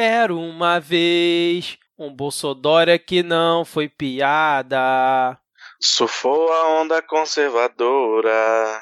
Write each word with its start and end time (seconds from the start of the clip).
Era 0.00 0.32
uma 0.32 0.78
vez 0.78 1.76
um 1.98 2.14
Bolsodória 2.14 2.96
que 3.00 3.20
não 3.20 3.64
foi 3.64 3.88
piada. 3.88 5.36
Surfou 5.80 6.52
a 6.52 6.80
onda 6.80 7.02
conservadora. 7.02 8.80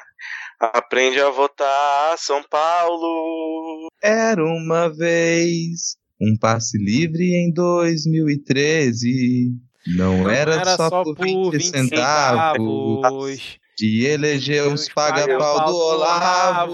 Aprende 0.59 1.19
a 1.19 1.31
votar 1.31 2.15
São 2.19 2.43
Paulo. 2.43 3.87
Era 3.99 4.45
uma 4.45 4.89
vez 4.89 5.97
um 6.21 6.37
passe 6.39 6.77
livre 6.77 7.33
em 7.33 7.51
2013. 7.51 9.53
Não, 9.97 10.19
Não 10.19 10.29
era, 10.29 10.63
só, 10.75 10.87
só 10.87 11.03
por 11.03 11.15
por 11.15 11.25
20 11.25 11.51
20 11.51 11.63
centavos. 11.65 12.95
centavos. 12.95 13.57
De 13.75 14.05
eleger 14.05 14.67
os 14.67 14.87
paga-pau 14.89 15.65
do 15.65 15.75
Olavo. 15.75 16.67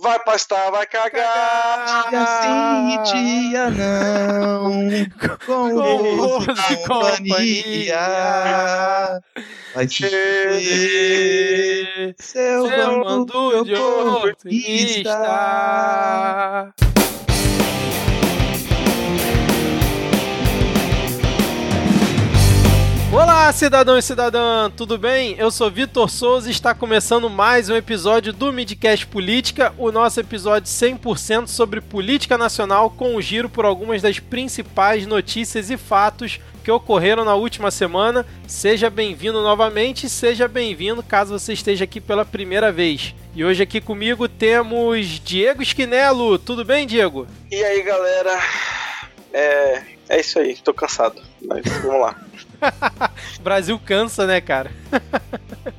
Vai 0.00 0.18
pastar, 0.20 0.70
vai 0.70 0.86
cagar. 0.86 2.08
Dia 2.08 2.26
sim 2.42 3.02
dia 3.12 3.70
não. 3.70 4.80
Com 5.44 5.74
o 5.74 6.40
Com 6.40 6.72
e 6.72 6.76
companhia. 6.86 7.98
Vai 9.74 9.86
se 9.86 10.04
fuder. 10.04 10.64
Seu, 12.18 12.66
Seu 12.68 12.98
mando 13.04 13.64
de 13.64 13.74
oportunista. 13.74 15.12
Olá, 23.10 23.50
cidadão 23.54 23.96
e 23.96 24.02
cidadã, 24.02 24.70
tudo 24.70 24.98
bem? 24.98 25.34
Eu 25.38 25.50
sou 25.50 25.70
Vitor 25.70 26.10
Souza 26.10 26.46
e 26.46 26.52
está 26.52 26.74
começando 26.74 27.30
mais 27.30 27.70
um 27.70 27.74
episódio 27.74 28.34
do 28.34 28.52
Midcast 28.52 29.06
Política, 29.06 29.72
o 29.78 29.90
nosso 29.90 30.20
episódio 30.20 30.68
100% 30.70 31.46
sobre 31.46 31.80
política 31.80 32.36
nacional 32.36 32.90
com 32.90 33.16
um 33.16 33.22
giro 33.22 33.48
por 33.48 33.64
algumas 33.64 34.02
das 34.02 34.18
principais 34.18 35.06
notícias 35.06 35.70
e 35.70 35.78
fatos 35.78 36.38
que 36.62 36.70
ocorreram 36.70 37.24
na 37.24 37.34
última 37.34 37.70
semana. 37.70 38.26
Seja 38.46 38.90
bem-vindo 38.90 39.42
novamente, 39.42 40.06
seja 40.06 40.46
bem-vindo 40.46 41.02
caso 41.02 41.38
você 41.38 41.54
esteja 41.54 41.84
aqui 41.84 42.02
pela 42.02 42.26
primeira 42.26 42.70
vez. 42.70 43.14
E 43.34 43.42
hoje 43.42 43.62
aqui 43.62 43.80
comigo 43.80 44.28
temos 44.28 45.06
Diego 45.06 45.62
Esquinelo. 45.62 46.38
Tudo 46.38 46.62
bem, 46.62 46.86
Diego? 46.86 47.26
E 47.50 47.64
aí, 47.64 47.82
galera? 47.82 48.38
É, 49.32 49.82
é 50.08 50.20
isso 50.20 50.38
aí, 50.38 50.56
tô 50.56 50.72
cansado. 50.72 51.20
Mas 51.46 51.62
vamos 51.82 52.00
lá. 52.00 52.16
O 53.38 53.42
Brasil 53.42 53.78
cansa, 53.78 54.26
né, 54.26 54.40
cara? 54.40 54.70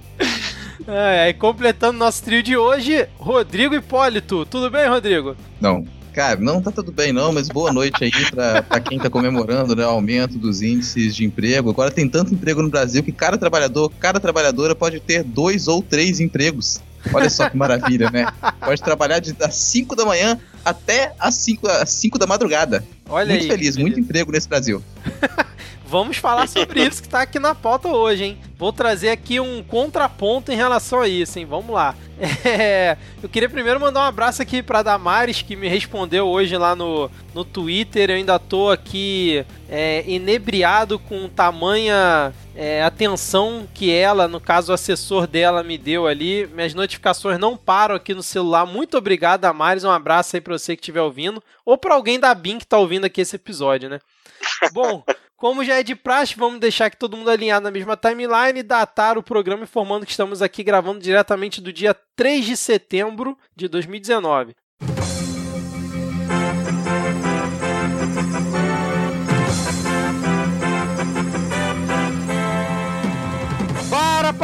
É, 0.92 1.26
aí 1.26 1.34
completando 1.36 2.00
nosso 2.00 2.24
trio 2.24 2.42
de 2.42 2.58
hoje, 2.58 3.08
Rodrigo 3.20 3.76
Hipólito. 3.76 4.44
Tudo 4.48 4.72
bem, 4.72 4.90
Rodrigo? 4.90 5.36
Não. 5.62 5.86
Cara, 6.12 6.40
não 6.40 6.60
tá 6.60 6.72
tudo 6.72 6.92
bem 6.92 7.14
não, 7.14 7.32
mas 7.32 7.48
boa 7.48 7.72
noite 7.72 8.04
aí 8.04 8.12
pra, 8.32 8.64
pra 8.64 8.80
quem 8.80 8.98
tá 8.98 9.08
comemorando 9.08 9.76
né, 9.76 9.86
o 9.86 9.90
aumento 9.90 10.40
dos 10.40 10.64
índices 10.64 11.16
de 11.16 11.24
emprego. 11.24 11.70
Agora 11.70 11.92
tem 11.92 12.10
tanto 12.10 12.34
emprego 12.34 12.64
no 12.64 12.70
Brasil 12.70 13.04
que 13.04 13.12
cada 13.12 13.38
trabalhador, 13.38 13.92
cada 14.00 14.20
trabalhadora 14.20 14.74
pode 14.74 15.00
ter 15.00 15.24
dois 15.24 15.68
ou 15.68 15.84
três 15.84 16.20
empregos. 16.20 16.82
Olha 17.14 17.30
só 17.30 17.50
que 17.50 17.58
maravilha, 17.58 18.10
né? 18.10 18.28
Pode 18.60 18.82
trabalhar 18.82 19.20
de, 19.20 19.34
das 19.34 19.56
5 19.56 19.96
da 19.96 20.06
manhã 20.06 20.40
até 20.64 21.14
as 21.20 21.36
5 21.36 21.68
às 21.68 21.90
cinco 21.90 22.18
da 22.18 22.28
madrugada. 22.28 22.84
Olha 23.08 23.30
muito 23.30 23.44
aí. 23.44 23.50
feliz, 23.50 23.78
muito 23.78 24.00
emprego 24.00 24.32
nesse 24.32 24.48
Brasil. 24.48 24.84
Vamos 25.90 26.18
falar 26.18 26.48
sobre 26.48 26.84
isso 26.86 27.02
que 27.02 27.10
tá 27.10 27.24
aqui 27.24 27.40
na 27.40 27.56
pauta 27.56 27.88
hoje, 27.88 28.24
hein? 28.24 28.38
Vou 28.60 28.72
trazer 28.72 29.10
aqui 29.10 29.40
um 29.40 29.64
contraponto 29.64 30.52
em 30.52 30.56
relação 30.56 31.02
a 31.02 31.08
isso, 31.08 31.40
hein? 31.40 31.46
Vamos 31.46 31.74
lá. 31.74 31.96
É, 32.46 32.98
eu 33.24 33.30
queria 33.30 33.50
primeiro 33.50 33.80
mandar 33.80 34.02
um 34.02 34.04
abraço 34.04 34.42
aqui 34.42 34.62
pra 34.62 34.84
Damares, 34.84 35.42
que 35.42 35.56
me 35.56 35.70
respondeu 35.70 36.28
hoje 36.28 36.58
lá 36.58 36.76
no, 36.76 37.10
no 37.34 37.46
Twitter. 37.46 38.10
Eu 38.10 38.18
ainda 38.18 38.38
tô 38.38 38.70
aqui 38.70 39.46
é, 39.70 40.04
inebriado 40.06 41.00
com 41.00 41.30
tamanha 41.30 42.34
é, 42.62 42.84
atenção 42.84 43.66
que 43.74 43.90
ela, 43.90 44.28
no 44.28 44.42
caso 44.42 44.74
o 44.74 44.76
assessor 44.76 45.26
dela, 45.26 45.64
me 45.64 45.78
deu 45.78 46.06
ali. 46.06 46.46
Minhas 46.48 46.74
notificações 46.74 47.40
não 47.40 47.56
param 47.56 47.96
aqui 47.96 48.14
no 48.14 48.22
celular. 48.22 48.66
Muito 48.66 48.98
obrigado, 48.98 49.40
Damares. 49.40 49.86
Um 49.86 49.90
abraço 49.90 50.36
aí 50.36 50.42
pra 50.42 50.58
você 50.58 50.76
que 50.76 50.82
estiver 50.82 51.02
ouvindo. 51.02 51.42
Ou 51.66 51.78
pra 51.78 51.96
alguém 51.96 52.20
da 52.20 52.36
BIM 52.36 52.60
que 52.60 52.68
tá 52.68 52.78
ouvindo 52.78 53.06
aqui 53.06 53.22
esse 53.22 53.38
episódio, 53.38 53.88
né? 53.90 54.02
Bom, 54.74 55.06
como 55.38 55.64
já 55.64 55.80
é 55.80 55.84
de 55.84 55.96
praxe, 55.96 56.36
vamos 56.36 56.60
deixar 56.60 56.88
aqui 56.88 56.98
todo 56.98 57.16
mundo 57.16 57.32
alinhado 57.32 57.64
na 57.64 57.72
mesma 57.72 57.96
timeline 57.96 58.60
e 58.60 58.64
datar 58.64 59.18
o 59.18 59.24
programa 59.24 59.64
informando 59.64 60.06
que 60.06 60.12
estamos 60.12 60.42
aqui 60.42 60.62
gravando 60.62 61.00
diretamente 61.00 61.62
do 61.62 61.72
dia 61.72 61.96
3 62.18 62.46
de 62.46 62.58
setembro 62.58 63.38
de 63.56 63.70
2019. 63.70 64.54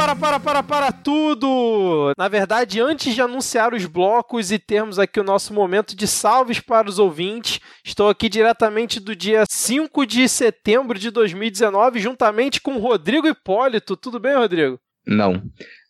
Para, 0.06 0.14
para, 0.14 0.38
para, 0.38 0.38
para, 0.38 0.62
para 0.62 0.92
tudo! 0.92 2.12
Na 2.16 2.28
verdade, 2.28 2.80
antes 2.80 3.12
de 3.12 3.20
anunciar 3.20 3.74
os 3.74 3.86
blocos 3.86 4.52
e 4.52 4.58
termos 4.58 5.00
aqui 5.00 5.18
o 5.18 5.24
nosso 5.24 5.52
momento 5.52 5.96
de 5.96 6.06
salves 6.06 6.60
para 6.60 6.88
os 6.88 7.00
ouvintes, 7.00 7.58
estou 7.84 8.08
aqui 8.08 8.28
diretamente 8.28 9.00
do 9.00 9.16
dia 9.16 9.42
5 9.50 10.06
de 10.06 10.28
setembro 10.28 10.96
de 10.96 11.10
2019, 11.10 11.98
juntamente 11.98 12.60
com 12.60 12.76
o 12.76 12.78
Rodrigo 12.78 13.26
Hipólito. 13.26 13.96
Tudo 13.96 14.20
bem, 14.20 14.36
Rodrigo? 14.36 14.78
Não. 15.04 15.42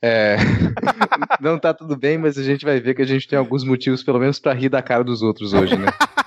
É, 0.02 0.36
não 1.38 1.58
tá 1.58 1.74
tudo 1.74 1.94
bem, 1.94 2.16
mas 2.16 2.38
a 2.38 2.42
gente 2.42 2.64
vai 2.64 2.80
ver 2.80 2.94
que 2.94 3.02
a 3.02 3.06
gente 3.06 3.28
tem 3.28 3.38
alguns 3.38 3.64
motivos, 3.64 4.02
pelo 4.02 4.18
menos, 4.18 4.38
pra 4.38 4.54
rir 4.54 4.70
da 4.70 4.80
cara 4.80 5.04
dos 5.04 5.20
outros 5.20 5.52
hoje, 5.52 5.76
né? 5.76 5.88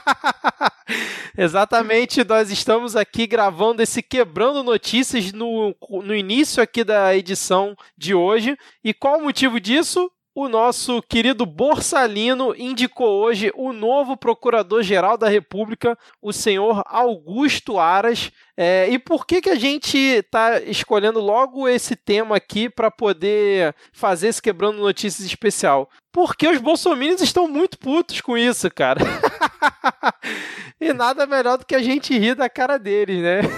Exatamente, 1.41 2.21
nós 2.25 2.51
estamos 2.51 2.97
aqui 2.97 3.25
gravando 3.25 3.81
esse 3.81 4.03
Quebrando 4.03 4.61
Notícias 4.61 5.31
no, 5.31 5.73
no 5.89 6.13
início 6.13 6.61
aqui 6.61 6.83
da 6.83 7.15
edição 7.15 7.77
de 7.97 8.13
hoje. 8.13 8.57
E 8.83 8.93
qual 8.93 9.19
o 9.19 9.23
motivo 9.23 9.57
disso? 9.57 10.11
O 10.35 10.49
nosso 10.49 11.01
querido 11.01 11.45
Borsalino 11.45 12.53
indicou 12.57 13.21
hoje 13.21 13.53
o 13.55 13.71
novo 13.71 14.17
Procurador-Geral 14.17 15.17
da 15.17 15.29
República, 15.29 15.97
o 16.21 16.33
senhor 16.33 16.83
Augusto 16.85 17.79
Aras. 17.79 18.31
É, 18.61 18.89
e 18.89 18.99
por 18.99 19.25
que, 19.25 19.39
que 19.39 19.49
a 19.49 19.55
gente 19.55 19.97
está 19.97 20.59
escolhendo 20.59 21.21
logo 21.21 21.65
esse 21.65 21.95
tema 21.95 22.35
aqui 22.35 22.69
para 22.69 22.91
poder 22.91 23.73
fazer 23.93 24.27
esse 24.27 24.41
Quebrando 24.41 24.79
Notícias 24.79 25.25
especial? 25.25 25.89
Porque 26.11 26.45
os 26.45 26.57
bolsominions 26.57 27.21
estão 27.21 27.47
muito 27.47 27.79
putos 27.79 28.19
com 28.19 28.37
isso, 28.37 28.69
cara. 28.69 28.99
e 30.77 30.91
nada 30.91 31.25
melhor 31.25 31.57
do 31.57 31.65
que 31.65 31.73
a 31.73 31.81
gente 31.81 32.19
rir 32.19 32.35
da 32.35 32.49
cara 32.49 32.77
deles, 32.77 33.21
né? 33.21 33.39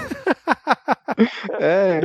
É. 1.59 2.01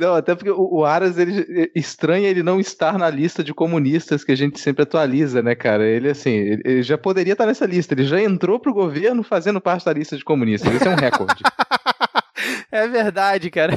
Não, 0.00 0.14
até 0.14 0.34
porque 0.34 0.50
o, 0.50 0.84
Aras, 0.84 1.18
ele 1.18 1.70
estranha 1.74 2.28
ele 2.28 2.42
não 2.42 2.58
estar 2.58 2.98
na 2.98 3.08
lista 3.08 3.44
de 3.44 3.54
comunistas 3.54 4.24
que 4.24 4.32
a 4.32 4.36
gente 4.36 4.58
sempre 4.58 4.82
atualiza, 4.82 5.42
né, 5.42 5.54
cara? 5.54 5.86
Ele, 5.86 6.08
assim, 6.08 6.30
ele, 6.30 6.62
ele 6.64 6.82
já 6.82 6.98
poderia 6.98 7.34
estar 7.34 7.46
nessa 7.46 7.66
lista. 7.66 7.94
Ele 7.94 8.04
já 8.04 8.20
entrou 8.20 8.58
pro 8.58 8.72
governo 8.72 9.22
fazendo 9.22 9.60
parte 9.60 9.84
da 9.84 9.92
lista 9.92 10.16
de 10.16 10.24
comunistas. 10.24 10.74
Esse 10.74 10.88
é 10.88 10.90
um 10.90 10.96
recorde. 10.96 11.42
É 12.70 12.86
verdade, 12.86 13.50
cara. 13.50 13.74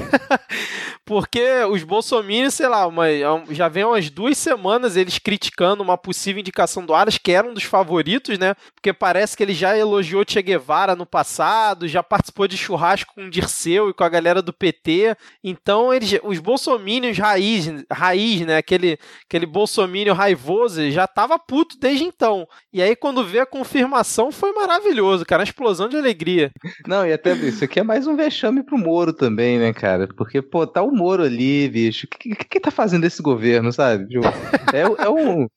Porque 1.06 1.44
os 1.70 1.84
bolsominions, 1.84 2.54
sei 2.54 2.68
lá, 2.68 2.88
uma, 2.88 3.06
já 3.50 3.68
vem 3.68 3.84
umas 3.84 4.10
duas 4.10 4.38
semanas 4.38 4.96
eles 4.96 5.18
criticando 5.20 5.84
uma 5.84 5.98
possível 5.98 6.40
indicação 6.40 6.86
do 6.86 6.94
Aras, 6.94 7.18
que 7.18 7.32
era 7.32 7.48
um 7.48 7.54
dos 7.54 7.64
favoritos, 7.64 8.38
né? 8.38 8.56
Porque 8.74 8.94
parece 8.94 9.36
que 9.36 9.44
ele 9.44 9.54
já 9.54 9.78
elogiou 9.78 10.24
Che 10.28 10.42
Guevara 10.42 10.96
no 10.96 11.06
passado, 11.06 11.88
já 11.88 12.02
participou 12.02 12.48
de 12.48 12.58
churrasco 12.58 13.14
com 13.14 13.26
o 13.26 13.30
Dirceu 13.30 13.90
e 13.90 13.94
com 13.94 14.04
a 14.04 14.10
galera 14.10 14.42
do 14.42 14.54
PT. 14.54 15.16
Então, 15.44 15.94
eles, 15.94 16.20
os 16.24 16.40
bolsominions 16.40 17.18
raiz, 17.18 17.68
raiz 17.92 18.42
né? 18.42 18.58
Aquele, 18.58 18.98
aquele 19.26 19.46
bolsominion 19.46 20.14
raivoso 20.14 20.90
já 20.92 21.08
tava 21.08 21.38
puto 21.38 21.78
desde 21.80 22.06
então. 22.06 22.48
E 22.72 22.82
aí, 22.82 22.96
quando 22.96 23.26
vê 23.26 23.40
a 23.40 23.46
confirmação, 23.46 24.32
foi 24.32 24.54
maravilhoso, 24.54 25.26
cara. 25.26 25.42
Uma 25.42 25.46
explosão 25.50 25.90
de 25.90 25.98
alegria. 25.98 26.52
Não, 26.88 27.06
e 27.06 27.12
até 27.12 27.34
isso 27.34 27.64
aqui 27.64 27.80
é 27.80 27.84
mais 27.84 28.08
um 28.08 28.16
vexame 28.16 28.53
pro 28.62 28.78
Moro 28.78 29.14
também, 29.14 29.58
né, 29.58 29.74
cara? 29.74 30.08
Porque, 30.16 30.42
pô, 30.42 30.68
tá 30.68 30.82
o 30.82 30.92
Moro 30.92 31.24
ali, 31.24 31.70
bicho. 31.70 32.06
O 32.06 32.10
que, 32.10 32.36
que, 32.36 32.46
que 32.46 32.60
tá 32.60 32.70
fazendo 32.70 33.06
esse 33.06 33.22
governo, 33.22 33.72
sabe? 33.72 34.08
Tipo, 34.08 34.28
É, 34.74 35.06
é 35.06 35.10
um. 35.10 35.48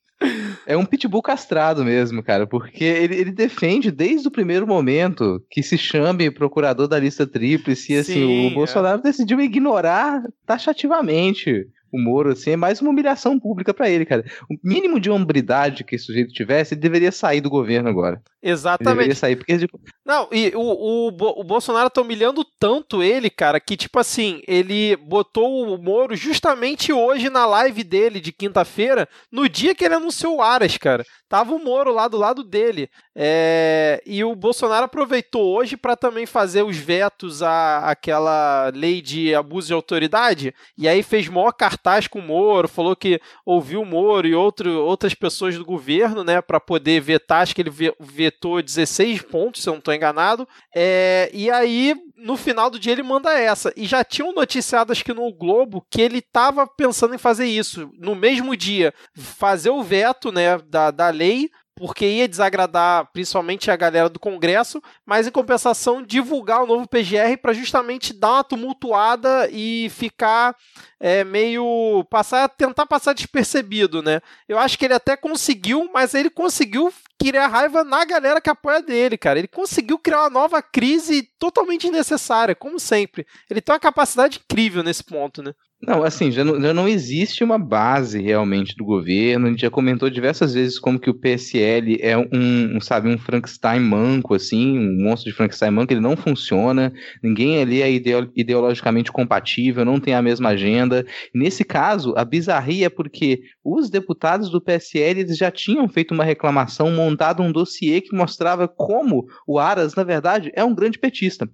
É 0.65 0.75
um 0.75 0.83
pitbull 0.83 1.21
castrado 1.21 1.85
mesmo, 1.85 2.23
cara, 2.23 2.47
porque 2.47 2.83
ele, 2.83 3.15
ele 3.15 3.31
defende 3.31 3.91
desde 3.91 4.27
o 4.27 4.31
primeiro 4.31 4.65
momento 4.65 5.39
que 5.47 5.61
se 5.61 5.77
chame 5.77 6.31
procurador 6.31 6.87
da 6.87 6.97
lista 6.97 7.27
tríplice 7.27 7.93
e 7.93 7.97
assim, 7.99 8.13
Sim, 8.13 8.47
o 8.47 8.53
Bolsonaro 8.55 8.99
decidiu 8.99 9.39
ignorar 9.39 10.23
taxativamente 10.43 11.67
o 11.91 11.99
Moro, 11.99 12.31
assim, 12.31 12.51
é 12.51 12.55
mais 12.55 12.81
uma 12.81 12.89
humilhação 12.89 13.39
pública 13.39 13.73
para 13.73 13.89
ele, 13.89 14.05
cara. 14.05 14.25
O 14.49 14.55
mínimo 14.63 14.99
de 14.99 15.09
hombridade 15.09 15.83
que 15.83 15.95
esse 15.95 16.05
sujeito 16.05 16.33
tivesse, 16.33 16.73
ele 16.73 16.81
deveria 16.81 17.11
sair 17.11 17.41
do 17.41 17.49
governo 17.49 17.89
agora. 17.89 18.21
Exatamente. 18.41 18.89
Ele 18.89 18.95
deveria 18.95 19.15
sair, 19.15 19.35
porque... 19.35 19.57
Tipo... 19.57 19.79
Não, 20.05 20.27
e 20.31 20.51
o, 20.55 20.61
o, 20.61 21.07
o 21.07 21.43
Bolsonaro 21.43 21.89
tá 21.89 22.01
humilhando 22.01 22.45
tanto 22.59 23.01
ele, 23.03 23.29
cara, 23.29 23.59
que, 23.59 23.75
tipo 23.75 23.99
assim, 23.99 24.41
ele 24.47 24.95
botou 24.97 25.73
o 25.73 25.81
Moro 25.81 26.15
justamente 26.15 26.91
hoje 26.93 27.29
na 27.29 27.45
live 27.45 27.83
dele 27.83 28.19
de 28.19 28.31
quinta-feira, 28.31 29.07
no 29.31 29.47
dia 29.49 29.75
que 29.75 29.85
ele 29.85 29.95
anunciou 29.95 30.37
o 30.37 30.41
Aras, 30.41 30.77
cara. 30.77 31.05
Tava 31.29 31.53
o 31.53 31.59
Moro 31.59 31.91
lá 31.91 32.07
do 32.07 32.17
lado 32.17 32.43
dele. 32.43 32.89
É... 33.13 34.01
E 34.05 34.23
o 34.23 34.35
Bolsonaro 34.35 34.85
aproveitou 34.85 35.55
hoje 35.55 35.75
para 35.75 35.95
também 35.95 36.25
fazer 36.25 36.63
os 36.63 36.77
vetos 36.77 37.43
à, 37.43 37.79
àquela 37.79 38.71
lei 38.73 39.01
de 39.01 39.35
abuso 39.35 39.67
de 39.67 39.73
autoridade. 39.73 40.53
E 40.77 40.87
aí 40.87 41.03
fez 41.03 41.27
maior 41.27 41.51
cartaz 41.51 42.07
com 42.07 42.19
o 42.19 42.21
Moro, 42.21 42.69
falou 42.69 42.95
que 42.95 43.19
ouviu 43.45 43.81
o 43.81 43.85
Moro 43.85 44.25
e 44.25 44.33
outro, 44.33 44.71
outras 44.83 45.13
pessoas 45.13 45.57
do 45.57 45.65
governo, 45.65 46.23
né, 46.23 46.41
para 46.41 46.59
poder 46.59 47.01
vetar. 47.01 47.41
Acho 47.41 47.53
que 47.53 47.61
ele 47.61 47.73
vetou 47.99 48.61
16 48.61 49.21
pontos, 49.23 49.63
se 49.63 49.69
eu 49.69 49.73
não 49.73 49.79
estou 49.79 49.93
enganado. 49.93 50.47
É... 50.73 51.29
E 51.33 51.51
aí, 51.51 51.93
no 52.15 52.37
final 52.37 52.69
do 52.69 52.79
dia, 52.79 52.93
ele 52.93 53.03
manda 53.03 53.37
essa. 53.37 53.73
E 53.75 53.85
já 53.85 54.03
tinham 54.03 54.33
noticiado, 54.33 54.93
acho 54.93 55.03
que 55.03 55.13
no 55.13 55.31
Globo, 55.33 55.85
que 55.91 56.01
ele 56.01 56.19
estava 56.19 56.65
pensando 56.65 57.13
em 57.13 57.17
fazer 57.17 57.47
isso. 57.47 57.91
No 57.99 58.15
mesmo 58.15 58.55
dia, 58.55 58.93
fazer 59.13 59.69
o 59.69 59.83
veto 59.83 60.31
né, 60.31 60.57
da, 60.59 60.89
da 60.89 61.16
lei 61.17 61.49
porque 61.77 62.05
ia 62.05 62.27
desagradar 62.27 63.07
principalmente 63.13 63.69
a 63.69 63.75
galera 63.75 64.09
do 64.09 64.19
Congresso, 64.19 64.81
mas 65.05 65.27
em 65.27 65.31
compensação 65.31 66.01
divulgar 66.01 66.63
o 66.63 66.65
novo 66.65 66.87
PGR 66.87 67.37
para 67.39 67.53
justamente 67.53 68.13
dar 68.13 68.33
uma 68.33 68.43
tumultuada 68.43 69.47
e 69.51 69.87
ficar 69.91 70.55
é, 70.99 71.23
meio 71.23 72.03
passar 72.09 72.49
tentar 72.49 72.87
passar 72.87 73.13
despercebido, 73.13 74.01
né? 74.01 74.19
Eu 74.49 74.57
acho 74.57 74.77
que 74.77 74.85
ele 74.85 74.95
até 74.95 75.15
conseguiu, 75.15 75.89
mas 75.93 76.15
ele 76.15 76.31
conseguiu 76.31 76.91
criar 77.19 77.47
raiva 77.47 77.83
na 77.83 78.03
galera 78.03 78.41
que 78.41 78.49
apoia 78.49 78.81
dele, 78.81 79.17
cara. 79.17 79.37
Ele 79.37 79.47
conseguiu 79.47 79.99
criar 79.99 80.21
uma 80.21 80.29
nova 80.29 80.61
crise 80.61 81.29
totalmente 81.37 81.83
desnecessária, 81.83 82.55
como 82.55 82.79
sempre. 82.79 83.25
Ele 83.49 83.61
tem 83.61 83.73
uma 83.73 83.79
capacidade 83.79 84.39
incrível 84.43 84.81
nesse 84.81 85.03
ponto, 85.03 85.43
né? 85.43 85.53
Não, 85.79 86.03
assim, 86.03 86.31
já 86.31 86.43
não, 86.43 86.59
já 86.59 86.73
não, 86.73 86.87
existe 86.87 87.43
uma 87.43 87.59
base 87.59 88.19
realmente 88.19 88.75
do 88.75 88.83
governo. 88.83 89.45
A 89.45 89.49
gente 89.51 89.61
já 89.61 89.69
comentou 89.69 90.09
diversas 90.09 90.55
vezes 90.55 90.79
como 90.79 90.99
que 90.99 91.09
o 91.09 91.13
PSL 91.13 91.99
é 92.01 92.17
um, 92.17 92.77
um 92.77 92.81
sabe, 92.81 93.07
um 93.07 93.17
Frankenstein 93.17 93.79
manco, 93.79 94.33
assim, 94.33 94.79
um 94.79 95.03
monstro 95.03 95.29
de 95.29 95.37
Frankenstein 95.37 95.69
manco, 95.69 95.93
ele 95.93 96.01
não 96.01 96.17
funciona. 96.17 96.91
Ninguém 97.21 97.61
ali 97.61 97.83
é 97.83 97.91
ideologicamente 97.91 99.11
compatível, 99.11 99.85
não 99.85 99.99
tem 99.99 100.15
a 100.15 100.21
mesma 100.21 100.49
agenda. 100.49 101.05
nesse 101.33 101.63
caso, 101.63 102.11
a 102.17 102.25
bizarria 102.25 102.87
é 102.87 102.89
porque 102.89 103.41
os 103.63 103.87
deputados 103.87 104.49
do 104.49 104.59
PSL 104.59 105.19
eles 105.19 105.37
já 105.37 105.51
tinham 105.51 105.87
feito 105.87 106.11
uma 106.11 106.23
reclamação, 106.23 106.89
montado 106.89 107.43
um 107.43 107.51
dossiê 107.51 108.01
que 108.01 108.15
mostrava 108.15 108.67
como 108.67 109.27
o 109.45 109.59
Aras, 109.59 109.93
na 109.93 110.03
verdade, 110.03 110.51
é 110.55 110.63
um 110.63 110.73
grande 110.73 110.97
petista. 110.97 111.47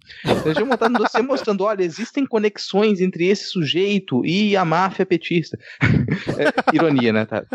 Eles 0.45 0.57
já 0.57 0.63
montado 0.63 0.91
um 0.91 0.99
dossiê 0.99 1.21
mostrando, 1.21 1.65
olha, 1.65 1.83
existem 1.83 2.25
conexões 2.25 3.01
entre 3.01 3.27
esse 3.27 3.49
sujeito 3.49 4.12
e 4.25 4.55
a 4.55 4.65
máfia 4.65 5.05
petista. 5.05 5.57
é, 6.37 6.75
ironia, 6.75 7.13
né? 7.13 7.25
Tá? 7.25 7.45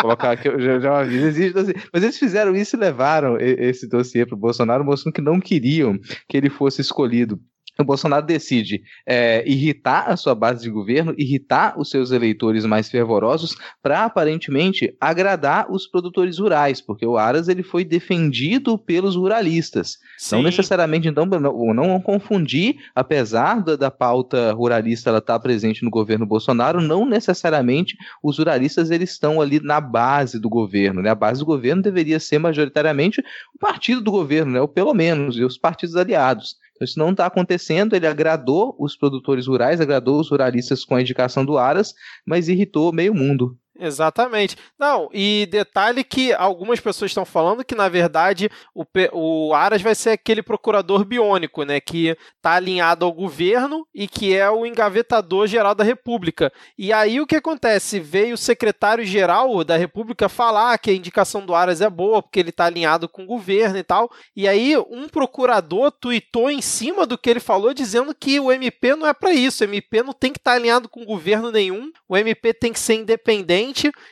Colocar 0.00 0.32
aqui, 0.32 0.48
eu 0.48 0.60
já, 0.60 0.78
já 0.78 1.00
aviso, 1.00 1.26
existe 1.26 1.52
dossiê. 1.52 1.74
Mas 1.92 2.02
eles 2.02 2.18
fizeram 2.18 2.54
isso 2.54 2.76
e 2.76 2.78
levaram 2.78 3.36
esse 3.40 3.88
dossiê 3.88 4.24
o 4.30 4.36
Bolsonaro, 4.36 4.84
mostrando 4.84 5.14
que 5.14 5.20
não 5.20 5.40
queriam 5.40 5.98
que 6.28 6.36
ele 6.36 6.50
fosse 6.50 6.80
escolhido 6.80 7.40
o 7.82 7.84
Bolsonaro 7.84 8.24
decide 8.24 8.82
é, 9.06 9.42
irritar 9.46 10.08
a 10.08 10.16
sua 10.16 10.34
base 10.34 10.62
de 10.62 10.70
governo, 10.70 11.14
irritar 11.18 11.78
os 11.78 11.90
seus 11.90 12.10
eleitores 12.10 12.64
mais 12.64 12.88
fervorosos, 12.88 13.56
para 13.82 14.04
aparentemente 14.04 14.94
agradar 15.00 15.70
os 15.70 15.86
produtores 15.86 16.38
rurais, 16.38 16.80
porque 16.80 17.04
o 17.06 17.16
Aras 17.16 17.48
ele 17.48 17.62
foi 17.62 17.84
defendido 17.84 18.78
pelos 18.78 19.16
ruralistas. 19.16 19.98
Sim. 20.18 20.36
Não 20.36 20.42
necessariamente, 20.42 21.08
então, 21.08 21.26
não, 21.26 21.74
não 21.74 22.00
confundir, 22.00 22.76
apesar 22.94 23.62
da, 23.62 23.76
da 23.76 23.90
pauta 23.90 24.52
ruralista 24.52 25.10
ela 25.10 25.18
estar 25.18 25.34
tá 25.34 25.40
presente 25.40 25.82
no 25.84 25.90
governo 25.90 26.26
Bolsonaro, 26.26 26.80
não 26.80 27.04
necessariamente 27.04 27.96
os 28.22 28.38
ruralistas 28.38 28.90
eles 28.90 29.10
estão 29.10 29.40
ali 29.40 29.60
na 29.60 29.80
base 29.80 30.38
do 30.38 30.48
governo. 30.48 31.02
Né? 31.02 31.10
A 31.10 31.14
base 31.14 31.40
do 31.40 31.46
governo 31.46 31.82
deveria 31.82 32.20
ser 32.20 32.38
majoritariamente 32.38 33.20
o 33.54 33.58
partido 33.58 34.00
do 34.00 34.10
governo, 34.10 34.52
né? 34.52 34.60
ou 34.60 34.68
pelo 34.68 34.94
menos, 34.94 35.36
e 35.36 35.44
os 35.44 35.58
partidos 35.58 35.96
aliados. 35.96 36.56
Então, 36.74 36.84
isso 36.84 36.98
não 36.98 37.10
está 37.10 37.26
acontecendo. 37.26 37.94
Ele 37.94 38.06
agradou 38.06 38.74
os 38.78 38.96
produtores 38.96 39.46
rurais, 39.46 39.80
agradou 39.80 40.20
os 40.20 40.30
ruralistas 40.30 40.84
com 40.84 40.94
a 40.96 41.00
indicação 41.00 41.44
do 41.44 41.56
Aras, 41.56 41.94
mas 42.26 42.48
irritou 42.48 42.92
meio 42.92 43.14
mundo. 43.14 43.56
Exatamente. 43.76 44.56
Não, 44.78 45.08
e 45.12 45.48
detalhe 45.50 46.04
que 46.04 46.32
algumas 46.32 46.78
pessoas 46.78 47.10
estão 47.10 47.24
falando 47.24 47.64
que, 47.64 47.74
na 47.74 47.88
verdade, 47.88 48.48
o, 48.72 48.84
o 49.12 49.52
Aras 49.52 49.82
vai 49.82 49.96
ser 49.96 50.10
aquele 50.10 50.42
procurador 50.42 51.04
biônico, 51.04 51.64
né? 51.64 51.80
Que 51.80 52.16
está 52.36 52.52
alinhado 52.52 53.04
ao 53.04 53.12
governo 53.12 53.84
e 53.92 54.06
que 54.06 54.34
é 54.34 54.48
o 54.48 54.64
engavetador 54.64 55.48
geral 55.48 55.74
da 55.74 55.82
República. 55.82 56.52
E 56.78 56.92
aí 56.92 57.20
o 57.20 57.26
que 57.26 57.34
acontece? 57.34 57.98
Veio 57.98 58.34
o 58.34 58.38
secretário-geral 58.38 59.64
da 59.64 59.76
República 59.76 60.28
falar 60.28 60.78
que 60.78 60.90
a 60.90 60.94
indicação 60.94 61.44
do 61.44 61.54
Aras 61.54 61.80
é 61.80 61.90
boa, 61.90 62.22
porque 62.22 62.38
ele 62.38 62.50
está 62.50 62.66
alinhado 62.66 63.08
com 63.08 63.24
o 63.24 63.26
governo 63.26 63.76
e 63.76 63.82
tal. 63.82 64.08
E 64.36 64.46
aí 64.46 64.76
um 64.88 65.08
procurador 65.08 65.90
tuitou 65.90 66.48
em 66.48 66.62
cima 66.62 67.06
do 67.06 67.18
que 67.18 67.28
ele 67.28 67.40
falou, 67.40 67.74
dizendo 67.74 68.14
que 68.14 68.38
o 68.38 68.52
MP 68.52 68.94
não 68.94 69.08
é 69.08 69.12
para 69.12 69.32
isso. 69.32 69.64
O 69.64 69.66
MP 69.66 70.00
não 70.04 70.12
tem 70.12 70.32
que 70.32 70.38
estar 70.38 70.52
tá 70.52 70.56
alinhado 70.56 70.88
com 70.88 71.04
governo 71.04 71.50
nenhum. 71.50 71.90
O 72.08 72.16
MP 72.16 72.54
tem 72.54 72.72
que 72.72 72.78
ser 72.78 72.94
independente 72.94 73.63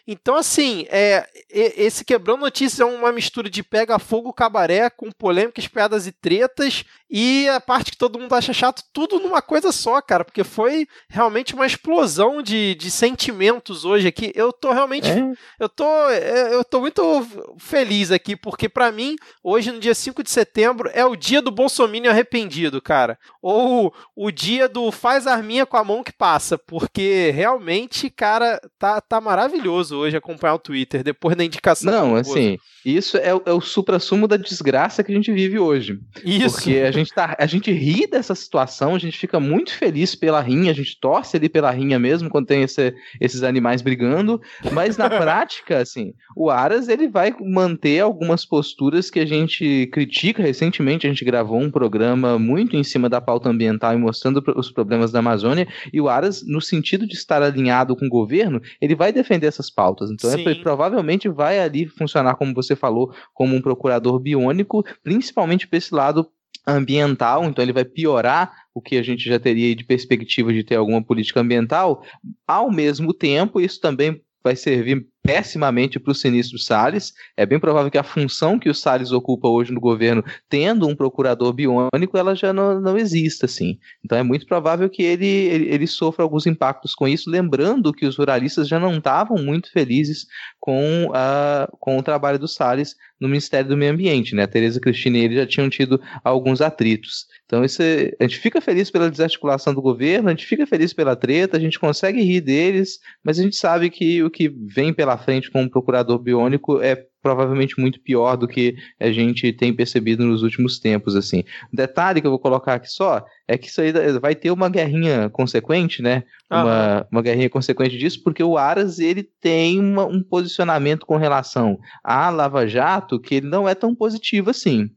então, 0.06 0.36
assim, 0.36 0.86
é, 0.88 1.28
esse 1.50 2.04
Quebrando 2.04 2.40
Notícias 2.40 2.80
é 2.80 2.84
uma 2.84 3.12
mistura 3.12 3.50
de 3.50 3.62
pega 3.62 3.98
fogo 3.98 4.32
cabaré 4.32 4.88
com 4.88 5.10
polêmicas, 5.10 5.68
piadas 5.68 6.06
e 6.06 6.12
tretas 6.12 6.84
e 7.12 7.46
a 7.50 7.60
parte 7.60 7.90
que 7.90 7.98
todo 7.98 8.18
mundo 8.18 8.34
acha 8.34 8.54
chato, 8.54 8.82
tudo 8.90 9.20
numa 9.20 9.42
coisa 9.42 9.70
só, 9.70 10.00
cara, 10.00 10.24
porque 10.24 10.42
foi 10.42 10.88
realmente 11.10 11.54
uma 11.54 11.66
explosão 11.66 12.42
de, 12.42 12.74
de 12.74 12.90
sentimentos 12.90 13.84
hoje 13.84 14.08
aqui. 14.08 14.32
Eu 14.34 14.50
tô 14.50 14.72
realmente. 14.72 15.10
É. 15.10 15.32
Eu, 15.60 15.68
tô, 15.68 15.84
é, 16.08 16.54
eu 16.54 16.64
tô 16.64 16.80
muito 16.80 17.26
feliz 17.58 18.10
aqui, 18.10 18.34
porque 18.34 18.66
para 18.66 18.90
mim, 18.90 19.16
hoje, 19.44 19.70
no 19.70 19.78
dia 19.78 19.94
5 19.94 20.22
de 20.22 20.30
setembro, 20.30 20.90
é 20.94 21.04
o 21.04 21.14
dia 21.14 21.42
do 21.42 21.50
Bolsonaro 21.50 21.82
arrependido, 22.08 22.80
cara. 22.80 23.18
Ou 23.42 23.92
o 24.16 24.30
dia 24.30 24.68
do 24.68 24.90
faz 24.90 25.26
arminha 25.26 25.66
com 25.66 25.76
a 25.76 25.84
mão 25.84 26.02
que 26.02 26.12
passa, 26.12 26.56
porque 26.56 27.30
realmente, 27.34 28.08
cara, 28.08 28.60
tá, 28.78 29.00
tá 29.00 29.20
maravilhoso 29.20 29.96
hoje 29.96 30.16
acompanhar 30.16 30.54
o 30.54 30.58
Twitter, 30.58 31.02
depois 31.02 31.36
da 31.36 31.44
indicação. 31.44 31.92
Não, 31.92 32.16
assim, 32.16 32.56
isso 32.84 33.16
é, 33.16 33.28
é 33.28 33.52
o 33.52 33.60
supra-sumo 33.60 34.28
da 34.28 34.36
desgraça 34.36 35.02
que 35.02 35.12
a 35.12 35.14
gente 35.14 35.32
vive 35.32 35.58
hoje. 35.58 35.98
Isso. 36.24 36.56
Porque 36.56 36.78
a 36.78 36.90
gente 36.90 37.01
gente 37.02 37.14
tá, 37.14 37.36
a 37.38 37.46
gente 37.46 37.70
ri 37.72 38.06
dessa 38.06 38.34
situação, 38.34 38.94
a 38.94 38.98
gente 38.98 39.18
fica 39.18 39.38
muito 39.38 39.74
feliz 39.74 40.14
pela 40.14 40.40
rinha, 40.40 40.70
a 40.70 40.74
gente 40.74 40.98
torce 41.00 41.36
ali 41.36 41.48
pela 41.48 41.70
rinha 41.70 41.98
mesmo 41.98 42.28
quando 42.28 42.46
tem 42.46 42.62
esse, 42.62 42.94
esses 43.20 43.42
animais 43.42 43.82
brigando, 43.82 44.40
mas 44.72 44.96
na 44.96 45.08
prática, 45.10 45.78
assim, 45.78 46.14
o 46.36 46.50
Aras 46.50 46.88
ele 46.88 47.08
vai 47.08 47.34
manter 47.40 48.00
algumas 48.00 48.44
posturas 48.44 49.10
que 49.10 49.20
a 49.20 49.26
gente 49.26 49.88
critica 49.92 50.42
recentemente, 50.42 51.06
a 51.06 51.10
gente 51.10 51.24
gravou 51.24 51.60
um 51.60 51.70
programa 51.70 52.38
muito 52.38 52.76
em 52.76 52.84
cima 52.84 53.08
da 53.08 53.20
pauta 53.20 53.48
ambiental 53.48 53.94
e 53.94 53.98
mostrando 53.98 54.42
os 54.56 54.70
problemas 54.70 55.10
da 55.12 55.18
Amazônia, 55.18 55.66
e 55.92 56.00
o 56.00 56.08
Aras, 56.08 56.42
no 56.46 56.60
sentido 56.60 57.06
de 57.06 57.14
estar 57.14 57.42
alinhado 57.42 57.96
com 57.96 58.06
o 58.06 58.10
governo, 58.10 58.60
ele 58.80 58.94
vai 58.94 59.12
defender 59.12 59.46
essas 59.46 59.70
pautas, 59.70 60.10
então 60.10 60.30
é, 60.30 60.54
provavelmente 60.56 61.28
vai 61.28 61.58
ali 61.58 61.86
funcionar, 61.86 62.34
como 62.36 62.54
você 62.54 62.76
falou, 62.76 63.12
como 63.34 63.54
um 63.54 63.60
procurador 63.60 64.18
biônico, 64.18 64.84
principalmente 65.02 65.66
para 65.66 65.78
esse 65.78 65.94
lado 65.94 66.28
ambiental, 66.66 67.44
então 67.44 67.62
ele 67.62 67.72
vai 67.72 67.84
piorar 67.84 68.52
o 68.74 68.80
que 68.80 68.96
a 68.96 69.02
gente 69.02 69.28
já 69.28 69.38
teria 69.38 69.74
de 69.74 69.84
perspectiva 69.84 70.52
de 70.52 70.64
ter 70.64 70.76
alguma 70.76 71.02
política 71.02 71.40
ambiental. 71.40 72.04
Ao 72.46 72.70
mesmo 72.70 73.12
tempo, 73.12 73.60
isso 73.60 73.80
também 73.80 74.22
vai 74.42 74.56
servir 74.56 75.06
pessimamente 75.22 76.00
para 76.00 76.10
o 76.10 76.14
sinistro 76.14 76.58
Salles. 76.58 77.12
É 77.36 77.46
bem 77.46 77.60
provável 77.60 77.90
que 77.90 77.98
a 77.98 78.02
função 78.02 78.58
que 78.58 78.68
o 78.68 78.74
Salles 78.74 79.12
ocupa 79.12 79.48
hoje 79.48 79.72
no 79.72 79.80
governo, 79.80 80.24
tendo 80.48 80.88
um 80.88 80.96
procurador 80.96 81.52
biônico, 81.52 82.18
ela 82.18 82.34
já 82.34 82.52
não, 82.52 82.80
não 82.80 82.98
exista, 82.98 83.46
assim. 83.46 83.78
Então 84.04 84.18
é 84.18 84.22
muito 84.22 84.46
provável 84.46 84.90
que 84.90 85.02
ele, 85.02 85.26
ele, 85.26 85.68
ele 85.72 85.86
sofra 85.86 86.24
alguns 86.24 86.46
impactos 86.46 86.94
com 86.94 87.06
isso, 87.06 87.30
lembrando 87.30 87.92
que 87.92 88.06
os 88.06 88.16
ruralistas 88.16 88.68
já 88.68 88.80
não 88.80 88.98
estavam 88.98 89.38
muito 89.38 89.70
felizes 89.70 90.26
com, 90.58 91.10
a, 91.14 91.68
com 91.78 91.98
o 91.98 92.02
trabalho 92.02 92.38
do 92.38 92.48
Salles 92.48 92.96
no 93.22 93.28
Ministério 93.28 93.68
do 93.68 93.76
Meio 93.76 93.92
Ambiente, 93.92 94.34
né? 94.34 94.42
A 94.42 94.48
Tereza 94.48 94.80
Cristina 94.80 95.16
e 95.16 95.20
ele 95.20 95.36
já 95.36 95.46
tinham 95.46 95.70
tido 95.70 96.00
alguns 96.24 96.60
atritos. 96.60 97.26
Então 97.46 97.64
isso 97.64 97.80
é, 97.80 98.12
a 98.18 98.24
gente 98.24 98.40
fica 98.40 98.60
feliz 98.60 98.90
pela 98.90 99.08
desarticulação 99.08 99.72
do 99.72 99.80
governo, 99.80 100.28
a 100.28 100.32
gente 100.32 100.44
fica 100.44 100.66
feliz 100.66 100.92
pela 100.92 101.14
treta, 101.14 101.56
a 101.56 101.60
gente 101.60 101.78
consegue 101.78 102.20
rir 102.20 102.40
deles, 102.40 102.98
mas 103.22 103.38
a 103.38 103.42
gente 103.42 103.54
sabe 103.54 103.90
que 103.90 104.22
o 104.24 104.30
que 104.30 104.48
vem 104.48 104.92
pela 104.92 105.11
frente 105.16 105.50
com 105.50 105.62
o 105.62 105.70
procurador 105.70 106.18
biônico 106.18 106.80
é 106.80 106.96
provavelmente 107.22 107.78
muito 107.80 108.00
pior 108.00 108.36
do 108.36 108.48
que 108.48 108.74
a 108.98 109.12
gente 109.12 109.52
tem 109.52 109.72
percebido 109.72 110.24
nos 110.24 110.42
últimos 110.42 110.80
tempos, 110.80 111.14
assim. 111.14 111.44
Detalhe 111.72 112.20
que 112.20 112.26
eu 112.26 112.32
vou 112.32 112.40
colocar 112.40 112.74
aqui 112.74 112.88
só 112.90 113.24
é 113.46 113.56
que 113.56 113.68
isso 113.68 113.80
aí 113.80 113.92
vai 114.20 114.34
ter 114.34 114.50
uma 114.50 114.68
guerrinha 114.68 115.30
consequente, 115.30 116.02
né? 116.02 116.24
Uma, 116.50 117.06
uma 117.10 117.22
guerrinha 117.22 117.48
consequente 117.48 117.96
disso, 117.96 118.22
porque 118.24 118.42
o 118.42 118.58
Aras 118.58 118.98
ele 118.98 119.22
tem 119.22 119.78
uma, 119.78 120.04
um 120.04 120.22
posicionamento 120.22 121.06
com 121.06 121.16
relação 121.16 121.78
à 122.02 122.28
Lava 122.28 122.66
Jato 122.66 123.20
que 123.20 123.36
ele 123.36 123.46
não 123.46 123.68
é 123.68 123.74
tão 123.74 123.94
positivo 123.94 124.50
assim. 124.50 124.90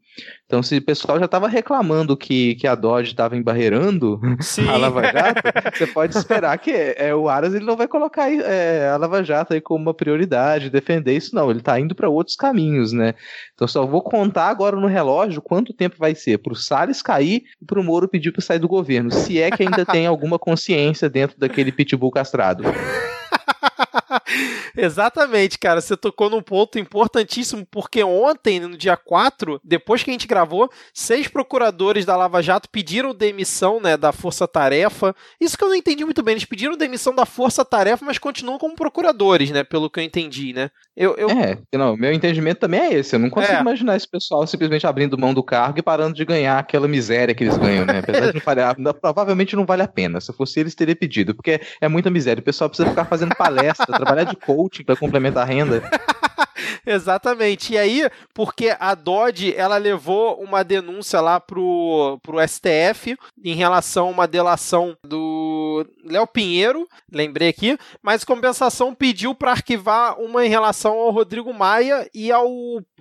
Então, 0.45 0.61
se 0.61 0.77
o 0.77 0.81
pessoal 0.81 1.17
já 1.19 1.25
estava 1.25 1.47
reclamando 1.47 2.15
que, 2.15 2.55
que 2.55 2.67
a 2.67 2.75
Dodge 2.75 3.11
estava 3.11 3.35
embarreirando 3.35 4.19
Sim. 4.39 4.67
a 4.69 4.77
Lava 4.77 5.01
Jato, 5.01 5.41
você 5.73 5.87
pode 5.87 6.15
esperar 6.17 6.57
que 6.57 6.71
é, 6.71 7.13
o 7.15 7.27
Aras 7.27 7.53
ele 7.53 7.65
não 7.65 7.75
vai 7.75 7.87
colocar 7.87 8.31
é, 8.31 8.89
a 8.89 8.97
Lava 8.97 9.23
Jato 9.23 9.53
aí 9.53 9.61
como 9.61 9.81
uma 9.81 9.93
prioridade, 9.93 10.69
defender 10.69 11.15
isso 11.15 11.35
não, 11.35 11.49
ele 11.49 11.59
está 11.59 11.79
indo 11.79 11.95
para 11.95 12.09
outros 12.09 12.35
caminhos, 12.35 12.91
né? 12.91 13.15
Então, 13.53 13.67
só 13.67 13.85
vou 13.85 14.01
contar 14.01 14.47
agora 14.47 14.75
no 14.75 14.87
relógio 14.87 15.41
quanto 15.41 15.73
tempo 15.73 15.95
vai 15.97 16.13
ser 16.13 16.37
para 16.37 16.53
o 16.53 16.55
Salles 16.55 17.01
cair 17.01 17.43
e 17.61 17.65
para 17.65 17.79
o 17.79 17.83
Moro 17.83 18.07
pedir 18.07 18.31
para 18.31 18.41
sair 18.41 18.59
do 18.59 18.67
governo, 18.67 19.11
se 19.11 19.41
é 19.41 19.49
que 19.49 19.63
ainda 19.63 19.85
tem 19.85 20.05
alguma 20.05 20.37
consciência 20.37 21.09
dentro 21.09 21.39
daquele 21.39 21.71
pitbull 21.71 22.11
castrado. 22.11 22.63
Exatamente, 24.75 25.57
cara. 25.57 25.81
Você 25.81 25.95
tocou 25.95 26.29
num 26.29 26.41
ponto 26.41 26.77
importantíssimo, 26.79 27.65
porque 27.69 28.03
ontem, 28.03 28.59
no 28.59 28.77
dia 28.77 28.97
4, 28.97 29.59
depois 29.63 30.03
que 30.03 30.09
a 30.09 30.13
gente 30.13 30.27
gravou, 30.27 30.69
seis 30.93 31.27
procuradores 31.27 32.05
da 32.05 32.15
Lava 32.15 32.41
Jato 32.41 32.69
pediram 32.69 33.13
demissão 33.13 33.79
né, 33.79 33.97
da 33.97 34.11
Força 34.11 34.47
Tarefa. 34.47 35.15
Isso 35.39 35.57
que 35.57 35.63
eu 35.63 35.69
não 35.69 35.75
entendi 35.75 36.03
muito 36.03 36.23
bem. 36.23 36.33
Eles 36.33 36.45
pediram 36.45 36.77
demissão 36.77 37.13
da 37.13 37.25
Força 37.25 37.63
Tarefa, 37.63 38.05
mas 38.05 38.17
continuam 38.17 38.57
como 38.57 38.75
procuradores, 38.75 39.51
né? 39.51 39.63
Pelo 39.63 39.89
que 39.89 39.99
eu 39.99 40.03
entendi, 40.03 40.53
né? 40.53 40.69
Eu, 40.95 41.15
eu... 41.17 41.29
É, 41.29 41.57
não, 41.73 41.97
meu 41.97 42.11
entendimento 42.11 42.59
também 42.59 42.79
é 42.79 42.93
esse. 42.93 43.15
Eu 43.15 43.19
não 43.19 43.29
consigo 43.29 43.57
é. 43.57 43.61
imaginar 43.61 43.95
esse 43.95 44.09
pessoal 44.09 44.45
simplesmente 44.47 44.87
abrindo 44.87 45.17
mão 45.17 45.33
do 45.33 45.43
cargo 45.43 45.79
e 45.79 45.81
parando 45.81 46.15
de 46.15 46.25
ganhar 46.25 46.57
aquela 46.57 46.87
miséria 46.87 47.35
que 47.35 47.43
eles 47.43 47.57
ganham, 47.57 47.85
né? 47.85 47.99
Apesar 47.99 48.27
de 48.27 48.33
não 48.33 48.41
falhar, 48.41 48.75
provavelmente 49.01 49.55
não 49.55 49.65
vale 49.65 49.81
a 49.81 49.87
pena. 49.87 50.21
Se 50.21 50.31
fosse 50.33 50.59
eles, 50.59 50.75
teria 50.75 50.95
pedido, 50.95 51.33
porque 51.33 51.59
é 51.81 51.87
muita 51.87 52.09
miséria. 52.09 52.39
O 52.41 52.43
pessoal 52.43 52.69
precisa 52.69 52.89
ficar 52.89 53.05
fazendo 53.05 53.35
palestra, 53.35 53.85
trabalhar 53.85 54.24
de 54.25 54.35
coaching 54.45 54.83
para 54.83 54.95
complementar 54.95 55.43
a 55.43 55.45
renda. 55.45 55.83
Exatamente. 56.85 57.73
E 57.73 57.77
aí, 57.77 58.09
porque 58.33 58.75
a 58.79 58.93
Dodge 58.93 59.53
ela 59.55 59.77
levou 59.77 60.39
uma 60.41 60.63
denúncia 60.63 61.19
lá 61.19 61.39
pro, 61.39 62.19
pro 62.21 62.39
STF 62.47 63.17
em 63.43 63.55
relação 63.55 64.07
a 64.07 64.11
uma 64.11 64.27
delação 64.27 64.95
do 65.03 65.85
Léo 66.03 66.27
Pinheiro, 66.27 66.87
lembrei 67.11 67.49
aqui, 67.49 67.77
mas 68.01 68.23
compensação 68.23 68.93
pediu 68.93 69.33
para 69.33 69.51
arquivar 69.51 70.19
uma 70.19 70.45
em 70.45 70.49
relação 70.49 70.93
ao 70.93 71.11
Rodrigo 71.11 71.53
Maia 71.53 72.09
e 72.13 72.31
ao 72.31 72.47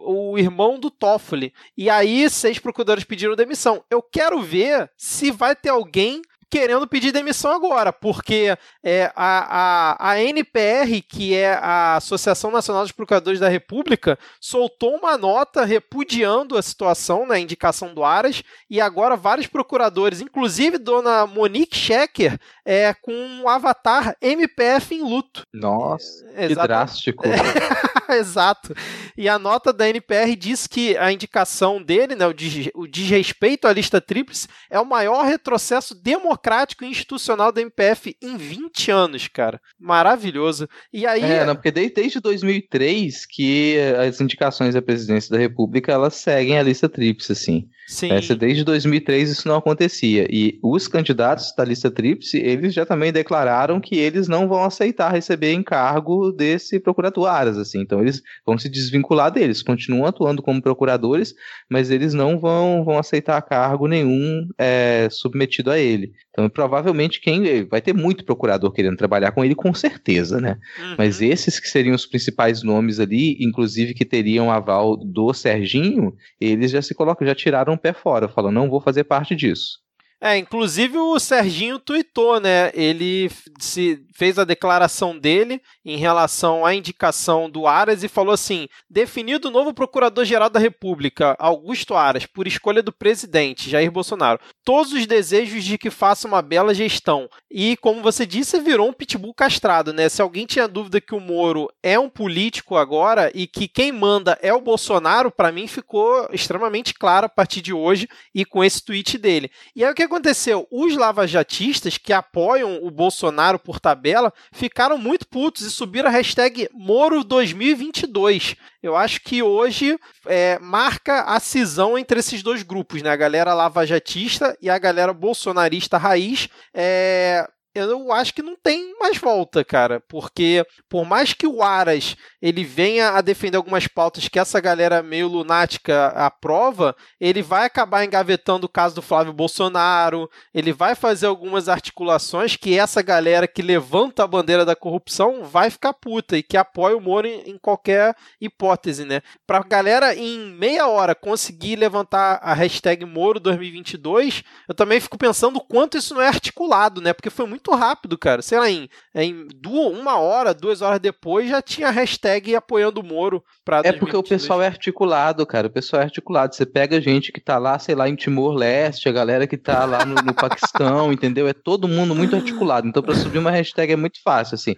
o 0.01 0.39
irmão 0.39 0.79
do 0.79 0.91
Toffoli. 0.91 1.53
E 1.77 1.89
aí, 1.89 2.29
seis 2.29 2.59
procuradores 2.59 3.05
pediram 3.05 3.35
demissão. 3.35 3.83
Eu 3.91 4.03
quero 4.03 4.41
ver 4.43 4.91
se 4.97 5.31
vai 5.31 5.57
ter 5.57 5.71
alguém 5.71 6.23
querendo 6.55 6.87
pedir 6.87 7.11
demissão 7.11 7.51
agora, 7.51 7.93
porque 7.93 8.57
é, 8.81 9.11
a, 9.17 9.97
a, 10.07 10.11
a 10.11 10.23
NPR, 10.23 11.03
que 11.03 11.35
é 11.35 11.55
a 11.55 11.97
Associação 11.97 12.49
Nacional 12.49 12.85
dos 12.85 12.93
Procuradores 12.93 13.41
da 13.41 13.49
República, 13.49 14.17
soltou 14.41 14.95
uma 14.95 15.19
nota 15.19 15.65
repudiando 15.65 16.57
a 16.57 16.63
situação, 16.63 17.27
na 17.27 17.35
né, 17.35 17.41
indicação 17.41 17.93
do 17.93 18.05
Aras, 18.05 18.45
e 18.71 18.81
agora 18.81 19.17
vários 19.17 19.49
procuradores, 19.49 20.21
inclusive 20.21 20.79
dona 20.79 21.27
Monique 21.27 21.77
Schecker, 21.77 22.39
é, 22.65 22.95
com 22.95 23.13
um 23.13 23.49
avatar 23.49 24.17
MPF 24.21 24.95
em 24.95 25.03
luto. 25.03 25.47
Nossa, 25.53 26.25
é, 26.35 26.49
que 26.49 26.55
drástico. 26.55 27.25
Exato. 28.09 28.75
E 29.17 29.29
a 29.29 29.39
nota 29.39 29.73
da 29.73 29.89
NPR 29.89 30.37
diz 30.37 30.67
que 30.67 30.97
a 30.97 31.11
indicação 31.13 31.83
dele, 31.83 32.15
né, 32.15 32.27
o, 32.27 32.35
o 32.81 32.87
desrespeito 32.87 33.67
à 33.67 33.73
lista 33.73 34.01
tríplice, 34.01 34.49
é 34.71 34.79
o 34.79 34.85
maior 34.85 35.25
retrocesso 35.25 35.95
democrático 35.95 36.85
e 36.85 36.89
institucional 36.89 37.51
da 37.51 37.61
MPF 37.61 38.17
em 38.23 38.37
20 38.37 38.91
anos, 38.91 39.29
cara. 39.29 39.61
Maravilhoso. 39.79 40.69
E 40.93 41.07
aí. 41.07 41.23
É, 41.23 41.45
não, 41.45 41.55
porque 41.55 41.71
desde, 41.71 41.95
desde 41.95 42.21
2003 42.21 43.27
que 43.27 43.79
as 44.07 44.21
indicações 44.21 44.77
à 44.77 44.83
presidência 44.83 45.31
da 45.31 45.39
República 45.39 45.93
elas 45.93 46.15
seguem 46.15 46.59
a 46.59 46.63
lista 46.63 46.89
tríplice, 46.89 47.33
assim. 47.33 47.69
Sim. 47.87 48.13
Essa, 48.13 48.35
desde 48.35 48.65
2003 48.65 49.31
isso 49.31 49.47
não 49.47 49.57
acontecia. 49.57 50.27
E 50.31 50.59
os 50.63 50.89
candidatos 50.89 51.55
da 51.57 51.65
lista 51.65 51.91
tríplice, 51.91 52.39
eles 52.39 52.73
já 52.73 52.87
também 52.87 53.13
declararam 53.13 53.81
que 53.81 53.97
eles 53.97 54.27
não 54.27 54.49
vão 54.49 54.65
aceitar 54.65 55.13
receber 55.13 55.53
encargo 55.53 56.33
desse 56.33 56.81
procurador 56.81 57.27
Aras, 57.27 57.59
assim. 57.59 57.81
Então 57.81 58.01
eles 58.01 58.23
vão 58.47 58.57
se 58.57 58.69
desvincular 58.69 59.31
deles, 59.31 59.63
continuam 59.63 60.07
atuando 60.07 60.43
como 60.43 60.63
procuradores, 60.63 61.35
mas 61.69 61.91
eles 61.91 62.15
não 62.15 62.39
vão, 62.39 62.85
vão 62.85 62.99
aceitar 62.99 63.41
cargo 63.43 63.87
nenhum 63.87 64.49
é, 64.59 65.09
submetido 65.11 65.71
a 65.71 65.79
ele. 65.79 66.13
Então 66.31 66.49
provavelmente 66.49 67.21
quem 67.21 67.65
vai 67.65 67.81
ter 67.81 67.93
muito 67.93 68.25
procurador 68.25 68.73
querendo 68.73 68.97
trabalhar 68.97 69.33
com 69.33 69.45
ele, 69.45 69.55
com 69.55 69.75
certeza, 69.75 70.41
né? 70.41 70.59
Uhum. 70.79 70.95
Mas 70.99 71.21
esses 71.21 71.61
que 71.61 71.69
seriam 71.69 71.95
os 71.95 72.07
principais 72.07 72.63
nomes 72.63 72.99
ali, 72.99 73.37
inclusive 73.41 73.95
que 73.95 74.05
teriam 74.05 74.51
aval 74.51 74.97
do 74.97 75.33
Serginho, 75.35 76.15
eles 76.41 76.71
já 76.71 76.81
se 76.81 76.95
colocam, 76.95 77.27
já 77.27 77.35
tiraram 77.35 77.74
um 77.75 77.79
pé 77.79 77.93
fora, 77.93 78.29
falou, 78.29 78.51
não 78.53 78.71
vou 78.71 78.81
fazer 78.81 79.05
parte 79.05 79.37
disso. 79.37 79.84
É, 80.27 80.39
inclusive 80.39 80.97
o 80.97 81.19
Serginho 81.19 81.79
tweetou, 81.79 82.41
né? 82.41 82.71
Ele 82.73 83.31
se 83.59 84.03
fez 84.15 84.39
a 84.39 84.45
declaração 84.45 85.19
dele 85.19 85.61
em 85.85 85.99
relação 85.99 86.65
à 86.65 86.75
indicação 86.75 87.51
do 87.51 87.67
Aras 87.67 88.03
e 88.03 88.09
falou 88.09 88.33
assim: 88.33 88.67
definido 88.89 89.49
o 89.49 89.51
novo 89.51 89.75
Procurador-Geral 89.75 90.49
da 90.49 90.59
República, 90.59 91.37
Augusto 91.39 91.95
Aras, 91.95 92.25
por 92.25 92.47
escolha 92.47 92.83
do 92.83 92.91
presidente 92.91 93.69
Jair 93.69 93.93
Bolsonaro. 93.93 94.41
Todos 94.65 94.95
os 94.95 95.07
desejos 95.07 95.63
de 95.63 95.77
que 95.77 95.91
faça 95.91 96.27
uma 96.27 96.41
bela 96.41 96.73
gestão. 96.73 97.29
E, 97.51 97.77
como 97.77 98.01
você 98.01 98.25
disse, 98.25 98.59
virou 98.61 98.89
um 98.89 98.95
pitbull 98.95 99.35
castrado, 99.35 99.93
né? 99.93 100.09
Se 100.09 100.23
alguém 100.23 100.47
tinha 100.47 100.67
dúvida 100.67 101.03
que 101.03 101.15
o 101.15 101.21
Moro 101.21 101.69
é 101.83 101.99
um 101.99 102.09
político 102.09 102.77
agora 102.77 103.31
e 103.35 103.47
que 103.47 103.69
quem 103.69 103.93
manda 103.93 104.39
é 104.41 104.55
o 104.55 104.63
Bolsonaro, 104.63 105.31
para 105.31 105.53
mim 105.53 105.67
ficou 105.67 106.27
extremamente 106.33 106.95
claro 106.95 107.27
a 107.27 107.29
partir 107.29 107.61
de 107.61 107.75
hoje 107.75 108.09
e 108.35 108.43
com 108.47 108.65
esse 108.65 108.83
tweet 108.83 109.19
dele. 109.19 109.51
E 109.77 109.85
aí 109.85 109.91
o 109.91 109.95
que 109.95 110.14
aconteceu? 110.15 110.67
Os 110.71 110.97
lavajatistas 110.97 111.99
que 111.99 112.13
apoiam 112.13 112.79
o 112.83 112.91
Bolsonaro 112.91 113.59
por 113.59 113.81
tabela 113.81 114.33
ficaram 114.53 114.97
muito 114.97 115.27
putos 115.27 115.63
e 115.63 115.71
subiram 115.71 116.09
a 116.09 116.13
hashtag 116.13 116.69
Moro2022. 116.75 118.57
Eu 118.83 118.97
acho 118.97 119.21
que 119.21 119.43
hoje 119.43 119.99
é, 120.27 120.59
marca 120.61 121.23
a 121.23 121.41
cisão 121.41 121.99
entre 121.99 122.21
esses 122.21 122.43
dois 122.43 122.63
grupos, 122.63 123.03
né? 123.03 123.11
A 123.11 123.17
galera 123.17 123.55
lavajatista 123.55 124.57
e 124.61 124.71
a 124.71 124.79
galera 124.79 125.13
bolsonarista 125.13 125.99
raiz. 125.99 126.49
É, 126.73 127.49
eu 127.75 128.13
acho 128.13 128.33
que 128.33 128.43
não 128.43 128.57
tem 128.57 128.97
mais 128.99 129.19
volta, 129.19 129.65
cara, 129.65 130.01
porque 130.09 130.65
por 130.89 131.05
mais 131.05 131.33
que 131.33 131.47
o 131.47 131.63
Aras 131.63 132.17
ele 132.41 132.63
venha 132.63 133.11
a 133.11 133.21
defender 133.21 133.57
algumas 133.57 133.89
pautas 133.89 134.29
que 134.29 134.39
essa 134.39 134.61
galera 134.61 135.03
meio 135.03 135.27
lunática 135.27 136.09
aprova, 136.09 136.95
ele 137.21 137.43
vai 137.43 137.67
acabar 137.67 138.05
engavetando 138.05 138.67
o 138.67 138.69
caso 138.69 138.95
do 138.95 139.03
Flávio 139.03 139.33
Bolsonaro, 139.33 140.31
ele 140.53 140.73
vai 140.73 140.95
fazer 140.95 141.27
algumas 141.27 141.69
articulações 141.69 142.57
que 142.57 142.79
essa 142.79 143.03
galera 143.03 143.49
que 143.49 143.63
levanta 143.63 144.23
a 144.23 144.27
bandeira 144.27 144.65
da 144.65 144.77
corrupção 144.77 145.45
vai 145.45 145.69
ficar 145.71 145.93
puta 145.95 146.37
e 146.37 146.43
que 146.43 146.57
apoia 146.57 146.97
o 146.97 147.01
Moro 147.01 147.27
em, 147.27 147.59
qualquer 147.59 148.15
hipótese, 148.41 149.05
né? 149.05 149.21
Pra 149.47 149.61
galera 149.61 150.15
em 150.15 150.51
meia 150.53 150.87
hora 150.87 151.15
conseguir 151.15 151.77
levantar 151.77 152.39
a 152.43 152.55
hashtag 152.55 153.05
Moro 153.05 153.41
2022, 153.41 154.45
eu 154.69 154.75
também 154.75 155.01
fico 155.01 155.19
pensando 155.19 155.61
quanto 155.61 155.99
isso 155.99 156.15
não 156.15 156.23
é 156.23 156.29
articulado, 156.29 157.01
né? 157.01 157.13
Porque 157.13 157.31
foi 157.31 157.47
muito 157.47 157.64
muito 157.65 157.75
rápido, 157.75 158.19
cara. 158.19 158.43
Sei 158.43 158.59
lá, 158.59 158.71
em, 158.71 158.89
em 159.15 159.49
duas, 159.57 159.99
uma 159.99 160.19
hora, 160.19 160.53
duas 160.53 160.83
horas 160.83 161.01
depois, 161.01 161.49
já 161.49 161.63
tinha 161.63 161.91
hashtag 161.91 162.55
apoiando 162.55 163.01
o 163.01 163.05
Moro 163.05 163.43
pra 163.65 163.81
É 163.83 163.93
porque 163.93 164.17
o 164.17 164.23
pessoal 164.23 164.61
é 164.61 164.67
articulado, 164.67 165.47
cara. 165.47 165.69
O 165.69 165.71
pessoal 165.71 166.03
é 166.03 166.05
articulado. 166.05 166.55
Você 166.55 166.67
pega 166.67 167.01
gente 167.01 167.33
que 167.33 167.41
tá 167.41 167.57
lá, 167.57 167.79
sei 167.79 167.95
lá, 167.95 168.09
em 168.09 168.15
Timor-Leste, 168.15 169.09
a 169.09 169.13
galera 169.13 169.47
que 169.47 169.57
tá 169.57 169.87
lá 169.87 170.05
no, 170.05 170.15
no 170.17 170.35
Paquistão, 170.35 171.13
entendeu? 171.13 171.49
É 171.49 171.55
todo 171.55 171.89
mundo 171.89 172.15
muito 172.15 172.37
articulado. 172.37 172.87
Então, 172.87 173.03
para 173.03 173.15
subir 173.15 173.39
uma 173.39 173.51
hashtag 173.51 173.95
é 173.95 173.97
muito 173.97 174.21
fácil, 174.23 174.57
assim. 174.57 174.75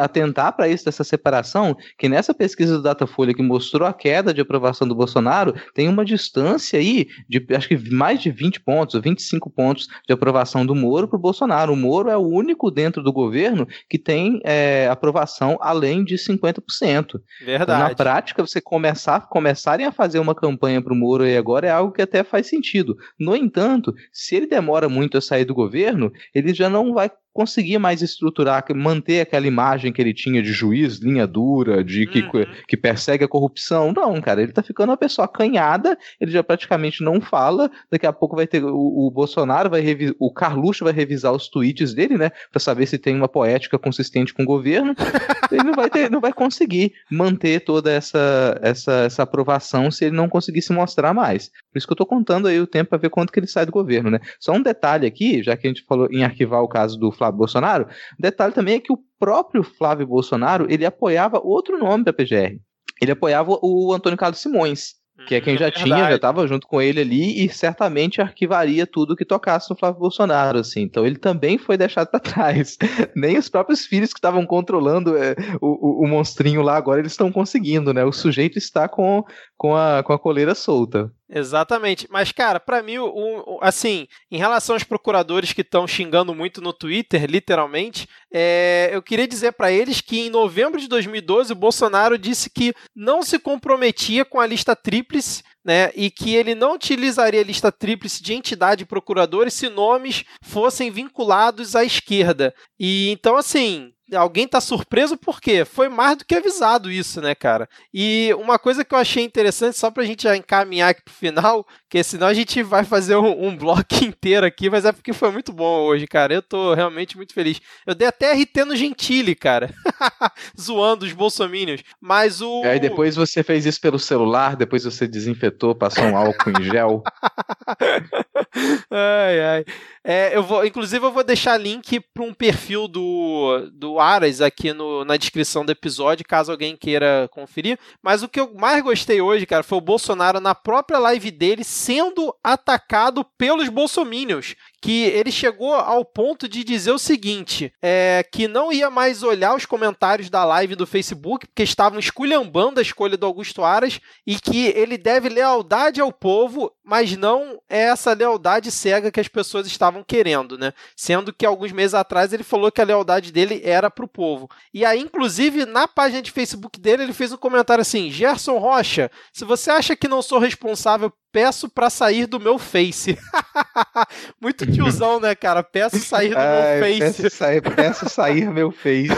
Atentar 0.00 0.54
para 0.54 0.68
isso, 0.68 0.84
dessa 0.84 1.02
separação, 1.02 1.76
que 1.98 2.08
nessa 2.08 2.32
pesquisa 2.32 2.76
do 2.76 2.82
Datafolha 2.82 3.34
que 3.34 3.42
mostrou 3.42 3.88
a 3.88 3.92
queda 3.92 4.32
de 4.32 4.40
aprovação 4.40 4.86
do 4.86 4.94
Bolsonaro, 4.94 5.54
tem 5.74 5.88
uma 5.88 6.04
distância 6.04 6.78
aí 6.78 7.08
de, 7.28 7.44
acho 7.54 7.68
que 7.68 7.90
mais 7.90 8.20
de 8.20 8.30
20 8.30 8.60
pontos, 8.60 8.94
ou 8.94 9.02
25 9.02 9.50
pontos 9.50 9.88
de 10.06 10.12
aprovação 10.12 10.64
do 10.64 10.74
Moro 10.74 11.08
pro 11.08 11.18
Bolsonaro. 11.18 11.72
O 11.72 11.76
Moro 11.76 12.08
é 12.08 12.16
o 12.16 12.27
único 12.28 12.70
dentro 12.70 13.02
do 13.02 13.12
governo 13.12 13.66
que 13.88 13.98
tem 13.98 14.40
é, 14.44 14.88
aprovação 14.90 15.58
além 15.60 16.04
de 16.04 16.16
50%. 16.16 17.20
Verdade. 17.44 17.82
Na 17.82 17.94
prática, 17.94 18.44
você 18.44 18.60
começar, 18.60 19.28
começarem 19.28 19.86
a 19.86 19.92
fazer 19.92 20.18
uma 20.18 20.34
campanha 20.34 20.82
para 20.82 20.92
o 20.92 20.96
Moro 20.96 21.24
aí 21.24 21.36
agora 21.36 21.66
é 21.66 21.70
algo 21.70 21.92
que 21.92 22.02
até 22.02 22.22
faz 22.22 22.46
sentido. 22.46 22.96
No 23.18 23.34
entanto, 23.34 23.94
se 24.12 24.36
ele 24.36 24.46
demora 24.46 24.88
muito 24.88 25.18
a 25.18 25.20
sair 25.20 25.44
do 25.44 25.54
governo, 25.54 26.12
ele 26.34 26.52
já 26.54 26.68
não 26.68 26.92
vai 26.92 27.10
conseguia 27.32 27.78
mais 27.78 28.02
estruturar, 28.02 28.64
manter 28.74 29.20
aquela 29.20 29.46
imagem 29.46 29.92
que 29.92 30.00
ele 30.02 30.12
tinha 30.12 30.42
de 30.42 30.52
juiz, 30.52 30.98
linha 30.98 31.26
dura, 31.26 31.84
de 31.84 32.06
que, 32.06 32.20
uhum. 32.20 32.44
que 32.66 32.76
persegue 32.76 33.24
a 33.24 33.28
corrupção. 33.28 33.92
Não, 33.94 34.20
cara, 34.20 34.42
ele 34.42 34.52
tá 34.52 34.62
ficando 34.62 34.90
uma 34.90 34.96
pessoa 34.96 35.26
acanhada, 35.26 35.96
ele 36.20 36.30
já 36.30 36.42
praticamente 36.42 37.02
não 37.02 37.20
fala. 37.20 37.70
Daqui 37.90 38.06
a 38.06 38.12
pouco 38.12 38.36
vai 38.36 38.46
ter 38.46 38.64
o, 38.64 38.76
o 38.76 39.10
Bolsonaro, 39.10 39.70
vai 39.70 39.84
o 40.18 40.32
Carluxo 40.32 40.84
vai 40.84 40.92
revisar 40.92 41.32
os 41.32 41.48
tweets 41.48 41.94
dele, 41.94 42.16
né, 42.16 42.30
para 42.50 42.60
saber 42.60 42.86
se 42.86 42.98
tem 42.98 43.14
uma 43.14 43.28
poética 43.28 43.78
consistente 43.78 44.34
com 44.34 44.42
o 44.42 44.46
governo. 44.46 44.94
ele 45.50 45.62
não 45.62 45.74
vai 45.74 45.88
ter, 45.88 46.10
não 46.10 46.20
vai 46.20 46.32
conseguir 46.32 46.92
manter 47.10 47.60
toda 47.60 47.90
essa, 47.90 48.58
essa, 48.62 48.92
essa 49.04 49.22
aprovação 49.22 49.90
se 49.90 50.06
ele 50.06 50.16
não 50.16 50.28
conseguir 50.28 50.62
se 50.62 50.72
mostrar 50.72 51.14
mais. 51.14 51.48
Por 51.72 51.78
isso 51.78 51.86
que 51.86 51.92
eu 51.92 51.96
tô 51.96 52.06
contando 52.06 52.48
aí 52.48 52.60
o 52.60 52.66
tempo 52.66 52.90
para 52.90 52.98
ver 52.98 53.10
quanto 53.10 53.32
que 53.32 53.38
ele 53.38 53.46
sai 53.46 53.64
do 53.64 53.72
governo, 53.72 54.10
né? 54.10 54.18
Só 54.40 54.52
um 54.52 54.62
detalhe 54.62 55.06
aqui, 55.06 55.42
já 55.42 55.56
que 55.56 55.66
a 55.66 55.70
gente 55.70 55.84
falou 55.84 56.08
em 56.10 56.24
arquivar 56.24 56.62
o 56.62 56.68
caso 56.68 56.98
do 56.98 57.12
Flávio 57.12 57.27
Bolsonaro, 57.36 57.84
o 57.84 58.22
detalhe 58.22 58.54
também 58.54 58.76
é 58.76 58.80
que 58.80 58.92
o 58.92 58.98
próprio 59.18 59.62
Flávio 59.62 60.06
Bolsonaro, 60.06 60.66
ele 60.70 60.86
apoiava 60.86 61.40
outro 61.42 61.78
nome 61.78 62.04
da 62.04 62.12
PGR. 62.12 62.58
Ele 63.00 63.12
apoiava 63.12 63.58
o 63.62 63.92
Antônio 63.92 64.18
Carlos 64.18 64.40
Simões, 64.40 64.98
que 65.26 65.34
é 65.34 65.40
quem 65.40 65.56
hum, 65.56 65.58
já 65.58 65.66
é 65.66 65.70
tinha, 65.70 66.08
já 66.08 66.14
estava 66.14 66.46
junto 66.46 66.66
com 66.66 66.80
ele 66.80 67.00
ali 67.00 67.44
e 67.44 67.48
certamente 67.48 68.20
arquivaria 68.20 68.86
tudo 68.86 69.16
que 69.16 69.24
tocasse 69.24 69.68
no 69.68 69.76
Flávio 69.76 70.00
Bolsonaro, 70.00 70.58
assim. 70.58 70.82
Então 70.82 71.04
ele 71.04 71.16
também 71.16 71.58
foi 71.58 71.76
deixado 71.76 72.08
para 72.08 72.20
trás. 72.20 72.76
Nem 73.16 73.36
os 73.36 73.48
próprios 73.48 73.84
filhos 73.84 74.12
que 74.12 74.18
estavam 74.18 74.46
controlando 74.46 75.16
é, 75.16 75.34
o, 75.60 76.02
o, 76.02 76.04
o, 76.04 76.08
monstrinho 76.08 76.62
lá 76.62 76.76
agora 76.76 77.00
eles 77.00 77.12
estão 77.12 77.32
conseguindo, 77.32 77.92
né? 77.92 78.04
O 78.04 78.12
sujeito 78.12 78.58
está 78.58 78.88
com, 78.88 79.24
com, 79.56 79.74
a, 79.74 80.02
com 80.04 80.12
a 80.12 80.18
coleira 80.18 80.54
solta. 80.54 81.10
Exatamente. 81.30 82.06
Mas, 82.10 82.32
cara, 82.32 82.58
para 82.58 82.82
mim, 82.82 82.98
o, 82.98 83.06
o, 83.06 83.58
assim, 83.60 84.08
em 84.30 84.38
relação 84.38 84.74
aos 84.74 84.82
procuradores 84.82 85.52
que 85.52 85.60
estão 85.60 85.86
xingando 85.86 86.34
muito 86.34 86.62
no 86.62 86.72
Twitter, 86.72 87.26
literalmente, 87.28 88.08
é, 88.32 88.88
eu 88.92 89.02
queria 89.02 89.28
dizer 89.28 89.52
para 89.52 89.70
eles 89.70 90.00
que 90.00 90.20
em 90.20 90.30
novembro 90.30 90.80
de 90.80 90.88
2012 90.88 91.52
o 91.52 91.56
Bolsonaro 91.56 92.16
disse 92.16 92.48
que 92.48 92.74
não 92.96 93.22
se 93.22 93.38
comprometia 93.38 94.24
com 94.24 94.40
a 94.40 94.46
lista 94.46 94.74
tríplice 94.74 95.42
né, 95.68 95.90
e 95.94 96.10
que 96.10 96.34
ele 96.34 96.54
não 96.54 96.76
utilizaria 96.76 97.42
a 97.42 97.44
lista 97.44 97.70
tríplice 97.70 98.22
de 98.22 98.32
entidade 98.32 98.86
procuradores 98.86 99.52
se 99.52 99.68
nomes 99.68 100.24
fossem 100.40 100.90
vinculados 100.90 101.76
à 101.76 101.84
esquerda. 101.84 102.54
E 102.80 103.10
então, 103.10 103.36
assim, 103.36 103.92
alguém 104.16 104.46
tá 104.46 104.60
surpreso 104.60 105.16
porque 105.16 105.64
foi 105.64 105.88
mais 105.88 106.16
do 106.16 106.24
que 106.24 106.34
avisado 106.34 106.90
isso, 106.90 107.20
né, 107.20 107.34
cara? 107.34 107.68
E 107.92 108.32
uma 108.38 108.58
coisa 108.58 108.84
que 108.84 108.94
eu 108.94 108.98
achei 108.98 109.22
interessante, 109.22 109.76
só 109.76 109.90
pra 109.90 110.04
gente 110.04 110.22
já 110.22 110.36
encaminhar 110.36 110.90
aqui 110.90 111.02
pro 111.02 111.14
final, 111.14 111.66
que 111.90 112.02
senão 112.02 112.26
a 112.26 112.34
gente 112.34 112.62
vai 112.62 112.84
fazer 112.84 113.16
um, 113.16 113.48
um 113.48 113.56
bloco 113.56 113.82
inteiro 114.02 114.46
aqui, 114.46 114.70
mas 114.70 114.84
é 114.84 114.92
porque 114.92 115.12
foi 115.12 115.30
muito 115.30 115.52
bom 115.52 115.82
hoje, 115.82 116.06
cara. 116.06 116.32
Eu 116.32 116.42
tô 116.42 116.74
realmente 116.74 117.16
muito 117.16 117.34
feliz. 117.34 117.60
Eu 117.86 117.94
dei 117.94 118.08
até 118.08 118.32
RT 118.32 118.64
no 118.66 118.76
Gentile, 118.76 119.34
cara. 119.34 119.74
Zoando 120.58 121.04
os 121.04 121.12
bolsomínios. 121.12 121.82
Mas 122.00 122.40
o. 122.40 122.62
Aí 122.64 122.80
depois 122.80 123.16
você 123.16 123.42
fez 123.42 123.66
isso 123.66 123.80
pelo 123.80 123.98
celular, 123.98 124.56
depois 124.56 124.84
você 124.84 125.06
desinfetou, 125.06 125.57
passou 125.74 126.04
um 126.04 126.16
álcool 126.16 126.50
em 126.50 126.62
gel. 126.64 127.02
ai, 128.90 129.40
ai. 129.40 129.64
É, 130.04 130.34
eu 130.34 130.42
vou, 130.42 130.64
inclusive, 130.64 131.04
eu 131.04 131.12
vou 131.12 131.22
deixar 131.22 131.58
link 131.58 132.00
para 132.14 132.24
um 132.24 132.32
perfil 132.32 132.88
do, 132.88 133.68
do 133.72 134.00
Aras 134.00 134.40
aqui 134.40 134.72
no, 134.72 135.04
na 135.04 135.16
descrição 135.16 135.64
do 135.64 135.72
episódio, 135.72 136.24
caso 136.26 136.50
alguém 136.50 136.76
queira 136.76 137.28
conferir. 137.30 137.78
Mas 138.02 138.22
o 138.22 138.28
que 138.28 138.40
eu 138.40 138.54
mais 138.54 138.82
gostei 138.82 139.20
hoje, 139.20 139.44
cara, 139.44 139.62
foi 139.62 139.78
o 139.78 139.82
Bolsonaro 139.82 140.40
na 140.40 140.54
própria 140.54 140.98
live 140.98 141.30
dele 141.30 141.62
sendo 141.62 142.34
atacado 142.42 143.24
pelos 143.36 143.68
bolsomínios 143.68 144.54
que 144.80 145.04
ele 145.04 145.30
chegou 145.30 145.74
ao 145.74 146.04
ponto 146.04 146.48
de 146.48 146.62
dizer 146.62 146.92
o 146.92 146.98
seguinte: 146.98 147.72
é, 147.82 148.24
que 148.30 148.46
não 148.46 148.72
ia 148.72 148.90
mais 148.90 149.22
olhar 149.22 149.54
os 149.54 149.66
comentários 149.66 150.30
da 150.30 150.44
live 150.44 150.74
do 150.74 150.86
Facebook, 150.86 151.46
porque 151.46 151.62
estavam 151.62 151.98
esculhambando 151.98 152.78
a 152.78 152.82
escolha 152.82 153.16
do 153.16 153.26
Augusto 153.26 153.64
Aras, 153.64 154.00
e 154.26 154.38
que 154.38 154.66
ele 154.68 154.96
deve 154.96 155.28
lealdade 155.28 156.00
ao 156.00 156.12
povo, 156.12 156.72
mas 156.84 157.16
não 157.16 157.60
é 157.68 157.82
essa 157.82 158.12
lealdade 158.12 158.70
cega 158.70 159.10
que 159.10 159.20
as 159.20 159.28
pessoas 159.28 159.66
estavam 159.66 160.04
querendo, 160.04 160.56
né? 160.56 160.72
Sendo 160.96 161.32
que 161.32 161.44
alguns 161.44 161.72
meses 161.72 161.94
atrás 161.94 162.32
ele 162.32 162.44
falou 162.44 162.70
que 162.70 162.80
a 162.80 162.84
lealdade 162.84 163.32
dele 163.32 163.60
era 163.64 163.90
para 163.90 164.04
o 164.04 164.08
povo. 164.08 164.48
E 164.72 164.84
aí, 164.84 165.00
inclusive, 165.00 165.66
na 165.66 165.88
página 165.88 166.22
de 166.22 166.30
Facebook 166.30 166.78
dele, 166.80 167.02
ele 167.02 167.12
fez 167.12 167.32
um 167.32 167.36
comentário 167.36 167.82
assim: 167.82 168.10
Gerson 168.10 168.58
Rocha, 168.58 169.10
se 169.32 169.44
você 169.44 169.70
acha 169.70 169.96
que 169.96 170.08
não 170.08 170.22
sou 170.22 170.38
responsável 170.38 171.12
peço 171.32 171.68
para 171.68 171.90
sair 171.90 172.26
do 172.26 172.40
meu 172.40 172.58
Face. 172.58 173.18
Muito 174.40 174.70
tiozão, 174.70 175.20
né, 175.20 175.34
cara? 175.34 175.62
Peço 175.62 175.98
sair 175.98 176.30
do 176.30 176.38
Ai, 176.38 176.80
meu 176.80 177.00
Face. 177.00 177.22
Peço 177.22 177.36
sair, 177.36 177.62
peço 177.62 178.08
sair 178.08 178.50
meu 178.52 178.70
Face. 178.70 179.08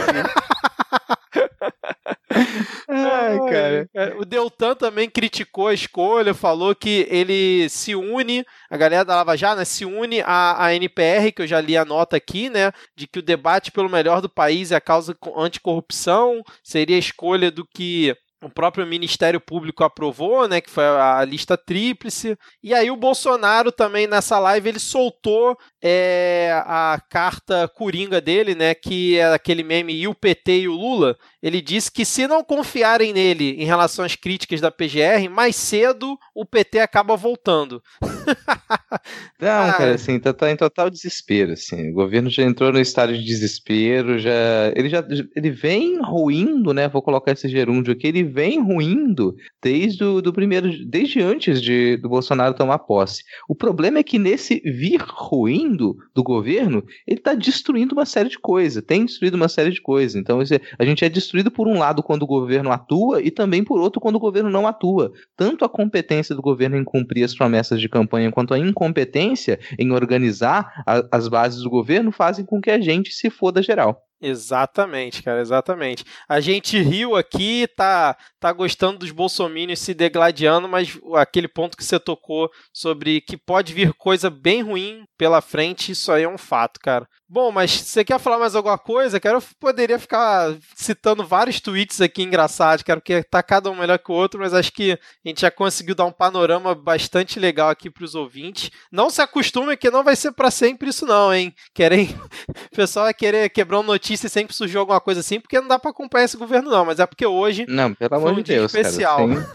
Ai, 2.87 3.37
cara. 3.49 4.17
O 4.17 4.25
Deltan 4.25 4.75
também 4.75 5.09
criticou 5.09 5.67
a 5.67 5.73
escolha, 5.73 6.33
falou 6.33 6.75
que 6.75 7.07
ele 7.09 7.69
se 7.69 7.95
une, 7.95 8.45
a 8.69 8.77
galera 8.77 9.05
da 9.05 9.15
Lava 9.15 9.37
Jato, 9.37 9.57
né, 9.57 9.65
se 9.65 9.85
une 9.85 10.21
à, 10.21 10.65
à 10.65 10.75
NPR, 10.75 11.31
que 11.33 11.41
eu 11.41 11.47
já 11.47 11.61
li 11.61 11.77
a 11.77 11.85
nota 11.85 12.17
aqui, 12.17 12.49
né, 12.49 12.71
de 12.95 13.07
que 13.07 13.19
o 13.19 13.23
debate 13.23 13.71
pelo 13.71 13.89
melhor 13.89 14.21
do 14.21 14.29
país 14.29 14.71
é 14.71 14.75
a 14.75 14.81
causa 14.81 15.15
anticorrupção, 15.35 16.41
seria 16.63 16.95
a 16.95 16.99
escolha 16.99 17.49
do 17.49 17.65
que 17.65 18.15
o 18.41 18.49
próprio 18.49 18.87
Ministério 18.87 19.39
Público 19.39 19.83
aprovou, 19.83 20.47
né, 20.47 20.59
que 20.59 20.69
foi 20.69 20.83
a 20.83 21.23
lista 21.23 21.55
tríplice. 21.55 22.35
E 22.63 22.73
aí 22.73 22.89
o 22.89 22.95
Bolsonaro 22.95 23.71
também 23.71 24.07
nessa 24.07 24.39
live 24.39 24.67
ele 24.67 24.79
soltou 24.79 25.55
é, 25.81 26.51
a 26.65 26.99
carta 27.09 27.67
coringa 27.67 28.19
dele, 28.19 28.55
né, 28.55 28.73
que 28.73 29.17
é 29.19 29.31
aquele 29.31 29.63
meme 29.63 29.93
e 29.93 30.07
o 30.07 30.15
PT 30.15 30.61
e 30.61 30.67
o 30.67 30.73
Lula. 30.73 31.15
Ele 31.41 31.59
disse 31.59 31.91
que 31.91 32.05
se 32.05 32.27
não 32.27 32.43
confiarem 32.43 33.11
nele 33.13 33.55
em 33.57 33.65
relação 33.65 34.05
às 34.05 34.15
críticas 34.15 34.61
da 34.61 34.69
PGR, 34.69 35.27
mais 35.29 35.55
cedo 35.55 36.17
o 36.35 36.45
PT 36.45 36.79
acaba 36.79 37.17
voltando. 37.17 37.81
não, 39.41 39.69
ah, 39.69 39.73
cara, 39.73 39.95
assim, 39.95 40.19
tá, 40.19 40.31
tá, 40.33 40.51
em 40.51 40.55
total 40.55 40.89
desespero, 40.89 41.53
assim. 41.53 41.89
O 41.89 41.93
governo 41.93 42.29
já 42.29 42.43
entrou 42.43 42.71
no 42.71 42.79
estado 42.79 43.17
de 43.17 43.23
desespero, 43.23 44.19
já 44.19 44.31
ele 44.75 44.89
já 44.89 45.03
ele 45.35 45.49
vem 45.49 45.99
ruindo, 45.99 46.73
né? 46.73 46.87
Vou 46.87 47.01
colocar 47.01 47.31
esse 47.31 47.49
gerúndio 47.49 47.93
aqui, 47.93 48.07
ele 48.07 48.23
vem 48.23 48.61
ruindo 48.61 49.35
desde 49.61 50.03
o 50.03 50.21
do 50.21 50.31
primeiro, 50.31 50.69
desde 50.85 51.21
antes 51.21 51.59
de, 51.59 51.97
do 51.97 52.07
Bolsonaro 52.07 52.53
tomar 52.53 52.79
posse. 52.79 53.23
O 53.49 53.55
problema 53.55 53.97
é 53.97 54.03
que 54.03 54.19
nesse 54.19 54.59
vir 54.59 55.01
ruindo 55.01 55.97
do 56.13 56.21
governo, 56.21 56.83
ele 57.07 57.19
está 57.19 57.33
destruindo 57.33 57.95
uma 57.95 58.05
série 58.05 58.29
de 58.29 58.37
coisas, 58.37 58.83
tem 58.83 59.05
destruído 59.05 59.35
uma 59.35 59.49
série 59.49 59.71
de 59.71 59.81
coisas. 59.81 60.15
Então, 60.15 60.39
a 60.77 60.85
gente 60.85 61.03
é 61.03 61.09
destruído 61.09 61.30
por 61.51 61.67
um 61.67 61.77
lado 61.77 62.03
quando 62.03 62.23
o 62.23 62.27
governo 62.27 62.71
atua 62.71 63.21
e 63.21 63.31
também 63.31 63.63
por 63.63 63.79
outro 63.79 64.01
quando 64.01 64.15
o 64.15 64.19
governo 64.19 64.49
não 64.49 64.67
atua. 64.67 65.11
Tanto 65.35 65.63
a 65.63 65.69
competência 65.69 66.35
do 66.35 66.41
governo 66.41 66.77
em 66.77 66.83
cumprir 66.83 67.23
as 67.23 67.35
promessas 67.35 67.79
de 67.79 67.89
campanha 67.89 68.31
quanto 68.31 68.53
a 68.53 68.59
incompetência 68.59 69.59
em 69.77 69.91
organizar 69.91 70.83
a, 70.85 71.03
as 71.11 71.27
bases 71.27 71.63
do 71.63 71.69
governo 71.69 72.11
fazem 72.11 72.45
com 72.45 72.61
que 72.61 72.71
a 72.71 72.79
gente 72.79 73.13
se 73.13 73.29
foda 73.29 73.61
geral. 73.61 74.01
Exatamente, 74.23 75.23
cara, 75.23 75.41
exatamente. 75.41 76.05
A 76.29 76.39
gente 76.39 76.77
riu 76.79 77.15
aqui, 77.15 77.67
tá, 77.75 78.15
tá 78.39 78.53
gostando 78.53 78.99
dos 78.99 79.09
bolsominions 79.09 79.79
se 79.79 79.95
degladiando, 79.95 80.69
mas 80.69 80.95
aquele 81.15 81.47
ponto 81.47 81.75
que 81.75 81.83
você 81.83 81.99
tocou 81.99 82.47
sobre 82.71 83.19
que 83.21 83.35
pode 83.35 83.73
vir 83.73 83.93
coisa 83.93 84.29
bem 84.29 84.61
ruim 84.61 85.05
pela 85.17 85.41
frente, 85.41 85.93
isso 85.93 86.11
aí 86.11 86.21
é 86.21 86.29
um 86.29 86.37
fato, 86.37 86.79
cara. 86.79 87.07
Bom, 87.33 87.49
mas 87.49 87.71
você 87.71 88.03
quer 88.03 88.19
falar 88.19 88.37
mais 88.37 88.57
alguma 88.57 88.77
coisa? 88.77 89.17
Quero 89.17 89.41
poderia 89.57 89.97
ficar 89.97 90.53
citando 90.75 91.25
vários 91.25 91.61
tweets 91.61 92.01
aqui 92.01 92.23
engraçados, 92.23 92.83
quero 92.83 92.99
que 92.99 93.23
tá 93.23 93.41
cada 93.41 93.71
um 93.71 93.75
melhor 93.75 93.97
que 93.99 94.11
o 94.11 94.15
outro, 94.15 94.41
mas 94.41 94.53
acho 94.53 94.73
que 94.73 94.91
a 94.91 94.97
gente 95.29 95.39
já 95.39 95.49
conseguiu 95.49 95.95
dar 95.95 96.03
um 96.03 96.11
panorama 96.11 96.75
bastante 96.75 97.39
legal 97.39 97.69
aqui 97.69 97.89
para 97.89 98.03
os 98.03 98.15
ouvintes. 98.15 98.69
Não 98.91 99.09
se 99.09 99.21
acostume 99.21 99.77
que 99.77 99.89
não 99.89 100.03
vai 100.03 100.13
ser 100.13 100.33
para 100.33 100.51
sempre 100.51 100.89
isso 100.89 101.05
não, 101.05 101.33
hein? 101.33 101.55
Querem 101.73 102.09
o 102.69 102.75
pessoal 102.75 103.05
vai 103.05 103.13
querer 103.13 103.49
quebrar 103.49 103.77
uma 103.77 103.93
notícia 103.93 104.27
e 104.27 104.29
sempre 104.29 104.53
surgiu 104.53 104.81
alguma 104.81 104.99
coisa 104.99 105.21
assim, 105.21 105.39
porque 105.39 105.61
não 105.61 105.69
dá 105.69 105.79
para 105.79 105.91
acompanhar 105.91 106.25
esse 106.25 106.35
governo 106.35 106.69
não, 106.69 106.83
mas 106.83 106.99
é 106.99 107.05
porque 107.05 107.25
hoje 107.25 107.65
Não, 107.65 107.93
pelo 107.93 108.13
amor 108.13 108.33
um 108.33 108.35
de 108.35 108.43
Deus, 108.43 108.75
especial. 108.75 109.19
Cara, 109.29 109.47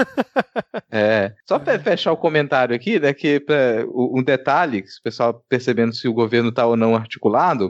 é, 0.90 1.34
só 1.46 1.58
para 1.58 1.78
fechar 1.78 2.12
o 2.12 2.16
comentário 2.16 2.74
aqui, 2.74 2.98
né, 2.98 3.12
que 3.12 3.38
pra, 3.38 3.84
um 3.94 4.22
detalhe, 4.22 4.78
o 4.78 5.02
pessoal 5.02 5.44
percebendo 5.46 5.94
se 5.94 6.08
o 6.08 6.14
governo 6.14 6.50
tá 6.50 6.64
ou 6.64 6.74
não 6.74 6.96
articulado, 6.96 7.65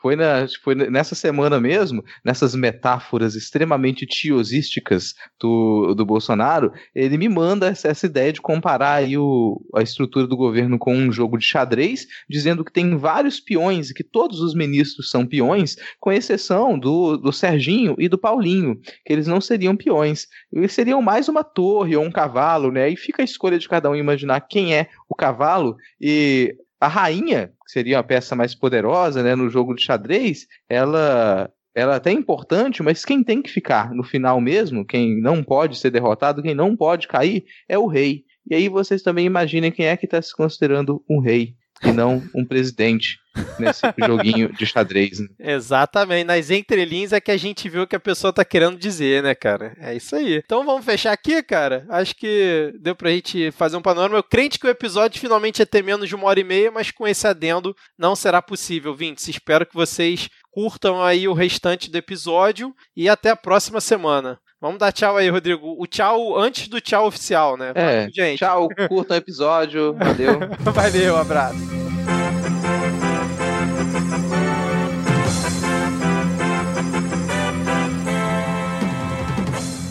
foi, 0.00 0.14
na, 0.14 0.46
foi 0.62 0.74
nessa 0.74 1.14
semana 1.14 1.60
mesmo, 1.60 2.04
nessas 2.24 2.54
metáforas 2.54 3.34
extremamente 3.34 4.06
tiosísticas 4.06 5.14
do, 5.40 5.92
do 5.94 6.06
Bolsonaro, 6.06 6.72
ele 6.94 7.18
me 7.18 7.28
manda 7.28 7.66
essa, 7.66 7.88
essa 7.88 8.06
ideia 8.06 8.32
de 8.32 8.40
comparar 8.40 8.94
aí 8.94 9.18
o, 9.18 9.60
a 9.74 9.82
estrutura 9.82 10.26
do 10.26 10.36
governo 10.36 10.78
com 10.78 10.94
um 10.94 11.10
jogo 11.10 11.36
de 11.36 11.44
xadrez, 11.44 12.06
dizendo 12.28 12.64
que 12.64 12.72
tem 12.72 12.96
vários 12.96 13.40
peões 13.40 13.90
e 13.90 13.94
que 13.94 14.04
todos 14.04 14.40
os 14.40 14.54
ministros 14.54 15.10
são 15.10 15.26
peões, 15.26 15.76
com 15.98 16.12
exceção 16.12 16.78
do, 16.78 17.16
do 17.16 17.32
Serginho 17.32 17.96
e 17.98 18.08
do 18.08 18.18
Paulinho, 18.18 18.80
que 19.04 19.12
eles 19.12 19.26
não 19.26 19.40
seriam 19.40 19.76
peões. 19.76 20.26
Eles 20.52 20.72
seriam 20.72 21.02
mais 21.02 21.28
uma 21.28 21.42
torre 21.42 21.96
ou 21.96 22.04
um 22.04 22.10
cavalo, 22.10 22.70
né? 22.70 22.88
E 22.88 22.96
fica 22.96 23.22
a 23.22 23.24
escolha 23.24 23.58
de 23.58 23.68
cada 23.68 23.90
um 23.90 23.96
imaginar 23.96 24.40
quem 24.42 24.74
é 24.74 24.88
o 25.08 25.14
cavalo 25.14 25.76
e 26.00 26.54
a 26.80 26.88
rainha, 26.88 27.48
que 27.64 27.72
seria 27.72 27.98
a 27.98 28.02
peça 28.02 28.36
mais 28.36 28.54
poderosa, 28.54 29.22
né, 29.22 29.34
no 29.34 29.48
jogo 29.50 29.74
de 29.74 29.82
xadrez, 29.82 30.46
ela 30.68 31.50
ela 31.74 31.94
é 31.94 31.96
até 31.96 32.10
é 32.10 32.12
importante, 32.12 32.82
mas 32.82 33.04
quem 33.04 33.22
tem 33.22 33.40
que 33.40 33.50
ficar 33.50 33.94
no 33.94 34.02
final 34.02 34.40
mesmo, 34.40 34.84
quem 34.84 35.20
não 35.20 35.44
pode 35.44 35.78
ser 35.78 35.90
derrotado, 35.90 36.42
quem 36.42 36.54
não 36.54 36.76
pode 36.76 37.06
cair, 37.06 37.44
é 37.68 37.78
o 37.78 37.86
rei. 37.86 38.24
E 38.50 38.54
aí 38.54 38.68
vocês 38.68 39.00
também 39.00 39.26
imaginem 39.26 39.70
quem 39.70 39.86
é 39.86 39.96
que 39.96 40.06
está 40.06 40.20
se 40.20 40.34
considerando 40.34 41.04
um 41.08 41.20
rei 41.20 41.54
e 41.82 41.92
não 41.92 42.22
um 42.34 42.44
presidente 42.44 43.18
nesse 43.58 43.82
joguinho 43.98 44.52
de 44.52 44.66
xadrez. 44.66 45.20
Né? 45.20 45.28
Exatamente. 45.38 46.24
Nas 46.24 46.50
entrelinhas 46.50 47.12
é 47.12 47.20
que 47.20 47.30
a 47.30 47.36
gente 47.36 47.68
viu 47.68 47.82
o 47.82 47.86
que 47.86 47.96
a 47.96 48.00
pessoa 48.00 48.32
tá 48.32 48.44
querendo 48.44 48.78
dizer, 48.78 49.22
né, 49.22 49.34
cara? 49.34 49.76
É 49.78 49.94
isso 49.94 50.16
aí. 50.16 50.42
Então 50.44 50.64
vamos 50.64 50.84
fechar 50.84 51.12
aqui, 51.12 51.42
cara. 51.42 51.86
Acho 51.88 52.14
que 52.16 52.72
deu 52.80 52.94
pra 52.94 53.10
gente 53.10 53.50
fazer 53.52 53.76
um 53.76 53.82
panorama. 53.82 54.18
Eu 54.18 54.22
crente 54.22 54.58
que 54.58 54.66
o 54.66 54.70
episódio 54.70 55.20
finalmente 55.20 55.60
ia 55.60 55.66
ter 55.66 55.82
menos 55.82 56.08
de 56.08 56.14
uma 56.14 56.26
hora 56.26 56.40
e 56.40 56.44
meia, 56.44 56.70
mas 56.70 56.90
com 56.90 57.06
esse 57.06 57.26
adendo 57.26 57.74
não 57.96 58.16
será 58.16 58.42
possível, 58.42 58.94
Vintes. 58.94 59.28
Espero 59.28 59.66
que 59.66 59.74
vocês 59.74 60.28
curtam 60.50 61.02
aí 61.02 61.28
o 61.28 61.34
restante 61.34 61.90
do 61.90 61.96
episódio 61.96 62.74
e 62.96 63.08
até 63.08 63.30
a 63.30 63.36
próxima 63.36 63.80
semana. 63.80 64.38
Vamos 64.60 64.78
dar 64.78 64.92
tchau 64.92 65.16
aí, 65.16 65.28
Rodrigo. 65.28 65.76
O 65.78 65.86
tchau 65.86 66.36
antes 66.36 66.68
do 66.68 66.80
tchau 66.80 67.06
oficial, 67.06 67.56
né? 67.56 67.72
É, 67.74 68.08
gente. 68.12 68.38
Tchau, 68.38 68.68
curta 68.88 69.14
o 69.14 69.16
episódio. 69.16 69.94
Valeu. 69.94 70.40
Valeu, 70.72 71.14
um 71.14 71.18
abraço. 71.18 71.87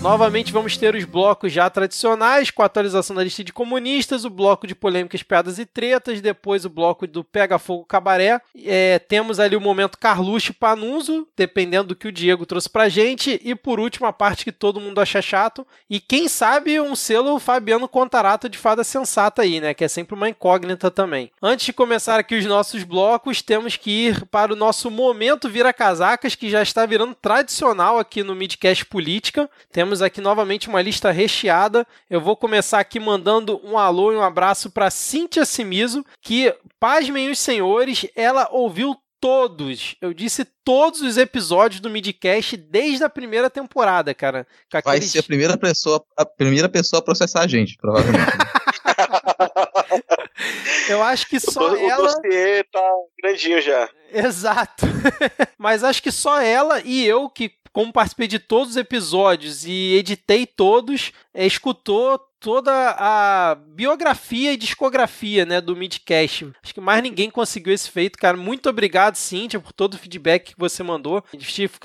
Novamente 0.08 0.54
vamos 0.54 0.78
ter 0.78 0.96
os 0.96 1.04
blocos 1.04 1.52
já 1.52 1.70
tradicionais, 1.70 2.50
com 2.50 2.63
a 2.63 2.65
atualização 2.65 3.13
da 3.13 3.22
lista 3.22 3.43
de 3.43 3.52
comunistas, 3.52 4.24
o 4.24 4.30
bloco 4.30 4.65
de 4.65 4.74
polêmicas, 4.74 5.22
piadas 5.22 5.60
e 5.60 5.65
tretas, 5.65 6.22
depois 6.22 6.63
o 6.63 6.70
bloco 6.70 7.06
do 7.06 7.26
Pega 7.26 7.60
Fogo 7.60 7.84
Cabaré. 7.84 8.39
É, 8.63 9.00
temos 9.00 9.38
ali 9.38 9.58
o 9.58 9.60
momento 9.60 9.98
Carluxo 9.98 10.54
Panuso, 10.54 11.28
dependendo 11.36 11.89
do 11.89 11.96
que 11.96 12.08
o 12.08 12.12
Diego 12.12 12.46
trouxe 12.46 12.70
pra 12.70 12.88
gente. 12.88 13.38
E 13.43 13.54
por 13.54 13.82
último, 13.82 14.08
a 14.08 14.13
parte 14.13 14.46
que 14.46 14.52
todo 14.54 14.80
mundo 14.80 15.02
acha 15.02 15.22
chato. 15.22 15.67
E 15.89 16.00
quem 16.00 16.30
sabe 16.30 16.80
um 16.80 16.96
selo 16.96 17.38
Fabiano 17.38 17.86
Contarato 17.86 18.48
de 18.48 18.58
fada 18.58 18.86
sensata 18.86 19.41
aí, 19.41 19.60
né? 19.60 19.74
Que 19.74 19.84
é 19.84 19.89
sempre 19.89 20.15
uma 20.15 20.30
incógnita 20.30 20.89
também. 20.89 21.32
Antes 21.41 21.65
de 21.65 21.74
começar 21.74 22.17
aqui 22.17 22.36
os 22.36 22.46
nossos 22.46 22.86
blocos, 22.86 23.41
temos 23.41 23.76
que 23.76 24.08
ir 24.08 24.26
para 24.28 24.54
o 24.54 24.56
nosso 24.56 24.89
momento 24.89 25.50
Vira 25.50 25.74
Casacas, 25.74 26.34
que 26.34 26.50
já 26.50 26.62
está 26.62 26.86
virando 26.86 27.13
tradicional 27.13 28.00
aqui 28.00 28.24
no 28.24 28.34
Midcast 28.34 28.86
Política. 28.86 29.50
Temos 29.70 29.97
temos 29.98 30.02
aqui 30.02 30.22
novamente 30.22 30.70
uma 30.70 30.82
lista 30.82 31.12
recheada. 31.12 31.86
Eu 32.10 32.22
vou 32.22 32.36
começar 32.36 32.80
aqui 32.80 33.00
mandando 33.00 33.60
um 33.64 33.78
alô 33.78 34.14
e 34.14 34.16
um 34.16 34.22
abraço 34.22 34.70
para 34.70 34.92
Cíntia 34.92 35.46
Simizo, 35.46 36.06
que, 36.22 36.54
pasmem 36.80 37.30
os 37.32 37.40
senhores, 37.40 38.06
ela 38.16 38.48
ouviu 38.52 38.96
todos, 39.20 39.96
eu 40.00 40.14
disse 40.14 40.46
todos 40.64 41.02
os 41.02 41.18
episódios 41.18 41.82
do 41.82 41.90
Midcast 41.90 42.56
desde 42.56 43.04
a 43.04 43.10
primeira 43.10 43.50
temporada, 43.50 44.14
cara. 44.14 44.46
Vai 44.86 45.02
ser 45.02 45.20
a 45.20 45.24
primeira 45.24 45.58
pessoa, 45.58 46.04
a 46.16 46.24
primeira 46.24 46.70
pessoa 46.70 47.00
a 47.00 47.04
processar 47.04 47.42
a 47.42 47.48
gente, 47.48 47.76
provavelmente. 47.78 48.28
eu 50.90 51.04
acho 51.04 51.28
que 51.28 51.40
só 51.40 51.72
o 51.72 51.78
ela. 51.78 52.10
O 52.10 52.22
dossiê 52.22 52.64
tá 52.64 52.92
grandinho 53.22 53.62
já. 53.62 53.90
Exato. 54.12 54.86
Mas 55.58 55.84
acho 55.84 56.02
que 56.02 56.12
só 56.12 56.42
ela 56.42 56.82
e 56.84 57.06
eu 57.06 57.30
que 57.30 57.50
como 57.78 57.94
participei 57.94 58.28
de 58.28 58.40
todos 58.40 58.72
os 58.72 58.76
episódios 58.76 59.63
e 59.63 59.94
editei 59.94 60.48
todos, 60.48 61.12
é, 61.32 61.46
escutou 61.46 62.18
toda 62.40 62.72
a 62.98 63.54
biografia 63.54 64.52
e 64.52 64.58
discografia 64.58 65.46
né, 65.46 65.62
do 65.62 65.76
Midcast. 65.76 66.52
Acho 66.63 66.74
que 66.74 66.82
mais 66.82 67.04
ninguém 67.04 67.30
conseguiu 67.30 67.72
esse 67.72 67.92
feito, 67.92 68.18
cara. 68.18 68.36
Muito 68.36 68.68
obrigado, 68.68 69.16
Cíntia, 69.16 69.60
por 69.60 69.72
todo 69.72 69.94
o 69.94 69.98
feedback 70.00 70.56
que 70.56 70.60
você 70.60 70.82
mandou. 70.82 71.24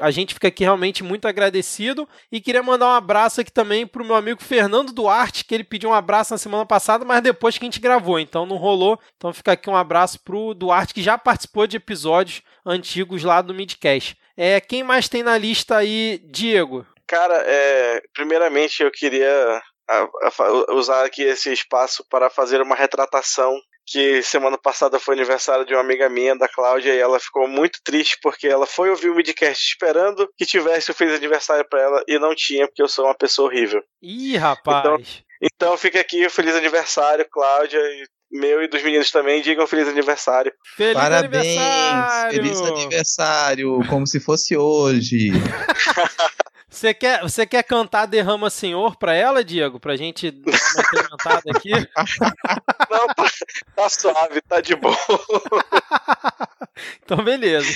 A 0.00 0.10
gente 0.10 0.32
fica 0.32 0.48
aqui 0.48 0.64
realmente 0.64 1.04
muito 1.04 1.28
agradecido. 1.28 2.08
E 2.30 2.40
queria 2.40 2.62
mandar 2.62 2.86
um 2.86 2.94
abraço 2.94 3.42
aqui 3.42 3.52
também 3.52 3.86
pro 3.86 4.02
meu 4.02 4.16
amigo 4.16 4.42
Fernando 4.42 4.94
Duarte, 4.94 5.44
que 5.44 5.54
ele 5.54 5.62
pediu 5.62 5.90
um 5.90 5.94
abraço 5.94 6.32
na 6.32 6.38
semana 6.38 6.64
passada, 6.64 7.04
mas 7.04 7.20
depois 7.20 7.58
que 7.58 7.66
a 7.66 7.68
gente 7.68 7.80
gravou, 7.80 8.18
então 8.18 8.46
não 8.46 8.56
rolou. 8.56 8.98
Então 9.18 9.30
fica 9.34 9.52
aqui 9.52 9.68
um 9.68 9.76
abraço 9.76 10.20
pro 10.24 10.54
Duarte, 10.54 10.94
que 10.94 11.02
já 11.02 11.18
participou 11.18 11.66
de 11.66 11.76
episódios 11.76 12.40
antigos 12.64 13.22
lá 13.22 13.42
do 13.42 13.52
Midcast. 13.52 14.16
É, 14.36 14.60
quem 14.60 14.82
mais 14.82 15.08
tem 15.08 15.22
na 15.22 15.36
lista 15.36 15.76
aí, 15.76 16.20
Diego? 16.24 16.86
Cara, 17.06 17.42
é, 17.46 18.02
primeiramente 18.14 18.82
eu 18.82 18.90
queria 18.90 19.60
a, 19.88 20.02
a, 20.02 20.74
usar 20.74 21.04
aqui 21.04 21.22
esse 21.22 21.52
espaço 21.52 22.04
para 22.08 22.30
fazer 22.30 22.60
uma 22.60 22.74
retratação 22.74 23.54
que 23.86 24.22
semana 24.22 24.56
passada 24.56 24.98
foi 24.98 25.14
aniversário 25.14 25.64
de 25.66 25.74
uma 25.74 25.80
amiga 25.80 26.08
minha, 26.08 26.36
da 26.36 26.48
Cláudia, 26.48 26.94
e 26.94 26.98
ela 26.98 27.18
ficou 27.18 27.48
muito 27.48 27.80
triste 27.84 28.16
porque 28.22 28.46
ela 28.46 28.64
foi 28.64 28.90
ouvir 28.90 29.10
o 29.10 29.14
midcast 29.14 29.62
esperando 29.62 30.28
que 30.38 30.46
tivesse 30.46 30.90
o 30.90 30.94
feliz 30.94 31.16
aniversário 31.16 31.68
para 31.68 31.82
ela 31.82 32.04
e 32.06 32.18
não 32.18 32.34
tinha, 32.34 32.66
porque 32.66 32.82
eu 32.82 32.88
sou 32.88 33.06
uma 33.06 33.14
pessoa 33.14 33.48
horrível. 33.48 33.82
Ih, 34.00 34.36
rapaz! 34.36 34.78
Então, 34.80 34.98
então 35.42 35.76
fica 35.76 36.00
aqui 36.00 36.24
o 36.24 36.30
feliz 36.30 36.54
aniversário, 36.54 37.26
Cláudia, 37.30 37.78
e 37.78 38.06
meu 38.32 38.62
e 38.62 38.68
dos 38.68 38.82
meninos 38.82 39.10
também, 39.10 39.42
digam 39.42 39.66
feliz 39.66 39.86
aniversário. 39.86 40.52
Feliz 40.76 40.94
Parabéns! 40.94 41.58
Aniversário! 41.58 42.32
Feliz 42.32 42.60
aniversário, 42.60 43.80
como 43.88 44.06
se 44.06 44.18
fosse 44.18 44.56
hoje. 44.56 45.30
Você 46.72 46.94
quer, 46.94 47.20
você 47.20 47.44
quer 47.44 47.62
cantar 47.62 48.06
Derrama 48.06 48.48
Senhor 48.48 48.96
pra 48.96 49.14
ela, 49.14 49.44
Diego? 49.44 49.78
Pra 49.78 49.94
gente 49.94 50.30
dar 50.30 50.50
uma 50.50 50.80
incrementada 50.80 51.42
aqui? 51.54 51.70
Não, 52.90 53.06
tá, 53.08 53.30
tá, 53.76 53.88
suave, 53.90 54.40
tá 54.40 54.58
de 54.62 54.74
boa. 54.74 54.96
então, 57.04 57.22
beleza. 57.22 57.68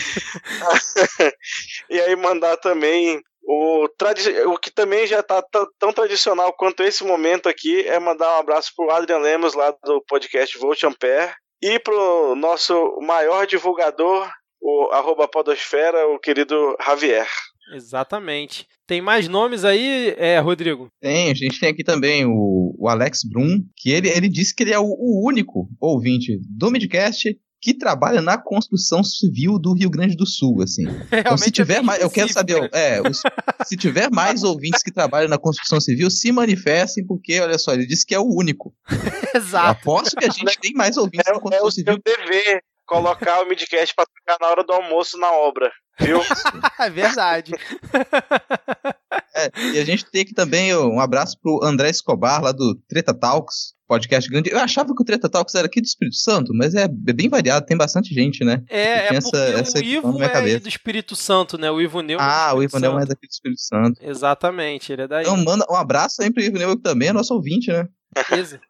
e 1.90 2.00
aí, 2.00 2.16
mandar 2.16 2.56
também 2.56 3.22
o, 3.46 3.86
o 4.52 4.58
que 4.58 4.70
também 4.72 5.06
já 5.06 5.22
tá 5.22 5.42
tão 5.78 5.92
tradicional 5.92 6.52
quanto 6.52 6.82
esse 6.82 7.04
momento 7.04 7.48
aqui 7.48 7.86
é 7.86 7.98
mandar 7.98 8.36
um 8.36 8.40
abraço 8.40 8.72
pro 8.74 8.90
Adrian 8.90 9.18
Lemos, 9.18 9.54
lá 9.54 9.70
do 9.84 10.02
podcast 10.08 10.58
Volt 10.58 10.82
Ampere, 10.82 11.32
e 11.62 11.78
pro 11.78 12.34
nosso 12.34 12.98
maior 13.00 13.46
divulgador, 13.46 14.28
o 14.60 14.90
arroba 14.92 15.28
podosfera, 15.28 16.08
o 16.08 16.18
querido 16.18 16.76
Javier. 16.84 17.28
Exatamente. 17.72 18.66
Tem 18.86 19.00
mais 19.00 19.28
nomes 19.28 19.64
aí, 19.64 20.14
é, 20.16 20.38
Rodrigo? 20.38 20.88
Tem, 21.00 21.30
a 21.30 21.34
gente 21.34 21.58
tem 21.58 21.70
aqui 21.70 21.82
também 21.82 22.24
o, 22.24 22.74
o 22.78 22.88
Alex 22.88 23.22
Brum, 23.24 23.60
que 23.76 23.90
ele, 23.90 24.08
ele 24.08 24.28
disse 24.28 24.54
que 24.54 24.62
ele 24.62 24.72
é 24.72 24.78
o, 24.78 24.84
o 24.84 25.26
único 25.26 25.68
ouvinte 25.80 26.38
do 26.48 26.70
Midcast 26.70 27.36
que 27.66 27.74
trabalha 27.74 28.22
na 28.22 28.38
construção 28.38 29.02
civil 29.02 29.58
do 29.58 29.74
Rio 29.74 29.90
Grande 29.90 30.16
do 30.16 30.24
Sul, 30.24 30.62
assim. 30.62 30.84
Então, 31.10 31.36
se 31.36 31.48
é 31.48 31.50
tiver 31.50 31.78
é 31.78 31.82
mais, 31.82 32.00
eu 32.00 32.08
quero 32.08 32.32
saber, 32.32 32.70
é, 32.72 33.00
os, 33.00 33.20
se 33.64 33.76
tiver 33.76 34.08
mais 34.08 34.44
ouvintes 34.44 34.84
que 34.84 34.92
trabalham 34.92 35.28
na 35.28 35.36
construção 35.36 35.80
civil, 35.80 36.08
se 36.08 36.30
manifestem, 36.30 37.04
porque, 37.04 37.40
olha 37.40 37.58
só, 37.58 37.72
ele 37.72 37.84
disse 37.84 38.06
que 38.06 38.14
é 38.14 38.20
o 38.20 38.24
único. 38.24 38.72
Exato. 39.34 39.66
Eu 39.66 39.70
aposto 39.72 40.16
que 40.16 40.24
a 40.24 40.30
gente 40.30 40.58
tem 40.60 40.74
mais 40.74 40.96
ouvintes 40.96 41.26
é, 41.26 41.32
na 41.32 41.40
construção 41.40 41.66
é 41.66 41.68
o 41.68 41.72
civil. 41.72 41.94
Seu 41.94 42.16
dever 42.16 42.62
colocar 42.86 43.42
o 43.42 43.48
midcast 43.48 43.92
para 43.96 44.06
tocar 44.06 44.38
na 44.40 44.48
hora 44.48 44.62
do 44.62 44.72
almoço 44.72 45.18
na 45.18 45.32
obra, 45.32 45.72
viu? 45.98 46.20
é 46.78 46.88
verdade. 46.88 47.50
É, 49.34 49.50
e 49.72 49.78
a 49.80 49.84
gente 49.84 50.08
tem 50.08 50.22
aqui 50.22 50.32
também 50.32 50.76
um 50.76 51.00
abraço 51.00 51.36
pro 51.42 51.58
André 51.64 51.90
Escobar, 51.90 52.40
lá 52.40 52.52
do 52.52 52.76
Treta 52.88 53.12
Talks, 53.12 53.74
podcast 53.86 54.28
grande. 54.30 54.50
Eu 54.50 54.58
achava 54.58 54.94
que 54.94 55.02
o 55.02 55.04
Treta 55.04 55.28
Talks 55.28 55.54
era 55.54 55.66
aqui 55.66 55.80
do 55.80 55.84
Espírito 55.84 56.16
Santo, 56.16 56.52
mas 56.54 56.74
é 56.74 56.88
bem 56.88 57.28
variado, 57.28 57.66
tem 57.66 57.76
bastante 57.76 58.12
gente, 58.12 58.44
né? 58.44 58.62
É, 58.68 58.80
é 58.80 59.02
porque 59.02 59.16
essa, 59.16 59.78
o 59.78 59.82
Ivo 59.82 60.22
é 60.22 60.58
do 60.58 60.68
Espírito 60.68 61.16
Santo, 61.16 61.56
né? 61.56 61.70
O 61.70 61.80
Ivo 61.80 62.00
Neu 62.00 62.18
Ah, 62.20 62.52
o 62.54 62.62
Ivo 62.62 62.78
Neu 62.78 62.98
é 62.98 63.06
daqui 63.06 63.26
do 63.26 63.30
Espírito 63.30 63.60
Santo. 63.60 64.00
Exatamente, 64.02 64.92
ele 64.92 65.02
é 65.02 65.08
daí. 65.08 65.22
Então 65.22 65.36
manda 65.36 65.64
um 65.70 65.76
abraço 65.76 66.22
aí 66.22 66.32
pro 66.32 66.42
Ivo 66.42 66.58
Neu, 66.58 66.76
que 66.76 66.82
também 66.82 67.08
é 67.08 67.12
nosso 67.12 67.34
ouvinte, 67.34 67.70
né? 67.70 67.86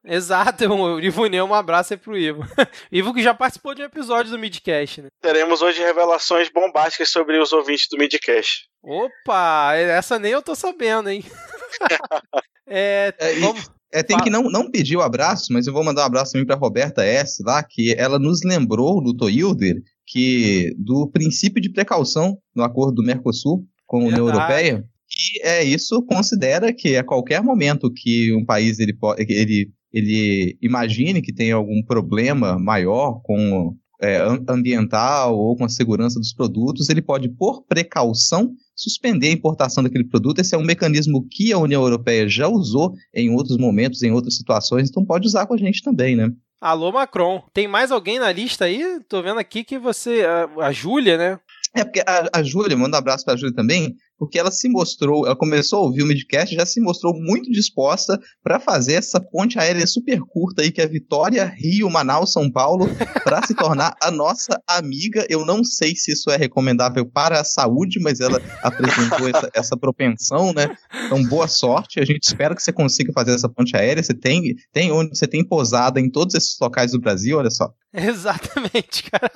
Exato, 0.04 0.64
o 0.72 1.00
Ivo 1.00 1.26
Neu, 1.26 1.44
um 1.44 1.54
abraço 1.54 1.94
aí 1.94 1.98
pro 1.98 2.16
Ivo. 2.16 2.42
Ivo 2.90 3.14
que 3.14 3.22
já 3.22 3.34
participou 3.34 3.74
de 3.74 3.82
um 3.82 3.86
episódio 3.86 4.30
do 4.30 4.38
Midcast, 4.38 5.02
né? 5.02 5.08
Teremos 5.20 5.62
hoje 5.62 5.80
revelações 5.80 6.48
bombásticas 6.50 7.10
sobre 7.10 7.38
os 7.38 7.52
ouvintes 7.52 7.86
do 7.90 7.96
Midcast. 7.96 8.68
Opa, 8.82 9.74
essa 9.74 10.18
nem 10.18 10.32
eu 10.32 10.42
tô 10.42 10.54
sabendo, 10.54 11.08
hein? 11.10 11.24
é, 12.66 13.14
é, 13.18 13.34
vamos... 13.34 13.70
É, 13.92 14.02
tem 14.02 14.18
que 14.18 14.30
não, 14.30 14.42
não 14.44 14.70
pedir 14.70 14.96
o 14.96 15.02
abraço, 15.02 15.52
mas 15.52 15.66
eu 15.66 15.72
vou 15.72 15.84
mandar 15.84 16.02
um 16.02 16.06
abraço 16.06 16.32
também 16.32 16.46
pra 16.46 16.56
Roberta 16.56 17.04
S. 17.04 17.42
lá, 17.42 17.62
que 17.62 17.94
ela 17.96 18.18
nos 18.18 18.42
lembrou 18.44 19.00
no 19.00 19.16
Toilder 19.16 19.76
que 20.06 20.74
do 20.78 21.08
princípio 21.08 21.60
de 21.60 21.72
precaução 21.72 22.38
no 22.54 22.62
acordo 22.62 22.96
do 22.96 23.02
Mercosul 23.02 23.64
com 23.86 24.02
a 24.02 24.04
União 24.04 24.28
Europeia. 24.28 24.84
E 25.08 25.46
é 25.46 25.64
isso 25.64 26.02
considera 26.02 26.72
que 26.72 26.96
a 26.96 27.04
qualquer 27.04 27.42
momento 27.42 27.92
que 27.92 28.32
um 28.34 28.44
país 28.44 28.78
ele, 28.78 28.96
ele, 29.18 29.70
ele 29.92 30.58
imagine 30.60 31.22
que 31.22 31.32
tem 31.32 31.52
algum 31.52 31.82
problema 31.82 32.58
maior 32.58 33.20
com 33.22 33.74
é, 34.00 34.18
ambiental 34.48 35.36
ou 35.36 35.56
com 35.56 35.64
a 35.64 35.68
segurança 35.68 36.18
dos 36.18 36.32
produtos, 36.32 36.88
ele 36.88 37.02
pode, 37.02 37.28
por 37.28 37.64
precaução, 37.64 38.52
suspender 38.76 39.28
a 39.28 39.32
importação 39.32 39.82
daquele 39.82 40.04
produto. 40.04 40.38
Esse 40.38 40.54
é 40.54 40.58
um 40.58 40.64
mecanismo 40.64 41.26
que 41.28 41.52
a 41.52 41.58
União 41.58 41.82
Europeia 41.82 42.28
já 42.28 42.46
usou 42.46 42.92
em 43.14 43.30
outros 43.30 43.56
momentos, 43.56 44.02
em 44.02 44.12
outras 44.12 44.36
situações, 44.36 44.88
então 44.88 45.04
pode 45.04 45.26
usar 45.26 45.46
com 45.46 45.54
a 45.54 45.58
gente 45.58 45.82
também, 45.82 46.14
né? 46.14 46.30
Alô, 46.60 46.90
Macron. 46.90 47.42
Tem 47.52 47.68
mais 47.68 47.90
alguém 47.90 48.18
na 48.18 48.32
lista 48.32 48.64
aí? 48.64 49.00
Tô 49.08 49.22
vendo 49.22 49.38
aqui 49.38 49.62
que 49.62 49.78
você. 49.78 50.24
A, 50.24 50.66
a 50.66 50.72
Júlia, 50.72 51.16
né? 51.16 51.38
É, 51.74 51.84
porque 51.84 52.00
a, 52.00 52.28
a 52.32 52.42
Júlia, 52.42 52.76
manda 52.76 52.96
um 52.96 52.98
abraço 52.98 53.24
pra 53.24 53.36
Júlia 53.36 53.54
também, 53.54 53.94
porque 54.18 54.38
ela 54.38 54.50
se 54.50 54.68
mostrou, 54.68 55.26
ela 55.26 55.36
começou 55.36 55.80
a 55.80 55.82
ouvir 55.82 56.02
o 56.02 56.06
Midcast, 56.06 56.54
já 56.54 56.64
se 56.64 56.80
mostrou 56.80 57.14
muito 57.14 57.50
disposta 57.50 58.18
para 58.42 58.58
fazer 58.58 58.94
essa 58.94 59.20
ponte 59.20 59.58
aérea 59.58 59.86
super 59.86 60.20
curta 60.20 60.62
aí, 60.62 60.70
que 60.70 60.80
é 60.80 60.86
Vitória, 60.86 61.44
Rio, 61.44 61.90
Manaus, 61.90 62.32
São 62.32 62.50
Paulo, 62.50 62.88
para 63.22 63.46
se 63.46 63.54
tornar 63.54 63.94
a 64.02 64.10
nossa 64.10 64.60
amiga. 64.66 65.26
Eu 65.28 65.44
não 65.44 65.62
sei 65.64 65.94
se 65.94 66.12
isso 66.12 66.30
é 66.30 66.36
recomendável 66.36 67.04
para 67.06 67.40
a 67.40 67.44
saúde, 67.44 68.00
mas 68.00 68.20
ela 68.20 68.40
apresentou 68.62 69.28
essa, 69.28 69.50
essa 69.54 69.76
propensão, 69.76 70.52
né? 70.52 70.76
Então, 71.06 71.22
boa 71.24 71.48
sorte. 71.48 72.00
A 72.00 72.04
gente 72.04 72.24
espera 72.24 72.54
que 72.54 72.62
você 72.62 72.72
consiga 72.72 73.12
fazer 73.12 73.34
essa 73.34 73.48
ponte 73.48 73.76
aérea. 73.76 74.02
Você 74.02 74.14
tem, 74.14 74.54
tem 74.72 74.90
onde 74.92 75.16
você 75.16 75.26
tem 75.26 75.46
posada 75.46 76.00
em 76.00 76.10
todos 76.10 76.34
esses 76.34 76.56
locais 76.60 76.92
do 76.92 77.00
Brasil, 77.00 77.38
olha 77.38 77.50
só. 77.50 77.70
Exatamente, 77.92 79.10
cara. 79.10 79.30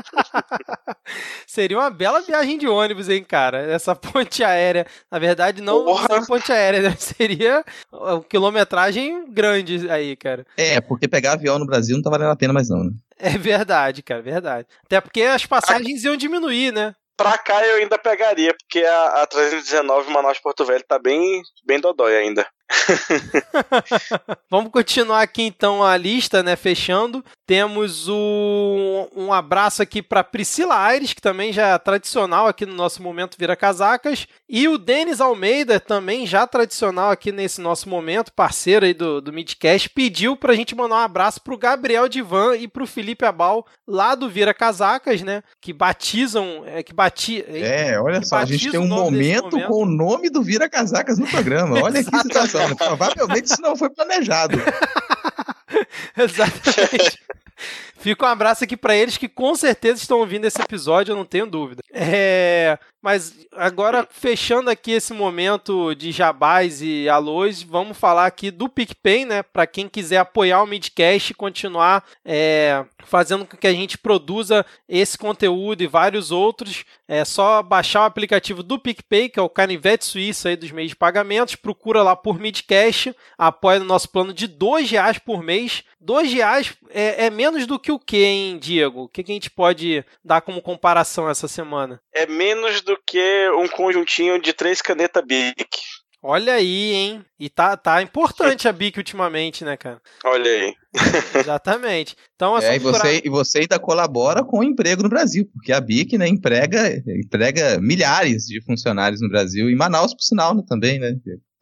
Seria 1.47 1.79
uma 1.79 1.89
bela 1.89 2.21
viagem 2.21 2.59
de 2.59 2.69
ônibus, 2.69 3.09
hein, 3.09 3.25
cara? 3.27 3.59
Essa 3.63 3.97
ponte 3.97 4.45
aérea. 4.45 4.70
Na 5.11 5.19
verdade, 5.19 5.63
não 5.63 5.85
Porra. 5.85 6.27
ponte 6.27 6.53
aérea, 6.53 6.81
né? 6.91 6.97
seria 6.99 7.65
uma 7.93 8.23
quilometragem 8.23 9.31
grande 9.31 9.91
aí, 9.91 10.17
cara. 10.17 10.47
É, 10.57 10.81
porque 10.81 11.09
pegar 11.09 11.33
avião 11.33 11.59
no 11.59 11.67
Brasil 11.67 11.97
não 11.97 12.03
tá 12.03 12.11
valendo 12.11 12.31
a 12.31 12.37
pena 12.37 12.53
mais 12.53 12.69
não, 12.69 12.85
né? 12.85 12.91
É 13.19 13.37
verdade, 13.37 14.03
cara, 14.03 14.23
verdade. 14.23 14.67
Até 14.85 15.01
porque 15.01 15.23
as 15.23 15.45
passagens 15.45 16.05
iam 16.05 16.17
diminuir, 16.17 16.73
né? 16.73 16.95
Pra 17.17 17.37
cá 17.37 17.67
eu 17.67 17.77
ainda 17.77 17.99
pegaria, 17.99 18.55
porque 18.55 18.83
a, 18.83 19.23
a 19.23 19.27
319 19.27 20.11
Manaus-Porto 20.11 20.65
Velho 20.65 20.83
tá 20.89 20.99
bem, 20.99 21.43
bem 21.67 21.79
dodói 21.79 22.17
ainda. 22.17 22.47
Vamos 24.51 24.71
continuar 24.71 25.23
aqui 25.23 25.43
então 25.43 25.83
a 25.83 25.97
lista, 25.97 26.43
né? 26.43 26.57
Fechando. 26.57 27.25
Temos 27.47 28.09
o, 28.09 29.09
um 29.15 29.33
abraço 29.33 29.83
aqui 29.83 30.01
para 30.01 30.23
Priscila 30.23 30.77
Aires, 30.77 31.13
que 31.13 31.21
também 31.21 31.53
já 31.53 31.69
é 31.69 31.79
tradicional 31.79 32.47
aqui 32.47 32.65
no 32.65 32.75
nosso 32.75 33.03
momento 33.03 33.37
Vira 33.39 33.57
Casacas. 33.57 34.27
E 34.49 34.69
o 34.69 34.79
Denis 34.79 35.21
Almeida, 35.21 35.81
também 35.81 36.27
já 36.27 36.47
tradicional 36.47 37.11
aqui 37.11 37.33
nesse 37.33 37.61
nosso 37.61 37.89
momento, 37.89 38.33
parceiro 38.33 38.87
aí 38.87 38.95
do, 38.95 39.21
do 39.21 39.33
Midcast, 39.33 39.89
pediu 39.91 40.37
para 40.37 40.53
a 40.53 40.57
gente 40.57 40.75
mandar 40.75 40.97
um 40.97 40.99
abraço 40.99 41.41
para 41.43 41.55
o 41.55 41.59
Gabriel 41.59 42.09
Divan 42.09 42.57
e 42.57 42.69
para 42.69 42.85
o 42.85 42.87
Felipe 42.87 43.25
Abal, 43.25 43.67
lá 43.87 44.15
do 44.15 44.29
Vira 44.29 44.55
Casacas, 44.55 45.23
né? 45.23 45.43
Que 45.61 45.73
batizam. 45.73 46.63
É, 46.67 46.83
que 46.83 46.93
bati, 46.93 47.45
é 47.49 48.01
olha 48.01 48.23
só, 48.23 48.37
a 48.37 48.45
gente 48.45 48.71
tem 48.71 48.81
um 48.81 48.87
momento, 48.87 49.51
momento, 49.51 49.69
com 49.69 49.83
o 49.83 49.87
nome 49.87 50.31
do 50.31 50.43
Vira 50.43 50.69
Casacas 50.69 51.19
no 51.19 51.27
programa. 51.27 51.81
Olha 51.83 52.05
que 52.05 52.19
situação. 52.19 52.60
Provavelmente 52.77 53.47
isso 53.47 53.63
não 53.63 53.77
foi 53.77 53.91
planejado. 53.91 54.59
Exatamente. 56.17 57.19
Fica 58.01 58.25
um 58.25 58.29
abraço 58.29 58.65
aqui 58.65 58.79
para 58.79 58.97
eles 58.97 59.19
que 59.19 59.29
com 59.29 59.55
certeza 59.55 60.01
estão 60.01 60.21
ouvindo 60.21 60.47
esse 60.47 60.61
episódio, 60.61 61.13
eu 61.13 61.17
não 61.17 61.25
tenho 61.25 61.47
dúvida. 61.47 61.83
É, 61.93 62.79
mas 63.03 63.47
agora, 63.53 64.07
fechando 64.11 64.69
aqui 64.69 64.93
esse 64.93 65.13
momento 65.13 65.95
de 65.95 66.13
jabás 66.13 66.83
e 66.83 67.09
alôs, 67.09 67.63
vamos 67.63 67.97
falar 67.97 68.27
aqui 68.27 68.51
do 68.51 68.69
PicPay, 68.69 69.25
né? 69.25 69.43
Para 69.43 69.67
quem 69.67 69.89
quiser 69.89 70.19
apoiar 70.19 70.63
o 70.63 70.67
Midcast 70.67 71.33
e 71.33 71.35
continuar 71.35 72.05
é, 72.25 72.85
fazendo 73.05 73.47
com 73.47 73.57
que 73.57 73.67
a 73.67 73.73
gente 73.73 73.97
produza 73.97 74.65
esse 74.89 75.17
conteúdo 75.17 75.83
e 75.83 75.87
vários 75.87 76.31
outros, 76.31 76.85
é 77.09 77.25
só 77.25 77.63
baixar 77.63 78.03
o 78.03 78.05
aplicativo 78.05 78.63
do 78.63 78.79
PicPay, 78.79 79.31
que 79.31 79.39
é 79.39 79.43
o 79.43 79.49
Canivete 79.49 80.05
Suíço 80.05 80.49
aí 80.49 80.57
dos 80.57 80.71
meios 80.71 80.91
de 80.91 80.97
pagamentos, 80.97 81.57
procura 81.57 82.03
lá 82.03 82.15
por 82.15 82.39
Midcast, 82.39 83.15
apoia 83.39 83.79
no 83.79 83.87
nosso 83.87 84.11
plano 84.11 84.33
de 84.33 84.47
R$ 84.47 84.87
reais 84.87 85.19
por 85.19 85.43
mês. 85.43 85.85
R$ 86.01 86.29
reais 86.29 86.75
é, 86.91 87.27
é, 87.27 87.31
menos 87.31 87.67
do 87.67 87.79
que 87.79 87.90
o 87.91 87.99
que, 87.99 88.25
hein, 88.25 88.59
Diego? 88.59 89.03
O 89.03 89.09
que, 89.09 89.23
que 89.23 89.33
a 89.33 89.35
gente 89.35 89.51
pode 89.51 90.05
dar 90.25 90.41
como 90.41 90.63
comparação 90.63 91.29
essa 91.29 91.49
semana? 91.49 92.01
É 92.15 92.27
menos 92.27 92.81
do 92.83 92.97
que 93.07 93.51
um 93.51 93.69
conjuntinho 93.69 94.41
de 94.41 94.53
três 94.53 94.81
canetas 94.81 95.25
Bic. 95.25 95.67
Olha 96.23 96.55
aí, 96.55 96.93
hein? 96.93 97.25
E 97.39 97.49
tá, 97.49 97.77
tá 97.79 98.03
importante 98.03 98.69
a 98.69 98.73
Bic 98.73 98.99
ultimamente, 98.99 99.65
né, 99.65 99.75
cara? 99.77 100.03
Olha 100.23 100.51
aí. 100.51 100.75
Exatamente. 101.41 102.15
Então, 102.35 102.59
é, 102.59 102.77
e, 102.77 102.79
você, 102.79 103.23
e 103.25 103.31
você 103.31 103.61
ainda 103.61 103.79
colabora 103.79 104.45
com 104.45 104.59
o 104.59 104.65
emprego 104.65 105.03
no 105.03 105.09
Brasil, 105.09 105.49
porque 105.55 105.73
a 105.73 105.81
Bic, 105.81 106.19
né, 106.19 106.29
emprega, 106.29 107.03
emprega 107.07 107.79
milhares 107.81 108.45
de 108.45 108.63
funcionários 108.63 109.23
no 109.23 109.31
Brasil, 109.31 109.71
e 109.71 109.75
Manaus, 109.75 110.13
por 110.13 110.23
sinal, 110.23 110.55
né, 110.55 110.63
também, 110.69 110.99
né? 110.99 111.15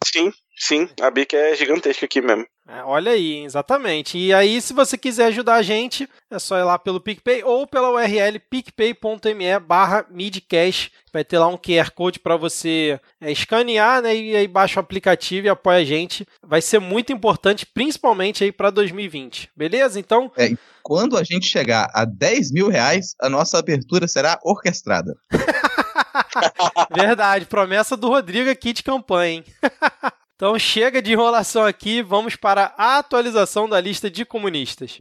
Sim, 0.05 0.33
sim. 0.57 0.89
A 1.01 1.11
Bic 1.11 1.37
é 1.37 1.55
gigantesca 1.55 2.07
aqui 2.07 2.21
mesmo. 2.21 2.45
É, 2.71 2.85
olha 2.85 3.13
aí, 3.13 3.45
exatamente. 3.45 4.19
E 4.19 4.31
aí, 4.31 4.61
se 4.61 4.75
você 4.75 4.99
quiser 4.99 5.29
ajudar 5.29 5.55
a 5.55 5.63
gente, 5.63 6.07
é 6.31 6.39
só 6.39 6.59
ir 6.59 6.65
lá 6.65 6.79
pelo 6.79 7.01
PicPay 7.01 7.43
ou 7.43 7.67
pela 7.67 7.91
URL 7.91 8.39
picpay.me 8.39 9.59
barra 9.59 10.05
midcash. 10.11 10.91
Vai 11.11 11.25
ter 11.25 11.39
lá 11.39 11.47
um 11.47 11.57
QR 11.57 11.91
Code 11.93 12.19
para 12.19 12.37
você 12.37 13.01
é, 13.23 13.33
escanear, 13.33 14.03
né? 14.03 14.15
E 14.15 14.37
aí 14.37 14.47
baixa 14.47 14.79
o 14.79 14.83
aplicativo 14.83 15.47
e 15.47 15.49
apoia 15.49 15.79
a 15.79 15.85
gente. 15.85 16.29
Vai 16.47 16.61
ser 16.61 16.79
muito 16.79 17.11
importante, 17.11 17.65
principalmente 17.65 18.45
aí 18.45 18.53
para 18.53 18.69
2020. 18.69 19.51
Beleza? 19.57 19.99
Então. 19.99 20.31
É, 20.37 20.51
quando 20.83 21.17
a 21.17 21.25
gente 21.25 21.47
chegar 21.47 21.91
a 21.95 22.05
10 22.05 22.53
mil 22.53 22.69
reais, 22.69 23.15
a 23.19 23.31
nossa 23.31 23.59
abertura 23.59 24.07
será 24.07 24.39
orquestrada. 24.45 25.17
Verdade, 26.95 27.47
promessa 27.47 27.97
do 27.97 28.09
Rodrigo 28.09 28.51
aqui 28.51 28.75
de 28.75 28.83
campanha, 28.83 29.37
hein? 29.37 29.45
Então 30.39 30.57
chega 30.57 31.03
de 31.03 31.15
enrolação 31.15 31.65
aqui, 31.65 32.01
vamos 32.01 32.37
para 32.37 32.73
a 32.79 32.99
atualização 32.99 33.69
da 33.69 33.81
lista 33.81 34.09
de 34.09 34.25
comunistas. 34.25 35.01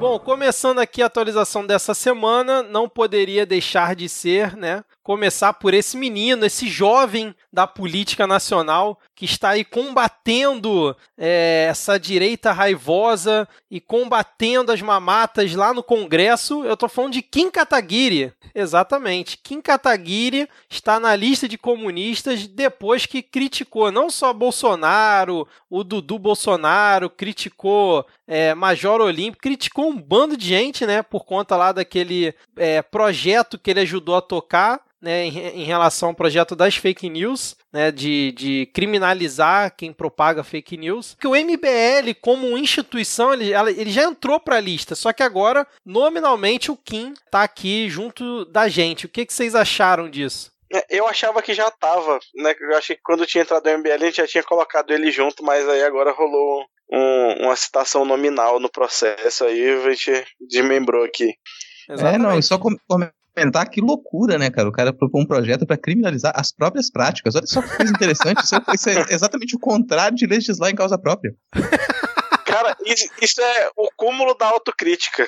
Bom, 0.00 0.18
começando 0.18 0.80
aqui 0.80 1.00
a 1.00 1.06
atualização 1.06 1.64
dessa 1.64 1.94
semana, 1.94 2.64
não 2.64 2.88
poderia 2.88 3.46
deixar 3.46 3.94
de 3.94 4.08
ser, 4.08 4.56
né? 4.56 4.82
Começar 5.06 5.52
por 5.52 5.72
esse 5.72 5.96
menino, 5.96 6.44
esse 6.44 6.66
jovem 6.66 7.32
da 7.52 7.64
política 7.64 8.26
nacional 8.26 8.98
que 9.14 9.24
está 9.24 9.50
aí 9.50 9.64
combatendo 9.64 10.96
é, 11.16 11.68
essa 11.70 11.96
direita 11.96 12.50
raivosa 12.50 13.46
e 13.70 13.80
combatendo 13.80 14.72
as 14.72 14.82
mamatas 14.82 15.54
lá 15.54 15.72
no 15.72 15.80
Congresso. 15.80 16.64
Eu 16.64 16.74
estou 16.74 16.88
falando 16.88 17.12
de 17.12 17.22
Kim 17.22 17.52
Kataguiri. 17.52 18.32
Exatamente. 18.52 19.38
Kim 19.38 19.60
Kataguiri 19.60 20.48
está 20.68 20.98
na 20.98 21.14
lista 21.14 21.46
de 21.46 21.56
comunistas 21.56 22.48
depois 22.48 23.06
que 23.06 23.22
criticou 23.22 23.92
não 23.92 24.10
só 24.10 24.32
Bolsonaro, 24.32 25.46
o 25.70 25.84
Dudu 25.84 26.18
Bolsonaro, 26.18 27.08
criticou 27.08 28.04
é, 28.26 28.56
Major 28.56 29.00
Olímpio, 29.00 29.40
criticou 29.40 29.88
um 29.88 29.96
bando 29.96 30.36
de 30.36 30.48
gente, 30.48 30.84
né, 30.84 31.00
por 31.00 31.24
conta 31.24 31.54
lá 31.54 31.70
daquele 31.70 32.34
é, 32.56 32.82
projeto 32.82 33.56
que 33.56 33.70
ele 33.70 33.78
ajudou 33.78 34.16
a 34.16 34.20
tocar 34.20 34.84
né, 35.00 35.24
em, 35.24 35.38
em, 35.60 35.64
relação 35.64 36.10
ao 36.10 36.14
projeto 36.14 36.56
das 36.56 36.76
fake 36.76 37.08
news, 37.08 37.56
né, 37.72 37.90
de, 37.90 38.32
de 38.32 38.66
criminalizar 38.74 39.74
quem 39.76 39.92
propaga 39.92 40.42
fake 40.42 40.76
news. 40.76 41.16
Que 41.20 41.26
o 41.26 41.34
MBL, 41.34 42.14
como 42.20 42.56
instituição, 42.56 43.32
ele, 43.32 43.52
ela, 43.52 43.70
ele 43.70 43.90
já 43.90 44.04
entrou 44.04 44.40
para 44.40 44.56
a 44.56 44.60
lista, 44.60 44.94
só 44.94 45.12
que 45.12 45.22
agora, 45.22 45.66
nominalmente, 45.84 46.70
o 46.70 46.76
Kim 46.76 47.12
está 47.12 47.42
aqui 47.42 47.88
junto 47.88 48.44
da 48.46 48.68
gente. 48.68 49.06
O 49.06 49.08
que, 49.08 49.26
que 49.26 49.32
vocês 49.32 49.54
acharam 49.54 50.08
disso? 50.08 50.50
É, 50.72 50.84
eu 50.90 51.06
achava 51.06 51.40
que 51.42 51.54
já 51.54 51.70
tava, 51.70 52.18
né? 52.34 52.54
Eu 52.58 52.76
achei 52.76 52.96
que 52.96 53.02
quando 53.02 53.26
tinha 53.26 53.42
entrado 53.42 53.66
o 53.66 53.78
MBL 53.78 53.92
a 53.92 53.98
gente 53.98 54.16
já 54.16 54.26
tinha 54.26 54.42
colocado 54.42 54.90
ele 54.92 55.12
junto, 55.12 55.44
mas 55.44 55.68
aí 55.68 55.82
agora 55.82 56.10
rolou 56.10 56.66
um, 56.90 57.44
uma 57.44 57.54
citação 57.54 58.04
nominal 58.04 58.58
no 58.58 58.68
processo 58.68 59.44
aí, 59.44 59.70
a 59.70 59.90
gente 59.90 60.24
desmembrou 60.40 61.04
aqui. 61.04 61.34
Exatamente. 61.88 62.16
É, 62.16 62.18
não, 62.18 62.42
só 62.42 62.58
comentar 63.36 63.68
que 63.68 63.80
loucura, 63.80 64.38
né, 64.38 64.50
cara? 64.50 64.68
O 64.68 64.72
cara 64.72 64.92
propôs 64.92 65.22
um 65.24 65.26
projeto 65.26 65.66
para 65.66 65.76
criminalizar 65.76 66.32
as 66.34 66.50
próprias 66.50 66.90
práticas. 66.90 67.34
Olha 67.34 67.46
só 67.46 67.60
que 67.60 67.76
coisa 67.76 67.92
interessante. 67.92 68.42
isso, 68.42 68.54
é, 68.54 68.60
isso 68.74 68.90
é 68.90 69.06
exatamente 69.10 69.54
o 69.54 69.60
contrário 69.60 70.16
de 70.16 70.26
legislar 70.26 70.70
em 70.70 70.74
causa 70.74 70.98
própria. 70.98 71.32
Cara, 72.46 72.74
isso, 72.86 73.08
isso 73.20 73.40
é 73.40 73.70
o 73.76 73.88
cúmulo 73.96 74.34
da 74.34 74.46
autocrítica. 74.46 75.26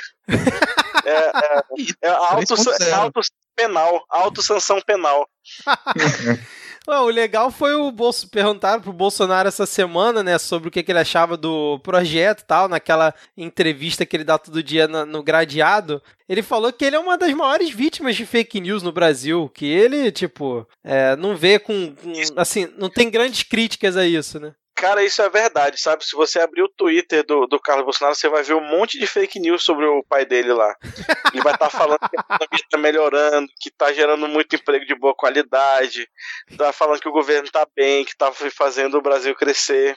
É, 1.04 1.12
é, 1.12 1.62
é, 2.02 2.08
auto, 2.08 2.54
é 2.80 2.92
auto 2.92 3.20
penal, 3.54 4.04
autossanção 4.08 4.80
penal. 4.80 5.28
Bom, 6.88 7.02
o 7.02 7.08
legal 7.08 7.50
foi 7.50 7.74
o 7.74 7.92
Bolso 7.92 8.30
perguntar 8.30 8.80
pro 8.80 8.94
Bolsonaro 8.94 9.46
essa 9.46 9.66
semana, 9.66 10.22
né, 10.22 10.38
sobre 10.38 10.68
o 10.68 10.70
que, 10.70 10.82
que 10.82 10.90
ele 10.90 10.98
achava 10.98 11.36
do 11.36 11.78
projeto 11.80 12.40
e 12.40 12.44
tal, 12.46 12.66
naquela 12.66 13.14
entrevista 13.36 14.06
que 14.06 14.16
ele 14.16 14.24
dá 14.24 14.38
todo 14.38 14.62
dia 14.62 14.88
no, 14.88 15.04
no 15.04 15.22
gradeado. 15.22 16.02
Ele 16.26 16.42
falou 16.42 16.72
que 16.72 16.82
ele 16.86 16.96
é 16.96 16.98
uma 16.98 17.18
das 17.18 17.30
maiores 17.34 17.68
vítimas 17.68 18.16
de 18.16 18.24
fake 18.24 18.58
news 18.58 18.82
no 18.82 18.90
Brasil, 18.90 19.50
que 19.54 19.66
ele, 19.66 20.10
tipo, 20.10 20.66
é, 20.82 21.14
não 21.14 21.36
vê 21.36 21.58
com, 21.58 21.94
com. 21.94 22.10
Assim, 22.40 22.66
não 22.78 22.88
tem 22.88 23.10
grandes 23.10 23.42
críticas 23.42 23.94
a 23.94 24.06
isso, 24.06 24.40
né? 24.40 24.54
Cara, 24.78 25.02
isso 25.02 25.20
é 25.20 25.28
verdade, 25.28 25.80
sabe? 25.80 26.04
Se 26.04 26.14
você 26.14 26.38
abrir 26.38 26.62
o 26.62 26.68
Twitter 26.68 27.26
do, 27.26 27.48
do 27.48 27.58
Carlos 27.58 27.84
Bolsonaro, 27.84 28.14
você 28.14 28.28
vai 28.28 28.44
ver 28.44 28.54
um 28.54 28.60
monte 28.60 28.96
de 28.96 29.08
fake 29.08 29.40
news 29.40 29.64
sobre 29.64 29.84
o 29.84 30.04
pai 30.04 30.24
dele 30.24 30.52
lá. 30.52 30.72
Ele 31.32 31.42
vai 31.42 31.52
estar 31.52 31.68
tá 31.68 31.70
falando 31.70 31.98
que 31.98 32.16
a 32.16 32.20
economia 32.20 32.48
está 32.52 32.78
melhorando, 32.78 33.48
que 33.60 33.70
está 33.70 33.92
gerando 33.92 34.28
muito 34.28 34.54
emprego 34.54 34.86
de 34.86 34.94
boa 34.94 35.16
qualidade, 35.16 36.08
tá 36.56 36.72
falando 36.72 37.00
que 37.00 37.08
o 37.08 37.12
governo 37.12 37.46
está 37.46 37.66
bem, 37.74 38.04
que 38.04 38.12
está 38.12 38.30
fazendo 38.32 38.96
o 38.96 39.02
Brasil 39.02 39.34
crescer. 39.34 39.96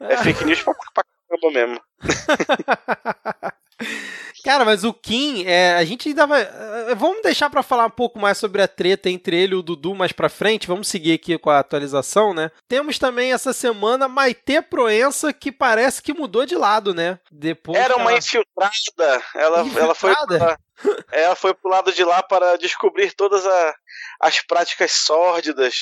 É 0.00 0.16
fake 0.16 0.46
news 0.46 0.62
pra, 0.62 0.72
pra 0.94 1.04
caramba 1.28 1.50
mesmo. 1.52 1.78
Cara, 4.44 4.64
mas 4.64 4.82
o 4.84 4.92
Kim, 4.92 5.44
é, 5.46 5.74
a 5.74 5.84
gente 5.84 6.08
ainda 6.08 6.26
vai. 6.26 6.42
é, 6.42 6.94
Vamos 6.96 7.22
deixar 7.22 7.48
pra 7.48 7.62
falar 7.62 7.86
um 7.86 7.90
pouco 7.90 8.18
mais 8.18 8.38
sobre 8.38 8.60
a 8.60 8.68
treta 8.68 9.08
entre 9.08 9.36
ele 9.36 9.52
e 9.52 9.56
o 9.56 9.62
Dudu 9.62 9.94
mais 9.94 10.12
pra 10.12 10.28
frente. 10.28 10.66
Vamos 10.66 10.88
seguir 10.88 11.12
aqui 11.12 11.38
com 11.38 11.50
a 11.50 11.58
atualização, 11.60 12.34
né? 12.34 12.50
Temos 12.68 12.98
também 12.98 13.32
essa 13.32 13.52
semana 13.52 14.08
Maite 14.08 14.60
Proença, 14.62 15.32
que 15.32 15.52
parece 15.52 16.02
que 16.02 16.12
mudou 16.12 16.44
de 16.44 16.54
lado, 16.56 16.92
né? 16.92 17.18
Depois 17.30 17.78
Era 17.78 17.94
que 17.94 18.00
uma 18.00 18.10
ela- 18.10 18.18
infiltrada. 18.18 19.22
Ela, 19.34 19.58
ela 19.78 19.94
foi 19.94 20.10
Infiltrada? 20.12 20.38
pra, 20.38 20.58
ela 21.12 21.34
foi 21.36 21.52
pro 21.54 21.70
lado 21.70 21.92
de 21.92 22.02
lá 22.04 22.22
para 22.22 22.56
descobrir 22.56 23.12
todas 23.12 23.46
a- 23.46 23.74
as 24.20 24.40
práticas 24.46 24.92
sórdidas 24.92 25.74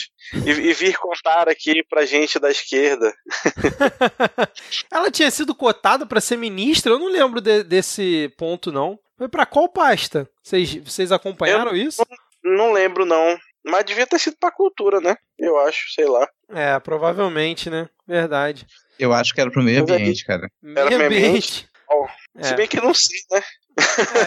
e, 0.46 0.50
e 0.50 0.72
vir 0.72 0.96
contar 0.98 1.48
aqui 1.48 1.82
pra 1.88 2.04
gente 2.06 2.38
da 2.38 2.50
esquerda. 2.50 3.12
Ela 4.90 5.10
tinha 5.10 5.30
sido 5.30 5.54
cotada 5.54 6.06
pra 6.06 6.20
ser 6.20 6.36
ministra? 6.36 6.92
Eu 6.92 6.98
não 6.98 7.08
lembro 7.08 7.40
de- 7.40 7.62
desse 7.62 8.32
ponto, 8.36 8.72
não. 8.72 8.98
Foi 9.16 9.28
pra 9.28 9.46
qual 9.46 9.68
pasta? 9.68 10.28
Vocês, 10.42 10.74
vocês 10.76 11.12
acompanharam 11.12 11.74
isso? 11.76 12.02
Não 12.42 12.72
lembro, 12.72 13.04
não. 13.04 13.38
Mas 13.64 13.84
devia 13.84 14.06
ter 14.06 14.18
sido 14.18 14.36
pra 14.40 14.50
cultura, 14.50 15.00
né? 15.00 15.14
Eu 15.38 15.58
acho, 15.58 15.92
sei 15.94 16.06
lá. 16.06 16.26
É, 16.48 16.78
provavelmente, 16.80 17.68
né? 17.68 17.88
Verdade. 18.06 18.66
Eu 18.98 19.12
acho 19.12 19.34
que 19.34 19.40
era 19.40 19.50
pro 19.50 19.62
meio 19.62 19.82
ambiente, 19.82 20.24
cara. 20.24 20.48
Era 20.64 20.88
Meio 20.88 20.98
meio 20.98 21.06
ambiente. 21.06 21.68
Ó, 21.88 22.06
É. 22.36 22.44
Se 22.44 22.54
bem 22.54 22.66
que 22.68 22.80
não 22.80 22.94
sei, 22.94 23.18
né? 23.32 23.42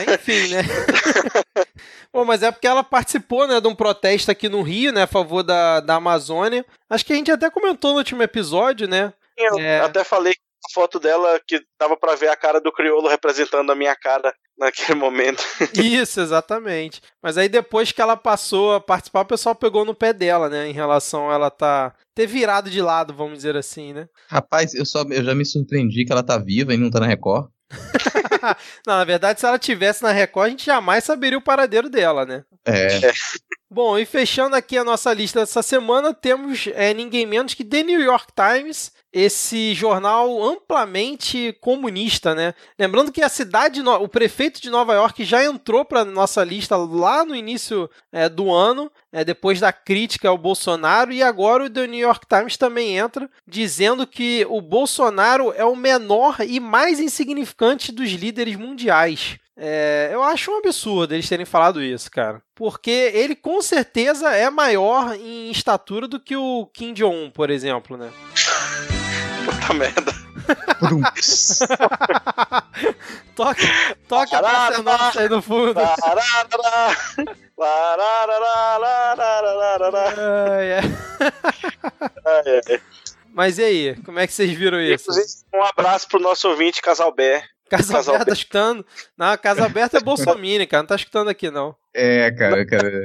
É, 0.09 0.13
enfim, 0.15 0.47
né? 0.49 0.61
Bom, 2.13 2.25
mas 2.25 2.43
é 2.43 2.51
porque 2.51 2.67
ela 2.67 2.83
participou, 2.83 3.47
né, 3.47 3.59
de 3.59 3.67
um 3.67 3.75
protesto 3.75 4.29
aqui 4.31 4.47
no 4.49 4.61
Rio, 4.61 4.91
né, 4.91 5.03
a 5.03 5.07
favor 5.07 5.43
da, 5.43 5.79
da 5.79 5.95
Amazônia. 5.95 6.65
Acho 6.89 7.05
que 7.05 7.13
a 7.13 7.15
gente 7.15 7.31
até 7.31 7.49
comentou 7.49 7.91
no 7.91 7.97
último 7.97 8.21
episódio, 8.23 8.87
né? 8.87 9.13
Eu 9.37 9.57
É. 9.59 9.79
até 9.79 10.03
falei 10.03 10.33
que 10.33 10.39
a 10.69 10.73
foto 10.73 10.99
dela 10.99 11.39
que 11.45 11.61
dava 11.79 11.97
pra 11.97 12.15
ver 12.15 12.29
a 12.29 12.35
cara 12.35 12.61
do 12.61 12.71
crioulo 12.71 13.07
representando 13.09 13.71
a 13.71 13.75
minha 13.75 13.95
cara 13.95 14.33
naquele 14.57 14.97
momento. 14.97 15.43
Isso, 15.75 16.21
exatamente. 16.21 17.01
Mas 17.21 17.37
aí 17.37 17.49
depois 17.49 17.91
que 17.91 18.01
ela 18.01 18.15
passou 18.15 18.75
a 18.75 18.79
participar, 18.79 19.21
o 19.21 19.25
pessoal 19.25 19.55
pegou 19.55 19.83
no 19.83 19.95
pé 19.95 20.13
dela, 20.13 20.47
né, 20.49 20.67
em 20.67 20.73
relação 20.73 21.29
a 21.29 21.33
ela 21.33 21.49
tá 21.49 21.93
ter 22.15 22.27
virado 22.27 22.69
de 22.69 22.81
lado, 22.81 23.13
vamos 23.13 23.37
dizer 23.37 23.57
assim, 23.57 23.91
né? 23.93 24.07
Rapaz, 24.29 24.73
eu, 24.75 24.85
só, 24.85 25.03
eu 25.09 25.23
já 25.23 25.33
me 25.35 25.45
surpreendi 25.45 26.05
que 26.05 26.11
ela 26.11 26.23
tá 26.23 26.37
viva 26.37 26.73
e 26.73 26.77
não 26.77 26.89
tá 26.91 26.99
na 26.99 27.07
Record. 27.07 27.49
Não, 28.85 28.97
na 28.97 29.03
verdade, 29.03 29.39
se 29.39 29.45
ela 29.45 29.59
tivesse 29.59 30.03
na 30.03 30.11
Record, 30.11 30.47
a 30.47 30.49
gente 30.49 30.65
jamais 30.65 31.03
saberia 31.03 31.37
o 31.37 31.41
paradeiro 31.41 31.89
dela, 31.89 32.25
né? 32.25 32.43
É, 32.65 32.87
Bom, 33.73 33.97
e 33.97 34.05
fechando 34.05 34.55
aqui 34.55 34.77
a 34.77 34.83
nossa 34.83 35.11
lista 35.11 35.39
dessa 35.39 35.63
semana, 35.63 36.13
temos 36.13 36.69
é, 36.75 36.93
ninguém 36.93 37.25
menos 37.25 37.55
que 37.55 37.65
The 37.65 37.81
New 37.81 37.99
York 37.99 38.27
Times, 38.31 38.91
esse 39.11 39.73
jornal 39.73 40.43
amplamente 40.43 41.57
comunista, 41.59 42.35
né? 42.35 42.53
Lembrando 42.77 43.11
que 43.11 43.23
a 43.23 43.29
cidade, 43.29 43.81
o 43.81 44.07
prefeito 44.07 44.61
de 44.61 44.69
Nova 44.69 44.93
York 44.93 45.23
já 45.25 45.43
entrou 45.43 45.83
para 45.83 46.05
nossa 46.05 46.43
lista 46.43 46.77
lá 46.77 47.25
no 47.25 47.35
início 47.35 47.89
é, 48.11 48.29
do 48.29 48.53
ano, 48.53 48.91
é, 49.11 49.25
depois 49.25 49.59
da 49.59 49.73
crítica 49.73 50.29
ao 50.29 50.37
Bolsonaro, 50.37 51.11
e 51.11 51.23
agora 51.23 51.63
o 51.63 51.69
The 51.69 51.87
New 51.87 51.99
York 51.99 52.27
Times 52.27 52.55
também 52.55 52.95
entra, 52.95 53.27
dizendo 53.47 54.05
que 54.05 54.45
o 54.51 54.61
Bolsonaro 54.61 55.51
é 55.51 55.65
o 55.65 55.75
menor 55.75 56.37
e 56.47 56.59
mais 56.59 56.99
insignificante 56.99 57.91
dos 57.91 58.11
líderes 58.11 58.55
mundiais. 58.55 59.39
É, 59.55 60.09
eu 60.11 60.23
acho 60.23 60.51
um 60.51 60.57
absurdo 60.57 61.13
eles 61.13 61.29
terem 61.29 61.45
falado 61.45 61.81
isso, 61.81 62.09
cara. 62.09 62.41
Porque 62.55 63.11
ele 63.13 63.35
com 63.35 63.61
certeza 63.61 64.31
é 64.31 64.49
maior 64.49 65.15
em 65.15 65.51
estatura 65.51 66.07
do 66.07 66.19
que 66.19 66.35
o 66.35 66.67
Kim 66.73 66.93
Jong-un, 66.93 67.29
por 67.29 67.49
exemplo, 67.49 67.97
né? 67.97 68.11
Puta 69.45 69.73
merda. 69.73 70.13
Toca 73.35 73.61
toca 74.07 74.37
a 74.37 74.41
bossa 74.41 74.83
nossa 74.83 75.21
aí 75.21 75.29
no 75.29 75.41
fundo. 75.41 75.73
Mas 83.33 83.57
e 83.57 83.63
aí, 83.63 83.95
como 84.03 84.19
é 84.19 84.27
que 84.27 84.33
vocês 84.33 84.51
viram 84.51 84.79
isso? 84.79 85.09
Um 85.53 85.63
abraço 85.63 86.07
pro 86.07 86.19
nosso 86.19 86.47
ouvinte, 86.49 86.81
Casalbé. 86.81 87.43
Casa 87.77 87.93
Casal 87.93 88.15
Aberta 88.15 88.31
tá 88.31 88.33
escutando? 88.33 88.85
Não, 89.17 89.37
Casa 89.37 89.65
Aberta 89.65 89.97
é 89.97 90.01
Bolsonaro, 90.03 90.67
cara. 90.67 90.83
Não 90.83 90.87
tá 90.87 90.95
escutando 90.95 91.29
aqui, 91.29 91.49
não. 91.49 91.75
É, 91.93 92.31
cara, 92.31 92.65
cara. 92.65 93.03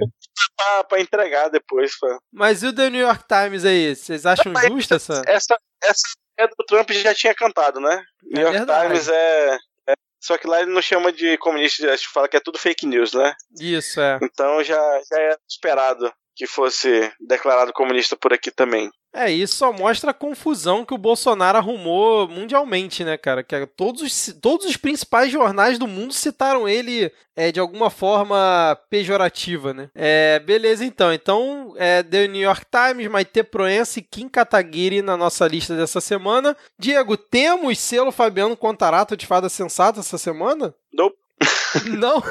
Pra, 0.56 0.84
pra 0.84 1.00
entregar 1.00 1.48
depois. 1.48 1.98
Pra... 1.98 2.18
Mas 2.32 2.62
e 2.62 2.66
o 2.68 2.72
The 2.74 2.90
New 2.90 3.00
York 3.00 3.24
Times 3.28 3.64
aí? 3.64 3.94
Vocês 3.94 4.24
acham 4.26 4.52
justo 4.68 4.94
essa? 4.94 5.22
Essa, 5.26 5.58
essa 5.82 6.02
é 6.38 6.46
do 6.46 6.64
Trump 6.66 6.90
já 6.92 7.14
tinha 7.14 7.34
cantado, 7.34 7.80
né? 7.80 8.02
New 8.22 8.42
York 8.42 8.56
verdade. 8.58 8.86
Times 8.88 9.08
é, 9.08 9.56
é- 9.88 9.94
Só 10.22 10.38
que 10.38 10.46
lá 10.46 10.62
ele 10.62 10.72
não 10.72 10.80
chama 10.80 11.12
de 11.12 11.36
comunista, 11.38 11.92
acho 11.92 12.06
que 12.06 12.12
fala 12.12 12.28
que 12.28 12.36
é 12.36 12.40
tudo 12.40 12.58
fake 12.58 12.86
news, 12.86 13.12
né? 13.12 13.34
Isso, 13.60 14.00
é. 14.00 14.18
Então 14.22 14.62
já, 14.62 14.80
já 15.10 15.20
era 15.20 15.38
esperado 15.48 16.12
que 16.36 16.46
fosse 16.46 17.12
declarado 17.20 17.72
comunista 17.72 18.16
por 18.16 18.32
aqui 18.32 18.50
também. 18.52 18.88
É, 19.10 19.30
isso 19.32 19.56
só 19.56 19.72
mostra 19.72 20.10
a 20.10 20.14
confusão 20.14 20.84
que 20.84 20.92
o 20.92 20.98
Bolsonaro 20.98 21.56
arrumou 21.56 22.28
mundialmente, 22.28 23.02
né, 23.02 23.16
cara? 23.16 23.42
Que 23.42 23.54
é- 23.54 23.66
todos, 23.66 24.02
os- 24.02 24.36
todos 24.40 24.66
os 24.66 24.76
principais 24.76 25.32
jornais 25.32 25.78
do 25.78 25.88
mundo 25.88 26.12
citaram 26.12 26.68
ele 26.68 27.10
é, 27.34 27.50
de 27.50 27.58
alguma 27.58 27.88
forma 27.88 28.78
pejorativa, 28.90 29.72
né? 29.72 29.88
É, 29.94 30.38
beleza, 30.40 30.84
então. 30.84 31.12
Então, 31.12 31.74
é, 31.78 32.02
The 32.02 32.28
New 32.28 32.42
York 32.42 32.66
Times, 32.70 33.08
Maite 33.10 33.42
Proença 33.42 33.98
e 33.98 34.02
Kim 34.02 34.28
Kataguiri 34.28 35.00
na 35.00 35.16
nossa 35.16 35.46
lista 35.48 35.74
dessa 35.74 36.00
semana. 36.02 36.54
Diego, 36.78 37.16
temos 37.16 37.78
selo 37.78 38.12
Fabiano 38.12 38.56
Contarato 38.56 39.16
de 39.16 39.26
Fada 39.26 39.48
Sensata 39.48 40.00
essa 40.00 40.18
semana? 40.18 40.74
Nope. 40.92 41.16
Não? 41.98 42.22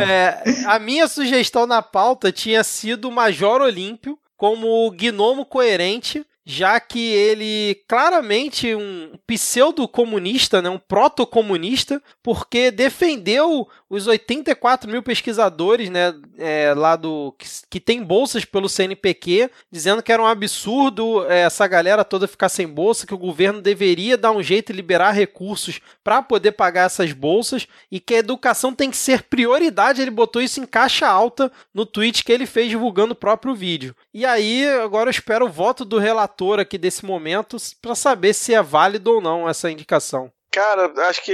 É, 0.00 0.42
a 0.66 0.78
minha 0.78 1.06
sugestão 1.08 1.66
na 1.66 1.80
pauta 1.82 2.30
tinha 2.32 2.62
sido 2.64 3.08
o 3.08 3.12
Major 3.12 3.60
Olímpio 3.60 4.18
como 4.42 4.90
gnomo 4.90 5.44
coerente, 5.46 6.26
já 6.44 6.80
que 6.80 6.98
ele 6.98 7.80
claramente 7.86 8.74
um 8.74 9.12
pseudo-comunista, 9.24 10.60
né, 10.60 10.68
um 10.68 10.80
proto-comunista, 10.80 12.02
porque 12.20 12.72
defendeu 12.72 13.68
os 13.92 14.06
84 14.06 14.90
mil 14.90 15.02
pesquisadores 15.02 15.90
né, 15.90 16.14
é, 16.38 16.72
lá 16.74 16.96
do 16.96 17.34
que, 17.36 17.46
que 17.68 17.78
tem 17.78 18.02
bolsas 18.02 18.42
pelo 18.42 18.66
CNPq, 18.66 19.50
dizendo 19.70 20.02
que 20.02 20.10
era 20.10 20.22
um 20.22 20.26
absurdo 20.26 21.30
é, 21.30 21.42
essa 21.42 21.66
galera 21.66 22.02
toda 22.02 22.26
ficar 22.26 22.48
sem 22.48 22.66
bolsa, 22.66 23.06
que 23.06 23.12
o 23.12 23.18
governo 23.18 23.60
deveria 23.60 24.16
dar 24.16 24.32
um 24.32 24.42
jeito 24.42 24.72
e 24.72 24.74
liberar 24.74 25.12
recursos 25.12 25.78
para 26.02 26.22
poder 26.22 26.52
pagar 26.52 26.86
essas 26.86 27.12
bolsas 27.12 27.68
e 27.90 28.00
que 28.00 28.14
a 28.14 28.18
educação 28.20 28.74
tem 28.74 28.90
que 28.90 28.96
ser 28.96 29.24
prioridade. 29.24 30.00
Ele 30.00 30.10
botou 30.10 30.40
isso 30.40 30.58
em 30.58 30.64
caixa 30.64 31.06
alta 31.06 31.52
no 31.74 31.84
tweet 31.84 32.24
que 32.24 32.32
ele 32.32 32.46
fez 32.46 32.70
divulgando 32.70 33.12
o 33.12 33.16
próprio 33.16 33.54
vídeo. 33.54 33.94
E 34.14 34.24
aí, 34.24 34.66
agora 34.68 35.08
eu 35.08 35.12
espero 35.12 35.44
o 35.44 35.52
voto 35.52 35.84
do 35.84 35.98
relator 35.98 36.58
aqui 36.58 36.78
desse 36.78 37.04
momento 37.04 37.58
para 37.82 37.94
saber 37.94 38.32
se 38.32 38.54
é 38.54 38.62
válido 38.62 39.12
ou 39.12 39.20
não 39.20 39.46
essa 39.46 39.70
indicação. 39.70 40.32
Cara, 40.50 40.92
acho 41.08 41.24
que 41.24 41.32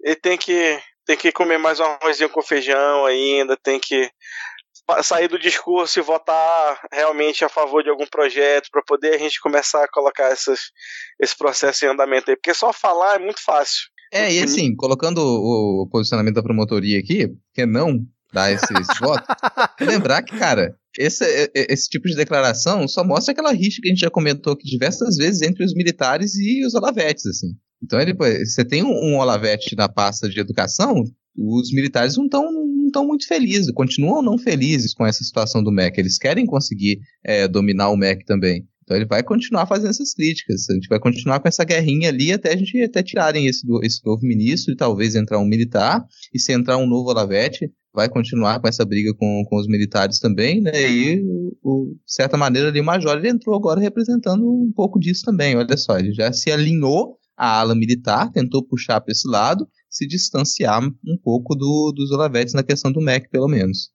ele 0.00 0.16
tem 0.16 0.38
que, 0.38 0.80
tem 1.06 1.16
que 1.16 1.32
comer 1.32 1.58
mais 1.58 1.80
um 1.80 1.84
arrozinho 1.84 2.28
com 2.28 2.42
feijão 2.42 3.06
ainda, 3.06 3.56
tem 3.56 3.78
que 3.80 4.10
sair 5.02 5.28
do 5.28 5.38
discurso 5.38 5.98
e 5.98 6.02
votar 6.02 6.80
realmente 6.92 7.44
a 7.44 7.48
favor 7.48 7.82
de 7.82 7.90
algum 7.90 8.06
projeto 8.06 8.68
para 8.70 8.82
poder 8.82 9.14
a 9.14 9.18
gente 9.18 9.40
começar 9.40 9.84
a 9.84 9.88
colocar 9.88 10.28
essas, 10.30 10.60
esse 11.20 11.36
processo 11.36 11.84
em 11.84 11.88
andamento 11.88 12.30
aí. 12.30 12.36
Porque 12.36 12.54
só 12.54 12.72
falar 12.72 13.16
é 13.16 13.18
muito 13.18 13.42
fácil. 13.42 13.82
É, 14.12 14.32
e 14.32 14.42
assim, 14.42 14.74
colocando 14.76 15.18
o, 15.18 15.88
posicionamento 15.90 16.34
da 16.34 16.42
promotoria 16.42 16.98
aqui, 16.98 17.28
que 17.54 17.62
é 17.62 17.66
não 17.66 18.04
dar 18.32 18.50
esse, 18.50 18.72
esse 18.74 18.98
voto, 19.00 19.24
lembrar 19.80 20.22
que, 20.22 20.36
cara, 20.38 20.74
esse, 20.98 21.24
esse 21.54 21.88
tipo 21.88 22.06
de 22.06 22.16
declaração 22.16 22.86
só 22.86 23.02
mostra 23.02 23.32
aquela 23.32 23.52
rixa 23.52 23.80
que 23.80 23.88
a 23.88 23.90
gente 23.90 24.00
já 24.00 24.10
comentou 24.10 24.52
aqui 24.52 24.64
diversas 24.64 25.16
vezes 25.16 25.40
entre 25.42 25.64
os 25.64 25.74
militares 25.74 26.34
e 26.36 26.64
os 26.66 26.74
olavetes, 26.74 27.24
assim. 27.26 27.54
Então, 27.82 28.00
ele, 28.00 28.14
você 28.14 28.64
tem 28.64 28.82
um, 28.82 29.16
olavete 29.18 29.74
na 29.76 29.88
pasta 29.88 30.28
de 30.28 30.38
educação, 30.38 31.02
os 31.36 31.72
militares 31.72 32.16
não 32.16 32.24
estão 32.26 32.44
não 32.52 32.90
tão 32.90 33.06
muito 33.06 33.26
felizes, 33.26 33.70
continuam 33.72 34.22
não 34.22 34.36
felizes 34.36 34.92
com 34.92 35.06
essa 35.06 35.24
situação 35.24 35.62
do 35.62 35.72
MEC. 35.72 35.98
Eles 35.98 36.18
querem 36.18 36.44
conseguir 36.44 36.98
é, 37.24 37.48
dominar 37.48 37.88
o 37.90 37.96
MEC 37.96 38.24
também. 38.24 38.66
Então 38.84 38.96
ele 38.96 39.06
vai 39.06 39.22
continuar 39.22 39.66
fazendo 39.66 39.90
essas 39.90 40.12
críticas. 40.12 40.68
A 40.68 40.74
gente 40.74 40.88
vai 40.88 40.98
continuar 40.98 41.40
com 41.40 41.48
essa 41.48 41.64
guerrinha 41.64 42.08
ali 42.08 42.32
até 42.32 42.52
a 42.52 42.56
gente 42.56 42.78
até 42.82 43.02
tirarem 43.02 43.46
esse, 43.46 43.62
esse 43.82 44.04
novo 44.04 44.20
ministro 44.26 44.74
e 44.74 44.76
talvez 44.76 45.14
entrar 45.14 45.38
um 45.38 45.46
militar. 45.46 46.04
E 46.34 46.38
se 46.38 46.52
entrar 46.52 46.76
um 46.76 46.86
novo 46.86 47.08
Olavete, 47.08 47.70
vai 47.94 48.08
continuar 48.08 48.60
com 48.60 48.68
essa 48.68 48.84
briga 48.84 49.14
com, 49.14 49.44
com 49.48 49.56
os 49.56 49.66
militares 49.68 50.18
também, 50.18 50.60
né? 50.60 50.72
E, 50.90 51.22
o, 51.22 51.52
o- 51.62 51.94
de 52.04 52.12
certa 52.12 52.36
maneira, 52.36 52.68
ali 52.68 52.80
o 52.80 52.84
Major 52.84 53.16
ele 53.16 53.28
entrou 53.30 53.54
agora 53.56 53.80
representando 53.80 54.42
um 54.44 54.72
pouco 54.74 54.98
disso 54.98 55.22
também. 55.24 55.56
Olha 55.56 55.76
só, 55.76 55.98
ele 55.98 56.12
já 56.12 56.32
se 56.32 56.50
alinhou 56.50 57.16
à 57.42 57.58
ala 57.60 57.74
militar, 57.74 58.30
tentou 58.30 58.62
puxar 58.64 59.00
para 59.00 59.10
esse 59.10 59.28
lado, 59.28 59.66
se 59.90 60.06
distanciar 60.06 60.80
um 60.80 61.18
pouco 61.22 61.56
do, 61.56 61.92
dos 61.92 62.12
Olavetes 62.12 62.54
na 62.54 62.62
questão 62.62 62.92
do 62.92 63.00
MEC, 63.00 63.28
pelo 63.28 63.48
menos. 63.48 63.90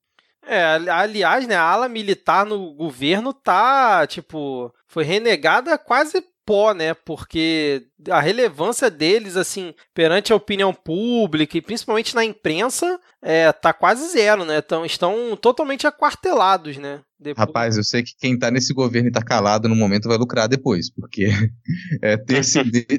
É, 0.46 0.64
ali- 0.66 0.90
aliás, 0.90 1.48
né, 1.48 1.56
a 1.56 1.62
ala 1.64 1.88
militar 1.88 2.46
no 2.46 2.74
governo 2.76 3.34
tá, 3.34 4.06
tipo, 4.06 4.74
foi 4.88 5.04
renegada 5.06 5.78
quase 5.78 6.22
pó, 6.48 6.74
né? 6.74 6.94
Porque 6.94 7.84
a 8.10 8.22
relevância 8.22 8.90
deles, 8.90 9.36
assim, 9.36 9.74
perante 9.94 10.32
a 10.32 10.36
opinião 10.38 10.74
pública 10.74 11.58
e 11.58 11.62
principalmente 11.62 12.16
na 12.16 12.24
imprensa, 12.24 12.98
é, 13.22 13.52
tá 13.52 13.74
quase 13.74 14.10
zero, 14.10 14.46
né? 14.46 14.60
Então, 14.60 14.86
estão 14.86 15.36
totalmente 15.36 15.86
aquartelados, 15.86 16.78
né? 16.78 17.02
Depois... 17.20 17.46
Rapaz, 17.46 17.76
eu 17.76 17.84
sei 17.84 18.02
que 18.02 18.14
quem 18.18 18.40
tá 18.40 18.50
nesse 18.50 18.74
governo 18.74 19.10
e 19.10 19.12
tá 19.12 19.22
calado 19.22 19.68
no 19.68 19.76
momento 19.76 20.08
vai 20.08 20.18
lucrar 20.18 20.48
depois, 20.48 20.90
porque 20.90 21.28
é, 22.02 22.18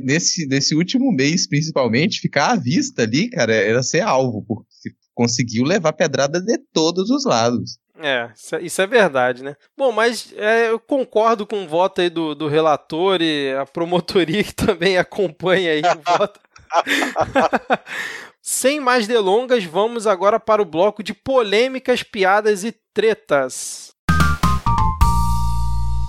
nesse, 0.03 0.47
nesse 0.47 0.75
último 0.75 1.11
mês, 1.11 1.49
principalmente, 1.49 2.21
ficar 2.21 2.53
à 2.53 2.57
vista 2.57 3.03
ali, 3.03 3.31
cara, 3.31 3.55
era 3.55 3.83
ser 3.83 4.01
alvo, 4.01 4.45
porque 4.47 4.91
conseguiu 5.15 5.65
levar 5.65 5.95
pedrada 5.95 6.41
de 6.41 6.59
todos 6.73 7.09
os 7.11 7.25
lados. 7.25 7.79
É, 8.01 8.31
isso 8.63 8.81
é, 8.81 8.85
é 8.85 8.87
verdade, 8.87 9.43
né? 9.43 9.57
Bom, 9.77 9.91
mas 9.91 10.33
é, 10.37 10.71
eu 10.71 10.79
concordo 10.79 11.47
com 11.47 11.65
o 11.65 11.69
voto 11.69 12.01
aí 12.01 12.09
do, 12.09 12.35
do 12.35 12.47
relator 12.47 13.21
e 13.21 13.53
a 13.55 13.67
promotoria 13.67 14.43
que 14.45 14.55
também 14.55 14.97
acompanha 14.97 15.73
aí 15.73 15.83
o 15.83 16.19
voto. 16.19 16.41
Sem 18.41 18.81
mais 18.81 19.07
delongas, 19.07 19.65
vamos 19.65 20.07
agora 20.07 20.39
para 20.39 20.63
o 20.63 20.65
bloco 20.65 21.03
de 21.03 21.13
polêmicas, 21.13 22.03
piadas 22.03 22.65
e 22.65 22.73
tretas. 22.95 23.93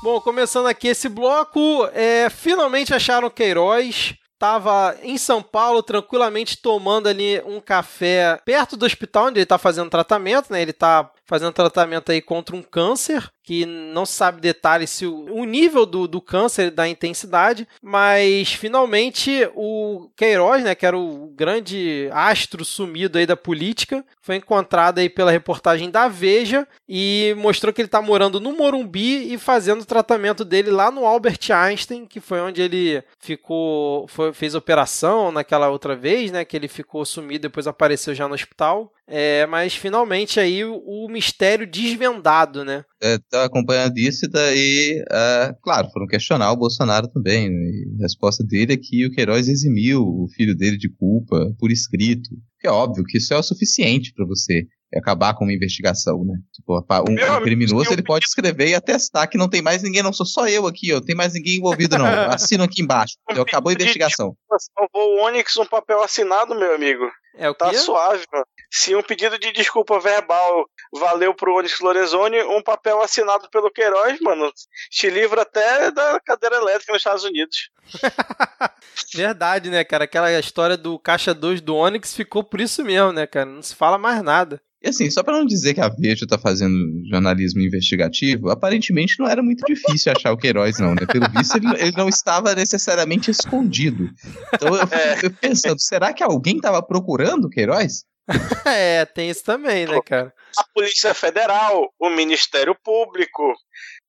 Bom, 0.02 0.22
começando 0.22 0.68
aqui 0.68 0.88
esse 0.88 1.10
bloco, 1.10 1.86
é, 1.94 2.30
finalmente 2.30 2.94
acharam 2.94 3.30
Queiroz 3.30 4.16
estava 4.40 4.98
em 5.04 5.18
São 5.18 5.44
Paulo 5.44 5.84
tranquilamente 5.84 6.58
tomando 6.58 7.08
ali 7.08 7.42
um 7.46 7.60
café 7.60 8.40
perto 8.46 8.78
do 8.78 8.86
hospital 8.86 9.26
onde 9.26 9.38
ele 9.38 9.44
está 9.44 9.58
fazendo 9.58 9.90
tratamento, 9.90 10.54
né? 10.54 10.62
Ele 10.62 10.72
está 10.72 11.12
fazendo 11.26 11.52
tratamento 11.52 12.10
aí 12.10 12.22
contra 12.22 12.56
um 12.56 12.64
câncer, 12.64 13.30
que 13.50 13.66
não 13.66 14.06
se 14.06 14.14
sabe 14.14 14.40
detalhes 14.40 14.92
se 14.92 15.08
o, 15.08 15.26
o 15.34 15.44
nível 15.44 15.84
do, 15.84 16.08
do 16.08 16.22
câncer, 16.22 16.70
da 16.70 16.88
intensidade, 16.88 17.68
mas 17.82 18.54
finalmente 18.54 19.50
o 19.56 20.08
Queiroz, 20.16 20.64
né, 20.64 20.76
que 20.76 20.86
era 20.86 20.96
o 20.96 21.34
grande 21.36 22.08
astro 22.12 22.64
sumido 22.64 23.18
aí 23.18 23.26
da 23.26 23.36
política, 23.36 24.06
foi 24.22 24.36
encontrado 24.36 25.00
aí 25.00 25.10
pela 25.10 25.32
reportagem 25.32 25.90
da 25.90 26.08
Veja 26.08 26.68
e 26.88 27.34
mostrou 27.40 27.74
que 27.74 27.82
ele 27.82 27.88
está 27.88 28.00
morando 28.00 28.40
no 28.40 28.56
Morumbi 28.56 29.34
e 29.34 29.36
fazendo 29.40 29.82
o 29.82 29.86
tratamento 29.86 30.46
dele 30.46 30.70
lá 30.70 30.92
no 30.92 31.04
Albert 31.04 31.40
Einstein, 31.52 32.06
que 32.06 32.20
foi 32.20 32.40
onde 32.42 32.62
ele 32.62 33.04
ficou, 33.20 34.08
foi, 34.08 34.32
fez 34.32 34.54
operação 34.54 35.32
naquela 35.32 35.70
outra 35.70 35.96
vez, 35.96 36.32
né, 36.32 36.46
que 36.46 36.56
ele 36.56 36.68
ficou 36.68 37.04
sumido, 37.04 37.48
depois 37.48 37.66
apareceu 37.66 38.14
já 38.14 38.28
no 38.28 38.36
hospital. 38.36 38.94
É, 39.10 39.46
mas 39.48 39.74
finalmente 39.74 40.40
aí 40.40 40.64
o, 40.64 40.76
o 40.86 41.08
mistério 41.10 41.66
desvendado, 41.66 42.64
né? 42.64 42.86
É, 43.02 43.18
tá 43.30 43.46
acompanhando 43.46 43.98
isso 43.98 44.26
e 44.26 44.30
daí, 44.30 45.04
é, 45.12 45.54
claro, 45.64 45.90
foram 45.90 46.06
questionar 46.06 46.52
o 46.52 46.58
Bolsonaro 46.58 47.08
também. 47.08 47.50
Né? 47.50 47.70
a 48.00 48.04
resposta 48.04 48.44
dele 48.44 48.74
é 48.74 48.78
que 48.78 49.06
o 49.06 49.12
Queiroz 49.12 49.48
eximiu 49.48 50.02
o 50.02 50.28
filho 50.36 50.56
dele 50.56 50.78
de 50.78 50.90
culpa 50.90 51.52
por 51.58 51.72
escrito. 51.72 52.30
É 52.64 52.70
óbvio 52.70 53.04
que 53.06 53.18
isso 53.18 53.34
é 53.34 53.38
o 53.38 53.44
suficiente 53.44 54.14
para 54.14 54.26
você 54.26 54.66
acabar 54.98 55.36
com 55.36 55.44
uma 55.46 55.54
investigação, 55.54 56.24
né? 56.26 56.36
Tipo, 56.52 56.80
um, 57.08 57.14
um 57.14 57.44
criminoso 57.44 57.94
ele 57.94 58.04
pode 58.04 58.26
escrever 58.26 58.70
e 58.70 58.76
atestar 58.76 59.30
que 59.30 59.38
não 59.38 59.48
tem 59.48 59.62
mais 59.62 59.84
ninguém, 59.84 60.02
não 60.02 60.12
sou 60.12 60.26
só 60.26 60.48
eu 60.48 60.66
aqui, 60.66 60.92
ó, 60.92 60.96
não 60.96 61.06
tem 61.06 61.16
mais 61.16 61.34
ninguém 61.34 61.58
envolvido 61.58 61.98
não. 61.98 62.06
Assino 62.34 62.64
aqui 62.64 62.82
embaixo. 62.82 63.14
Então, 63.30 63.44
acabou 63.44 63.70
a 63.70 63.74
investigação. 63.74 64.36
Salvou 64.76 65.18
o 65.18 65.26
Onix 65.26 65.56
um 65.58 65.66
papel 65.66 66.02
assinado, 66.02 66.56
meu 66.56 66.74
amigo. 66.74 67.06
É 67.40 67.50
o 67.50 67.56
Tá 67.56 67.74
suave, 67.74 68.26
mano. 68.32 68.46
Se 68.70 68.94
um 68.94 69.02
pedido 69.02 69.40
de 69.40 69.54
desculpa 69.54 69.98
verbal 69.98 70.70
valeu 70.92 71.34
pro 71.34 71.56
Onyx 71.56 71.80
Lorenzoni, 71.80 72.42
um 72.44 72.62
papel 72.62 73.02
assinado 73.02 73.50
pelo 73.50 73.72
Queiroz, 73.72 74.20
mano, 74.20 74.52
te 74.92 75.10
livra 75.10 75.44
até 75.44 75.90
da 75.90 76.20
cadeira 76.20 76.58
elétrica 76.58 76.92
nos 76.92 77.00
Estados 77.00 77.24
Unidos. 77.24 77.70
Verdade, 79.16 79.70
né, 79.70 79.86
cara? 79.86 80.04
Aquela 80.04 80.32
história 80.38 80.76
do 80.76 81.00
caixa 81.00 81.34
2 81.34 81.62
do 81.62 81.76
Onyx 81.76 82.14
ficou 82.14 82.44
por 82.44 82.60
isso 82.60 82.84
mesmo, 82.84 83.14
né, 83.14 83.26
cara? 83.26 83.46
Não 83.46 83.62
se 83.62 83.74
fala 83.74 83.98
mais 83.98 84.22
nada. 84.22 84.62
E 84.82 84.90
assim, 84.90 85.10
só 85.10 85.22
para 85.22 85.38
não 85.38 85.46
dizer 85.46 85.74
que 85.74 85.82
a 85.82 85.90
Veja 85.90 86.26
tá 86.26 86.38
fazendo 86.38 86.74
jornalismo 87.10 87.62
investigativo, 87.62 88.50
aparentemente 88.50 89.20
não 89.20 89.28
era 89.28 89.44
muito 89.44 89.66
difícil 89.66 90.14
achar 90.16 90.32
o 90.32 90.38
Queiroz, 90.38 90.80
não, 90.80 90.96
né? 90.96 91.06
Pelo 91.06 91.30
visto, 91.30 91.58
ele, 91.58 91.68
ele 91.82 91.92
não 91.98 92.08
estava 92.08 92.56
necessariamente 92.56 93.30
escondido. 93.30 94.10
Então 94.54 94.74
eu 94.74 94.88
fico 94.88 95.26
é. 95.26 95.30
pensando, 95.30 95.82
será 95.82 96.14
que 96.14 96.24
alguém 96.24 96.62
tava 96.62 96.82
procurando 96.82 97.46
o 97.46 97.50
Queiroz? 97.50 98.06
é, 98.66 99.06
tem 99.06 99.30
isso 99.30 99.44
também, 99.44 99.86
né, 99.86 100.00
cara? 100.06 100.34
A 100.58 100.64
Polícia 100.74 101.14
Federal, 101.14 101.94
o 102.00 102.10
Ministério 102.10 102.76
Público, 102.82 103.54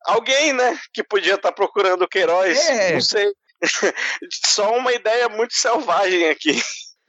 alguém, 0.06 0.52
né, 0.52 0.78
que 0.92 1.02
podia 1.02 1.34
estar 1.34 1.48
tá 1.48 1.52
procurando 1.52 2.02
o 2.02 2.08
Queiroz, 2.08 2.58
é. 2.68 2.92
não 2.92 3.00
sei. 3.00 3.26
Só 4.46 4.76
uma 4.76 4.92
ideia 4.92 5.28
muito 5.28 5.54
selvagem 5.54 6.28
aqui. 6.28 6.60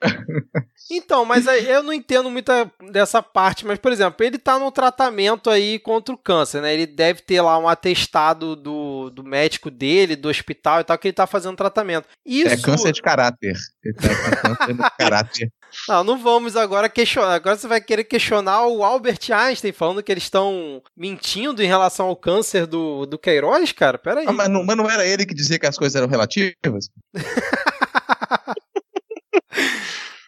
Então, 0.93 1.23
mas 1.23 1.47
eu 1.47 1.81
não 1.81 1.93
entendo 1.93 2.29
muito 2.29 2.51
dessa 2.91 3.23
parte, 3.23 3.65
mas, 3.65 3.79
por 3.79 3.93
exemplo, 3.93 4.25
ele 4.25 4.35
está 4.35 4.59
no 4.59 4.69
tratamento 4.69 5.49
aí 5.49 5.79
contra 5.79 6.13
o 6.13 6.17
câncer, 6.17 6.61
né? 6.61 6.73
Ele 6.73 6.85
deve 6.85 7.21
ter 7.21 7.39
lá 7.39 7.57
um 7.57 7.65
atestado 7.65 8.57
do, 8.57 9.09
do 9.09 9.23
médico 9.23 9.71
dele, 9.71 10.17
do 10.17 10.27
hospital 10.27 10.81
e 10.81 10.83
tal, 10.83 10.97
que 10.97 11.07
ele 11.07 11.13
está 11.13 11.25
fazendo 11.25 11.55
tratamento. 11.55 12.09
Isso... 12.25 12.53
É 12.53 12.57
câncer 12.57 12.91
de 12.91 13.01
caráter. 13.01 13.55
Ele 13.81 13.93
tá 13.93 14.35
câncer 14.35 14.73
de 14.73 14.97
caráter. 14.97 15.51
Não, 15.87 16.03
não 16.03 16.17
vamos 16.21 16.57
agora 16.57 16.89
questionar. 16.89 17.33
Agora 17.33 17.55
você 17.55 17.65
vai 17.65 17.79
querer 17.79 18.03
questionar 18.03 18.67
o 18.67 18.83
Albert 18.83 19.31
Einstein, 19.33 19.71
falando 19.71 20.03
que 20.03 20.11
eles 20.11 20.23
estão 20.23 20.83
mentindo 20.97 21.63
em 21.63 21.65
relação 21.65 22.07
ao 22.07 22.15
câncer 22.17 22.67
do, 22.67 23.05
do 23.05 23.17
Queiroz, 23.17 23.71
cara? 23.71 23.97
Peraí. 23.97 24.25
Ah, 24.27 24.33
mas, 24.33 24.49
não, 24.49 24.65
mas 24.65 24.75
não 24.75 24.89
era 24.89 25.07
ele 25.07 25.25
que 25.25 25.33
dizia 25.33 25.57
que 25.57 25.65
as 25.65 25.77
coisas 25.77 25.95
eram 25.95 26.09
relativas? 26.09 26.89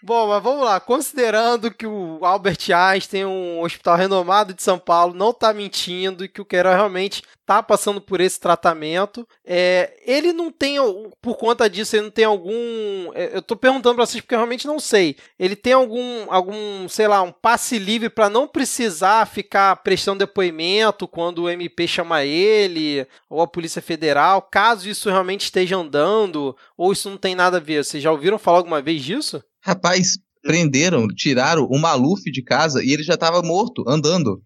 Bom, 0.06 0.28
mas 0.28 0.43
vamos 0.43 0.66
lá. 0.66 0.82
Considerando 0.82 1.74
que 1.74 1.88
o 1.88 2.20
Albert 2.26 2.58
Einstein, 2.76 3.24
um 3.24 3.62
hospital 3.62 3.95
renomado 3.95 4.54
de 4.54 4.62
São 4.62 4.78
Paulo, 4.78 5.14
não 5.14 5.30
está 5.30 5.54
mentindo 5.54 6.26
e 6.26 6.28
que 6.28 6.41
o 6.41 6.45
Queiroz 6.45 6.76
realmente 6.76 7.24
está 7.39 7.64
passando 7.64 8.01
por 8.01 8.20
esse 8.20 8.38
tratamento, 8.38 9.26
é, 9.45 9.97
ele 10.06 10.34
não 10.34 10.51
tem, 10.51 10.76
por 11.22 11.38
conta 11.38 11.70
disso, 11.70 11.95
ele 11.95 12.04
não 12.04 12.12
tem 12.12 12.26
algum. 12.26 13.14
É, 13.14 13.34
eu 13.34 13.39
estou 13.39 13.56
perguntando 13.56 13.95
para 13.95 14.06
vocês 14.06 14.20
porque 14.20 14.36
eu 14.36 14.39
realmente 14.39 14.68
não 14.68 14.78
sei. 14.78 15.16
Ele 15.39 15.56
tem 15.56 15.72
algum, 15.72 16.30
algum 16.30 16.89
sei 16.89 17.08
lá, 17.08 17.22
um 17.22 17.32
passe 17.32 17.80
livre 17.80 18.10
para 18.10 18.30
não 18.30 18.45
precisar 18.45 19.26
ficar 19.26 19.74
prestando 19.78 20.20
depoimento 20.20 21.08
quando 21.08 21.43
o 21.43 21.49
MP 21.49 21.88
chama 21.88 22.26
ele 22.26 23.08
ou 23.30 23.39
a 23.39 23.47
Polícia 23.47 23.82
Federal, 23.82 24.41
caso 24.41 24.89
isso 24.89 25.10
realmente 25.10 25.45
esteja 25.45 25.78
andando 25.78 26.58
ou 26.76 26.91
isso 26.91 27.10
não 27.10 27.18
tem 27.18 27.36
nada 27.36 27.56
a 27.56 27.62
ver. 27.62 27.86
Vocês 27.86 28.04
já 28.04 28.12
ouviram 28.12 28.38
falar 28.38 28.58
alguma 28.58 28.82
vez 28.82 29.01
disso? 29.01 29.41
Rapaz, 29.64 30.18
prenderam, 30.41 31.07
tiraram 31.07 31.66
o 31.66 31.80
Maluf 31.80 32.24
de 32.26 32.43
casa 32.43 32.84
e 32.84 32.91
ele 32.91 33.03
já 33.03 33.14
estava 33.14 33.41
morto, 33.41 33.84
andando. 33.88 34.41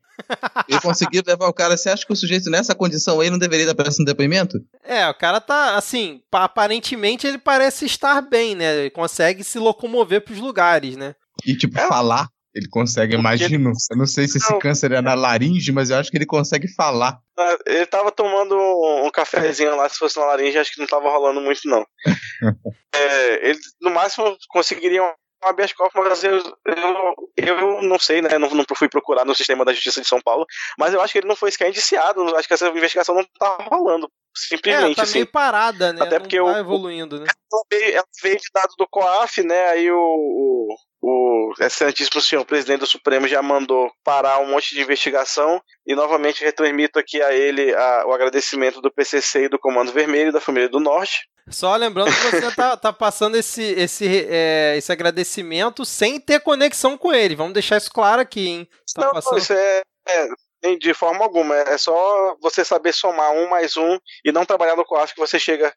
E 0.68 0.80
conseguiram 0.82 1.26
levar 1.28 1.48
o 1.48 1.54
cara. 1.54 1.78
Você 1.78 1.90
acha 1.90 2.06
que 2.06 2.12
o 2.12 2.16
sujeito 2.16 2.50
nessa 2.50 2.74
condição 2.74 3.20
aí 3.20 3.30
não 3.30 3.38
deveria 3.38 3.66
estar 3.66 3.76
prestando 3.76 4.08
depoimento? 4.08 4.58
É, 4.84 5.08
o 5.08 5.14
cara 5.14 5.40
tá, 5.40 5.76
assim, 5.76 6.22
aparentemente 6.32 7.28
ele 7.28 7.38
parece 7.38 7.86
estar 7.86 8.22
bem, 8.22 8.56
né? 8.56 8.80
Ele 8.80 8.90
consegue 8.90 9.44
se 9.44 9.60
locomover 9.60 10.24
pros 10.24 10.40
lugares, 10.40 10.96
né? 10.96 11.14
E, 11.46 11.56
tipo, 11.56 11.78
é. 11.80 11.88
falar. 11.88 12.28
Ele 12.58 12.68
consegue, 12.70 13.14
imagino. 13.14 13.72
Eu 13.92 13.98
não 13.98 14.08
sei 14.08 14.28
se 14.28 14.40
esse 14.40 14.60
câncer 14.60 14.92
é 14.92 15.00
na 15.00 15.14
laringe, 15.14 15.72
mas 15.72 15.92
eu 15.92 15.98
acho 15.98 16.10
que 16.10 16.18
ele 16.18 16.26
consegue 16.26 16.68
falar. 16.68 17.20
Ah, 17.38 17.58
ele 17.68 17.86
tava 17.86 18.12
tomando 18.12 18.58
um 19.06 19.12
cafezinho 19.12 19.76
lá, 19.76 19.88
se 19.88 20.00
fosse 20.00 20.18
na 20.18 20.26
laringe, 20.26 20.58
acho 20.58 20.74
que 20.74 20.80
não 20.80 20.88
tava 20.88 21.08
rolando 21.08 21.40
muito, 21.40 21.62
não. 21.66 21.86
é, 22.96 23.50
ele, 23.50 23.60
no 23.80 23.92
máximo, 23.92 24.36
conseguiriam 24.50 25.06
um 25.06 25.48
habeas 25.48 25.72
corpus, 25.72 26.04
mas 26.04 26.24
eu, 26.24 26.38
eu, 26.66 27.60
eu 27.60 27.82
não 27.84 28.00
sei, 28.00 28.24
né? 28.24 28.40
Não, 28.40 28.50
não 28.50 28.66
fui 28.76 28.90
procurar 28.90 29.24
no 29.24 29.36
sistema 29.36 29.64
da 29.64 29.72
Justiça 29.72 30.02
de 30.02 30.08
São 30.08 30.20
Paulo, 30.20 30.48
mas 30.80 30.96
eu 30.96 31.02
acho 31.02 31.14
que 31.14 31.20
ele 31.20 31.28
não 31.28 31.36
foi 31.36 31.52
sequer 31.52 31.70
indiciado. 31.70 32.36
Acho 32.36 32.48
que 32.48 32.56
essa 32.56 32.68
investigação 32.70 33.14
não 33.14 33.26
tá 33.38 33.58
rolando. 33.70 34.10
Simplesmente. 34.36 34.94
É, 34.94 34.96
tá 34.96 35.04
assim. 35.04 35.20
meio 35.20 35.28
parada, 35.28 35.94
né? 35.94 36.02
Até 36.02 36.20
porque 36.20 36.40
não 36.40 36.48
tá 36.48 36.54
o, 36.54 36.58
evoluindo, 36.58 37.20
né? 37.20 37.28
Ela 37.28 37.64
veio, 37.72 37.96
ela 37.98 38.08
veio 38.22 38.38
de 38.38 38.50
dado 38.52 38.74
do 38.78 38.88
COAF, 38.88 39.44
né? 39.44 39.70
Aí 39.70 39.92
o, 39.92 39.98
o, 39.98 40.76
o 41.10 41.54
excelentíssimo 41.60 42.22
senhor 42.22 42.44
presidente 42.44 42.82
do 42.82 42.86
Supremo 42.86 43.28
já 43.28 43.42
mandou 43.42 43.90
parar 44.04 44.40
um 44.40 44.48
monte 44.48 44.76
de 44.76 44.82
investigação 44.82 45.62
e 45.86 45.96
novamente 45.96 46.44
retransmito 46.44 47.00
aqui 47.00 47.22
a 47.22 47.34
ele 47.34 47.74
a, 47.74 48.06
o 48.06 48.12
agradecimento 48.12 48.82
do 48.82 48.92
PCC 48.92 49.46
e 49.46 49.50
do 49.50 49.58
Comando 49.58 49.94
Vermelho 49.94 50.34
da 50.34 50.42
família 50.42 50.68
do 50.68 50.82
Norte. 50.82 51.30
Só 51.50 51.74
lembrando 51.78 52.14
que 52.14 52.20
você 52.20 52.52
tá, 52.54 52.76
tá 52.76 52.92
passando 52.92 53.38
esse, 53.38 53.64
esse, 53.64 54.28
é, 54.30 54.76
esse 54.76 54.92
agradecimento 54.92 55.86
sem 55.86 56.20
ter 56.20 56.42
conexão 56.42 56.98
com 56.98 57.14
ele. 57.14 57.38
Vamos 57.38 57.54
deixar 57.54 57.78
isso 57.78 57.90
claro 57.90 58.22
aqui, 58.22 58.46
hein? 58.46 58.70
Tá 58.94 59.06
não, 59.06 59.14
passando... 59.14 59.38
isso 59.38 59.54
é, 59.54 59.82
é, 60.10 60.76
de 60.76 60.94
forma 60.94 61.24
alguma. 61.24 61.56
É 61.56 61.78
só 61.78 62.36
você 62.42 62.66
saber 62.66 62.94
somar 62.94 63.32
um 63.32 63.48
mais 63.48 63.78
um 63.78 63.98
e 64.26 64.32
não 64.34 64.46
trabalhar 64.46 64.76
no 64.76 64.84
COAF 64.84 65.14
que 65.14 65.22
você 65.22 65.40
chega 65.40 65.74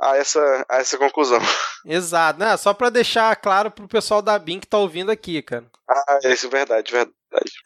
a 0.00 0.16
essa, 0.16 0.66
a 0.68 0.76
essa 0.78 0.98
conclusão. 0.98 1.38
Exato, 1.86 2.38
né? 2.38 2.56
Só 2.56 2.72
para 2.72 2.90
deixar 2.90 3.34
claro 3.36 3.70
pro 3.70 3.88
pessoal 3.88 4.22
da 4.22 4.38
BIM 4.38 4.60
que 4.60 4.66
tá 4.66 4.78
ouvindo 4.78 5.10
aqui, 5.10 5.42
cara. 5.42 5.66
Ah, 5.88 6.18
isso 6.24 6.46
é 6.46 6.50
verdade, 6.50 6.92
verdade. 6.92 7.12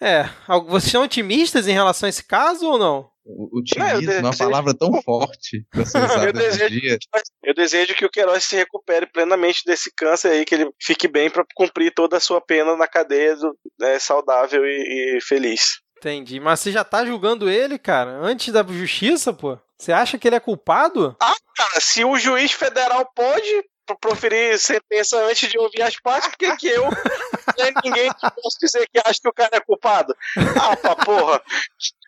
É, 0.00 0.28
vocês 0.68 0.92
são 0.92 1.02
otimistas 1.02 1.66
em 1.66 1.72
relação 1.72 2.06
a 2.06 2.10
esse 2.10 2.24
caso 2.24 2.66
ou 2.66 2.78
não? 2.78 3.10
O, 3.24 3.58
otimismo 3.58 4.12
é 4.12 4.20
uma 4.20 4.36
palavra 4.36 4.72
tão 4.72 5.02
forte 5.02 5.66
pra 5.72 5.84
ser 5.84 5.98
usada 5.98 6.26
eu, 6.26 6.32
desejo, 6.32 6.80
dia. 6.80 6.98
eu 7.42 7.54
desejo 7.54 7.94
que 7.94 8.04
o 8.04 8.10
Queiroz 8.10 8.44
se 8.44 8.54
recupere 8.54 9.06
plenamente 9.06 9.64
desse 9.66 9.90
câncer 9.92 10.28
aí, 10.28 10.44
que 10.44 10.54
ele 10.54 10.70
fique 10.80 11.08
bem 11.08 11.28
para 11.28 11.44
cumprir 11.56 11.92
toda 11.92 12.16
a 12.16 12.20
sua 12.20 12.40
pena 12.40 12.76
na 12.76 12.86
cadeia 12.86 13.34
do, 13.34 13.56
né, 13.80 13.98
saudável 13.98 14.64
e, 14.64 15.16
e 15.16 15.20
feliz. 15.20 15.80
Entendi. 15.98 16.38
Mas 16.38 16.60
você 16.60 16.70
já 16.70 16.84
tá 16.84 17.04
julgando 17.04 17.50
ele, 17.50 17.78
cara, 17.78 18.12
antes 18.22 18.52
da 18.52 18.62
justiça, 18.62 19.32
pô? 19.32 19.58
Você 19.78 19.92
acha 19.92 20.18
que 20.18 20.26
ele 20.26 20.36
é 20.36 20.40
culpado? 20.40 21.14
Ah, 21.20 21.34
cara, 21.54 21.80
se 21.80 22.04
o 22.04 22.18
juiz 22.18 22.52
federal 22.52 23.04
pode 23.14 23.64
proferir 24.00 24.58
sentença 24.58 25.16
antes 25.26 25.48
de 25.48 25.58
ouvir 25.58 25.82
as 25.82 26.00
partes, 26.00 26.28
por 26.28 26.38
que 26.38 26.56
que 26.56 26.68
eu 26.68 26.82
nem 27.58 27.72
ninguém 27.84 28.10
que 28.12 28.30
posso 28.42 28.58
dizer 28.60 28.88
que 28.92 28.98
acha 28.98 29.20
que 29.22 29.28
o 29.28 29.32
cara 29.32 29.50
é 29.52 29.60
culpado? 29.60 30.16
Ah, 30.60 30.76
pra 30.76 30.96
porra. 30.96 31.40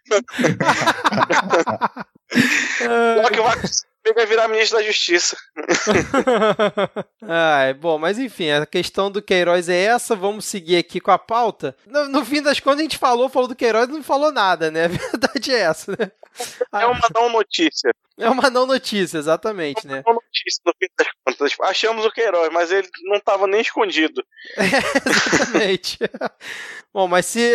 Pior 2.79 3.31
que 3.31 3.41
vai 3.41 3.57
vai 4.14 4.26
virar 4.26 4.49
ministro 4.49 4.78
da 4.78 4.84
Justiça. 4.84 5.36
ah, 7.22 7.62
é 7.64 7.74
bom, 7.74 7.99
mas 7.99 8.18
enfim, 8.18 8.51
a 8.51 8.66
questão 8.66 9.11
do 9.11 9.22
Queiroz 9.22 9.68
é 9.68 9.84
essa. 9.84 10.16
Vamos 10.16 10.44
seguir 10.44 10.76
aqui 10.76 11.01
com 11.01 11.11
a 11.11 11.18
pauta. 11.18 11.76
No, 11.86 12.09
no 12.09 12.24
fim 12.24 12.42
das 12.42 12.61
contas, 12.61 12.80
a 12.80 12.82
gente 12.82 12.99
falou, 12.99 13.28
falou 13.28 13.49
do 13.49 13.57
Queiroz 13.57 13.88
e 13.88 13.92
não 13.92 14.03
falou 14.03 14.32
nada, 14.32 14.70
né? 14.70 14.84
A 14.88 14.88
verdade 14.88 15.53
é 15.53 15.59
essa, 15.59 15.92
né? 15.92 16.11
É 16.72 16.86
uma 16.86 17.09
não 17.14 17.30
notícia. 17.30 17.92
É 18.19 18.29
uma 18.29 18.51
não 18.51 18.66
notícia, 18.66 19.16
exatamente, 19.16 19.87
né? 19.87 20.03
É 20.05 20.11
uma 20.11 20.21
notícia, 20.21 20.61
no 20.66 20.73
fim 20.79 20.89
das 20.99 21.09
contas. 21.25 21.57
Achamos 21.62 22.05
o 22.05 22.11
Queiroz, 22.11 22.51
mas 22.53 22.73
ele 22.73 22.89
não 23.05 23.16
estava 23.16 23.47
nem 23.47 23.61
escondido. 23.61 24.25
É, 24.57 24.62
exatamente. 25.09 25.99
Bom, 26.93 27.07
mas 27.07 27.27
se, 27.27 27.53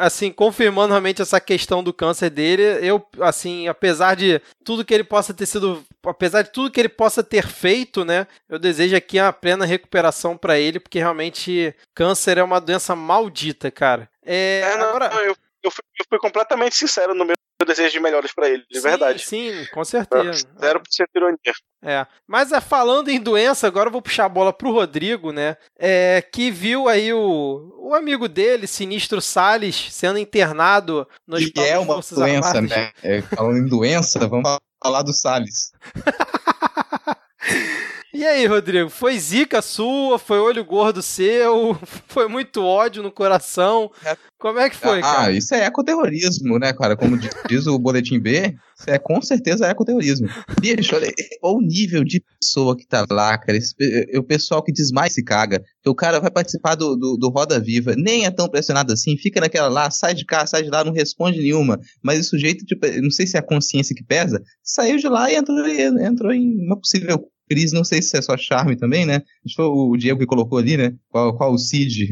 assim, 0.00 0.30
confirmando 0.30 0.90
realmente 0.90 1.22
essa 1.22 1.40
questão 1.40 1.82
do 1.82 1.94
câncer 1.94 2.28
dele, 2.28 2.62
eu, 2.86 3.02
assim, 3.20 3.68
apesar 3.68 4.14
de 4.14 4.40
tudo 4.62 4.84
que 4.84 4.92
ele 4.92 5.04
possa 5.04 5.32
ter 5.32 5.46
sido, 5.46 5.82
apesar 6.04 6.42
de 6.42 6.50
tudo 6.50 6.70
que 6.70 6.80
ele 6.80 6.90
possa 6.90 7.22
ter 7.22 7.46
feito, 7.46 8.04
né, 8.04 8.26
eu 8.48 8.58
desejo 8.58 8.94
aqui 8.94 9.18
a 9.18 9.32
plena 9.32 9.64
recuperação 9.64 10.36
para 10.36 10.58
ele, 10.58 10.78
porque 10.78 10.98
realmente 10.98 11.74
câncer 11.94 12.36
é 12.36 12.42
uma 12.42 12.60
doença 12.60 12.94
maldita, 12.94 13.70
cara. 13.70 14.10
É, 14.22 14.60
é 14.60 14.76
não, 14.76 14.88
agora... 14.88 15.06
eu, 15.24 15.36
eu, 15.62 15.70
fui, 15.70 15.84
eu 15.98 16.04
fui 16.08 16.18
completamente 16.18 16.76
sincero 16.76 17.14
no 17.14 17.24
meu 17.24 17.36
desejo 17.64 17.92
de 17.92 18.00
melhores 18.00 18.32
para 18.32 18.48
ele, 18.48 18.64
de 18.70 18.80
sim, 18.80 18.82
verdade. 18.82 19.26
Sim, 19.26 19.66
com 19.72 19.84
certeza. 19.84 20.46
Zero 20.58 20.80
por 20.80 20.88
cento 20.90 21.10
ironia. 21.14 21.38
É. 21.84 22.06
Mas 22.26 22.52
é, 22.52 22.60
falando 22.60 23.08
em 23.08 23.20
doença, 23.20 23.66
agora 23.66 23.88
eu 23.88 23.92
vou 23.92 24.02
puxar 24.02 24.26
a 24.26 24.28
bola 24.28 24.52
pro 24.52 24.72
Rodrigo, 24.72 25.32
né? 25.32 25.56
É, 25.78 26.22
que 26.32 26.50
viu 26.50 26.88
aí 26.88 27.12
o, 27.12 27.74
o 27.78 27.94
amigo 27.94 28.28
dele, 28.28 28.66
Sinistro 28.66 29.20
Salles, 29.20 29.88
sendo 29.90 30.18
internado 30.18 31.06
no 31.26 31.36
hospital. 31.36 31.64
Que 31.64 31.70
é 31.70 31.78
uma 31.78 31.94
doença, 31.94 32.48
Armadas. 32.48 32.70
né? 32.70 32.92
É, 33.02 33.22
falando 33.22 33.58
em 33.58 33.66
doença, 33.66 34.26
vamos 34.28 34.48
falar 34.82 35.02
do 35.02 35.12
Salles. 35.12 35.72
E 38.14 38.26
aí, 38.26 38.44
Rodrigo, 38.44 38.90
foi 38.90 39.18
zica 39.18 39.62
sua? 39.62 40.18
Foi 40.18 40.38
olho 40.38 40.62
gordo 40.62 41.00
seu? 41.00 41.74
Foi 42.06 42.28
muito 42.28 42.62
ódio 42.62 43.02
no 43.02 43.10
coração? 43.10 43.90
Como 44.38 44.58
é 44.58 44.68
que 44.68 44.76
foi, 44.76 44.98
ah, 44.98 45.02
cara? 45.02 45.22
Ah, 45.28 45.30
isso 45.30 45.54
é 45.54 45.64
ecoterrorismo, 45.64 46.58
né, 46.58 46.74
cara? 46.74 46.94
Como 46.94 47.16
diz 47.16 47.66
o 47.66 47.78
Boletim 47.78 48.18
B, 48.18 48.54
isso 48.78 48.90
é 48.90 48.98
com 48.98 49.22
certeza 49.22 49.66
ecoterrorismo. 49.66 50.28
Bicho, 50.60 50.94
olha, 50.94 51.10
olha 51.42 51.56
o 51.56 51.60
nível 51.62 52.04
de 52.04 52.22
pessoa 52.38 52.76
que 52.76 52.86
tá 52.86 53.06
lá, 53.08 53.38
cara. 53.38 53.56
Esse, 53.56 53.74
o 54.14 54.22
pessoal 54.22 54.62
que 54.62 54.72
diz 54.72 54.90
mais 54.90 55.14
se 55.14 55.24
caga. 55.24 55.62
Que 55.82 55.88
o 55.88 55.94
cara 55.94 56.20
vai 56.20 56.30
participar 56.30 56.74
do, 56.74 56.96
do, 56.96 57.16
do, 57.16 57.30
Roda 57.30 57.58
Viva, 57.58 57.94
nem 57.96 58.26
é 58.26 58.30
tão 58.30 58.48
pressionado 58.48 58.92
assim, 58.92 59.16
fica 59.16 59.40
naquela 59.40 59.68
lá, 59.68 59.90
sai 59.90 60.12
de 60.12 60.26
cá, 60.26 60.44
sai 60.44 60.64
de 60.64 60.70
lá, 60.70 60.84
não 60.84 60.92
responde 60.92 61.38
nenhuma. 61.38 61.78
Mas 62.02 62.20
o 62.20 62.24
sujeito, 62.24 62.64
tipo, 62.66 62.86
não 63.00 63.10
sei 63.10 63.26
se 63.26 63.36
é 63.36 63.40
a 63.40 63.46
consciência 63.46 63.94
que 63.96 64.04
pesa, 64.04 64.42
saiu 64.62 64.98
de 64.98 65.08
lá 65.08 65.30
e 65.30 65.36
entrou, 65.36 65.66
entrou 65.66 66.32
em 66.32 66.66
uma 66.66 66.78
possível 66.78 67.24
Cris, 67.52 67.70
não 67.72 67.84
sei 67.84 68.00
se 68.00 68.16
é 68.16 68.22
só 68.22 68.34
charme 68.36 68.76
também, 68.76 69.04
né? 69.04 69.22
Acho 69.44 69.56
que 69.56 69.62
o 69.62 69.96
Diego 69.96 70.18
que 70.18 70.26
colocou 70.26 70.58
ali, 70.58 70.76
né? 70.78 70.94
Qual, 71.10 71.36
qual 71.36 71.52
o 71.52 71.58
Cid? 71.58 72.08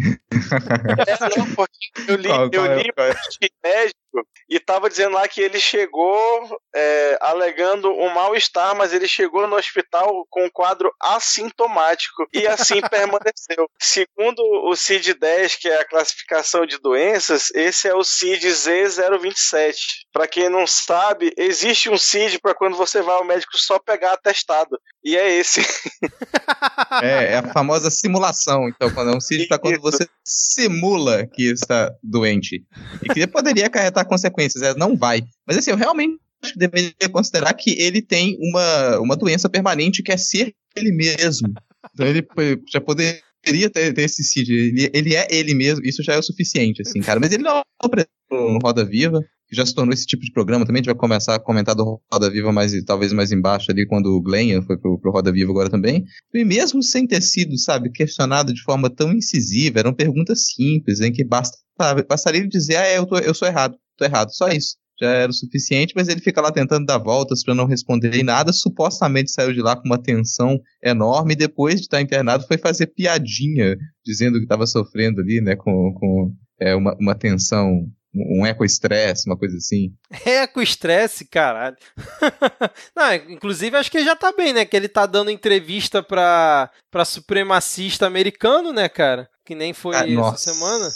É, 1.06 1.16
não, 1.36 1.46
eu 2.08 2.16
li, 2.16 2.28
qual, 2.28 2.50
qual 2.50 2.66
eu 2.66 2.78
li 2.78 2.90
é, 3.64 3.90
e 4.48 4.58
tava 4.58 4.88
dizendo 4.88 5.14
lá 5.14 5.26
que 5.28 5.40
ele 5.40 5.60
chegou 5.60 6.60
é, 6.74 7.18
alegando 7.20 7.90
um 7.90 8.12
mal-estar, 8.12 8.74
mas 8.74 8.92
ele 8.92 9.06
chegou 9.06 9.46
no 9.46 9.56
hospital 9.56 10.26
com 10.28 10.44
um 10.44 10.50
quadro 10.50 10.92
assintomático 11.00 12.26
e 12.32 12.46
assim 12.46 12.80
permaneceu. 12.90 13.68
Segundo 13.80 14.40
o 14.40 14.72
CID-10, 14.72 15.56
que 15.60 15.68
é 15.68 15.80
a 15.80 15.88
classificação 15.88 16.66
de 16.66 16.78
doenças, 16.78 17.50
esse 17.54 17.88
é 17.88 17.94
o 17.94 18.04
CID 18.04 18.48
Z027. 18.48 19.74
Para 20.12 20.26
quem 20.26 20.48
não 20.48 20.66
sabe, 20.66 21.32
existe 21.36 21.88
um 21.88 21.98
CID 21.98 22.40
para 22.40 22.54
quando 22.54 22.76
você 22.76 23.02
vai 23.02 23.16
ao 23.16 23.24
médico 23.24 23.56
só 23.56 23.78
pegar 23.78 24.12
atestado. 24.12 24.78
E 25.04 25.16
é 25.16 25.30
esse. 25.30 25.60
É, 27.02 27.32
é 27.32 27.36
a 27.36 27.52
famosa 27.52 27.90
simulação. 27.90 28.68
Então, 28.68 28.92
quando 28.92 29.12
é 29.12 29.16
um 29.16 29.20
CID 29.20 29.46
para 29.46 29.58
quando 29.58 29.80
você 29.80 30.08
simula 30.24 31.26
que 31.26 31.50
está 31.50 31.92
doente. 32.02 32.64
E 33.02 33.08
que 33.08 33.26
poderia 33.26 33.66
acarretar 33.66 33.99
consequências. 34.04 34.62
É, 34.62 34.74
não 34.74 34.96
vai. 34.96 35.22
Mas 35.46 35.58
assim, 35.58 35.70
eu 35.70 35.76
realmente 35.76 36.18
acho 36.42 36.52
que 36.54 36.58
deveria 36.58 37.08
considerar 37.10 37.52
que 37.54 37.70
ele 37.80 38.00
tem 38.00 38.36
uma, 38.40 38.98
uma 39.00 39.16
doença 39.16 39.48
permanente 39.48 40.02
que 40.02 40.12
é 40.12 40.16
ser 40.16 40.54
ele 40.76 40.92
mesmo. 40.92 41.48
Então 41.92 42.06
ele 42.06 42.26
já 42.70 42.80
poderia 42.80 43.20
ter, 43.42 43.92
ter 43.92 44.02
esse 44.02 44.22
CID. 44.22 44.52
Ele, 44.52 44.90
ele 44.92 45.14
é 45.14 45.26
ele 45.30 45.54
mesmo, 45.54 45.84
isso 45.84 46.02
já 46.02 46.14
é 46.14 46.18
o 46.18 46.22
suficiente, 46.22 46.82
assim, 46.82 47.00
cara. 47.00 47.20
Mas 47.20 47.32
ele 47.32 47.42
não 47.42 47.58
é 47.58 47.62
um 48.32 48.58
Roda 48.62 48.84
Viva 48.84 49.20
que 49.50 49.56
já 49.56 49.66
se 49.66 49.74
tornou 49.74 49.92
esse 49.92 50.06
tipo 50.06 50.22
de 50.22 50.32
programa 50.32 50.64
também. 50.64 50.78
A 50.78 50.82
gente 50.82 50.92
vai 50.92 50.94
começar 50.94 51.34
a 51.34 51.40
comentar 51.40 51.74
do 51.74 52.00
Roda 52.10 52.30
Viva 52.30 52.52
mais, 52.52 52.72
talvez 52.84 53.12
mais 53.12 53.32
embaixo 53.32 53.70
ali, 53.70 53.84
quando 53.84 54.06
o 54.06 54.22
Glenn 54.22 54.62
foi 54.62 54.78
pro, 54.78 54.96
pro 54.98 55.10
Roda 55.10 55.32
Viva 55.32 55.50
agora 55.50 55.68
também. 55.68 56.04
E 56.32 56.44
mesmo 56.44 56.82
sem 56.82 57.04
ter 57.04 57.20
sido, 57.20 57.58
sabe, 57.58 57.90
questionado 57.90 58.54
de 58.54 58.62
forma 58.62 58.88
tão 58.88 59.12
incisiva, 59.12 59.80
eram 59.80 59.92
perguntas 59.92 60.46
simples, 60.46 61.00
em 61.00 61.10
que 61.10 61.24
basta, 61.24 61.58
bastaria 62.08 62.40
ele 62.40 62.48
dizer, 62.48 62.76
ah, 62.76 62.86
é, 62.86 62.98
eu, 62.98 63.06
tô, 63.06 63.18
eu 63.18 63.34
sou 63.34 63.48
errado, 63.48 63.76
errado, 64.04 64.30
só 64.34 64.48
isso. 64.48 64.76
Já 65.00 65.08
era 65.08 65.30
o 65.30 65.34
suficiente, 65.34 65.94
mas 65.96 66.08
ele 66.08 66.20
fica 66.20 66.42
lá 66.42 66.52
tentando 66.52 66.84
dar 66.84 66.98
voltas 66.98 67.42
para 67.42 67.54
não 67.54 67.64
responder 67.64 68.14
em 68.14 68.22
nada. 68.22 68.52
Supostamente 68.52 69.30
saiu 69.30 69.52
de 69.54 69.62
lá 69.62 69.74
com 69.74 69.86
uma 69.86 70.00
tensão 70.00 70.60
enorme. 70.84 71.32
E 71.32 71.36
depois 71.36 71.76
de 71.76 71.82
estar 71.82 72.02
internado, 72.02 72.46
foi 72.46 72.58
fazer 72.58 72.88
piadinha, 72.88 73.76
dizendo 74.04 74.36
que 74.36 74.44
estava 74.44 74.66
sofrendo 74.66 75.22
ali, 75.22 75.40
né, 75.40 75.56
com, 75.56 75.94
com 75.94 76.34
é, 76.60 76.74
uma, 76.74 76.94
uma 77.00 77.14
tensão 77.14 77.86
um 78.14 78.44
eco-estresse, 78.44 79.28
uma 79.28 79.38
coisa 79.38 79.56
assim. 79.56 79.94
Eco-estresse, 80.26 81.24
caralho. 81.24 81.76
Não, 82.94 83.14
inclusive 83.14 83.76
acho 83.76 83.90
que 83.90 83.98
ele 83.98 84.04
já 84.04 84.16
tá 84.16 84.32
bem, 84.32 84.52
né? 84.52 84.64
Que 84.64 84.76
ele 84.76 84.88
tá 84.88 85.06
dando 85.06 85.30
entrevista 85.30 86.02
pra, 86.02 86.70
pra 86.90 87.04
supremacista 87.04 88.06
americano, 88.06 88.72
né, 88.72 88.88
cara? 88.88 89.28
Que 89.44 89.54
nem 89.54 89.72
foi 89.72 89.94
ah, 89.96 90.00
essa 90.00 90.12
nossa. 90.12 90.52
semana. 90.52 90.90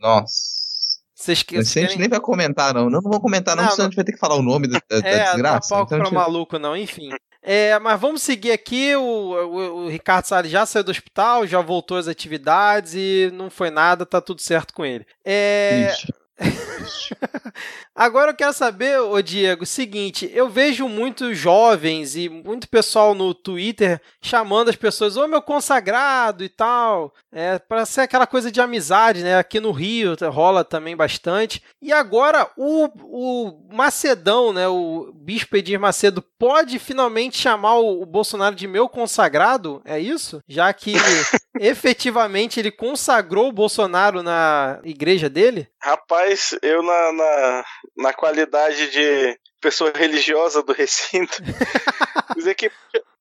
Nossa. 0.00 0.53
Vocês 1.24 1.42
que, 1.42 1.56
a 1.56 1.62
gente 1.62 1.98
nem 1.98 2.08
vai 2.08 2.20
comentar, 2.20 2.74
não. 2.74 2.90
Não, 2.90 3.00
não 3.00 3.10
vou 3.10 3.20
comentar, 3.20 3.56
não, 3.56 3.64
não 3.64 3.70
senão 3.70 3.86
a 3.86 3.88
gente 3.88 3.96
vai 3.96 4.04
ter 4.04 4.12
que 4.12 4.18
falar 4.18 4.36
o 4.36 4.42
nome 4.42 4.68
da, 4.68 4.78
da, 4.88 4.96
é, 5.08 5.24
desgraça. 5.24 5.74
Não 5.74 5.80
é, 5.80 5.84
então, 5.84 5.98
pra 5.98 6.04
gente... 6.04 6.14
maluco, 6.14 6.58
não, 6.58 6.76
enfim. 6.76 7.10
É, 7.42 7.78
mas 7.78 8.00
vamos 8.00 8.22
seguir 8.22 8.52
aqui. 8.52 8.94
O, 8.94 9.00
o, 9.02 9.84
o, 9.84 9.88
Ricardo 9.88 10.26
Salles 10.26 10.50
já 10.50 10.66
saiu 10.66 10.84
do 10.84 10.90
hospital, 10.90 11.46
já 11.46 11.60
voltou 11.60 11.96
às 11.96 12.08
atividades 12.08 12.94
e 12.94 13.30
não 13.32 13.48
foi 13.48 13.70
nada, 13.70 14.04
tá 14.04 14.20
tudo 14.20 14.40
certo 14.40 14.74
com 14.74 14.84
ele. 14.84 15.06
É. 15.24 15.94
Agora 17.94 18.32
eu 18.32 18.36
quero 18.36 18.52
saber, 18.52 18.98
ô 19.00 19.20
Diego, 19.22 19.62
o 19.62 19.66
seguinte: 19.66 20.30
eu 20.34 20.48
vejo 20.48 20.88
muitos 20.88 21.38
jovens 21.38 22.16
e 22.16 22.28
muito 22.28 22.68
pessoal 22.68 23.14
no 23.14 23.32
Twitter 23.32 24.00
chamando 24.20 24.68
as 24.68 24.76
pessoas, 24.76 25.16
ô 25.16 25.28
meu 25.28 25.40
consagrado 25.40 26.42
e 26.42 26.48
tal, 26.48 27.14
é, 27.32 27.58
para 27.58 27.86
ser 27.86 28.02
aquela 28.02 28.26
coisa 28.26 28.50
de 28.50 28.60
amizade, 28.60 29.22
né? 29.22 29.38
Aqui 29.38 29.60
no 29.60 29.70
Rio 29.70 30.16
rola 30.30 30.64
também 30.64 30.96
bastante. 30.96 31.62
E 31.80 31.92
agora 31.92 32.50
o, 32.56 32.88
o 33.04 33.68
Macedão, 33.72 34.52
né? 34.52 34.66
O 34.66 35.12
Bispo 35.14 35.56
Edir 35.56 35.78
Macedo 35.78 36.22
pode 36.38 36.78
finalmente 36.78 37.38
chamar 37.38 37.76
o, 37.76 38.02
o 38.02 38.06
Bolsonaro 38.06 38.56
de 38.56 38.66
meu 38.66 38.88
consagrado? 38.88 39.80
É 39.84 39.98
isso? 39.98 40.40
Já 40.48 40.72
que 40.72 40.94
efetivamente 41.60 42.58
ele 42.58 42.70
consagrou 42.70 43.48
o 43.48 43.52
Bolsonaro 43.52 44.22
na 44.22 44.80
igreja 44.84 45.28
dele? 45.28 45.68
Rapaz, 45.80 46.23
eu 46.62 46.82
na, 46.82 47.12
na, 47.12 47.64
na 47.96 48.12
qualidade 48.12 48.90
de 48.90 49.38
pessoa 49.60 49.92
religiosa 49.94 50.62
do 50.62 50.72
recinto, 50.72 51.42
dizer 52.36 52.54
que 52.54 52.70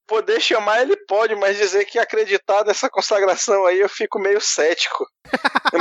poder 0.06 0.40
chamar 0.42 0.82
ele 0.82 0.98
pode, 1.08 1.36
mas 1.36 1.58
dizer 1.58 1.86
que 1.86 1.98
acreditar 1.98 2.66
nessa 2.66 2.90
consagração 2.90 3.66
aí 3.66 3.80
eu 3.80 3.90
fico 3.90 4.20
meio 4.20 4.42
cético, 4.42 5.08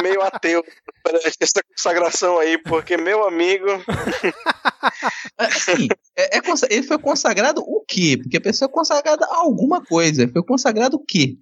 meio 0.01 0.23
ateu 0.23 0.65
perante 1.03 1.37
essa 1.41 1.61
consagração 1.63 2.39
aí, 2.39 2.57
porque 2.59 2.97
meu 2.97 3.27
amigo. 3.27 3.67
assim, 5.37 5.89
é, 6.17 6.39
é, 6.39 6.41
ele 6.71 6.87
foi 6.87 6.99
consagrado 6.99 7.61
o 7.61 7.85
quê? 7.87 8.19
Porque 8.23 8.37
a 8.37 8.41
pessoa 8.41 8.69
é 8.69 8.73
consagrada 8.73 9.27
a 9.27 9.37
alguma 9.37 9.85
coisa. 9.85 10.29
Foi 10.29 10.43
consagrado 10.45 10.97
o 10.97 11.05
quê? 11.05 11.37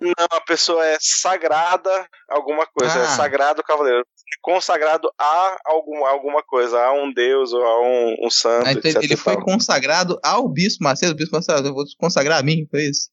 Não, 0.00 0.26
a 0.30 0.40
pessoa 0.40 0.84
é 0.84 0.98
sagrada 1.00 2.06
alguma 2.28 2.66
coisa, 2.66 2.98
é 2.98 3.02
Ah. 3.04 3.08
sagrado 3.08 3.62
cavaleiro. 3.62 4.06
Consagrado 4.42 5.10
a 5.18 5.58
alguma, 5.64 6.08
alguma 6.10 6.42
coisa, 6.42 6.78
a 6.80 6.92
um 6.92 7.12
deus 7.12 7.52
ou 7.52 7.64
a 7.64 7.80
um, 7.82 8.16
um 8.26 8.30
santo, 8.30 8.66
Ah, 8.66 8.72
então 8.72 8.90
etc. 8.90 9.02
ele 9.02 9.16
foi 9.16 9.34
tal. 9.34 9.44
consagrado 9.44 10.18
ao 10.22 10.48
Bispo 10.48 10.84
Macedo. 10.84 11.12
O 11.12 11.16
Bispo 11.16 11.36
Macedo, 11.36 11.68
eu 11.68 11.74
vou 11.74 11.84
consagrar 11.98 12.40
a 12.40 12.42
mim, 12.42 12.66
foi 12.70 12.84
isso. 12.84 13.08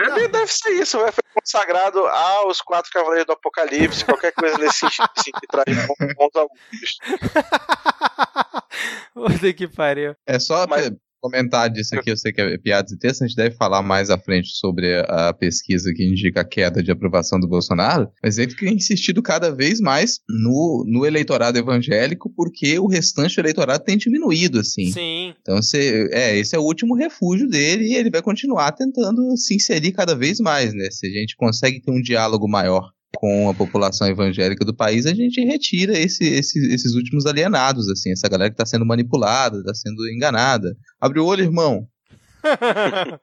É, 0.00 0.28
Deve 0.28 0.52
ser 0.52 0.70
isso, 0.72 0.98
vai 0.98 1.12
foi 1.12 1.22
consagrado 1.34 2.00
aos 2.06 2.60
quatro 2.60 2.90
cavaleiros 2.90 3.26
do 3.26 3.32
Apocalipse, 3.32 4.04
qualquer 4.04 4.32
coisa 4.32 4.58
nesse 4.58 4.78
sentido, 4.80 5.08
assim, 5.16 5.30
que 5.32 5.46
traz 5.50 5.86
pontos 6.16 6.40
alguns. 6.40 6.98
Puta 9.14 9.52
que 9.52 9.68
pariu. 9.68 10.14
É 10.26 10.38
só 10.38 10.66
Mas- 10.66 10.90
comentar 11.24 11.70
disso 11.70 11.96
aqui, 11.96 12.10
eu 12.10 12.18
sei 12.18 12.34
que 12.34 12.40
é 12.42 12.58
piadas 12.58 12.92
e 12.92 12.98
textos, 12.98 13.22
a 13.22 13.26
gente 13.26 13.36
deve 13.36 13.56
falar 13.56 13.82
mais 13.82 14.10
à 14.10 14.18
frente 14.18 14.50
sobre 14.50 14.94
a 15.08 15.32
pesquisa 15.32 15.90
que 15.94 16.04
indica 16.04 16.42
a 16.42 16.44
queda 16.44 16.82
de 16.82 16.90
aprovação 16.90 17.40
do 17.40 17.48
Bolsonaro, 17.48 18.10
mas 18.22 18.36
ele 18.36 18.54
tem 18.54 18.74
insistido 18.74 19.22
cada 19.22 19.50
vez 19.50 19.80
mais 19.80 20.18
no, 20.28 20.84
no 20.86 21.06
eleitorado 21.06 21.58
evangélico, 21.58 22.30
porque 22.36 22.78
o 22.78 22.86
restante 22.86 23.36
do 23.36 23.40
eleitorado 23.40 23.82
tem 23.82 23.96
diminuído, 23.96 24.60
assim. 24.60 24.92
Sim. 24.92 25.32
Então, 25.40 25.56
você, 25.62 26.10
é, 26.12 26.36
esse 26.36 26.54
é 26.54 26.58
o 26.58 26.62
último 26.62 26.94
refúgio 26.94 27.48
dele 27.48 27.84
e 27.86 27.94
ele 27.94 28.10
vai 28.10 28.20
continuar 28.20 28.72
tentando 28.72 29.34
se 29.38 29.54
inserir 29.54 29.92
cada 29.92 30.14
vez 30.14 30.38
mais, 30.40 30.74
né? 30.74 30.90
Se 30.90 31.06
a 31.06 31.10
gente 31.10 31.36
consegue 31.36 31.80
ter 31.80 31.90
um 31.90 32.02
diálogo 32.02 32.46
maior 32.46 32.90
com 33.16 33.48
a 33.48 33.54
população 33.54 34.06
evangélica 34.08 34.64
do 34.64 34.74
país, 34.74 35.06
a 35.06 35.14
gente 35.14 35.40
retira 35.44 35.98
esse- 35.98 36.24
esse- 36.24 36.72
esses 36.72 36.94
últimos 36.94 37.26
alienados, 37.26 37.88
assim, 37.90 38.12
essa 38.12 38.28
galera 38.28 38.50
que 38.50 38.54
está 38.54 38.66
sendo 38.66 38.86
manipulada, 38.86 39.58
está 39.58 39.74
sendo 39.74 40.08
enganada. 40.08 40.76
Abre 41.00 41.20
o 41.20 41.26
olho, 41.26 41.42
irmão. 41.44 41.86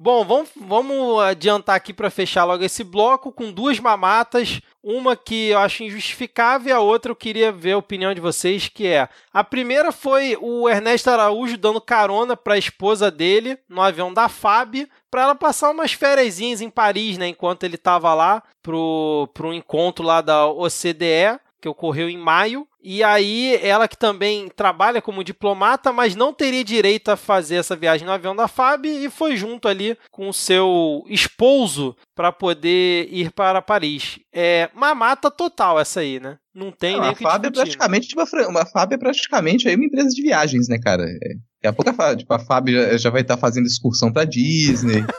Bom, 0.00 0.24
vamos, 0.24 0.48
vamos 0.60 1.22
adiantar 1.22 1.76
aqui 1.76 1.92
para 1.92 2.10
fechar 2.10 2.44
logo 2.44 2.64
esse 2.64 2.82
bloco 2.82 3.32
com 3.32 3.52
duas 3.52 3.78
mamatas. 3.78 4.60
Uma 4.86 5.16
que 5.16 5.48
eu 5.48 5.58
acho 5.58 5.82
injustificável 5.82 6.68
e 6.68 6.72
a 6.72 6.78
outra 6.78 7.10
eu 7.10 7.16
queria 7.16 7.50
ver 7.50 7.72
a 7.72 7.78
opinião 7.78 8.12
de 8.12 8.20
vocês, 8.20 8.68
que 8.68 8.86
é... 8.86 9.08
A 9.32 9.42
primeira 9.42 9.90
foi 9.90 10.36
o 10.38 10.68
Ernesto 10.68 11.08
Araújo 11.08 11.56
dando 11.56 11.80
carona 11.80 12.36
para 12.36 12.52
a 12.52 12.58
esposa 12.58 13.10
dele 13.10 13.58
no 13.66 13.80
avião 13.80 14.12
da 14.12 14.28
FAB 14.28 14.86
para 15.10 15.22
ela 15.22 15.34
passar 15.34 15.70
umas 15.70 15.94
férias 15.94 16.38
em 16.38 16.68
Paris, 16.68 17.16
né? 17.16 17.28
Enquanto 17.28 17.64
ele 17.64 17.76
estava 17.76 18.12
lá 18.12 18.42
pro, 18.62 19.26
pro 19.32 19.54
encontro 19.54 20.04
lá 20.04 20.20
da 20.20 20.46
OCDE, 20.46 21.40
que 21.64 21.68
ocorreu 21.68 22.10
em 22.10 22.18
maio. 22.18 22.68
E 22.82 23.02
aí, 23.02 23.58
ela 23.62 23.88
que 23.88 23.96
também 23.96 24.50
trabalha 24.54 25.00
como 25.00 25.24
diplomata, 25.24 25.90
mas 25.90 26.14
não 26.14 26.30
teria 26.30 26.62
direito 26.62 27.10
a 27.10 27.16
fazer 27.16 27.54
essa 27.54 27.74
viagem 27.74 28.06
no 28.06 28.12
avião 28.12 28.36
da 28.36 28.46
FAB 28.46 28.84
e 28.84 29.08
foi 29.08 29.34
junto 29.34 29.66
ali 29.66 29.96
com 30.10 30.28
o 30.28 30.34
seu 30.34 31.02
esposo 31.08 31.96
para 32.14 32.30
poder 32.30 33.08
ir 33.10 33.30
para 33.32 33.62
Paris. 33.62 34.18
É 34.30 34.68
mamata 34.74 35.30
total 35.30 35.80
essa 35.80 36.00
aí, 36.00 36.20
né? 36.20 36.36
Não 36.54 36.70
tem 36.70 37.00
nem 37.00 37.08
a 37.10 37.14
FAB 37.14 37.46
é 37.46 37.48
né? 37.48 37.52
praticamente 37.54 38.14
uma, 38.14 38.26
fran- 38.26 38.48
uma 38.48 38.66
FAB 38.66 38.92
é 38.92 38.98
praticamente 38.98 39.66
aí 39.66 39.74
uma 39.74 39.86
empresa 39.86 40.10
de 40.10 40.20
viagens, 40.20 40.68
né, 40.68 40.78
cara? 40.78 41.04
É, 41.04 41.28
daqui 41.62 41.66
a 41.68 41.72
pouco 41.72 41.88
a 41.90 41.94
FAB, 41.94 42.18
tipo, 42.18 42.34
a 42.34 42.38
FAB 42.38 42.68
já, 42.68 42.96
já 42.98 43.08
vai 43.08 43.22
estar 43.22 43.38
fazendo 43.38 43.66
excursão 43.66 44.12
pra 44.12 44.24
Disney. 44.24 45.02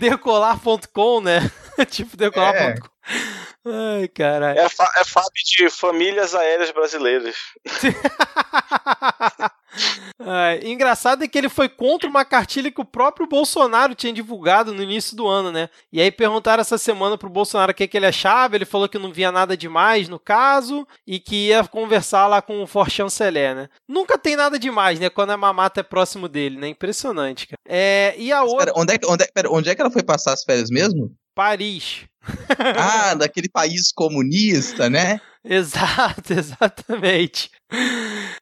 Decolar.com, 0.00 1.20
né? 1.20 1.48
tipo 1.88 2.16
decolar.com. 2.16 2.88
Ai, 3.68 4.06
caralho. 4.08 4.58
É, 4.60 4.68
fa- 4.68 4.92
é 4.96 5.04
FAB 5.04 5.32
de 5.44 5.68
Famílias 5.70 6.34
Aéreas 6.34 6.70
Brasileiras. 6.70 7.34
É, 10.18 10.66
engraçado 10.66 11.22
é 11.22 11.28
que 11.28 11.36
ele 11.36 11.50
foi 11.50 11.68
contra 11.68 12.08
uma 12.08 12.24
cartilha 12.24 12.70
que 12.72 12.80
o 12.80 12.84
próprio 12.84 13.26
Bolsonaro 13.26 13.94
tinha 13.94 14.12
divulgado 14.12 14.72
no 14.72 14.82
início 14.82 15.14
do 15.14 15.26
ano, 15.28 15.52
né? 15.52 15.68
E 15.92 16.00
aí 16.00 16.10
perguntaram 16.10 16.62
essa 16.62 16.78
semana 16.78 17.18
pro 17.18 17.28
Bolsonaro 17.28 17.72
o 17.72 17.74
que, 17.74 17.86
que 17.86 17.94
ele 17.96 18.06
achava, 18.06 18.56
ele 18.56 18.64
falou 18.64 18.88
que 18.88 18.98
não 18.98 19.12
via 19.12 19.30
nada 19.30 19.54
demais 19.54 20.08
no 20.08 20.18
caso 20.18 20.88
e 21.06 21.20
que 21.20 21.48
ia 21.48 21.62
conversar 21.64 22.26
lá 22.26 22.40
com 22.40 22.62
o 22.62 22.66
For 22.66 22.88
Chanceler, 22.90 23.54
né? 23.54 23.68
Nunca 23.86 24.16
tem 24.16 24.34
nada 24.34 24.58
demais, 24.58 24.98
né? 24.98 25.10
Quando 25.10 25.30
a 25.30 25.36
mamata 25.36 25.80
é 25.80 25.82
próximo 25.82 26.26
dele, 26.26 26.56
né? 26.58 26.68
Impressionante, 26.68 27.46
cara. 27.46 27.60
É, 27.68 28.14
e 28.16 28.32
a 28.32 28.42
outra, 28.42 28.66
Pera, 28.72 28.72
onde, 28.80 28.94
é, 28.94 28.98
que- 28.98 29.06
onde, 29.06 29.24
é, 29.24 29.26
pera, 29.32 29.50
onde 29.52 29.68
é 29.68 29.74
que 29.74 29.80
ela 29.82 29.90
foi 29.90 30.02
passar 30.02 30.32
as 30.32 30.42
férias 30.42 30.70
mesmo? 30.70 31.12
Paris. 31.34 32.04
Ah, 32.76 33.14
daquele 33.14 33.48
país 33.48 33.92
comunista, 33.92 34.88
né? 34.90 35.20
Exato, 35.48 36.32
exatamente. 36.34 37.50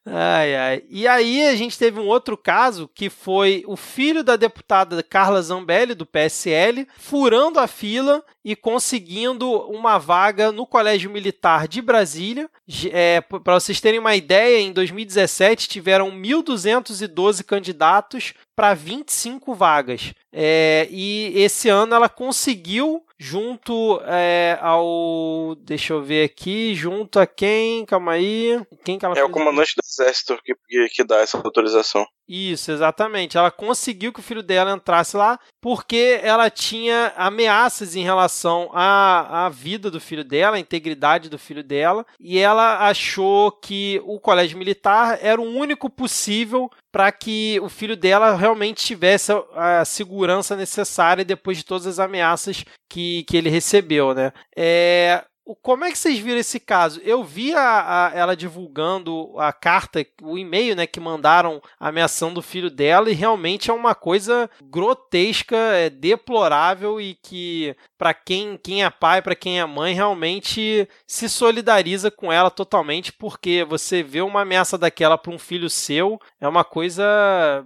Ai, 0.05 0.55
ai. 0.55 0.83
E 0.87 1.07
aí 1.07 1.45
a 1.47 1.55
gente 1.55 1.77
teve 1.77 1.99
um 1.99 2.07
outro 2.07 2.37
caso 2.37 2.87
que 2.93 3.09
foi 3.09 3.63
o 3.67 3.75
filho 3.75 4.23
da 4.23 4.35
deputada 4.35 5.01
Carla 5.01 5.41
Zambelli, 5.41 5.95
do 5.95 6.05
PSL, 6.05 6.87
furando 6.97 7.59
a 7.59 7.67
fila 7.67 8.23
e 8.43 8.55
conseguindo 8.55 9.49
uma 9.69 9.97
vaga 9.97 10.51
no 10.51 10.67
Colégio 10.67 11.09
Militar 11.09 11.67
de 11.67 11.81
Brasília. 11.81 12.49
É, 12.91 13.21
Para 13.21 13.59
vocês 13.59 13.81
terem 13.81 13.99
uma 13.99 14.15
ideia, 14.15 14.59
em 14.59 14.71
2017 14.71 15.67
tiveram 15.67 16.11
1.212 16.11 17.43
candidatos 17.43 18.33
para 18.55 18.73
25 18.73 19.53
vagas. 19.53 20.13
É, 20.31 20.87
e 20.91 21.33
esse 21.35 21.69
ano 21.69 21.95
ela 21.95 22.07
conseguiu, 22.09 23.03
junto 23.17 23.99
é, 24.05 24.57
ao. 24.61 25.55
Deixa 25.61 25.93
eu 25.93 26.03
ver 26.03 26.23
aqui, 26.25 26.75
junto 26.75 26.94
a 27.15 27.25
quem? 27.25 27.85
Calma 27.85 28.13
aí. 28.13 28.59
Quem 28.83 28.97
que 28.97 29.05
ela 29.05 29.17
É 29.17 29.23
o 29.23 29.29
comandante 29.29 29.73
do 29.75 29.81
exército 29.83 30.37
que, 30.43 30.53
que, 30.67 30.87
que 30.89 31.03
dá 31.03 31.17
essa 31.17 31.37
autorização. 31.37 32.05
Isso, 32.27 32.71
exatamente. 32.71 33.37
Ela 33.37 33.51
conseguiu 33.51 34.11
que 34.11 34.19
o 34.19 34.23
filho 34.23 34.41
dela 34.41 34.71
entrasse 34.73 35.15
lá 35.15 35.39
porque 35.61 36.19
ela 36.23 36.49
tinha 36.49 37.13
ameaças 37.15 37.95
em 37.95 38.03
relação 38.03 38.69
à, 38.73 39.45
à 39.45 39.49
vida 39.49 39.91
do 39.91 39.99
filho 39.99 40.23
dela, 40.23 40.57
à 40.57 40.59
integridade 40.59 41.29
do 41.29 41.37
filho 41.37 41.63
dela, 41.63 42.05
e 42.19 42.39
ela 42.39 42.87
achou 42.87 43.51
que 43.51 44.01
o 44.05 44.19
colégio 44.19 44.57
militar 44.57 45.19
era 45.21 45.39
o 45.39 45.55
único 45.55 45.89
possível 45.89 46.69
para 46.91 47.11
que 47.11 47.59
o 47.61 47.69
filho 47.69 47.95
dela 47.95 48.35
realmente 48.35 48.85
tivesse 48.85 49.31
a, 49.31 49.81
a 49.81 49.85
segurança 49.85 50.55
necessária 50.55 51.25
depois 51.25 51.57
de 51.57 51.65
todas 51.65 51.85
as 51.85 51.99
ameaças 51.99 52.63
que, 52.89 53.23
que 53.23 53.37
ele 53.37 53.49
recebeu, 53.49 54.13
né? 54.13 54.31
É, 54.55 55.23
como 55.61 55.85
é 55.85 55.91
que 55.91 55.97
vocês 55.97 56.17
viram 56.17 56.39
esse 56.39 56.59
caso? 56.59 56.99
Eu 57.03 57.23
vi 57.23 57.53
a- 57.53 58.07
a- 58.07 58.11
ela 58.15 58.35
divulgando 58.35 59.33
a 59.37 59.53
carta, 59.53 60.05
o 60.21 60.37
e-mail, 60.37 60.75
né, 60.75 60.87
que 60.87 60.99
mandaram 60.99 61.61
ameaçando 61.79 62.39
o 62.39 62.43
filho 62.43 62.69
dela 62.69 63.09
e 63.09 63.13
realmente 63.13 63.69
é 63.69 63.73
uma 63.73 63.93
coisa 63.93 64.49
grotesca, 64.63 65.55
é 65.55 65.89
deplorável 65.89 66.99
e 66.99 67.15
que 67.15 67.75
para 67.97 68.13
quem, 68.13 68.57
quem 68.57 68.83
é 68.83 68.89
pai, 68.89 69.21
para 69.21 69.35
quem 69.35 69.59
é 69.59 69.65
mãe, 69.65 69.93
realmente 69.93 70.87
se 71.05 71.29
solidariza 71.29 72.09
com 72.09 72.31
ela 72.31 72.49
totalmente, 72.49 73.11
porque 73.13 73.63
você 73.67 74.01
vê 74.01 74.21
uma 74.21 74.41
ameaça 74.41 74.77
daquela 74.77 75.17
para 75.17 75.31
um 75.33 75.39
filho 75.39 75.69
seu 75.69 76.19
é 76.39 76.47
uma 76.47 76.63
coisa 76.63 77.03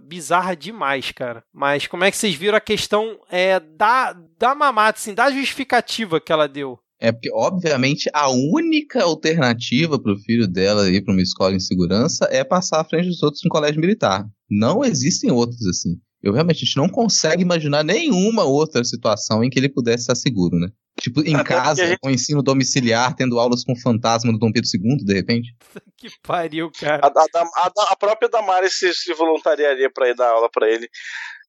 bizarra 0.04 0.56
demais, 0.56 1.12
cara. 1.12 1.44
Mas 1.54 1.88
como 1.88 2.04
é 2.04 2.12
que 2.12 2.18
vocês 2.18 2.36
viram 2.36 2.58
a 2.58 2.62
questão 2.62 3.20
é, 3.30 3.60
da, 3.60 4.14
da 4.38 4.54
mamata, 4.56 5.00
assim, 5.00 5.14
da 5.14 5.32
justificativa 5.32 6.20
que 6.20 6.32
ela 6.32 6.48
deu? 6.48 6.80
É 7.00 7.12
porque, 7.12 7.32
obviamente, 7.32 8.10
a 8.14 8.30
única 8.30 9.04
alternativa 9.04 9.98
para 9.98 10.12
o 10.14 10.20
filho 10.20 10.48
dela 10.48 10.90
ir 10.90 11.02
para 11.04 11.14
uma 11.14 11.22
escola 11.22 11.56
em 11.56 11.60
segurança 11.60 12.28
é 12.30 12.44
passar 12.44 12.82
à 12.82 12.84
frente 12.84 13.08
dos 13.08 13.24
outros 13.24 13.42
no 13.44 13.50
colégio 13.50 13.80
militar. 13.80 14.26
Não 14.50 14.84
existem 14.84 15.32
outros 15.32 15.66
assim. 15.66 15.98
Eu 16.22 16.34
realmente 16.34 16.58
a 16.58 16.66
gente 16.66 16.76
não 16.76 16.90
consegue 16.90 17.42
imaginar 17.42 17.82
nenhuma 17.84 18.44
outra 18.44 18.84
situação 18.84 19.42
em 19.42 19.50
que 19.50 19.58
ele 19.58 19.70
pudesse 19.70 20.04
estar 20.04 20.16
seguro, 20.16 20.60
né? 20.60 20.68
Tipo, 21.00 21.22
em 21.22 21.34
Até 21.36 21.44
casa, 21.46 21.88
gente- 21.88 22.00
com 22.00 22.10
ensino 22.10 22.44
domiciliar, 22.44 23.16
tendo 23.16 23.40
aulas 23.40 23.64
com 23.64 23.72
o 23.72 23.80
fantasma 23.80 24.34
do 24.34 24.38
Dom 24.38 24.52
Pedro 24.52 24.70
II, 24.74 24.98
de 25.06 25.14
repente. 25.14 25.56
Que 25.98 26.10
pariu, 26.24 26.72
cara. 26.80 27.02
A, 27.06 27.08
a, 27.08 27.42
a, 27.44 27.92
a 27.92 27.96
própria 27.98 28.30
Damares 28.30 28.80
se, 28.80 28.94
se 28.94 29.14
voluntariaria 29.14 29.90
para 29.94 30.10
ir 30.10 30.16
dar 30.16 30.30
aula 30.30 30.50
para 30.50 30.70
ele. 30.70 30.88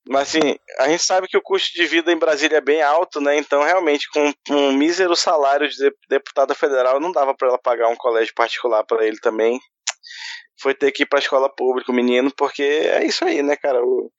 Mas 0.09 0.29
assim, 0.35 0.57
a 0.79 0.89
gente 0.89 1.03
sabe 1.03 1.29
que 1.29 1.37
o 1.37 1.43
custo 1.43 1.73
de 1.75 1.87
vida 1.87 2.11
em 2.13 2.19
Brasília 2.19 2.57
é 2.59 2.61
bem 2.61 2.83
alto, 2.83 3.21
né? 3.21 3.37
Então, 3.37 3.63
realmente, 3.63 4.09
com, 4.11 4.33
um 4.51 4.73
mísero 4.73 5.15
salário 5.15 5.69
de 5.69 5.77
de- 5.77 5.95
deputada 6.09 6.55
federal, 6.55 6.99
não 7.01 7.13
dava 7.13 7.35
para 7.35 7.49
ela 7.49 7.59
pagar 7.59 7.89
um 7.89 7.97
colégio 7.97 8.35
particular 8.35 8.85
para 8.85 9.07
ele 9.07 9.19
também. 9.21 9.61
Foi 10.61 10.75
ter 10.75 10.93
que 10.93 11.05
ir 11.05 11.07
para 11.07 11.19
a 11.19 11.23
escola 11.23 11.49
pública, 11.49 11.91
o 11.91 11.95
menino, 11.95 12.31
porque 12.37 12.63
é 12.63 13.05
isso 13.05 13.25
aí, 13.25 13.43
né, 13.43 13.57
cara? 13.57 13.83
O, 13.83 14.11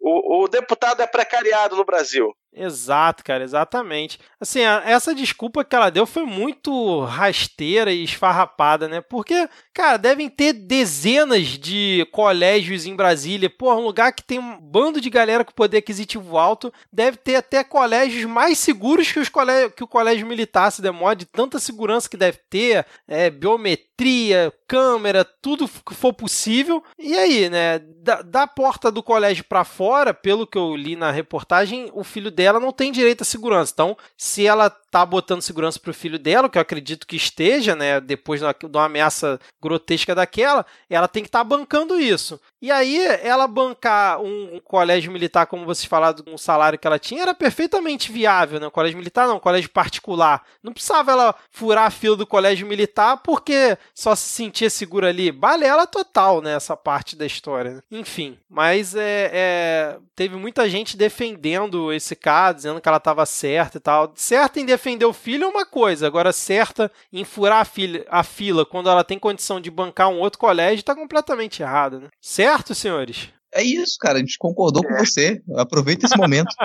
o, 0.00 0.44
o 0.44 0.48
deputado 0.48 1.00
é 1.02 1.06
precariado 1.06 1.76
no 1.76 1.84
Brasil. 1.84 2.32
Exato, 2.52 3.22
cara, 3.22 3.44
exatamente. 3.44 4.18
Assim, 4.40 4.64
a, 4.64 4.82
essa 4.84 5.14
desculpa 5.14 5.64
que 5.64 5.76
ela 5.76 5.90
deu 5.90 6.06
foi 6.06 6.24
muito 6.24 7.04
rasteira 7.04 7.92
e 7.92 8.02
esfarrapada, 8.02 8.88
né? 8.88 9.00
Porque, 9.00 9.48
cara, 9.72 9.96
devem 9.96 10.28
ter 10.28 10.54
dezenas 10.54 11.46
de 11.46 12.08
colégios 12.10 12.86
em 12.86 12.96
Brasília. 12.96 13.50
Pô, 13.50 13.72
um 13.74 13.84
lugar 13.84 14.12
que 14.12 14.24
tem 14.24 14.38
um 14.38 14.58
bando 14.58 15.00
de 15.00 15.10
galera 15.10 15.44
com 15.44 15.52
poder 15.52 15.78
aquisitivo 15.78 16.38
alto. 16.38 16.72
Deve 16.92 17.18
ter 17.18 17.36
até 17.36 17.62
colégios 17.62 18.24
mais 18.24 18.58
seguros 18.58 19.12
que, 19.12 19.20
os 19.20 19.28
colégio, 19.28 19.70
que 19.70 19.84
o 19.84 19.88
colégio 19.88 20.26
militar, 20.26 20.72
se 20.72 20.82
demora, 20.82 21.14
de 21.14 21.26
tanta 21.26 21.58
segurança 21.58 22.08
que 22.08 22.16
deve 22.16 22.38
ter, 22.50 22.84
é, 23.06 23.30
biometria, 23.30 24.52
câmera, 24.66 25.24
tudo 25.24 25.68
que 25.68 25.94
for 25.94 26.12
possível. 26.12 26.82
E 26.98 27.16
aí, 27.16 27.48
né? 27.48 27.78
Da, 27.78 28.22
da 28.22 28.46
porta 28.46 28.90
do 28.90 29.02
colégio 29.02 29.44
para 29.44 29.64
fora, 29.64 29.87
pelo 30.12 30.46
que 30.46 30.58
eu 30.58 30.74
li 30.76 30.96
na 30.96 31.10
reportagem, 31.10 31.90
o 31.92 32.02
filho 32.02 32.30
dela 32.30 32.48
ela 32.48 32.60
não 32.60 32.72
tem 32.72 32.90
direito 32.90 33.22
à 33.22 33.24
segurança. 33.24 33.72
Então, 33.72 33.96
se 34.16 34.46
ela 34.46 34.70
tá 34.90 35.04
botando 35.04 35.42
segurança 35.42 35.78
pro 35.78 35.94
filho 35.94 36.18
dela, 36.18 36.48
que 36.48 36.58
eu 36.58 36.62
acredito 36.62 37.06
que 37.06 37.16
esteja, 37.16 37.74
né, 37.74 38.00
depois 38.00 38.40
de 38.40 38.66
uma 38.66 38.84
ameaça 38.84 39.38
grotesca 39.60 40.14
daquela, 40.14 40.64
ela 40.88 41.08
tem 41.08 41.22
que 41.22 41.28
estar 41.28 41.40
tá 41.40 41.44
bancando 41.44 42.00
isso. 42.00 42.40
E 42.60 42.72
aí, 42.72 42.98
ela 43.22 43.46
bancar 43.46 44.20
um 44.20 44.60
colégio 44.64 45.12
militar, 45.12 45.46
como 45.46 45.64
vocês 45.64 45.84
falaram, 45.84 46.24
com 46.24 46.34
o 46.34 46.38
salário 46.38 46.78
que 46.78 46.86
ela 46.86 46.98
tinha, 46.98 47.22
era 47.22 47.34
perfeitamente 47.34 48.10
viável, 48.10 48.58
né? 48.58 48.66
Um 48.66 48.70
colégio 48.70 48.98
militar 48.98 49.28
não, 49.28 49.36
um 49.36 49.40
colégio 49.40 49.70
particular. 49.70 50.42
Não 50.62 50.72
precisava 50.72 51.12
ela 51.12 51.34
furar 51.50 51.86
a 51.86 51.90
fila 51.90 52.16
do 52.16 52.26
colégio 52.26 52.66
militar 52.66 53.18
porque 53.18 53.78
só 53.94 54.16
se 54.16 54.28
sentia 54.28 54.68
segura 54.68 55.08
ali. 55.08 55.30
Balela 55.30 55.86
total, 55.86 56.40
né? 56.40 56.54
Essa 56.54 56.76
parte 56.76 57.14
da 57.14 57.24
história. 57.24 57.74
Né? 57.74 57.80
Enfim, 57.92 58.36
mas 58.50 58.96
é, 58.96 59.30
é, 59.32 59.96
teve 60.16 60.36
muita 60.36 60.68
gente 60.68 60.96
defendendo 60.96 61.92
esse 61.92 62.16
cara, 62.16 62.54
dizendo 62.54 62.80
que 62.80 62.88
ela 62.88 62.98
estava 62.98 63.24
certa 63.24 63.78
e 63.78 63.80
tal. 63.80 64.12
Certa 64.16 64.58
em 64.58 64.66
defender 64.78 65.04
o 65.04 65.12
filho 65.12 65.44
é 65.44 65.48
uma 65.48 65.66
coisa, 65.66 66.06
agora 66.06 66.32
certa 66.32 66.90
em 67.12 67.24
furar 67.24 67.60
a, 67.60 67.64
filha, 67.64 68.06
a 68.08 68.22
fila 68.22 68.64
quando 68.64 68.88
ela 68.88 69.04
tem 69.04 69.18
condição 69.18 69.60
de 69.60 69.70
bancar 69.70 70.08
um 70.08 70.20
outro 70.20 70.38
colégio 70.38 70.80
está 70.80 70.94
completamente 70.94 71.62
errada, 71.62 72.00
né? 72.00 72.08
Certo 72.20 72.48
certo, 72.48 72.74
senhores? 72.74 73.28
É 73.54 73.62
isso, 73.62 73.98
cara. 73.98 74.18
A 74.18 74.20
gente 74.20 74.38
concordou 74.38 74.82
com 74.82 74.94
você. 74.96 75.42
Aproveita 75.56 76.06
esse 76.06 76.16
momento. 76.16 76.54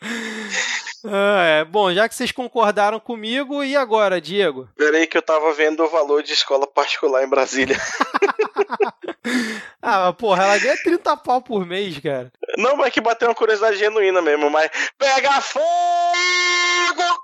ah, 1.08 1.44
é. 1.44 1.64
Bom, 1.64 1.92
já 1.92 2.08
que 2.08 2.14
vocês 2.14 2.32
concordaram 2.32 3.00
comigo, 3.00 3.62
e 3.62 3.76
agora, 3.76 4.20
Diego? 4.20 4.68
Peraí 4.76 5.06
que 5.06 5.16
eu 5.16 5.22
tava 5.22 5.52
vendo 5.52 5.84
o 5.84 5.88
valor 5.88 6.22
de 6.22 6.32
escola 6.32 6.66
particular 6.66 7.24
em 7.24 7.28
Brasília. 7.28 7.76
ah, 9.82 10.06
mas 10.06 10.16
porra, 10.16 10.44
ela 10.44 10.58
ganha 10.58 10.76
30 10.82 11.16
pau 11.18 11.40
por 11.40 11.66
mês, 11.66 11.98
cara. 11.98 12.32
Não, 12.56 12.76
mas 12.76 12.92
que 12.92 13.00
bateu 13.00 13.28
uma 13.28 13.34
curiosidade 13.34 13.76
genuína 13.76 14.22
mesmo, 14.22 14.50
mas. 14.50 14.70
Pega 14.98 15.40
fogo, 15.40 15.62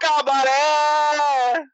cabaré! 0.01 1.64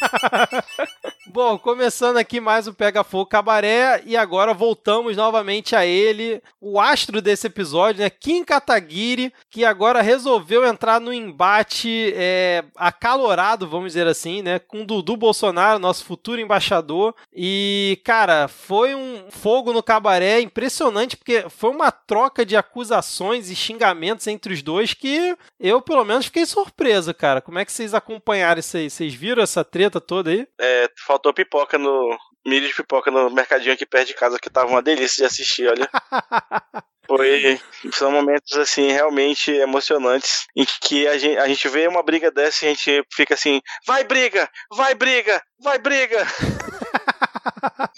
Bom, 1.32 1.58
começando 1.58 2.16
aqui 2.16 2.40
mais 2.40 2.66
o 2.66 2.74
Pega 2.74 3.04
Fogo 3.04 3.26
Cabaré 3.26 4.02
e 4.04 4.16
agora 4.16 4.52
voltamos 4.52 5.16
novamente 5.16 5.76
a 5.76 5.86
ele, 5.86 6.42
o 6.60 6.80
astro 6.80 7.22
desse 7.22 7.46
episódio, 7.46 8.02
né, 8.02 8.10
Kim 8.10 8.42
Kataguiri, 8.42 9.32
que 9.48 9.64
agora 9.64 10.02
resolveu 10.02 10.66
entrar 10.66 11.00
no 11.00 11.12
embate 11.12 12.12
é, 12.16 12.64
acalorado, 12.74 13.68
vamos 13.68 13.88
dizer 13.92 14.06
assim, 14.06 14.42
né, 14.42 14.58
com 14.58 14.84
Dudu 14.84 15.16
Bolsonaro, 15.16 15.78
nosso 15.78 16.04
futuro 16.04 16.40
embaixador. 16.40 17.14
E, 17.32 18.00
cara, 18.04 18.48
foi 18.48 18.94
um 18.94 19.26
fogo 19.30 19.72
no 19.72 19.82
cabaré 19.82 20.40
impressionante, 20.40 21.16
porque 21.16 21.46
foi 21.48 21.70
uma 21.70 21.92
troca 21.92 22.44
de 22.44 22.56
acusações 22.56 23.50
e 23.50 23.56
xingamentos 23.56 24.26
entre 24.26 24.52
os 24.52 24.62
dois 24.62 24.94
que 24.94 25.36
eu, 25.58 25.80
pelo 25.80 26.04
menos, 26.04 26.26
fiquei 26.26 26.44
surpreso, 26.44 27.14
cara. 27.14 27.40
Como 27.40 27.58
é 27.58 27.64
que 27.64 27.72
vocês 27.72 27.94
acompanharam 27.94 28.60
isso 28.60 28.76
aí? 28.76 28.90
Vocês 28.90 29.14
viram 29.14 29.42
essa 29.42 29.64
treta 29.64 29.89
toda 29.98 30.30
aí? 30.30 30.46
É, 30.60 30.90
faltou 31.06 31.32
pipoca 31.32 31.78
no. 31.78 32.18
milho 32.46 32.68
de 32.68 32.74
pipoca 32.74 33.10
no 33.10 33.30
mercadinho 33.30 33.72
aqui 33.72 33.86
perto 33.86 34.08
de 34.08 34.14
casa, 34.14 34.38
que 34.38 34.50
tava 34.50 34.68
uma 34.68 34.82
delícia 34.82 35.22
de 35.22 35.24
assistir, 35.24 35.66
olha. 35.66 35.88
Foi, 37.06 37.60
são 37.92 38.12
momentos 38.12 38.56
assim 38.56 38.92
realmente 38.92 39.50
emocionantes 39.50 40.46
em 40.56 40.64
que 40.64 41.08
a 41.08 41.18
gente, 41.18 41.38
a 41.38 41.48
gente 41.48 41.68
vê 41.68 41.88
uma 41.88 42.04
briga 42.04 42.30
dessa 42.30 42.64
e 42.64 42.68
a 42.68 42.70
gente 42.70 43.02
fica 43.12 43.34
assim, 43.34 43.60
vai 43.84 44.04
briga, 44.04 44.48
vai 44.76 44.94
briga, 44.94 45.42
vai 45.60 45.78
briga. 45.78 46.24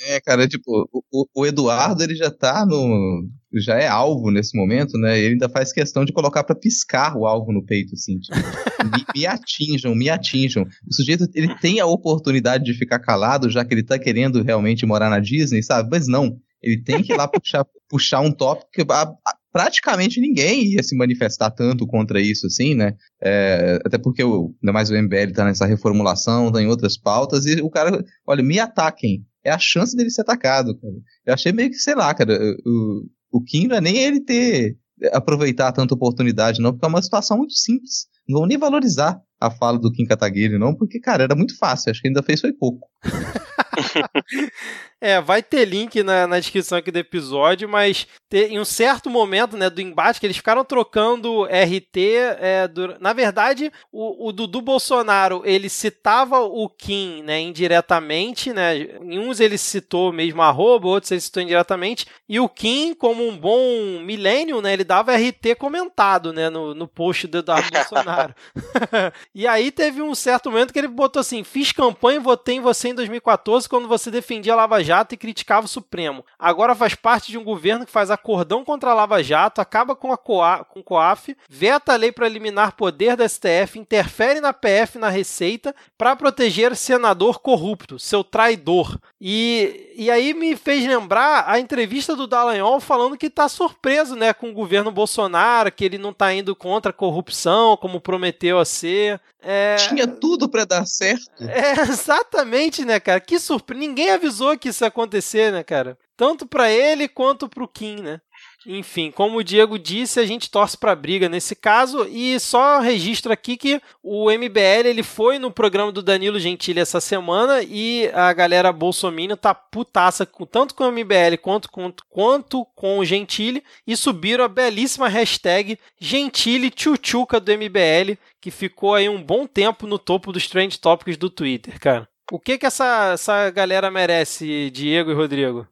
É, 0.09 0.21
cara, 0.21 0.49
tipo, 0.49 0.89
o, 1.13 1.27
o, 1.35 1.47
Eduardo 1.47 2.03
ele 2.03 2.15
já 2.15 2.31
tá 2.31 2.67
no. 2.67 3.29
Já 3.55 3.79
é 3.79 3.87
alvo 3.87 4.31
nesse 4.31 4.57
momento, 4.57 4.99
né? 4.99 5.19
Ele 5.19 5.35
ainda 5.35 5.49
faz 5.49 5.73
questão 5.73 6.05
de 6.05 6.13
colocar 6.13 6.43
para 6.43 6.57
piscar 6.57 7.17
o 7.17 7.27
alvo 7.27 7.53
no 7.53 7.65
peito, 7.65 7.95
assim. 7.95 8.19
Tipo, 8.19 8.39
me, 8.85 9.05
me, 9.15 9.27
atinjam, 9.27 9.95
me 9.95 10.09
atinjam. 10.09 10.65
O 10.87 10.95
sujeito 10.95 11.29
ele 11.35 11.55
tem 11.59 11.79
a 11.79 11.87
oportunidade 11.87 12.65
de 12.65 12.75
ficar 12.75 12.99
calado, 12.99 13.51
já 13.51 13.65
que 13.65 13.75
ele 13.75 13.85
tá 13.85 13.99
querendo 13.99 14.43
realmente 14.43 14.87
morar 14.87 15.11
na 15.11 15.21
Disney, 15.21 15.63
sabe? 15.63 15.89
Mas 15.91 16.09
não. 16.09 16.37
Ele 16.63 16.83
tem 16.83 17.03
que 17.03 17.13
ir 17.13 17.17
lá 17.17 17.27
puxar, 17.27 17.67
puxar 17.89 18.21
um 18.21 18.31
tópico 18.31 18.71
que 18.73 18.83
a, 18.89 19.03
a, 19.03 19.37
praticamente 19.53 20.21
ninguém 20.21 20.73
ia 20.73 20.83
se 20.83 20.97
manifestar 20.97 21.51
tanto 21.51 21.87
contra 21.87 22.21
isso, 22.21 22.47
assim, 22.47 22.75
né? 22.75 22.95
É, 23.23 23.79
até 23.85 23.99
porque 23.99 24.25
o, 24.25 24.55
ainda 24.63 24.73
mais 24.73 24.91
o 24.91 24.95
MBL 24.95 25.33
tá 25.35 25.45
nessa 25.45 25.67
reformulação, 25.67 26.51
tá 26.51 26.63
em 26.63 26.67
outras 26.67 26.97
pautas, 26.97 27.45
e 27.45 27.61
o 27.61 27.69
cara, 27.69 28.03
olha, 28.27 28.43
me 28.43 28.59
ataquem 28.59 29.25
é 29.45 29.51
a 29.51 29.59
chance 29.59 29.97
dele 29.97 30.11
ser 30.11 30.23
atacado, 30.23 30.79
cara. 30.79 30.95
Eu 31.27 31.35
achei 31.35 31.53
meio 31.53 31.71
que, 31.71 31.77
sei 31.77 31.95
lá, 31.95 32.13
cara, 32.15 32.39
o, 32.65 33.07
o 33.33 33.43
Kim 33.43 33.67
não 33.67 33.77
é 33.77 33.81
nem 33.81 33.97
ele 33.97 34.21
ter 34.21 34.77
aproveitar 35.13 35.73
tanta 35.73 35.95
oportunidade, 35.95 36.61
não, 36.61 36.73
porque 36.73 36.85
é 36.85 36.89
uma 36.89 37.03
situação 37.03 37.39
muito 37.39 37.55
simples. 37.55 38.07
Não 38.29 38.39
vou 38.39 38.47
nem 38.47 38.59
valorizar 38.59 39.21
a 39.41 39.51
fala 39.51 39.79
do 39.79 39.91
Kim 39.91 40.05
Kataguiri, 40.07 40.59
não, 40.59 40.75
porque, 40.75 41.01
cara, 41.01 41.25
era 41.25 41.35
muito 41.35 41.57
fácil. 41.59 41.91
Acho 41.91 42.01
que 42.01 42.09
ainda 42.09 42.23
fez 42.23 42.41
foi 42.41 42.53
pouco. 42.53 42.87
é, 45.01 45.21
vai 45.21 45.43
ter 45.43 45.65
link 45.65 46.03
na, 46.03 46.27
na 46.27 46.39
descrição 46.39 46.79
aqui 46.79 46.91
do 46.91 46.99
episódio, 46.99 47.69
mas 47.69 48.07
em 48.33 48.59
um 48.59 48.65
certo 48.65 49.11
momento 49.11 49.57
né, 49.57 49.69
do 49.69 49.81
embate 49.81 50.21
que 50.21 50.27
eles 50.27 50.37
ficaram 50.37 50.65
trocando 50.65 51.45
RT. 51.45 52.17
É, 52.39 52.69
do, 52.69 52.99
na 53.01 53.13
verdade, 53.13 53.73
o, 53.91 54.29
o, 54.29 54.33
Dudu 54.33 54.61
Bolsonaro 54.61 55.43
ele 55.45 55.69
citava 55.69 56.41
o 56.41 56.69
Kim 56.69 57.23
né, 57.23 57.41
indiretamente, 57.41 58.53
né? 58.53 58.79
Em 58.79 59.19
uns 59.19 59.41
ele 59.41 59.59
citou 59.59 60.13
mesmo 60.13 60.43
arroba, 60.43 60.89
outros 60.89 61.11
ele 61.11 61.21
citou 61.21 61.43
indiretamente, 61.43 62.07
e 62.29 62.39
o 62.41 62.49
Kim, 62.49 62.95
como 62.95 63.27
um 63.27 63.37
bom 63.37 64.01
milênio, 64.01 64.63
né, 64.63 64.73
ele 64.73 64.85
dava 64.85 65.15
RT 65.15 65.57
comentado 65.59 66.33
né, 66.33 66.49
no, 66.49 66.75
no 66.75 66.89
post 66.89 67.27
do 67.27 67.39
Eduardo 67.39 67.69
Bolsonaro. 67.73 68.35
e 69.35 69.47
aí 69.47 69.71
teve 69.71 70.01
um 70.01 70.15
certo 70.15 70.51
momento 70.51 70.73
que 70.73 70.79
ele 70.79 70.89
botou 70.89 71.21
assim: 71.21 71.45
fiz 71.45 71.73
campanha 71.73 72.17
e 72.17 72.23
votei 72.23 72.57
em 72.57 72.61
você 72.61 72.89
em 72.89 72.95
2014 72.95 73.62
quando 73.67 73.89
você 73.89 74.11
defendia 74.11 74.53
a 74.53 74.57
Lava 74.57 74.83
Jato 74.83 75.15
e 75.15 75.19
criticava 75.19 75.67
o 75.67 75.69
Supremo. 75.69 76.25
Agora 76.39 76.75
faz 76.75 76.95
parte 76.95 77.31
de 77.31 77.39
um 77.39 77.45
governo 77.45 77.85
que 77.87 77.93
faz 77.93 78.11
acordão 78.11 78.65
contra 78.65 78.91
a 78.91 78.95
Lava 78.95 79.23
Jato, 79.23 79.61
acaba 79.61 79.95
com, 79.95 80.13
a 80.13 80.17
COA, 80.17 80.65
com 80.65 80.81
o 80.81 80.85
COAF, 80.85 81.37
veta 81.49 81.93
a 81.93 81.97
lei 81.97 82.13
para 82.13 82.27
eliminar 82.27 82.73
poder 82.73 83.17
da 83.17 83.29
STF, 83.29 83.79
interfere 83.79 84.41
na 84.41 84.53
PF 84.53 84.99
na 84.99 85.09
Receita 85.09 85.75
para 85.97 86.17
proteger 86.17 86.77
senador 86.77 87.41
corrupto, 87.41 87.99
seu 87.99 88.25
traidor. 88.25 88.99
E, 89.21 89.93
e 89.97 90.11
aí 90.11 90.35
me 90.35 90.57
fez 90.57 90.87
lembrar 90.87 91.45
a 91.47 91.59
entrevista 91.59 92.17
do 92.17 92.27
Dallagnol 92.27 92.81
falando 92.81 93.17
que 93.17 93.27
está 93.27 93.49
surpreso 93.49 94.17
né, 94.17 94.33
com 94.33 94.51
o 94.51 94.55
governo 94.55 94.91
Bolsonaro, 94.91 95.71
que 95.71 95.85
ele 95.85 95.99
não 95.99 96.11
está 96.11 96.33
indo 96.33 96.57
contra 96.57 96.91
a 96.91 96.95
corrupção, 96.95 97.77
como 97.77 98.01
prometeu 98.01 98.59
a 98.59 98.65
ser. 98.65 99.21
É... 99.41 99.77
Tinha 99.77 100.07
tudo 100.07 100.49
para 100.49 100.65
dar 100.65 100.87
certo. 100.87 101.43
É, 101.43 101.73
exatamente, 101.83 102.85
né, 102.85 103.01
cara? 103.01 103.21
Que 103.21 103.39
surpresa. 103.39 103.52
Ninguém 103.75 104.11
avisou 104.11 104.57
que 104.59 104.69
isso 104.69 104.85
ia 104.85 104.89
acontecer, 104.89 105.53
né, 105.53 105.63
cara? 105.63 105.99
Tanto 106.17 106.47
para 106.47 106.71
ele 106.71 107.09
quanto 107.09 107.49
para 107.49 107.65
o 107.65 107.69
Kim, 107.69 107.97
né? 107.97 108.21
Enfim, 108.67 109.11
como 109.11 109.39
o 109.39 109.45
Diego 109.45 109.77
disse, 109.79 110.21
a 110.21 110.27
gente 110.27 110.51
torce 110.51 110.79
para 110.79 110.95
briga 110.95 111.29
nesse 111.29 111.57
caso 111.57 112.07
e 112.09 112.39
só 112.39 112.79
registro 112.79 113.33
aqui 113.33 113.57
que 113.57 113.83
o 114.03 114.31
MBL 114.31 114.87
ele 114.87 115.03
foi 115.03 115.39
no 115.39 115.51
programa 115.51 115.91
do 115.91 116.03
Danilo 116.03 116.39
Gentili 116.39 116.79
essa 116.79 117.01
semana 117.01 117.63
e 117.63 118.09
a 118.15 118.33
galera 118.33 118.73
bolsominion 118.73 119.37
tá 119.37 119.53
putaça 119.53 120.25
com, 120.25 120.47
tanto 120.47 120.75
com 120.75 120.85
o 120.85 120.93
MBL 120.93 121.39
quanto, 121.41 121.69
quanto, 121.71 122.05
quanto 122.09 122.65
com 122.77 122.99
o 122.99 123.05
Gentili 123.05 123.65
e 123.85 123.97
subiram 123.97 124.45
a 124.45 124.49
belíssima 124.49 125.09
hashtag 125.09 125.77
Gentili 125.99 126.71
Tchutchuca 126.71 127.41
do 127.41 127.53
MBL 127.53 128.17
que 128.41 128.51
ficou 128.53 128.95
aí 128.95 129.09
um 129.09 129.23
bom 129.23 129.45
tempo 129.45 129.87
no 129.89 129.99
topo 129.99 130.33
dos 130.33 130.47
trend 130.47 130.79
topics 130.79 131.17
do 131.17 131.29
Twitter, 131.29 131.81
cara. 131.81 132.12
O 132.31 132.39
que 132.39 132.59
que 132.59 132.67
essa, 132.67 133.13
essa 133.15 133.51
galera 133.51 133.91
merece, 133.91 134.71
Diego 134.71 135.11
e 135.11 135.15
Rodrigo? 135.15 135.67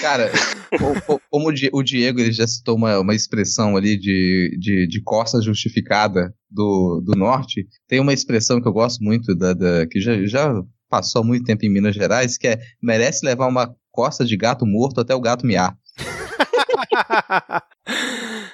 Cara, 0.00 0.30
como 1.30 1.48
o 1.72 1.82
Diego 1.82 2.20
ele 2.20 2.32
já 2.32 2.46
citou 2.46 2.76
uma, 2.76 2.98
uma 2.98 3.14
expressão 3.14 3.76
ali 3.76 3.96
de, 3.96 4.56
de, 4.58 4.86
de 4.86 5.00
costa 5.00 5.40
justificada 5.40 6.34
do, 6.50 7.00
do 7.00 7.16
norte, 7.16 7.66
tem 7.88 8.00
uma 8.00 8.12
expressão 8.12 8.60
que 8.60 8.68
eu 8.68 8.72
gosto 8.72 9.02
muito, 9.02 9.34
da, 9.34 9.52
da 9.52 9.86
que 9.86 10.00
já, 10.00 10.24
já 10.26 10.52
passou 10.90 11.24
muito 11.24 11.44
tempo 11.44 11.64
em 11.64 11.70
Minas 11.70 11.94
Gerais, 11.94 12.36
que 12.36 12.48
é 12.48 12.60
merece 12.82 13.24
levar 13.24 13.46
uma 13.46 13.74
costa 13.90 14.24
de 14.24 14.36
gato 14.36 14.66
morto 14.66 15.00
até 15.00 15.14
o 15.14 15.20
gato 15.20 15.46
miar. 15.46 15.76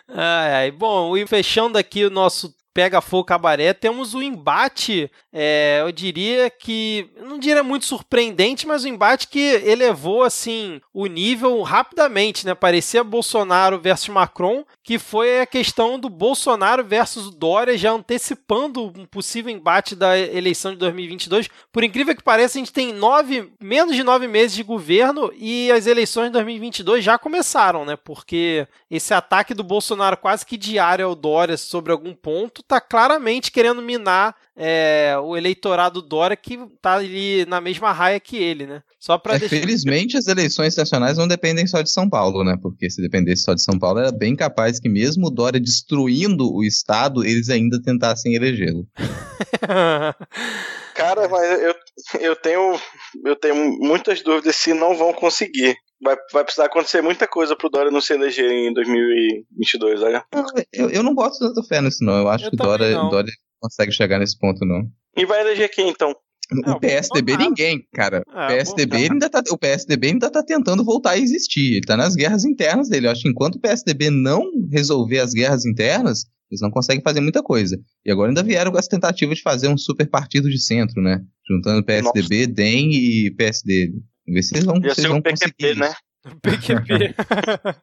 ai, 0.08 0.52
ai. 0.54 0.70
Bom, 0.70 1.16
e 1.16 1.26
fechando 1.26 1.78
aqui 1.78 2.04
o 2.04 2.10
nosso 2.10 2.54
Pega 2.78 3.00
Fogo 3.00 3.24
Cabaré, 3.24 3.74
temos 3.74 4.14
o 4.14 4.22
embate, 4.22 5.10
é, 5.32 5.80
eu 5.82 5.90
diria 5.90 6.48
que, 6.48 7.10
não 7.20 7.36
diria 7.36 7.64
muito 7.64 7.84
surpreendente, 7.84 8.68
mas 8.68 8.84
o 8.84 8.88
embate 8.88 9.26
que 9.26 9.40
elevou, 9.64 10.22
assim, 10.22 10.80
o 10.94 11.06
nível 11.06 11.60
rapidamente, 11.62 12.46
né? 12.46 12.54
Parecia 12.54 13.02
Bolsonaro 13.02 13.80
versus 13.80 14.10
Macron, 14.10 14.64
que 14.84 14.96
foi 14.96 15.40
a 15.40 15.46
questão 15.46 15.98
do 15.98 16.08
Bolsonaro 16.08 16.84
versus 16.84 17.34
Dória, 17.34 17.76
já 17.76 17.90
antecipando 17.90 18.92
um 18.96 19.04
possível 19.04 19.52
embate 19.52 19.96
da 19.96 20.16
eleição 20.16 20.70
de 20.70 20.78
2022. 20.78 21.48
Por 21.72 21.82
incrível 21.82 22.14
que 22.14 22.22
pareça, 22.22 22.58
a 22.58 22.60
gente 22.60 22.72
tem 22.72 22.92
nove, 22.92 23.52
menos 23.60 23.96
de 23.96 24.04
nove 24.04 24.28
meses 24.28 24.54
de 24.54 24.62
governo 24.62 25.32
e 25.36 25.68
as 25.72 25.88
eleições 25.88 26.26
de 26.26 26.34
2022 26.34 27.04
já 27.04 27.18
começaram, 27.18 27.84
né? 27.84 27.96
Porque 27.96 28.68
esse 28.88 29.12
ataque 29.12 29.52
do 29.52 29.64
Bolsonaro 29.64 30.16
quase 30.16 30.46
que 30.46 30.56
diário 30.56 31.04
ao 31.04 31.16
Dória 31.16 31.56
sobre 31.56 31.90
algum 31.90 32.14
ponto 32.14 32.62
está 32.68 32.80
claramente 32.80 33.50
querendo 33.50 33.80
minar 33.80 34.36
é, 34.54 35.16
o 35.22 35.36
eleitorado 35.36 36.02
Dória 36.02 36.36
que 36.36 36.54
está 36.54 36.94
ali 36.94 37.46
na 37.46 37.60
mesma 37.60 37.92
raia 37.92 38.20
que 38.20 38.36
ele, 38.36 38.66
né? 38.66 38.82
Só 39.00 39.16
para 39.16 39.36
é, 39.36 39.38
deixar... 39.38 39.56
Felizmente 39.56 40.16
as 40.18 40.26
eleições 40.26 40.76
nacionais 40.76 41.16
não 41.16 41.26
dependem 41.26 41.66
só 41.66 41.80
de 41.80 41.90
São 41.90 42.08
Paulo, 42.08 42.44
né? 42.44 42.56
Porque 42.60 42.90
se 42.90 43.00
dependesse 43.00 43.42
só 43.42 43.54
de 43.54 43.62
São 43.62 43.78
Paulo, 43.78 44.00
era 44.00 44.12
bem 44.12 44.36
capaz 44.36 44.78
que 44.78 44.88
mesmo 44.88 45.28
o 45.28 45.30
Dória 45.30 45.58
destruindo 45.58 46.52
o 46.52 46.62
Estado, 46.62 47.24
eles 47.24 47.48
ainda 47.48 47.80
tentassem 47.80 48.34
elegê-lo. 48.34 48.86
Cara, 50.94 51.28
mas 51.28 51.62
eu, 51.62 51.74
eu 52.20 52.36
tenho 52.36 52.78
eu 53.24 53.36
tenho 53.36 53.54
muitas 53.78 54.22
dúvidas 54.22 54.56
se 54.56 54.74
não 54.74 54.96
vão 54.96 55.12
conseguir 55.12 55.76
vai, 56.02 56.16
vai 56.32 56.44
precisar 56.44 56.66
acontecer 56.66 57.02
muita 57.02 57.26
coisa 57.26 57.56
pro 57.56 57.68
Dória 57.68 57.90
não 57.90 58.00
se 58.00 58.12
eleger 58.12 58.50
em 58.50 58.72
2022, 58.72 60.02
olha. 60.02 60.24
Eu, 60.72 60.90
eu 60.90 61.02
não 61.02 61.14
boto 61.14 61.38
tanta 61.38 61.62
fé 61.62 61.80
nisso, 61.80 62.04
não. 62.04 62.18
Eu 62.18 62.28
acho 62.28 62.46
eu 62.46 62.50
que 62.50 62.56
Dória, 62.56 62.94
Dória 62.94 63.32
consegue 63.60 63.92
chegar 63.92 64.18
nesse 64.18 64.38
ponto, 64.38 64.64
não. 64.64 64.82
E 65.16 65.26
vai 65.26 65.40
eleger 65.40 65.68
quem, 65.70 65.88
então? 65.88 66.14
O 66.50 66.70
é, 66.70 66.78
PSDB 66.78 67.36
ninguém, 67.36 67.86
cara. 67.92 68.22
É, 68.26 68.44
o, 68.44 68.48
PSDB 68.48 68.96
ainda 68.96 69.28
tá, 69.28 69.42
o 69.50 69.58
PSDB 69.58 70.08
ainda 70.08 70.30
tá 70.30 70.42
tentando 70.42 70.82
voltar 70.82 71.10
a 71.10 71.18
existir. 71.18 71.74
Ele 71.74 71.82
tá 71.82 71.96
nas 71.96 72.14
guerras 72.14 72.44
internas 72.44 72.88
dele. 72.88 73.06
Eu 73.06 73.10
acho 73.10 73.22
que 73.22 73.28
enquanto 73.28 73.56
o 73.56 73.60
PSDB 73.60 74.08
não 74.10 74.50
resolver 74.72 75.18
as 75.18 75.34
guerras 75.34 75.66
internas, 75.66 76.24
eles 76.50 76.62
não 76.62 76.70
conseguem 76.70 77.02
fazer 77.02 77.20
muita 77.20 77.42
coisa. 77.42 77.78
E 78.04 78.10
agora 78.10 78.30
ainda 78.30 78.42
vieram 78.42 78.72
com 78.72 78.78
essa 78.78 78.88
tentativa 78.88 79.34
de 79.34 79.42
fazer 79.42 79.68
um 79.68 79.76
super 79.76 80.08
partido 80.08 80.48
de 80.48 80.58
centro, 80.58 81.02
né? 81.02 81.20
Juntando 81.46 81.84
PSDB, 81.84 82.46
Nossa. 82.46 82.52
DEM 82.54 82.90
e 82.92 83.30
PSD. 83.32 83.92
Ver 84.26 84.42
se 84.42 84.54
eles 84.54 84.64
vão, 84.64 84.80
Ia 84.82 84.94
ser 84.94 85.08
vão 85.08 85.20
PQP, 85.20 85.52
conseguir. 85.52 85.78
né? 85.78 85.94
PQP. 86.42 87.14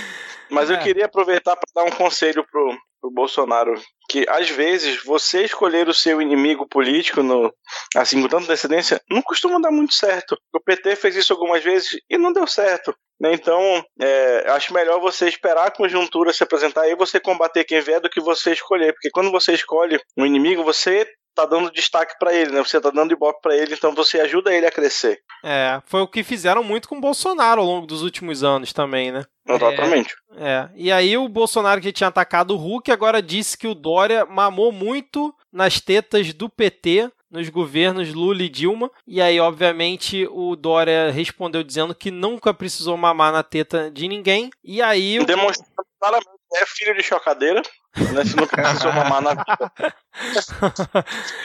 Mas 0.50 0.70
é. 0.70 0.74
eu 0.74 0.78
queria 0.80 1.06
aproveitar 1.06 1.56
para 1.56 1.82
dar 1.82 1.90
um 1.90 1.96
conselho 1.96 2.44
pro, 2.50 2.76
pro 3.00 3.10
Bolsonaro. 3.10 3.74
Que 4.08 4.26
às 4.28 4.50
vezes 4.50 5.02
você 5.04 5.44
escolher 5.44 5.88
o 5.88 5.94
seu 5.94 6.20
inimigo 6.20 6.68
político 6.68 7.22
no, 7.22 7.52
assim, 7.96 8.20
com 8.20 8.28
tanta 8.28 8.44
antecedência, 8.44 9.00
não 9.08 9.22
costuma 9.22 9.60
dar 9.60 9.70
muito 9.70 9.94
certo. 9.94 10.36
O 10.52 10.60
PT 10.60 10.96
fez 10.96 11.16
isso 11.16 11.32
algumas 11.32 11.62
vezes 11.62 11.98
e 12.08 12.18
não 12.18 12.32
deu 12.32 12.46
certo. 12.46 12.94
Né? 13.20 13.34
Então, 13.34 13.84
é, 14.00 14.50
acho 14.50 14.72
melhor 14.72 14.98
você 14.98 15.28
esperar 15.28 15.66
a 15.66 15.70
conjuntura 15.70 16.32
se 16.32 16.42
apresentar 16.42 16.88
e 16.88 16.96
você 16.96 17.20
combater 17.20 17.64
quem 17.64 17.80
vier 17.80 18.00
do 18.00 18.08
que 18.08 18.20
você 18.20 18.52
escolher. 18.52 18.92
Porque 18.94 19.10
quando 19.10 19.30
você 19.30 19.52
escolhe 19.52 20.00
um 20.16 20.24
inimigo, 20.24 20.64
você 20.64 21.06
tá 21.34 21.46
dando 21.46 21.70
destaque 21.70 22.18
para 22.18 22.34
ele, 22.34 22.52
né? 22.52 22.62
Você 22.62 22.80
tá 22.80 22.90
dando 22.90 23.12
ibope 23.12 23.40
para 23.40 23.56
ele, 23.56 23.74
então 23.74 23.94
você 23.94 24.20
ajuda 24.20 24.52
ele 24.52 24.66
a 24.66 24.70
crescer. 24.70 25.20
É, 25.42 25.80
foi 25.86 26.00
o 26.00 26.08
que 26.08 26.22
fizeram 26.22 26.62
muito 26.62 26.88
com 26.88 26.96
o 26.96 27.00
Bolsonaro 27.00 27.60
ao 27.60 27.66
longo 27.66 27.86
dos 27.86 28.02
últimos 28.02 28.44
anos 28.44 28.72
também, 28.72 29.10
né? 29.10 29.24
Exatamente. 29.48 30.14
É, 30.36 30.48
é. 30.48 30.70
E 30.74 30.92
aí 30.92 31.16
o 31.16 31.28
Bolsonaro 31.28 31.80
que 31.80 31.92
tinha 31.92 32.08
atacado 32.08 32.54
o 32.54 32.56
Hulk 32.56 32.90
agora 32.92 33.22
disse 33.22 33.56
que 33.56 33.66
o 33.66 33.74
Dória 33.74 34.24
mamou 34.26 34.70
muito 34.70 35.34
nas 35.52 35.80
tetas 35.80 36.32
do 36.32 36.48
PT 36.48 37.10
nos 37.30 37.48
governos 37.48 38.12
Lula 38.12 38.42
e 38.42 38.48
Dilma. 38.48 38.90
E 39.06 39.22
aí, 39.22 39.38
obviamente, 39.38 40.26
o 40.30 40.56
Dória 40.56 41.10
respondeu 41.10 41.62
dizendo 41.62 41.94
que 41.94 42.10
nunca 42.10 42.52
precisou 42.52 42.96
mamar 42.96 43.32
na 43.32 43.42
teta 43.42 43.90
de 43.90 44.08
ninguém. 44.08 44.50
E 44.64 44.82
aí. 44.82 45.24
Demonstrando 45.24 45.70
claramente 45.98 46.28
é 46.56 46.66
filho 46.66 46.94
de 46.96 47.02
chocadeira. 47.02 47.62
Né? 47.96 48.24
Se 48.24 48.36
nunca 48.36 48.56
precisou 48.56 48.92
mamar 48.92 49.20
na 49.20 49.34
vida. 49.34 49.94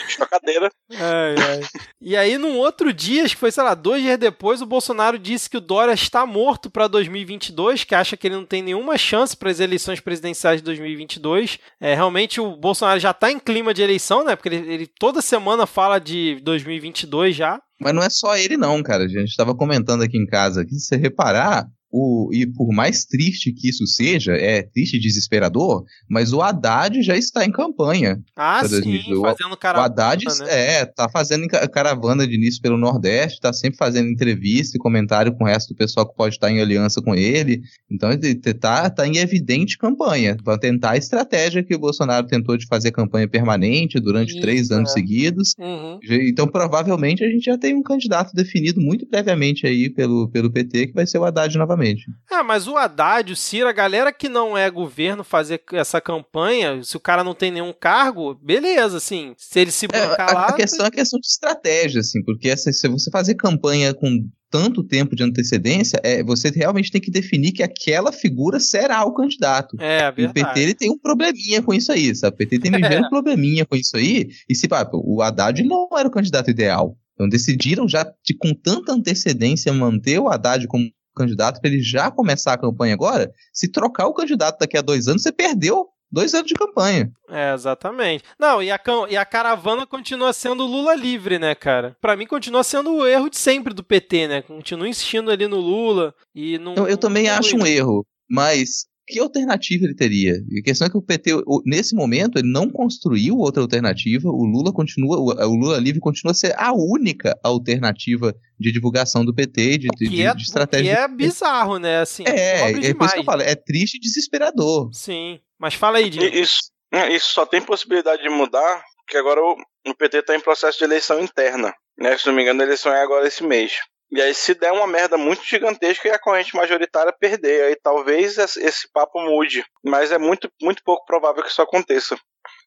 Chocadeira. 0.07 0.69
Ai, 0.91 1.35
ai. 1.37 1.61
E 1.99 2.15
aí, 2.15 2.37
num 2.37 2.57
outro 2.57 2.93
dia, 2.93 3.23
acho 3.23 3.33
que 3.33 3.39
foi, 3.39 3.51
sei 3.51 3.63
lá, 3.63 3.73
dois 3.73 4.01
dias 4.01 4.17
depois, 4.17 4.61
o 4.61 4.65
Bolsonaro 4.65 5.17
disse 5.17 5.49
que 5.49 5.57
o 5.57 5.61
Dória 5.61 5.93
está 5.93 6.25
morto 6.25 6.69
para 6.69 6.87
2022, 6.87 7.83
que 7.83 7.95
acha 7.95 8.15
que 8.15 8.27
ele 8.27 8.35
não 8.35 8.45
tem 8.45 8.61
nenhuma 8.61 8.97
chance 8.97 9.35
para 9.35 9.49
as 9.49 9.59
eleições 9.59 9.99
presidenciais 9.99 10.61
de 10.61 10.65
2022. 10.65 11.57
É, 11.81 11.95
realmente, 11.95 12.39
o 12.39 12.55
Bolsonaro 12.55 12.99
já 12.99 13.11
está 13.11 13.31
em 13.31 13.39
clima 13.39 13.73
de 13.73 13.81
eleição, 13.81 14.23
né? 14.23 14.35
Porque 14.35 14.49
ele, 14.49 14.71
ele 14.71 14.87
toda 14.87 15.21
semana 15.21 15.65
fala 15.65 15.99
de 15.99 16.39
2022 16.43 17.35
já. 17.35 17.59
Mas 17.79 17.93
não 17.93 18.03
é 18.03 18.09
só 18.09 18.37
ele, 18.37 18.55
não, 18.55 18.81
cara. 18.81 19.03
A 19.03 19.07
gente 19.07 19.29
estava 19.29 19.55
comentando 19.55 20.03
aqui 20.03 20.17
em 20.17 20.25
casa 20.25 20.63
que, 20.63 20.75
se 20.75 20.87
você 20.87 20.95
reparar, 20.95 21.65
o, 21.97 22.29
e 22.33 22.45
por 22.45 22.73
mais 22.73 23.05
triste 23.05 23.53
que 23.53 23.69
isso 23.69 23.87
seja, 23.87 24.33
é 24.33 24.61
triste 24.61 24.97
e 24.97 24.99
desesperador, 24.99 25.85
mas 26.09 26.33
o 26.33 26.41
Haddad 26.41 27.01
já 27.01 27.15
está 27.15 27.45
em 27.45 27.51
campanha. 27.51 28.21
Ah, 28.35 28.67
sim, 28.67 29.01
fazendo 29.21 29.55
caravana. 29.55 29.81
O 29.81 29.85
Haddad 29.85 30.25
né? 30.25 30.45
é, 30.49 30.85
tá 30.85 31.07
fazendo 31.07 31.47
caravana 31.47 32.27
de 32.27 32.35
início 32.35 32.61
pelo 32.61 32.77
Nordeste, 32.77 33.39
tá 33.39 33.53
sempre 33.53 33.77
fazendo 33.77 34.09
entrevista 34.09 34.75
e 34.75 34.79
comentário 34.79 35.33
com 35.33 35.45
o 35.45 35.47
resto 35.47 35.69
do 35.69 35.77
pessoal 35.77 36.05
que 36.05 36.17
pode 36.17 36.35
estar 36.35 36.51
em 36.51 36.59
aliança 36.59 37.01
com 37.01 37.15
ele. 37.15 37.61
Então 37.89 38.11
ele 38.11 38.35
tá, 38.35 38.89
tá 38.89 39.07
em 39.07 39.17
evidente 39.17 39.77
campanha, 39.77 40.35
para 40.43 40.57
tentar 40.57 40.91
a 40.91 40.97
estratégia 40.97 41.63
que 41.63 41.75
o 41.75 41.79
Bolsonaro 41.79 42.27
tentou 42.27 42.57
de 42.57 42.67
fazer 42.67 42.91
campanha 42.91 43.27
permanente 43.27 44.01
durante 44.01 44.31
isso, 44.31 44.41
três 44.41 44.69
anos 44.69 44.89
é. 44.91 44.93
seguidos. 44.93 45.53
Uhum. 45.57 45.97
Então 46.27 46.45
provavelmente 46.45 47.23
a 47.23 47.29
gente 47.29 47.45
já 47.45 47.57
tem 47.57 47.73
um 47.73 47.83
candidato 47.83 48.33
definido 48.33 48.81
muito 48.81 49.07
previamente 49.07 49.65
aí 49.65 49.89
pelo, 49.89 50.27
pelo 50.27 50.51
PT, 50.51 50.87
que 50.87 50.93
vai 50.93 51.07
ser 51.07 51.19
o 51.19 51.23
Haddad 51.23 51.57
novamente 51.57 51.84
exatamente. 51.85 52.05
Ah, 52.29 52.43
mas 52.43 52.67
o 52.67 52.77
Haddad, 52.77 53.31
o 53.31 53.35
Ciro, 53.35 53.67
a 53.67 53.73
galera 53.73 54.11
que 54.11 54.27
não 54.27 54.57
é 54.57 54.69
governo 54.69 55.23
fazer 55.23 55.61
essa 55.73 56.01
campanha, 56.01 56.83
se 56.83 56.97
o 56.97 56.99
cara 56.99 57.23
não 57.23 57.33
tem 57.33 57.51
nenhum 57.51 57.73
cargo, 57.73 58.35
beleza, 58.35 58.97
assim. 58.97 59.33
Se 59.37 59.59
ele 59.59 59.71
se 59.71 59.87
bancar 59.87 60.29
é, 60.29 60.33
lá. 60.33 60.45
A 60.47 60.53
questão 60.53 60.85
é 60.85 60.91
questão 60.91 61.19
de 61.19 61.27
estratégia, 61.27 61.99
assim, 62.01 62.23
porque 62.23 62.55
se 62.57 62.87
você 62.87 63.11
fazer 63.11 63.35
campanha 63.35 63.93
com 63.93 64.27
tanto 64.49 64.83
tempo 64.83 65.15
de 65.15 65.23
antecedência, 65.23 65.99
é, 66.03 66.23
você 66.23 66.49
realmente 66.49 66.91
tem 66.91 67.01
que 67.01 67.11
definir 67.11 67.51
que 67.51 67.63
aquela 67.63 68.11
figura 68.11 68.59
será 68.59 69.03
o 69.03 69.13
candidato. 69.13 69.75
É, 69.79 70.11
verdade. 70.11 70.27
O 70.27 70.33
PT 70.33 70.59
ele 70.61 70.73
tem 70.73 70.89
um 70.89 70.97
probleminha 70.97 71.61
com 71.61 71.73
isso 71.73 71.91
aí, 71.91 72.15
sabe? 72.15 72.35
O 72.35 72.37
PT 72.37 72.59
tem 72.59 72.71
um 72.71 72.75
é. 72.85 73.09
probleminha 73.09 73.65
com 73.65 73.75
isso 73.75 73.97
aí. 73.97 74.29
E 74.47 74.55
se 74.55 74.67
pá, 74.67 74.89
o 74.93 75.21
Haddad 75.21 75.61
não 75.63 75.89
era 75.97 76.07
o 76.07 76.11
candidato 76.11 76.49
ideal. 76.49 76.97
Então 77.15 77.29
decidiram 77.29 77.87
já 77.87 78.03
de, 78.23 78.35
com 78.37 78.53
tanta 78.53 78.91
antecedência 78.91 79.73
manter 79.73 80.19
o 80.19 80.27
Haddad 80.27 80.67
como 80.67 80.89
candidato 81.15 81.59
para 81.59 81.69
ele 81.69 81.81
já 81.81 82.11
começar 82.11 82.53
a 82.53 82.57
campanha 82.57 82.93
agora, 82.93 83.31
se 83.53 83.71
trocar 83.71 84.07
o 84.07 84.13
candidato 84.13 84.59
daqui 84.59 84.77
a 84.77 84.81
dois 84.81 85.07
anos, 85.07 85.23
você 85.23 85.31
perdeu 85.31 85.87
dois 86.11 86.33
anos 86.33 86.47
de 86.47 86.53
campanha. 86.53 87.11
É, 87.29 87.53
exatamente. 87.53 88.23
Não, 88.39 88.61
e 88.61 88.71
a, 88.71 88.79
e 89.09 89.17
a 89.17 89.25
caravana 89.25 89.85
continua 89.85 90.31
sendo 90.33 90.65
Lula 90.65 90.95
livre, 90.95 91.37
né, 91.39 91.53
cara? 91.55 91.95
Para 91.99 92.15
mim 92.15 92.25
continua 92.25 92.63
sendo 92.63 92.95
o 92.95 93.05
erro 93.05 93.29
de 93.29 93.37
sempre 93.37 93.73
do 93.73 93.83
PT, 93.83 94.27
né? 94.27 94.41
Continua 94.41 94.87
insistindo 94.87 95.31
ali 95.31 95.47
no 95.47 95.57
Lula 95.57 96.13
e 96.33 96.57
não. 96.57 96.75
Eu, 96.75 96.87
eu 96.87 96.97
também 96.97 97.27
acho 97.29 97.57
um 97.57 97.65
erro, 97.65 98.05
mas 98.29 98.85
que 99.07 99.19
alternativa 99.19 99.85
ele 99.85 99.95
teria? 99.95 100.33
a 100.33 100.63
questão 100.63 100.87
é 100.87 100.89
que 100.89 100.97
o 100.97 101.01
PT, 101.01 101.31
nesse 101.65 101.95
momento, 101.95 102.39
ele 102.39 102.51
não 102.51 102.69
construiu 102.69 103.37
outra 103.37 103.61
alternativa. 103.61 104.29
O 104.29 104.45
Lula 104.45 104.73
continua, 104.73 105.17
o 105.17 105.55
Lula 105.55 105.77
livre 105.77 105.99
continua 105.99 106.31
a 106.31 106.35
ser 106.35 106.55
a 106.57 106.73
única 106.73 107.37
alternativa 107.43 108.35
de 108.59 108.71
divulgação 108.71 109.23
do 109.23 109.33
PT, 109.33 109.77
de, 109.77 109.87
de, 109.95 110.21
é, 110.21 110.33
de 110.33 110.43
estratégia. 110.43 110.95
Que 110.95 111.01
é 111.01 111.07
bizarro, 111.07 111.77
né? 111.77 111.99
Assim, 111.99 112.23
é, 112.25 112.71
é, 112.71 112.71
é 112.71 112.93
por 112.93 113.05
isso 113.05 113.13
que 113.13 113.19
eu 113.19 113.25
falo, 113.25 113.41
é 113.41 113.55
triste 113.55 113.95
e 113.95 113.99
desesperador. 113.99 114.89
Sim, 114.91 115.39
mas 115.59 115.75
fala 115.75 115.99
aí, 115.99 116.09
Dino. 116.09 116.25
Isso, 116.25 116.71
isso 117.11 117.31
só 117.31 117.45
tem 117.45 117.61
possibilidade 117.61 118.23
de 118.23 118.29
mudar, 118.29 118.83
porque 119.05 119.17
agora 119.17 119.41
o, 119.41 119.55
o 119.87 119.95
PT 119.95 120.19
está 120.19 120.35
em 120.35 120.39
processo 120.39 120.79
de 120.79 120.83
eleição 120.83 121.19
interna. 121.23 121.73
Né? 121.97 122.17
Se 122.17 122.25
não 122.25 122.33
me 122.33 122.41
engano, 122.41 122.61
a 122.61 122.65
eleição 122.65 122.91
é 122.91 123.01
agora 123.01 123.27
esse 123.27 123.43
mês. 123.43 123.73
E 124.15 124.21
aí, 124.21 124.33
se 124.33 124.53
der 124.53 124.71
uma 124.71 124.87
merda 124.87 125.17
muito 125.17 125.43
gigantesca 125.43 126.07
e 126.07 126.11
a 126.11 126.17
corrente 126.17 126.55
majoritária 126.55 127.11
perder, 127.11 127.65
aí 127.65 127.75
talvez 127.75 128.37
esse 128.37 128.89
papo 128.93 129.19
mude. 129.21 129.65
Mas 129.83 130.09
é 130.09 130.17
muito, 130.17 130.49
muito 130.61 130.81
pouco 130.85 131.05
provável 131.05 131.43
que 131.43 131.49
isso 131.49 131.61
aconteça. 131.61 132.17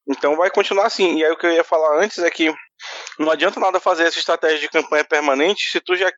Então 0.06 0.36
vai 0.36 0.50
continuar 0.50 0.86
assim. 0.86 1.16
E 1.16 1.24
aí 1.24 1.32
o 1.32 1.36
que 1.38 1.46
eu 1.46 1.52
ia 1.52 1.64
falar 1.64 2.02
antes 2.02 2.18
é 2.18 2.30
que 2.30 2.54
não 3.18 3.30
adianta 3.30 3.58
nada 3.58 3.80
fazer 3.80 4.04
essa 4.04 4.18
estratégia 4.18 4.58
de 4.58 4.68
campanha 4.68 5.04
permanente 5.04 5.70
se 5.70 5.80
tu 5.80 5.96
já, 5.96 6.12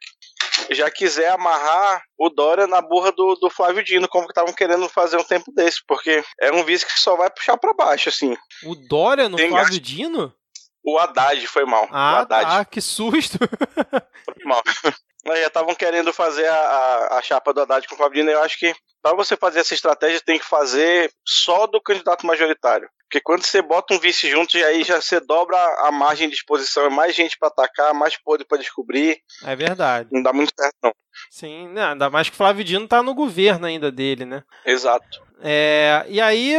já 0.71 0.91
quiser 0.91 1.31
amarrar 1.31 2.03
o 2.19 2.29
Dória 2.29 2.67
na 2.67 2.81
burra 2.81 3.13
do, 3.13 3.37
do 3.37 3.49
Flávio 3.49 3.85
Dino, 3.85 4.09
como 4.09 4.27
que 4.27 4.33
estavam 4.33 4.53
querendo 4.53 4.89
fazer 4.89 5.17
um 5.17 5.25
tempo 5.25 5.53
desse, 5.55 5.79
porque 5.87 6.25
é 6.41 6.51
um 6.51 6.65
vice 6.65 6.85
que 6.85 6.99
só 6.99 7.15
vai 7.15 7.31
puxar 7.31 7.57
para 7.57 7.73
baixo, 7.73 8.09
assim. 8.09 8.37
O 8.65 8.75
Dória 8.75 9.29
no 9.29 9.37
Tem 9.37 9.49
Flávio 9.49 9.79
Dino? 9.79 10.35
O 10.85 10.99
Haddad 10.99 11.47
foi 11.47 11.65
mal. 11.65 11.89
Ah, 11.91 12.15
o 12.15 12.17
Haddad 12.23 12.51
tá, 12.51 12.65
que 12.65 12.81
susto. 12.81 13.39
foi 14.25 14.45
mal. 14.45 14.63
Já 15.27 15.47
estavam 15.47 15.75
querendo 15.75 16.13
fazer 16.13 16.47
a, 16.47 16.55
a, 16.55 17.19
a, 17.19 17.23
chapa 17.23 17.53
do 17.53 17.61
Haddad 17.61 17.87
com 17.87 17.95
o 17.95 17.99
Fabrino, 17.99 18.31
e 18.31 18.33
eu 18.33 18.43
acho 18.43 18.59
que 18.59 18.75
para 19.03 19.15
você 19.15 19.37
fazer 19.37 19.61
essa 19.61 19.75
estratégia 19.75 20.21
tem 20.21 20.39
que 20.39 20.45
fazer 20.45 21.13
só 21.25 21.67
do 21.67 21.81
candidato 21.81 22.27
majoritário. 22.27 22.89
Porque 23.11 23.21
quando 23.21 23.45
você 23.45 23.61
bota 23.61 23.93
um 23.93 23.99
vice 23.99 24.31
junto, 24.31 24.57
e 24.57 24.65
aí 24.65 24.85
já 24.85 25.01
você 25.01 25.19
dobra 25.19 25.57
a 25.81 25.91
margem 25.91 26.29
de 26.29 26.37
exposição, 26.37 26.85
é 26.85 26.91
mais 26.91 27.15
gente 27.15 27.37
para 27.39 27.49
atacar, 27.49 27.93
mais 27.93 28.17
poder 28.17 28.45
para 28.45 28.59
descobrir. 28.59 29.21
É 29.45 29.57
verdade. 29.57 30.09
Não 30.13 30.23
dá 30.23 30.33
muito 30.33 30.53
certo, 30.57 30.77
não. 30.83 30.93
Sim, 31.29 31.69
não, 31.69 31.91
ainda 31.91 32.09
mais 32.09 32.29
que 32.29 32.35
o 32.35 32.37
Flávio 32.37 32.65
Dino 32.65 32.87
tá 32.87 33.03
no 33.03 33.15
governo 33.15 33.67
ainda 33.67 33.91
dele, 33.91 34.25
né? 34.25 34.45
Exato. 34.65 35.21
É, 35.43 36.05
e 36.09 36.21
aí, 36.21 36.55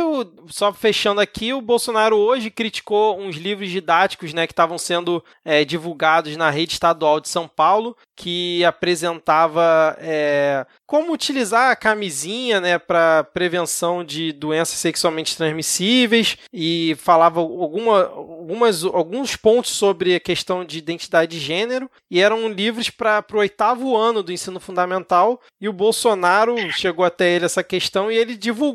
só 0.47 0.73
fechando 0.73 1.21
aqui, 1.21 1.53
o 1.53 1.61
Bolsonaro 1.61 2.17
hoje 2.17 2.49
criticou 2.49 3.19
uns 3.19 3.35
livros 3.35 3.69
didáticos 3.69 4.33
né, 4.33 4.47
que 4.47 4.53
estavam 4.53 4.77
sendo 4.77 5.23
é, 5.45 5.63
divulgados 5.63 6.35
na 6.35 6.49
rede 6.49 6.73
estadual 6.73 7.19
de 7.19 7.29
São 7.29 7.47
Paulo, 7.47 7.95
que 8.15 8.63
apresentava 8.65 9.95
é, 9.99 10.65
como 10.85 11.13
utilizar 11.13 11.71
a 11.71 11.75
camisinha 11.75 12.59
né, 12.59 12.77
para 12.77 13.23
prevenção 13.23 14.03
de 14.03 14.31
doenças 14.31 14.75
sexualmente 14.75 15.37
transmissíveis 15.37 16.37
e 16.51 16.95
falava 16.99 17.39
alguma, 17.39 18.03
algumas, 18.03 18.83
alguns 18.83 19.35
pontos 19.35 19.71
sobre 19.71 20.15
a 20.15 20.19
questão 20.19 20.65
de 20.65 20.77
identidade 20.77 21.31
de 21.31 21.39
gênero. 21.39 21.89
E 22.09 22.19
eram 22.19 22.49
livros 22.49 22.89
para 22.89 23.23
o 23.33 23.37
oitavo 23.37 23.95
ano 23.95 24.21
do 24.21 24.31
ensino 24.31 24.59
fundamental. 24.59 25.39
E 25.59 25.69
o 25.69 25.73
Bolsonaro 25.73 26.55
chegou 26.71 27.05
até 27.05 27.29
ele 27.29 27.45
essa 27.45 27.63
questão 27.63 28.11
e 28.11 28.17
ele 28.17 28.35
divulgou 28.35 28.70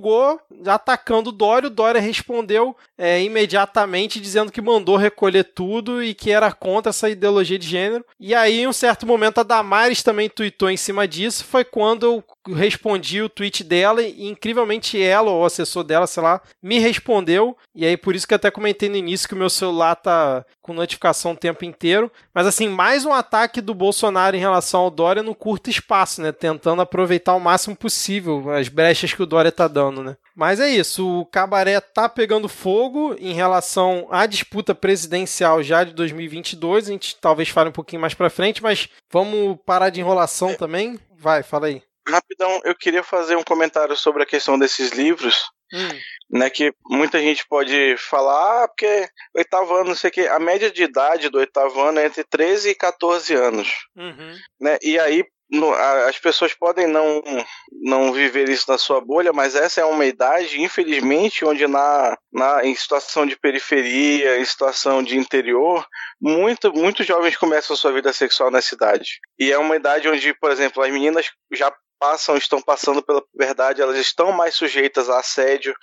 atacando 0.66 1.30
o 1.30 1.32
Dória. 1.32 1.68
O 1.68 1.70
Dória 1.70 2.00
respondeu 2.00 2.76
é, 2.96 3.22
imediatamente 3.22 4.20
dizendo 4.20 4.52
que 4.52 4.60
mandou 4.60 4.96
recolher 4.96 5.44
tudo 5.44 6.02
e 6.02 6.14
que 6.14 6.30
era 6.30 6.52
contra 6.52 6.90
essa 6.90 7.08
ideologia 7.08 7.58
de 7.58 7.66
gênero. 7.66 8.04
E 8.18 8.34
aí, 8.34 8.60
em 8.60 8.66
um 8.66 8.72
certo 8.72 9.06
momento, 9.06 9.38
a 9.38 9.42
Damares 9.42 10.02
também 10.02 10.28
tweetou 10.28 10.70
em 10.70 10.76
cima 10.76 11.06
disso. 11.06 11.44
Foi 11.44 11.64
quando 11.64 12.06
eu 12.06 12.24
respondi 12.52 13.22
o 13.22 13.28
tweet 13.28 13.64
dela 13.64 14.02
e 14.02 14.26
incrivelmente 14.26 15.00
ela, 15.00 15.30
ou 15.30 15.42
o 15.42 15.44
assessor 15.44 15.84
dela, 15.84 16.06
sei 16.06 16.22
lá, 16.22 16.40
me 16.62 16.78
respondeu. 16.78 17.56
E 17.74 17.84
aí 17.84 17.96
por 17.96 18.14
isso 18.14 18.26
que 18.26 18.34
eu 18.34 18.36
até 18.36 18.50
comentei 18.50 18.88
no 18.88 18.96
início 18.96 19.28
que 19.28 19.34
o 19.34 19.38
meu 19.38 19.50
celular 19.50 19.96
tá 19.96 20.44
com 20.62 20.72
notificação 20.72 21.32
o 21.32 21.36
tempo 21.36 21.64
inteiro. 21.64 22.10
Mas 22.34 22.46
assim, 22.46 22.68
mais 22.68 23.04
um 23.04 23.12
ataque 23.12 23.60
do 23.60 23.74
Bolsonaro 23.74 24.36
em 24.36 24.40
relação 24.40 24.80
ao 24.80 24.90
Dória 24.90 25.22
no 25.22 25.34
curto 25.34 25.70
espaço, 25.70 26.20
né? 26.20 26.32
Tentando 26.32 26.82
aproveitar 26.82 27.34
o 27.34 27.40
máximo 27.40 27.76
possível 27.76 28.50
as 28.50 28.68
brechas 28.68 29.12
que 29.12 29.22
o 29.22 29.26
Dória 29.26 29.52
tá 29.52 29.68
dando, 29.68 30.02
né? 30.02 30.16
Mas 30.34 30.60
é 30.60 30.68
isso, 30.68 31.20
o 31.20 31.24
cabaré 31.24 31.80
tá 31.80 32.08
pegando 32.08 32.48
fogo 32.48 33.16
em 33.18 33.32
relação 33.32 34.06
à 34.10 34.26
disputa 34.26 34.74
presidencial 34.74 35.62
já 35.62 35.82
de 35.82 35.94
2022. 35.94 36.88
A 36.88 36.92
gente 36.92 37.16
talvez 37.16 37.48
fale 37.48 37.70
um 37.70 37.72
pouquinho 37.72 38.02
mais 38.02 38.12
para 38.14 38.28
frente, 38.28 38.62
mas 38.62 38.88
vamos 39.10 39.58
parar 39.64 39.90
de 39.90 40.00
enrolação 40.00 40.54
também. 40.54 40.98
Vai, 41.18 41.42
fala 41.42 41.68
aí. 41.68 41.82
Rapidão, 42.08 42.60
eu 42.64 42.74
queria 42.74 43.02
fazer 43.02 43.36
um 43.36 43.42
comentário 43.42 43.96
sobre 43.96 44.22
a 44.22 44.26
questão 44.26 44.58
desses 44.58 44.90
livros. 44.90 45.36
Hum. 45.72 46.00
Né, 46.30 46.48
que 46.48 46.72
muita 46.88 47.18
gente 47.20 47.46
pode 47.48 47.96
falar, 47.98 48.64
ah, 48.64 48.68
porque 48.68 49.08
oitavo 49.34 49.74
ano, 49.74 49.88
não 49.88 49.94
sei 49.96 50.10
o 50.10 50.12
que, 50.12 50.26
a 50.26 50.38
média 50.38 50.70
de 50.70 50.82
idade 50.82 51.28
do 51.28 51.38
oitavo 51.38 51.80
ano 51.80 51.98
é 51.98 52.06
entre 52.06 52.22
13 52.24 52.70
e 52.70 52.74
14 52.74 53.34
anos. 53.34 53.68
Uhum. 53.96 54.36
Né, 54.60 54.78
e 54.82 54.98
aí 54.98 55.24
no, 55.50 55.72
a, 55.72 56.08
as 56.08 56.18
pessoas 56.18 56.52
podem 56.54 56.86
não, 56.86 57.22
não 57.70 58.12
viver 58.12 58.48
isso 58.48 58.70
na 58.70 58.78
sua 58.78 59.00
bolha, 59.00 59.32
mas 59.32 59.54
essa 59.54 59.80
é 59.80 59.84
uma 59.84 60.04
idade, 60.04 60.60
infelizmente, 60.60 61.44
onde 61.44 61.66
na, 61.66 62.16
na, 62.32 62.64
em 62.64 62.74
situação 62.74 63.24
de 63.24 63.38
periferia, 63.38 64.38
em 64.38 64.44
situação 64.44 65.02
de 65.02 65.16
interior, 65.16 65.86
muito, 66.20 66.72
muitos 66.72 67.06
jovens 67.06 67.36
começam 67.36 67.74
a 67.74 67.76
sua 67.76 67.92
vida 67.92 68.12
sexual 68.12 68.50
nessa 68.50 68.74
idade. 68.74 69.20
E 69.38 69.52
é 69.52 69.58
uma 69.58 69.76
idade 69.76 70.08
onde, 70.08 70.34
por 70.34 70.50
exemplo, 70.50 70.82
as 70.82 70.90
meninas 70.90 71.30
já 71.52 71.72
passam, 71.98 72.36
estão 72.36 72.60
passando 72.60 73.02
pela 73.02 73.22
verdade, 73.34 73.82
elas 73.82 73.96
estão 73.96 74.32
mais 74.32 74.54
sujeitas 74.54 75.08
a 75.08 75.18
assédio, 75.18 75.74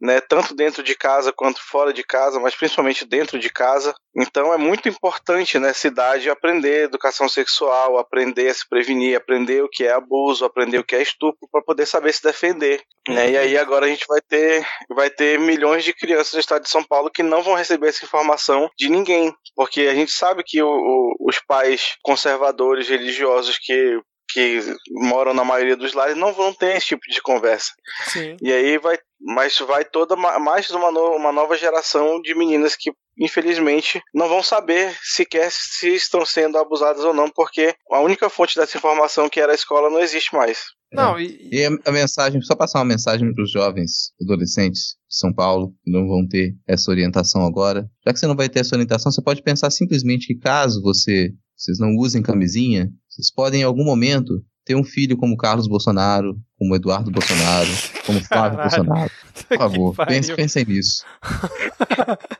né, 0.00 0.20
tanto 0.20 0.54
dentro 0.54 0.82
de 0.82 0.94
casa 0.94 1.32
quanto 1.32 1.62
fora 1.62 1.92
de 1.92 2.02
casa, 2.02 2.40
mas 2.40 2.54
principalmente 2.54 3.04
dentro 3.04 3.38
de 3.38 3.50
casa. 3.50 3.94
Então 4.16 4.52
é 4.52 4.56
muito 4.56 4.88
importante 4.88 5.58
nessa 5.58 5.86
idade 5.86 6.30
aprender 6.30 6.84
educação 6.84 7.28
sexual, 7.28 7.98
aprender 7.98 8.48
a 8.48 8.54
se 8.54 8.68
prevenir, 8.68 9.16
aprender 9.16 9.62
o 9.62 9.68
que 9.68 9.84
é 9.84 9.92
abuso, 9.92 10.44
aprender 10.44 10.78
o 10.78 10.84
que 10.84 10.96
é 10.96 11.02
estupro 11.02 11.48
para 11.50 11.62
poder 11.62 11.86
saber 11.86 12.12
se 12.12 12.22
defender. 12.22 12.82
Né? 13.08 13.30
E 13.30 13.38
aí 13.38 13.58
agora 13.58 13.86
a 13.86 13.88
gente 13.88 14.04
vai 14.06 14.20
ter, 14.20 14.66
vai 14.90 15.10
ter 15.10 15.38
milhões 15.38 15.84
de 15.84 15.92
crianças 15.92 16.34
no 16.34 16.40
estado 16.40 16.62
de 16.62 16.70
São 16.70 16.82
Paulo 16.82 17.10
que 17.10 17.22
não 17.22 17.42
vão 17.42 17.54
receber 17.54 17.88
essa 17.88 18.04
informação 18.04 18.68
de 18.76 18.88
ninguém, 18.88 19.34
porque 19.54 19.82
a 19.82 19.94
gente 19.94 20.12
sabe 20.12 20.42
que 20.44 20.62
o, 20.62 20.68
o, 20.68 21.28
os 21.28 21.38
pais 21.40 21.96
conservadores 22.02 22.88
religiosos 22.88 23.58
que 23.58 24.00
que 24.32 24.60
moram 24.90 25.34
na 25.34 25.44
maioria 25.44 25.76
dos 25.76 25.92
lares 25.92 26.16
não 26.16 26.32
vão 26.32 26.52
ter 26.52 26.76
esse 26.76 26.88
tipo 26.88 27.02
de 27.10 27.20
conversa. 27.20 27.72
Sim. 28.12 28.36
E 28.40 28.52
aí 28.52 28.78
vai, 28.78 28.98
mas 29.20 29.58
vai 29.58 29.84
toda 29.84 30.16
mais 30.16 30.70
uma, 30.70 30.90
no, 30.90 31.16
uma 31.16 31.32
nova 31.32 31.56
geração 31.56 32.20
de 32.20 32.34
meninas 32.34 32.76
que 32.76 32.92
infelizmente 33.18 34.00
não 34.14 34.28
vão 34.28 34.42
saber 34.42 34.96
sequer 35.02 35.50
se 35.50 35.94
estão 35.94 36.24
sendo 36.24 36.56
abusadas 36.56 37.04
ou 37.04 37.12
não, 37.12 37.28
porque 37.28 37.74
a 37.90 38.00
única 38.00 38.30
fonte 38.30 38.56
dessa 38.56 38.78
informação 38.78 39.28
que 39.28 39.40
era 39.40 39.52
a 39.52 39.54
escola 39.54 39.90
não 39.90 40.00
existe 40.00 40.34
mais. 40.34 40.58
Não, 40.92 41.16
é. 41.18 41.22
e... 41.22 41.48
e 41.52 41.64
a 41.84 41.92
mensagem, 41.92 42.40
só 42.42 42.56
passar 42.56 42.78
uma 42.78 42.84
mensagem 42.86 43.32
para 43.32 43.44
os 43.44 43.50
jovens 43.50 44.12
adolescentes 44.20 44.96
de 45.08 45.16
São 45.16 45.32
Paulo, 45.32 45.72
que 45.84 45.90
não 45.90 46.08
vão 46.08 46.26
ter 46.26 46.54
essa 46.66 46.90
orientação 46.90 47.44
agora. 47.44 47.88
Já 48.04 48.12
que 48.12 48.18
você 48.18 48.26
não 48.26 48.36
vai 48.36 48.48
ter 48.48 48.60
essa 48.60 48.74
orientação, 48.74 49.12
você 49.12 49.22
pode 49.22 49.42
pensar 49.42 49.70
simplesmente 49.70 50.26
que 50.26 50.38
caso 50.38 50.82
você 50.82 51.30
vocês 51.60 51.78
não 51.78 51.94
usem 51.96 52.22
camisinha, 52.22 52.90
vocês 53.20 53.30
podem 53.30 53.60
em 53.60 53.64
algum 53.64 53.84
momento 53.84 54.42
ter 54.64 54.74
um 54.74 54.84
filho 54.84 55.16
como 55.16 55.36
Carlos 55.36 55.66
Bolsonaro, 55.66 56.38
como 56.58 56.74
Eduardo 56.74 57.10
Bolsonaro, 57.10 57.70
como 58.06 58.20
Flávio 58.20 58.58
Caralho. 58.58 58.84
Bolsonaro. 58.84 59.10
Por 59.48 59.58
favor, 59.58 60.06
pense, 60.06 60.34
pensem 60.34 60.64
nisso. 60.64 61.04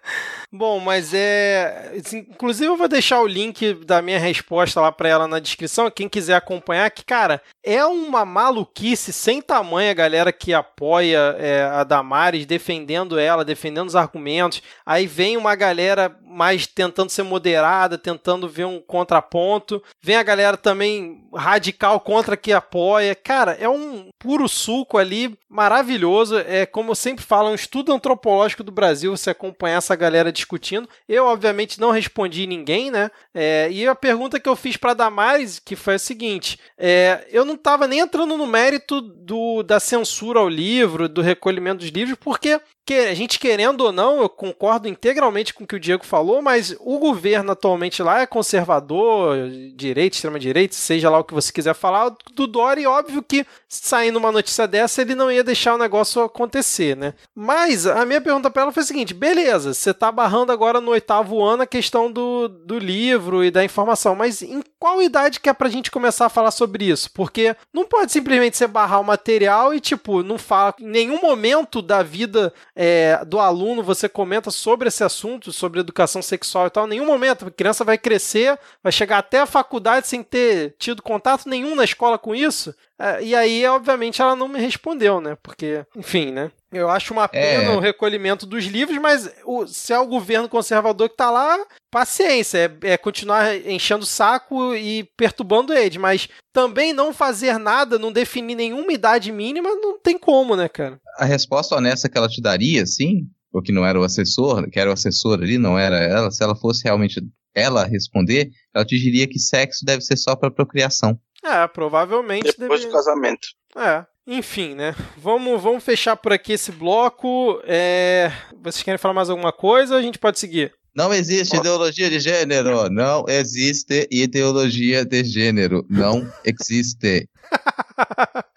Bom, 0.53 0.81
mas 0.81 1.15
é. 1.15 1.93
Assim, 2.05 2.19
inclusive, 2.19 2.67
eu 2.67 2.77
vou 2.77 2.89
deixar 2.89 3.21
o 3.21 3.27
link 3.27 3.73
da 3.85 4.03
minha 4.03 4.19
resposta 4.19 4.81
lá 4.81 4.91
para 4.91 5.09
ela 5.09 5.29
na 5.29 5.39
descrição. 5.39 5.89
Quem 5.91 6.09
quiser 6.09 6.35
acompanhar, 6.35 6.91
que, 6.91 7.05
cara, 7.05 7.41
é 7.63 7.85
uma 7.85 8.25
maluquice 8.25 9.13
sem 9.13 9.41
tamanho 9.41 9.91
a 9.93 9.95
galera 9.95 10.33
que 10.33 10.53
apoia 10.53 11.37
é, 11.39 11.63
a 11.63 11.85
Damares, 11.85 12.47
defendendo 12.47 13.17
ela, 13.17 13.45
defendendo 13.45 13.87
os 13.87 13.95
argumentos. 13.95 14.61
Aí 14.85 15.07
vem 15.07 15.37
uma 15.37 15.55
galera 15.55 16.17
mais 16.27 16.67
tentando 16.67 17.11
ser 17.11 17.23
moderada, 17.23 17.97
tentando 17.97 18.49
ver 18.49 18.65
um 18.65 18.81
contraponto. 18.81 19.81
Vem 20.03 20.17
a 20.17 20.23
galera 20.23 20.57
também 20.57 21.29
radical 21.35 22.01
contra 22.01 22.37
que 22.37 22.53
apoia. 22.53 23.15
Cara, 23.15 23.57
é 23.61 23.69
um 23.69 24.11
puro 24.19 24.49
suco 24.49 24.99
ali 24.99 25.39
maravilhoso. 25.49 26.39
É 26.39 26.67
como 26.67 26.93
eu 26.93 26.95
sempre 26.95 27.25
falo, 27.25 27.49
é 27.49 27.53
um 27.53 27.57
estudo 27.57 27.93
antropológico 27.93 28.65
do 28.65 28.73
Brasil. 28.73 29.17
Você 29.17 29.31
acompanhar 29.31 29.79
essa 29.79 29.97
galera 30.01 30.33
discutindo. 30.33 30.89
Eu, 31.09 31.27
obviamente, 31.27 31.79
não 31.79 31.91
respondi 31.91 32.47
ninguém, 32.47 32.91
né? 32.91 33.11
É, 33.33 33.69
e 33.71 33.87
a 33.87 33.95
pergunta 33.95 34.41
que 34.41 34.49
eu 34.49 34.57
fiz 34.57 34.77
para 34.77 34.95
Damares, 34.95 35.59
que 35.59 35.77
foi 35.77 35.95
a 35.95 35.99
seguinte: 35.99 36.59
é, 36.77 37.27
eu 37.31 37.45
não 37.45 37.55
estava 37.55 37.87
nem 37.87 38.01
entrando 38.01 38.37
no 38.37 38.47
mérito 38.47 39.01
do, 39.01 39.63
da 39.63 39.79
censura 39.79 40.41
ao 40.41 40.49
livro, 40.49 41.09
do 41.09 41.21
recolhimento 41.21 41.79
dos 41.79 41.91
livros, 41.91 42.19
porque 42.19 42.61
que 42.85 42.95
a 42.95 43.15
gente 43.15 43.39
querendo 43.39 43.83
ou 43.83 43.93
não, 43.93 44.21
eu 44.21 44.29
concordo 44.29 44.89
integralmente 44.89 45.55
com 45.55 45.65
o 45.65 45.67
que 45.67 45.77
o 45.77 45.81
Diego 45.81 46.05
falou, 46.05 46.43
mas 46.43 46.75
o 46.81 46.99
governo 46.99 47.53
atualmente 47.53 48.03
lá 48.03 48.21
é 48.21 48.27
conservador, 48.27 49.37
direita, 49.75 50.17
extrema-direita, 50.17 50.75
seja 50.75 51.09
lá 51.09 51.19
o 51.19 51.25
que 51.25 51.35
você 51.35 51.53
quiser 51.53 51.75
falar, 51.75 52.15
do 52.35 52.47
Dória, 52.47 52.83
e 52.83 52.87
óbvio 52.87 53.23
que 53.23 53.47
saindo 53.69 54.19
uma 54.19 54.33
notícia 54.33 54.67
dessa, 54.67 55.03
ele 55.03 55.15
não 55.15 55.31
ia 55.31 55.45
deixar 55.45 55.75
o 55.75 55.79
negócio 55.79 56.23
acontecer, 56.23 56.97
né? 56.97 57.15
Mas 57.35 57.87
a 57.87 58.05
minha 58.05 58.21
pergunta 58.21 58.51
para 58.51 58.63
ela 58.63 58.73
foi 58.73 58.83
a 58.83 58.87
seguinte: 58.87 59.15
beleza, 59.15 59.73
você 59.73 59.95
tá 59.95 60.11
barrando 60.11 60.53
agora 60.53 60.81
no 60.81 60.91
oitavo 60.91 61.43
ano 61.43 61.63
a 61.63 61.67
questão 61.67 62.11
do, 62.11 62.49
do 62.49 62.79
livro 62.79 63.45
e 63.45 63.51
da 63.51 63.65
informação, 63.65 64.15
mas 64.15 64.43
em 64.43 64.63
qual 64.81 65.03
idade 65.03 65.39
que 65.39 65.49
é 65.51 65.53
pra 65.53 65.69
gente 65.69 65.91
começar 65.91 66.25
a 66.25 66.31
falar 66.31 66.51
sobre 66.51 66.87
isso? 66.87 67.11
Porque 67.13 67.55
não 67.71 67.85
pode 67.85 68.11
simplesmente 68.11 68.57
você 68.57 68.67
barrar 68.67 68.99
o 68.99 69.05
material 69.05 69.75
e, 69.75 69.79
tipo, 69.79 70.23
não 70.23 70.39
fala 70.39 70.75
em 70.81 70.87
nenhum 70.87 71.21
momento 71.21 71.83
da 71.83 72.03
vida 72.03 72.51
é, 72.75 73.23
do 73.27 73.39
aluno 73.39 73.83
você 73.83 74.09
comenta 74.09 74.51
sobre 74.51 74.89
esse 74.89 75.05
assunto, 75.05 75.53
sobre 75.53 75.81
educação 75.81 76.23
sexual 76.23 76.67
e 76.67 76.71
tal. 76.71 76.87
Em 76.87 76.91
nenhum 76.91 77.05
momento. 77.05 77.47
A 77.47 77.51
criança 77.51 77.85
vai 77.85 77.99
crescer, 77.99 78.59
vai 78.83 78.91
chegar 78.91 79.19
até 79.19 79.41
a 79.41 79.47
faculdade 79.47 80.09
sem 80.09 80.23
ter 80.23 80.75
tido 80.79 81.03
contato 81.03 81.47
nenhum 81.47 81.75
na 81.75 81.85
escola 81.85 82.19
com 82.19 82.35
isso. 82.35 82.75
É, 82.99 83.23
e 83.23 83.35
aí, 83.35 83.67
obviamente, 83.67 84.23
ela 84.23 84.35
não 84.35 84.49
me 84.49 84.59
respondeu, 84.59 85.21
né? 85.21 85.37
Porque, 85.43 85.85
enfim, 85.95 86.31
né? 86.31 86.51
Eu 86.73 86.89
acho 86.89 87.13
uma 87.13 87.27
pena 87.29 87.65
é. 87.65 87.77
o 87.77 87.81
recolhimento 87.81 88.47
dos 88.47 88.65
livros, 88.65 88.97
mas 88.99 89.29
o, 89.45 89.67
se 89.67 89.93
é 89.93 89.99
o 89.99 90.07
governo 90.07 90.49
conservador 90.49 91.09
que 91.09 91.15
está 91.15 91.29
lá, 91.31 91.59
paciência, 91.91 92.59
é, 92.83 92.93
é, 92.93 92.97
continuar 92.97 93.55
enchendo 93.67 94.05
o 94.05 94.07
saco 94.07 94.75
e 94.75 95.05
perturbando 95.17 95.73
ele, 95.73 95.99
mas 95.99 96.29
também 96.53 96.93
não 96.93 97.13
fazer 97.13 97.59
nada, 97.59 97.99
não 97.99 98.13
definir 98.13 98.55
nenhuma 98.55 98.93
idade 98.93 99.33
mínima, 99.33 99.69
não 99.75 99.99
tem 99.99 100.17
como, 100.17 100.55
né, 100.55 100.69
cara? 100.69 101.01
A 101.19 101.25
resposta 101.25 101.75
honesta 101.75 102.09
que 102.09 102.17
ela 102.17 102.29
te 102.29 102.41
daria, 102.41 102.87
sim, 102.87 103.27
ou 103.53 103.61
que 103.61 103.73
não 103.73 103.85
era 103.85 103.99
o 103.99 104.05
assessor, 104.05 104.71
que 104.71 104.79
era 104.79 104.91
o 104.91 104.93
assessor 104.93 105.41
ali, 105.43 105.59
não 105.59 105.77
era 105.77 105.97
ela, 105.97 106.31
se 106.31 106.43
ela 106.43 106.55
fosse 106.55 106.85
realmente 106.85 107.21
ela 107.53 107.85
responder, 107.85 108.49
ela 108.73 108.85
te 108.85 108.97
diria 108.97 109.27
que 109.27 109.41
sexo 109.41 109.85
deve 109.85 110.03
ser 110.03 110.17
só 110.17 110.37
para 110.37 110.53
procriação. 110.53 111.19
É, 111.43 111.67
provavelmente 111.67 112.55
Depois 112.57 112.81
deve... 112.81 112.93
do 112.93 112.97
casamento. 112.97 113.49
É. 113.77 114.05
Enfim, 114.27 114.75
né? 114.75 114.95
Vamos, 115.17 115.63
vamos 115.63 115.83
fechar 115.83 116.17
por 116.17 116.33
aqui 116.33 116.53
esse 116.53 116.71
bloco. 116.71 117.61
É... 117.65 118.31
Vocês 118.63 118.83
querem 118.83 118.99
falar 118.99 119.15
mais 119.15 119.31
alguma 119.31 119.53
coisa? 119.53 119.97
A 119.97 120.03
gente 120.03 120.19
pode 120.19 120.39
seguir. 120.39 120.73
Não 120.95 121.15
existe 121.15 121.57
ideologia 121.57 122.11
de 122.11 122.19
gênero. 122.19 122.91
Não 122.91 123.25
existe 123.29 124.09
ideologia 124.11 125.05
de 125.05 125.25
gênero. 125.25 125.87
Não 125.89 126.31
existe. 126.45 127.29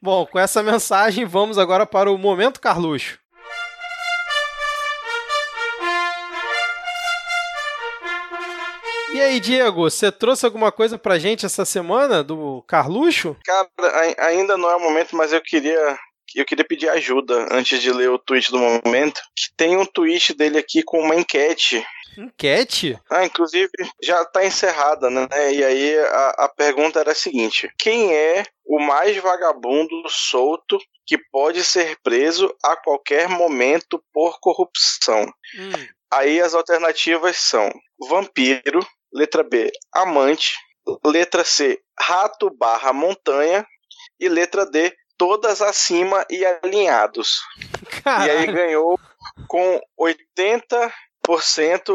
Bom, 0.00 0.26
com 0.26 0.38
essa 0.38 0.62
mensagem, 0.62 1.24
vamos 1.24 1.58
agora 1.58 1.86
para 1.86 2.10
o 2.12 2.18
Momento 2.18 2.60
Carluxo. 2.60 3.18
E 9.14 9.20
aí, 9.20 9.38
Diego, 9.38 9.88
você 9.88 10.10
trouxe 10.10 10.44
alguma 10.44 10.72
coisa 10.72 10.98
pra 10.98 11.20
gente 11.20 11.46
essa 11.46 11.64
semana 11.64 12.20
do 12.20 12.64
Carluxo? 12.66 13.36
Cara, 13.44 13.70
ainda 14.18 14.56
não 14.58 14.68
é 14.68 14.74
o 14.74 14.80
momento, 14.80 15.14
mas 15.14 15.32
eu 15.32 15.40
queria. 15.40 15.96
Eu 16.34 16.44
queria 16.44 16.64
pedir 16.64 16.88
ajuda 16.88 17.46
antes 17.52 17.80
de 17.80 17.92
ler 17.92 18.10
o 18.10 18.18
tweet 18.18 18.50
do 18.50 18.58
momento. 18.58 19.20
Que 19.36 19.54
tem 19.56 19.76
um 19.76 19.86
tweet 19.86 20.34
dele 20.34 20.58
aqui 20.58 20.82
com 20.82 20.98
uma 20.98 21.14
enquete. 21.14 21.86
Enquete? 22.18 22.98
Ah, 23.08 23.24
inclusive 23.24 23.70
já 24.02 24.24
tá 24.24 24.44
encerrada, 24.44 25.08
né? 25.08 25.28
E 25.52 25.62
aí 25.62 25.96
a, 25.96 26.30
a 26.38 26.48
pergunta 26.48 26.98
era 26.98 27.12
a 27.12 27.14
seguinte: 27.14 27.70
Quem 27.78 28.12
é 28.12 28.42
o 28.64 28.80
mais 28.80 29.16
vagabundo 29.18 29.94
solto 30.08 30.76
que 31.06 31.16
pode 31.30 31.62
ser 31.62 31.96
preso 32.02 32.52
a 32.64 32.74
qualquer 32.76 33.28
momento 33.28 34.02
por 34.12 34.40
corrupção? 34.40 35.32
Hum, 35.56 35.86
Aí 36.12 36.40
as 36.40 36.54
alternativas 36.54 37.36
são 37.36 37.68
vampiro, 38.08 38.86
letra 39.14 39.42
B, 39.44 39.70
amante, 39.94 40.54
letra 41.04 41.44
C, 41.44 41.78
rato 41.98 42.50
barra 42.54 42.92
montanha 42.92 43.64
e 44.18 44.28
letra 44.28 44.66
D, 44.66 44.92
todas 45.16 45.62
acima 45.62 46.26
e 46.28 46.44
alinhados. 46.44 47.40
E 47.86 47.86
aí 47.96 48.02
caralho. 48.02 48.52
ganhou 48.52 49.00
com 49.48 49.80
80% 49.98 50.90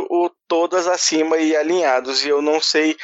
o 0.10 0.30
todas 0.48 0.88
acima 0.88 1.38
e 1.38 1.56
alinhados. 1.56 2.24
E 2.26 2.30
eu 2.30 2.42
não 2.42 2.60
sei 2.62 2.96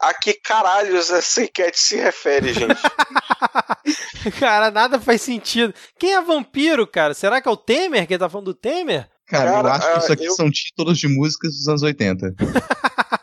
a 0.00 0.14
que 0.14 0.34
caralhos 0.34 1.10
essa 1.10 1.42
enquete 1.42 1.78
se 1.78 1.96
refere, 1.96 2.52
gente. 2.52 2.80
Cara, 4.38 4.70
nada 4.70 5.00
faz 5.00 5.22
sentido. 5.22 5.74
Quem 5.98 6.14
é 6.14 6.20
vampiro, 6.20 6.86
cara? 6.86 7.14
Será 7.14 7.40
que 7.40 7.48
é 7.48 7.50
o 7.50 7.56
Temer? 7.56 8.06
Quem 8.06 8.16
tá 8.18 8.28
falando 8.28 8.46
do 8.46 8.54
Temer? 8.54 9.08
Cara, 9.26 9.50
eu 9.50 9.54
Cara, 9.54 9.72
acho 9.72 9.92
que 9.92 9.98
isso 9.98 10.10
ah, 10.10 10.14
aqui 10.14 10.24
eu- 10.26 10.34
são 10.34 10.50
títulos 10.50 10.98
de 10.98 11.08
músicas 11.08 11.52
dos 11.52 11.66
anos 11.68 11.82
80. 11.82 12.34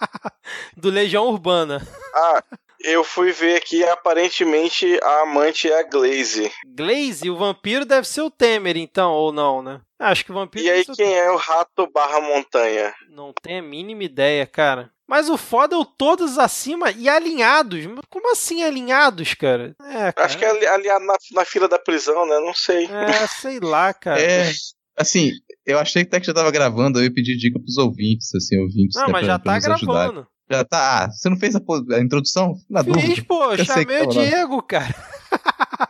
Do 0.80 0.90
Legião 0.90 1.28
Urbana. 1.28 1.86
Ah, 2.14 2.44
eu 2.82 3.04
fui 3.04 3.32
ver 3.32 3.56
aqui, 3.58 3.84
aparentemente 3.84 5.00
a 5.04 5.22
amante 5.24 5.70
é 5.70 5.80
a 5.80 5.84
Glaze. 5.84 6.52
Glaze, 6.66 7.30
o 7.30 7.38
vampiro 7.38 7.86
deve 7.86 8.08
ser 8.08 8.22
o 8.22 8.32
Temer, 8.32 8.78
então, 8.78 9.12
ou 9.12 9.32
não, 9.32 9.62
né? 9.62 9.82
Acho 10.00 10.24
que 10.24 10.32
o 10.32 10.36
vampiro 10.36 10.66
E 10.66 10.70
aí, 10.70 10.78
deve 10.84 10.86
ser 10.86 10.92
o 10.94 10.96
quem 10.96 11.14
é 11.14 11.30
o 11.32 11.36
rato 11.36 11.90
barra 11.94 12.22
montanha? 12.22 12.94
Não 13.10 13.34
tenho 13.42 13.60
a 13.60 13.68
mínima 13.68 14.04
ideia, 14.04 14.46
cara. 14.48 14.90
Mas 15.08 15.28
o 15.28 15.38
foda 15.38 15.76
é 15.76 15.78
o 15.80 15.84
todos 15.84 16.38
acima 16.38 16.92
e 16.92 17.10
alinhados. 17.10 17.84
Como 18.10 18.32
assim 18.32 18.64
alinhados, 18.64 19.34
cara? 19.34 19.76
É, 19.82 20.12
cara. 20.12 20.14
Acho 20.28 20.38
que 20.38 20.46
é 20.46 20.50
ali- 20.50 20.68
aliado 20.68 21.04
na, 21.06 21.16
na 21.34 21.44
fila 21.46 21.68
da 21.68 21.80
prisão, 21.80 22.28
né? 22.28 22.40
Não 22.40 22.54
sei. 22.54 22.86
É, 22.86 23.28
sei 23.28 23.60
lá, 23.60 23.92
cara. 23.92 24.22
É, 24.22 24.52
assim, 24.96 25.32
eu 25.66 25.80
achei 25.80 26.04
até 26.04 26.20
que 26.20 26.28
já 26.28 26.34
tava 26.34 26.52
gravando, 26.52 27.00
eu 27.00 27.04
ia 27.06 27.14
pedir 27.14 27.36
dica 27.38 27.60
pros 27.60 27.78
ouvintes, 27.78 28.34
assim, 28.36 28.58
ouvintes. 28.60 28.96
Não, 28.96 29.08
né, 29.08 29.12
mas 29.14 29.22
pra- 29.26 29.28
já 29.34 29.40
pra 29.40 29.60
tá 29.60 29.74
ajudarem. 29.74 30.26
Já 30.52 30.64
tá. 30.64 31.04
Ah, 31.06 31.12
você 31.12 31.30
não 31.30 31.38
fez 31.38 31.56
a, 31.56 31.62
a 31.96 32.00
introdução? 32.02 32.56
Na 32.70 32.84
Fiz, 32.84 32.94
dúvida. 32.94 33.26
pô, 33.28 33.54
Eu 33.54 33.66
chamei 33.66 34.02
o 34.02 34.08
tava 34.08 34.20
lá. 34.20 34.26
Diego, 34.26 34.62
cara. 34.64 34.96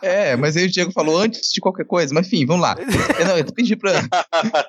É, 0.01 0.35
mas 0.35 0.55
aí 0.57 0.65
o 0.65 0.69
Diego 0.71 0.91
falou 0.91 1.17
antes 1.17 1.49
de 1.53 1.61
qualquer 1.61 1.85
coisa, 1.85 2.13
mas 2.13 2.27
enfim, 2.27 2.45
vamos 2.45 2.61
lá. 2.61 2.75
Eu, 3.19 3.25
não, 3.25 3.37
eu 3.37 3.45
pedi 3.53 3.75
pra. 3.75 3.91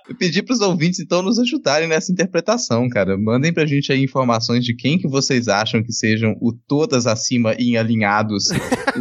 eu 0.09 0.15
pedi 0.17 0.43
pros 0.43 0.61
ouvintes, 0.61 1.01
então, 1.01 1.23
nos 1.23 1.39
ajudarem 1.39 1.89
nessa 1.89 2.11
interpretação, 2.13 2.89
cara. 2.89 3.19
Mandem 3.19 3.53
pra 3.53 3.67
gente 3.67 3.93
aí 3.93 4.03
informações 4.03 4.65
de 4.65 4.75
quem 4.75 4.97
que 4.99 5.09
vocês 5.09 5.49
acham 5.49 5.83
que 5.83 5.93
sejam 5.93 6.37
o 6.41 6.53
todas 6.53 7.07
acima 7.07 7.55
e 7.59 7.77
alinhados. 7.77 8.51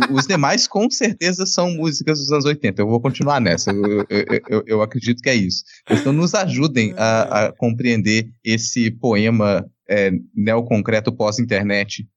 O- 0.09 0.15
Os 0.15 0.25
demais, 0.27 0.67
com 0.67 0.89
certeza, 0.89 1.45
são 1.45 1.71
músicas 1.71 2.19
dos 2.19 2.31
anos 2.31 2.45
80. 2.45 2.81
Eu 2.81 2.87
vou 2.87 2.99
continuar 2.99 3.39
nessa. 3.39 3.71
Eu, 3.71 4.05
eu- 4.09 4.41
eu- 4.49 4.63
eu 4.65 4.81
acredito 4.81 5.21
que 5.21 5.29
é 5.29 5.35
isso. 5.35 5.63
Então, 5.89 6.11
nos 6.11 6.33
ajudem 6.33 6.93
a, 6.97 7.45
a 7.47 7.51
compreender 7.53 8.27
esse 8.43 8.91
poema 8.91 9.65
é, 9.89 10.11
neoconcreto 10.35 11.11
pós-internet. 11.11 12.07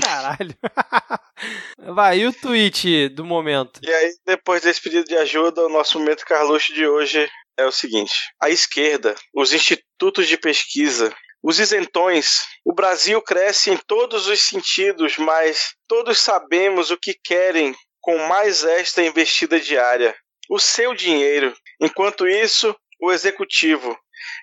Caralho. 0.00 0.54
Vai, 1.94 2.18
e 2.18 2.26
o 2.26 2.32
tweet 2.32 3.08
do 3.08 3.24
momento? 3.24 3.80
E 3.82 3.90
aí, 3.90 4.14
depois 4.26 4.62
desse 4.62 4.82
pedido 4.82 5.04
de 5.04 5.16
ajuda, 5.16 5.64
o 5.64 5.70
nosso 5.70 5.98
momento 5.98 6.26
Carluxo 6.26 6.74
de 6.74 6.86
hoje 6.86 7.28
é 7.56 7.64
o 7.64 7.72
seguinte: 7.72 8.14
a 8.42 8.50
esquerda, 8.50 9.14
os 9.34 9.52
institutos 9.52 10.28
de 10.28 10.36
pesquisa, 10.36 11.14
os 11.42 11.58
isentões, 11.58 12.42
o 12.64 12.74
Brasil 12.74 13.22
cresce 13.22 13.70
em 13.70 13.78
todos 13.86 14.26
os 14.26 14.40
sentidos, 14.42 15.16
mas 15.16 15.74
todos 15.86 16.18
sabemos 16.18 16.90
o 16.90 16.98
que 16.98 17.14
querem 17.24 17.74
com 18.00 18.18
mais 18.28 18.64
esta 18.64 19.02
investida 19.02 19.58
diária: 19.58 20.14
o 20.50 20.58
seu 20.58 20.94
dinheiro. 20.94 21.54
Enquanto 21.80 22.26
isso, 22.26 22.74
o 23.00 23.12
executivo, 23.12 23.96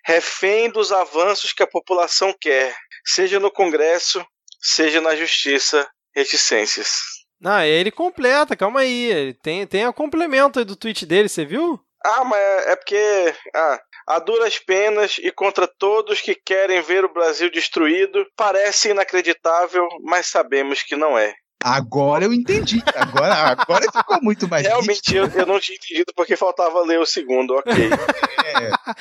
refém 0.05 0.69
dos 0.69 0.91
avanços 0.91 1.53
que 1.53 1.63
a 1.63 1.67
população 1.67 2.33
quer, 2.39 2.75
seja 3.05 3.39
no 3.39 3.51
Congresso, 3.51 4.25
seja 4.59 5.01
na 5.01 5.15
Justiça, 5.15 5.87
reticências. 6.15 7.01
Não, 7.39 7.61
ele 7.61 7.91
completa, 7.91 8.55
calma 8.55 8.81
aí. 8.81 9.11
Ele 9.11 9.33
tem, 9.33 9.67
tem 9.67 9.83
a 9.83 9.93
complemento 9.93 10.59
aí 10.59 10.65
do 10.65 10.75
tweet 10.75 11.05
dele, 11.05 11.29
você 11.29 11.45
viu? 11.45 11.79
Ah, 12.03 12.23
mas 12.23 12.39
é 12.39 12.71
é 12.71 12.75
porque 12.75 13.35
ah, 13.55 13.81
a 14.07 14.19
duras 14.19 14.59
penas 14.59 15.17
e 15.17 15.31
contra 15.31 15.67
todos 15.67 16.21
que 16.21 16.35
querem 16.35 16.81
ver 16.81 17.03
o 17.03 17.13
Brasil 17.13 17.49
destruído, 17.49 18.25
parece 18.35 18.89
inacreditável, 18.89 19.87
mas 20.03 20.27
sabemos 20.27 20.83
que 20.83 20.95
não 20.95 21.17
é. 21.17 21.33
Agora 21.67 22.23
eu 22.25 22.31
entendi. 22.31 22.79
Agora, 22.95 23.33
agora 23.33 23.91
ficou 23.91 24.21
muito 24.21 24.47
mais 24.47 24.67
Realmente 24.67 25.15
eu, 25.15 25.25
eu 25.27 25.47
não 25.47 25.59
tinha 25.59 25.75
entendido 25.75 26.13
porque 26.15 26.35
faltava 26.35 26.79
ler 26.83 26.99
o 26.99 27.05
segundo, 27.07 27.55
ok. 27.55 27.73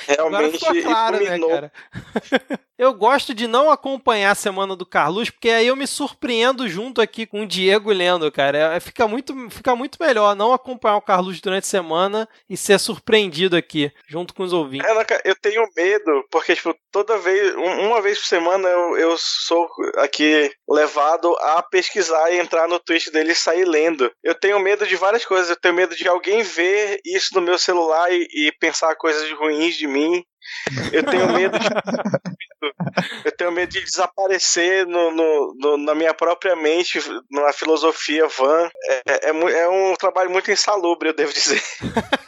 É, 0.07 0.15
Realmente 0.15 0.57
ficou 0.57 0.81
claro, 0.81 1.23
né, 1.23 1.39
cara? 1.39 1.71
eu 2.77 2.93
gosto 2.93 3.33
de 3.33 3.47
não 3.47 3.69
acompanhar 3.69 4.31
a 4.31 4.35
semana 4.35 4.75
do 4.75 4.85
Carlos, 4.85 5.29
porque 5.29 5.49
aí 5.49 5.67
eu 5.67 5.75
me 5.75 5.85
surpreendo 5.85 6.67
junto 6.67 6.99
aqui 6.99 7.25
com 7.27 7.43
o 7.43 7.47
Diego 7.47 7.91
lendo, 7.91 8.29
cara. 8.31 8.75
É, 8.75 8.79
fica, 8.79 9.07
muito, 9.07 9.33
fica 9.51 9.75
muito 9.75 9.97
melhor 10.01 10.35
não 10.35 10.51
acompanhar 10.51 10.97
o 10.97 11.01
Carlos 11.01 11.39
durante 11.39 11.65
a 11.65 11.67
semana 11.67 12.27
e 12.49 12.57
ser 12.57 12.79
surpreendido 12.79 13.55
aqui, 13.55 13.91
junto 14.07 14.33
com 14.33 14.41
os 14.43 14.51
ouvintes. 14.51 14.89
É, 14.89 15.21
eu 15.23 15.35
tenho 15.35 15.63
medo, 15.77 16.25
porque, 16.31 16.55
tipo, 16.55 16.75
toda 16.91 17.17
vez, 17.19 17.55
um- 17.55 17.87
uma 17.87 18.01
vez 18.01 18.17
por 18.17 18.25
semana 18.25 18.67
eu, 18.67 18.97
eu 18.97 19.15
sou 19.17 19.69
aqui 19.97 20.51
levado 20.67 21.33
a 21.39 21.61
pesquisar 21.61 22.31
e 22.31 22.39
entrar 22.39 22.54
no 22.67 22.79
Twitch 22.79 23.09
dele 23.11 23.31
e 23.33 23.35
sair 23.35 23.65
lendo. 23.65 24.09
Eu 24.23 24.33
tenho 24.35 24.59
medo 24.59 24.85
de 24.87 24.95
várias 24.95 25.25
coisas. 25.25 25.49
Eu 25.49 25.59
tenho 25.59 25.73
medo 25.73 25.95
de 25.95 26.07
alguém 26.07 26.41
ver 26.43 26.99
isso 27.05 27.29
no 27.35 27.41
meu 27.41 27.57
celular 27.57 28.09
e, 28.11 28.25
e 28.47 28.51
pensar 28.59 28.95
coisas 28.95 29.29
ruins 29.33 29.75
de 29.75 29.87
mim. 29.87 30.23
Eu 30.93 31.03
tenho 31.03 31.31
medo 31.33 31.57
de. 31.59 31.67
eu 33.25 33.31
tenho 33.35 33.51
medo 33.51 33.71
de 33.71 33.83
desaparecer 33.83 34.85
no, 34.87 35.11
no- 35.11 35.53
no- 35.59 35.77
na 35.77 35.93
minha 35.95 36.13
própria 36.13 36.55
mente, 36.55 36.99
na 37.31 37.51
filosofia 37.51 38.27
van. 38.27 38.69
É, 38.87 39.01
é, 39.07 39.19
é 39.31 39.59
é 39.61 39.67
um 39.69 39.95
trabalho 39.95 40.29
muito 40.29 40.51
insalubre, 40.51 41.09
eu 41.09 41.15
devo 41.15 41.33
dizer. 41.33 41.61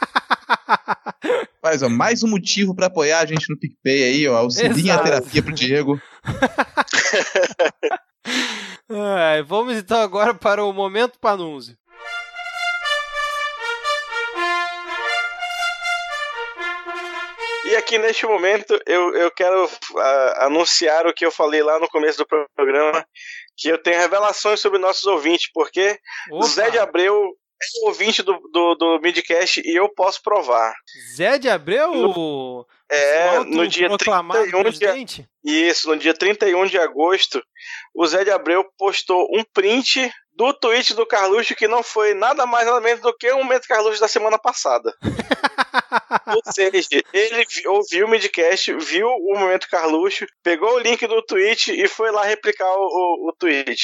Mas, 1.62 1.82
ó, 1.82 1.88
mais 1.88 2.22
um 2.22 2.28
motivo 2.28 2.74
pra 2.74 2.86
apoiar 2.86 3.20
a 3.20 3.26
gente 3.26 3.48
no 3.50 3.58
PicPay 3.58 4.04
aí, 4.04 4.28
ó. 4.28 4.36
Auxilia 4.36 4.94
a 4.94 5.02
terapia 5.02 5.42
pro 5.42 5.52
Diego. 5.52 6.00
Vamos 9.46 9.76
então 9.76 10.00
agora 10.00 10.34
para 10.34 10.64
o 10.64 10.72
momento 10.72 11.18
panúncio. 11.18 11.76
E 17.66 17.76
aqui 17.76 17.98
neste 17.98 18.24
momento 18.24 18.80
eu, 18.86 19.14
eu 19.14 19.30
quero 19.30 19.70
ah, 19.98 20.46
anunciar 20.46 21.06
o 21.06 21.12
que 21.12 21.26
eu 21.26 21.30
falei 21.30 21.62
lá 21.62 21.78
no 21.78 21.86
começo 21.88 22.16
do 22.16 22.26
programa, 22.56 23.06
que 23.58 23.68
eu 23.68 23.76
tenho 23.76 24.00
revelações 24.00 24.58
sobre 24.58 24.78
nossos 24.78 25.04
ouvintes, 25.04 25.50
porque 25.52 25.98
Opa, 26.30 26.46
Zé 26.46 26.70
de 26.70 26.78
Abreu 26.78 27.14
é 27.14 27.86
ouvinte 27.86 28.22
do, 28.22 28.40
do, 28.50 28.74
do 28.74 29.00
Midcast 29.02 29.60
e 29.62 29.78
eu 29.78 29.86
posso 29.90 30.22
provar. 30.22 30.72
Zé 31.14 31.36
de 31.36 31.50
Abreu? 31.50 31.92
o 31.92 32.64
É, 32.90 33.40
no 33.40 33.66
dia 33.68 33.88
autoproclamado 33.88 34.50
31 34.50 35.04
de, 35.04 35.28
isso, 35.44 35.88
no 35.88 35.96
dia 35.96 36.14
31 36.14 36.66
de 36.66 36.78
agosto, 36.78 37.42
o 37.94 38.06
Zé 38.06 38.24
de 38.24 38.30
Abreu 38.30 38.64
postou 38.78 39.26
um 39.32 39.44
print 39.44 40.10
do 40.32 40.54
tweet 40.54 40.94
do 40.94 41.04
Carluxo 41.04 41.54
que 41.54 41.66
não 41.66 41.82
foi 41.82 42.14
nada 42.14 42.46
mais 42.46 42.66
nada 42.66 42.80
menos 42.80 43.00
do 43.00 43.14
que 43.14 43.30
o 43.32 43.38
momento 43.38 43.66
Carluxo 43.66 44.00
da 44.00 44.08
semana 44.08 44.38
passada. 44.38 44.94
Ou 46.34 46.52
seja, 46.52 46.88
ele 47.12 47.44
ouviu 47.66 48.06
o 48.06 48.10
midcast, 48.10 48.72
viu 48.74 49.08
o 49.08 49.38
momento 49.38 49.68
Carluxo, 49.68 50.26
pegou 50.42 50.74
o 50.74 50.78
link 50.78 51.06
do 51.06 51.22
tweet 51.22 51.72
e 51.72 51.88
foi 51.88 52.10
lá 52.10 52.24
replicar 52.24 52.68
o, 52.68 52.84
o, 52.84 53.28
o 53.28 53.32
tweet. 53.38 53.82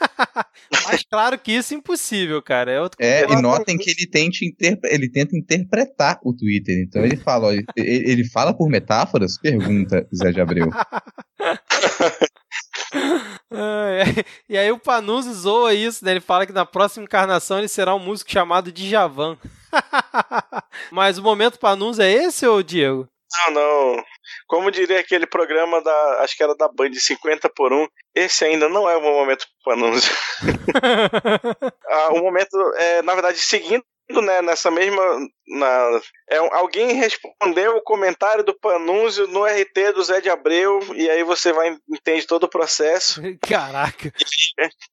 Mas 0.86 1.02
claro 1.04 1.38
que 1.38 1.52
isso 1.52 1.74
é 1.74 1.76
impossível, 1.76 2.42
cara. 2.42 2.72
É, 2.72 2.80
outro... 2.80 2.96
é 3.00 3.24
e 3.24 3.40
notem 3.40 3.76
que 3.76 3.90
ele, 3.90 4.06
tenta 4.06 4.44
interpre... 4.44 4.92
ele 4.92 5.08
tenta 5.08 5.36
interpretar 5.36 6.18
o 6.22 6.32
Twitter. 6.32 6.82
Então 6.82 7.04
ele 7.04 7.16
fala, 7.16 7.48
ó, 7.48 7.52
ele, 7.52 7.66
ele 7.76 8.24
fala 8.24 8.54
por 8.54 8.68
metáforas? 8.68 9.38
Pergunta 9.38 10.06
Zé 10.14 10.32
de 10.32 10.40
Abreu. 10.40 10.70
e 14.48 14.56
aí 14.56 14.72
o 14.72 14.78
Panuzzi 14.78 15.32
zoa 15.32 15.74
isso, 15.74 16.04
né? 16.04 16.12
Ele 16.12 16.20
fala 16.20 16.46
que 16.46 16.52
na 16.52 16.66
próxima 16.66 17.04
encarnação 17.04 17.58
ele 17.58 17.68
será 17.68 17.94
um 17.94 18.00
músico 18.00 18.30
chamado 18.30 18.72
Djavan. 18.72 19.36
Mas 20.90 21.18
o 21.18 21.22
momento 21.22 21.58
Panuzzi 21.58 22.02
é 22.02 22.10
esse, 22.10 22.46
ou 22.46 22.62
Diego? 22.62 23.06
Não, 23.36 23.54
não. 23.54 24.04
Como 24.46 24.70
diria 24.70 25.00
aquele 25.00 25.26
programa 25.26 25.82
da. 25.82 26.22
Acho 26.22 26.36
que 26.36 26.42
era 26.42 26.54
da 26.56 26.68
Band 26.68 26.92
50 26.94 27.48
por 27.50 27.72
1, 27.72 27.86
esse 28.14 28.44
ainda 28.44 28.68
não 28.68 28.88
é 28.88 28.96
o 28.96 29.00
momento 29.00 29.46
Panuzzi. 29.64 30.10
ah, 31.88 32.08
o 32.12 32.18
momento, 32.18 32.56
é, 32.76 33.02
na 33.02 33.14
verdade, 33.14 33.38
seguindo 33.38 33.84
né, 34.22 34.42
nessa 34.42 34.70
mesma. 34.70 35.02
Na, 35.48 36.00
é, 36.30 36.38
alguém 36.38 36.94
respondeu 36.94 37.76
o 37.76 37.82
comentário 37.82 38.42
do 38.42 38.58
Panúncio 38.58 39.26
no 39.28 39.44
RT 39.44 39.92
do 39.94 40.02
Zé 40.02 40.20
de 40.20 40.28
Abreu, 40.28 40.80
e 40.94 41.08
aí 41.08 41.22
você 41.22 41.52
vai 41.52 41.76
entende 41.88 42.26
todo 42.26 42.44
o 42.44 42.48
processo. 42.48 43.20
Caraca. 43.46 44.12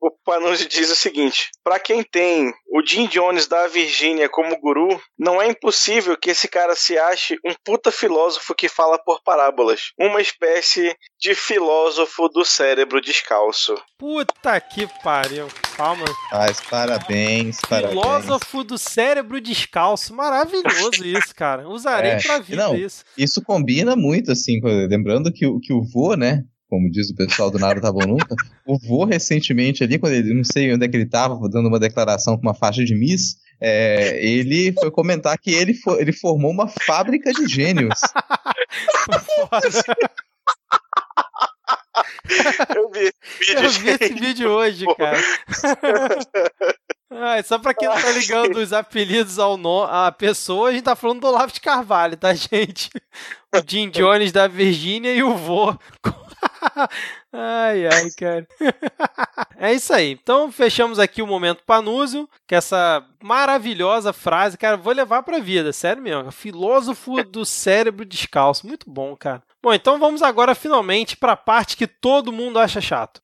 o 0.02 0.12
Panúncio 0.24 0.68
diz 0.68 0.90
o 0.90 0.96
seguinte: 0.96 1.50
para 1.64 1.80
quem 1.80 2.04
tem 2.04 2.54
o 2.72 2.86
Jim 2.86 3.08
Jones 3.08 3.48
da 3.48 3.68
Virgínia 3.68 4.30
como 4.30 4.60
guru, 4.60 5.02
não 5.18 5.42
é 5.42 5.48
impossível 5.48 6.18
que 6.18 6.32
esse 6.32 6.48
cara 6.48 6.76
se 6.76 6.98
ache 6.98 7.38
um 7.46 7.54
puta 7.64 7.92
filósofo 7.92 8.54
que 8.54 8.68
fala 8.68 8.98
por 9.00 9.22
parábolas. 9.24 9.92
Uma 10.00 10.22
espécie 10.22 10.96
de 11.20 11.34
filósofo 11.36 12.30
do 12.30 12.44
cérebro 12.46 13.02
descalço. 13.02 13.76
Puta 13.98 14.60
que 14.60 14.88
pariu. 15.04 15.48
Calma. 15.76 16.06
Mas 16.32 16.62
parabéns, 16.62 17.60
parabéns. 17.62 17.92
Filósofo 17.92 18.64
do 18.64 18.78
cérebro 18.78 19.04
cérebro 19.14 19.42
descalço. 19.42 20.14
Maravilhoso 20.44 21.06
isso, 21.06 21.36
cara. 21.36 21.68
Usarei 21.68 22.12
é, 22.12 22.22
pra 22.22 22.40
vida 22.40 22.68
não, 22.68 22.76
isso. 22.76 23.04
Isso 23.18 23.42
combina 23.42 23.96
muito, 23.96 24.32
assim, 24.32 24.60
lembrando 24.62 25.32
que, 25.32 25.46
que 25.60 25.74
o 25.74 25.82
vô, 25.82 26.16
né? 26.16 26.44
Como 26.68 26.90
diz 26.90 27.10
o 27.10 27.16
pessoal 27.16 27.52
do 27.52 27.60
Nada 27.60 27.80
Tá 27.80 27.92
Bom 27.92 28.06
Nunca, 28.06 28.36
o 28.66 28.78
vô 28.80 29.06
recentemente 29.06 29.84
ali, 29.84 30.00
quando 30.00 30.14
ele, 30.14 30.34
não 30.34 30.44
sei 30.44 30.74
onde 30.74 30.86
é 30.86 30.90
que 30.90 30.98
ele 30.98 31.06
tava, 31.06 31.38
dando 31.50 31.68
uma 31.68 31.80
declaração 31.80 32.36
com 32.36 32.42
uma 32.42 32.56
faixa 32.56 32.84
de 32.84 32.96
Miss, 32.96 33.38
é, 33.62 34.20
ele 34.26 34.74
foi 34.74 34.92
comentar 34.92 35.38
que 35.38 35.52
ele, 35.52 35.74
for, 35.74 36.02
ele 36.02 36.12
formou 36.12 36.52
uma 36.52 36.68
fábrica 36.68 37.32
de 37.32 37.48
gênios. 37.48 38.00
Eu 42.76 42.90
vi 42.90 43.02
esse 43.02 43.14
vídeo, 43.40 43.64
Eu 43.64 43.70
vi 43.70 43.90
esse 43.90 44.14
vídeo 44.14 44.50
hoje, 44.50 44.86
cara. 44.98 45.22
Ah, 47.16 47.42
só 47.44 47.60
pra 47.60 47.74
quem 47.74 47.88
não 47.88 48.00
tá 48.00 48.12
ligando 48.12 48.58
os 48.58 48.74
apelidos 48.74 49.38
ao 49.38 49.56
no... 49.56 49.84
à 49.84 50.12
pessoa, 50.12 50.70
a 50.70 50.72
gente 50.72 50.84
tá 50.84 50.96
falando 50.96 51.22
do 51.22 51.28
Olavo 51.28 51.54
de 51.54 51.62
Carvalho, 51.62 52.18
tá, 52.18 52.34
gente? 52.36 52.90
O 53.54 53.62
Jim 53.66 53.90
Jones 53.90 54.32
da 54.32 54.48
Virgínia 54.48 55.14
e 55.14 55.22
o 55.22 55.36
vô. 55.36 55.78
ai, 57.32 57.88
ai, 57.88 58.10
cara. 58.18 58.48
É 59.56 59.72
isso 59.72 59.94
aí. 59.94 60.12
Então, 60.12 60.52
fechamos 60.52 61.00
aqui 61.00 61.22
o 61.22 61.28
momento 61.28 61.64
Panúzio, 61.66 62.28
que 62.46 62.54
essa 62.54 63.02
maravilhosa 63.24 64.12
frase, 64.12 64.58
cara, 64.58 64.76
vou 64.76 64.92
levar 64.92 65.24
pra 65.24 65.40
vida, 65.40 65.72
sério 65.72 66.04
mesmo. 66.04 66.30
Filósofo 66.32 67.24
do 67.24 67.46
cérebro 67.46 68.04
descalço. 68.04 68.68
Muito 68.68 68.90
bom, 68.90 69.16
cara. 69.16 69.42
Bom, 69.62 69.74
então 69.74 69.98
vamos 70.00 70.22
agora 70.22 70.54
finalmente 70.54 71.16
para 71.16 71.32
a 71.32 71.38
parte 71.38 71.78
que 71.78 71.88
todo 71.88 72.34
mundo 72.34 72.60
acha 72.60 72.82
chato. 72.82 73.22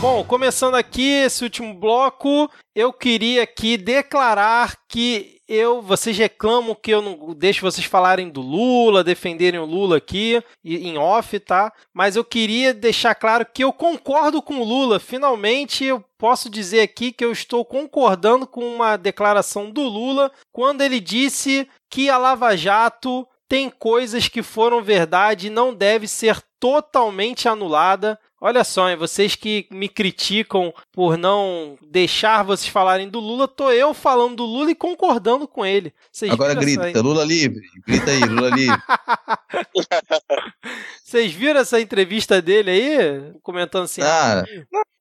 Bom, 0.00 0.22
começando 0.22 0.76
aqui 0.76 1.10
esse 1.10 1.42
último 1.42 1.74
bloco, 1.74 2.48
eu 2.72 2.92
queria 2.92 3.42
aqui 3.42 3.76
declarar 3.76 4.76
que 4.88 5.40
eu, 5.48 5.82
vocês 5.82 6.16
reclamam 6.16 6.72
que 6.72 6.92
eu 6.92 7.02
não 7.02 7.34
deixo 7.34 7.62
vocês 7.62 7.84
falarem 7.84 8.28
do 8.28 8.40
Lula, 8.40 9.02
defenderem 9.02 9.58
o 9.58 9.64
Lula 9.64 9.96
aqui 9.96 10.40
em 10.64 10.96
off, 10.96 11.40
tá? 11.40 11.72
Mas 11.92 12.14
eu 12.14 12.24
queria 12.24 12.72
deixar 12.72 13.12
claro 13.16 13.44
que 13.44 13.64
eu 13.64 13.72
concordo 13.72 14.40
com 14.40 14.60
o 14.60 14.64
Lula. 14.64 15.00
Finalmente 15.00 15.84
eu 15.84 16.00
posso 16.16 16.48
dizer 16.48 16.82
aqui 16.82 17.10
que 17.10 17.24
eu 17.24 17.32
estou 17.32 17.64
concordando 17.64 18.46
com 18.46 18.64
uma 18.64 18.96
declaração 18.96 19.68
do 19.68 19.82
Lula 19.82 20.30
quando 20.52 20.80
ele 20.80 21.00
disse 21.00 21.68
que 21.90 22.08
a 22.08 22.16
Lava 22.16 22.56
Jato 22.56 23.26
tem 23.48 23.68
coisas 23.68 24.28
que 24.28 24.44
foram 24.44 24.80
verdade 24.80 25.48
e 25.48 25.50
não 25.50 25.74
deve 25.74 26.06
ser 26.06 26.36
totalmente 26.60 27.48
anulada. 27.48 28.18
Olha 28.40 28.62
só, 28.62 28.88
hein, 28.88 28.96
vocês 28.96 29.34
que 29.34 29.66
me 29.70 29.88
criticam 29.88 30.72
por 30.92 31.18
não 31.18 31.76
deixar 31.82 32.44
vocês 32.44 32.68
falarem 32.68 33.08
do 33.08 33.18
Lula, 33.18 33.48
tô 33.48 33.72
eu 33.72 33.92
falando 33.92 34.36
do 34.36 34.44
Lula 34.44 34.70
e 34.70 34.76
concordando 34.76 35.48
com 35.48 35.66
ele. 35.66 35.92
Vocês 36.12 36.30
Agora 36.30 36.54
grita, 36.54 36.88
essa... 36.88 37.00
Lula 37.00 37.24
livre. 37.24 37.60
Grita 37.86 38.10
aí, 38.10 38.20
Lula 38.20 38.50
livre. 38.50 38.78
vocês 41.02 41.32
viram 41.32 41.60
essa 41.60 41.80
entrevista 41.80 42.40
dele 42.40 42.70
aí? 42.70 43.32
Comentando 43.42 43.84
assim. 43.84 44.02
Ah. 44.02 44.44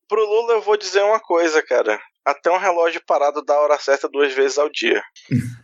Pro 0.07 0.25
Lula 0.25 0.53
eu 0.53 0.61
vou 0.61 0.77
dizer 0.77 1.03
uma 1.03 1.19
coisa, 1.19 1.61
cara 1.61 1.99
até 2.27 2.51
um 2.51 2.57
relógio 2.57 3.01
parado 3.07 3.41
dá 3.41 3.53
a 3.53 3.61
hora 3.61 3.79
certa 3.79 4.09
duas 4.09 4.34
vezes 4.34 4.57
ao 4.57 4.69
dia. 4.69 5.01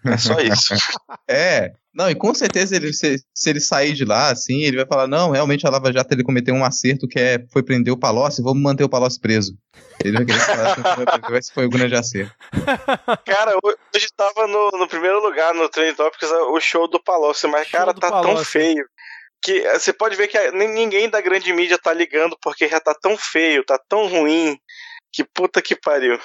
É 0.06 0.18
só 0.18 0.40
isso. 0.40 0.74
é. 1.30 1.74
Não, 1.94 2.10
e 2.10 2.16
com 2.16 2.34
certeza 2.34 2.76
ele, 2.76 2.92
se, 2.92 3.24
se, 3.34 3.50
ele 3.50 3.60
sair 3.60 3.94
de 3.94 4.04
lá, 4.04 4.32
assim, 4.32 4.64
ele 4.64 4.78
vai 4.78 4.86
falar, 4.86 5.08
não, 5.08 5.30
realmente 5.30 5.66
a 5.68 5.70
Lava 5.70 5.94
Jato 5.94 6.14
ele 6.14 6.24
cometeu 6.24 6.56
um 6.56 6.66
acerto 6.66 7.08
que 7.08 7.20
é, 7.20 7.38
foi 7.52 7.62
prender 7.62 7.94
o 7.94 8.00
Palocci, 8.00 8.42
vamos 8.42 8.64
manter 8.64 8.84
o 8.84 8.90
Palocci 8.90 9.20
preso. 9.20 9.56
Ele 10.04 10.18
vai 10.18 10.26
querer 10.26 10.40
falar 10.40 10.76
que 10.76 11.54
foi 11.54 11.66
o 11.66 11.70
grande 11.70 11.96
acerto. 11.96 12.34
Cara, 13.26 13.56
hoje 13.64 14.08
tava 14.18 14.48
no, 14.48 14.72
no 14.72 14.88
primeiro 14.88 15.22
lugar 15.22 15.54
no 15.54 15.70
Trending 15.70 15.96
Topics 15.96 16.32
o 16.32 16.60
show 16.60 16.88
do 16.88 17.02
Palocci, 17.02 17.46
mas, 17.48 17.68
show 17.68 17.80
cara, 17.80 17.94
tá 17.94 18.10
Palocci. 18.10 18.34
tão 18.34 18.44
feio 18.44 18.86
que 19.44 19.62
você 19.74 19.94
pode 19.94 20.16
ver 20.16 20.28
que 20.28 20.52
ninguém 20.52 21.10
da 21.10 21.22
grande 21.22 21.52
mídia 21.54 21.78
tá 21.78 21.94
ligando 21.94 22.38
porque 22.42 22.68
já 22.68 22.80
tá 22.80 22.96
tão 23.00 23.18
feio, 23.18 23.64
tá 23.64 23.78
tão 23.88 24.08
ruim 24.08 24.58
que 25.12 25.24
puta 25.24 25.62
que 25.62 25.76
pariu. 25.76 26.20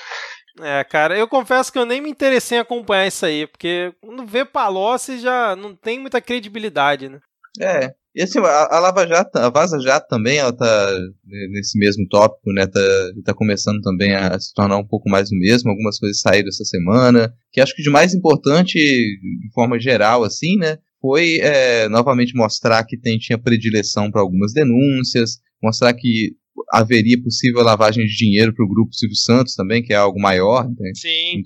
É, 0.60 0.82
cara, 0.84 1.16
eu 1.16 1.28
confesso 1.28 1.72
que 1.72 1.78
eu 1.78 1.86
nem 1.86 2.00
me 2.00 2.10
interessei 2.10 2.58
em 2.58 2.60
acompanhar 2.60 3.06
isso 3.06 3.24
aí, 3.24 3.46
porque 3.46 3.92
quando 4.00 4.26
vê 4.26 4.44
Palocci 4.44 5.18
já 5.18 5.54
não 5.54 5.74
tem 5.74 5.98
muita 5.98 6.20
credibilidade, 6.20 7.08
né? 7.08 7.20
É, 7.60 7.94
e 8.14 8.22
assim, 8.22 8.40
a, 8.40 8.76
a 8.76 8.80
Lava 8.80 9.06
Jato, 9.06 9.38
a 9.38 9.48
Vaza 9.48 9.78
Jato 9.78 10.08
também, 10.08 10.38
ela 10.38 10.52
tá 10.52 10.98
nesse 11.24 11.78
mesmo 11.78 12.06
tópico, 12.08 12.52
né, 12.52 12.66
tá, 12.66 12.80
tá 13.24 13.34
começando 13.34 13.80
também 13.80 14.14
a 14.14 14.38
se 14.40 14.52
tornar 14.54 14.76
um 14.76 14.86
pouco 14.86 15.08
mais 15.08 15.30
o 15.30 15.36
mesmo, 15.36 15.70
algumas 15.70 15.98
coisas 15.98 16.20
saíram 16.20 16.48
essa 16.48 16.64
semana, 16.64 17.32
que 17.52 17.60
acho 17.60 17.74
que 17.74 17.82
de 17.82 17.90
mais 17.90 18.14
importante, 18.14 18.74
de 18.76 19.52
forma 19.54 19.78
geral, 19.78 20.24
assim, 20.24 20.56
né, 20.56 20.78
foi 21.00 21.38
é, 21.40 21.88
novamente 21.88 22.34
mostrar 22.34 22.84
que 22.84 22.98
tem, 22.98 23.18
tinha 23.18 23.38
predileção 23.38 24.10
para 24.10 24.20
algumas 24.20 24.52
denúncias, 24.52 25.38
mostrar 25.62 25.94
que 25.94 26.32
haveria 26.72 27.20
possível 27.22 27.62
lavagem 27.62 28.04
de 28.04 28.16
dinheiro 28.16 28.54
para 28.54 28.64
o 28.64 28.68
grupo 28.68 28.94
Silvio 28.94 29.16
Santos 29.16 29.54
também, 29.54 29.82
que 29.82 29.92
é 29.92 29.96
algo 29.96 30.20
maior. 30.20 30.68
Né? 30.68 30.92
Sim. 30.94 31.42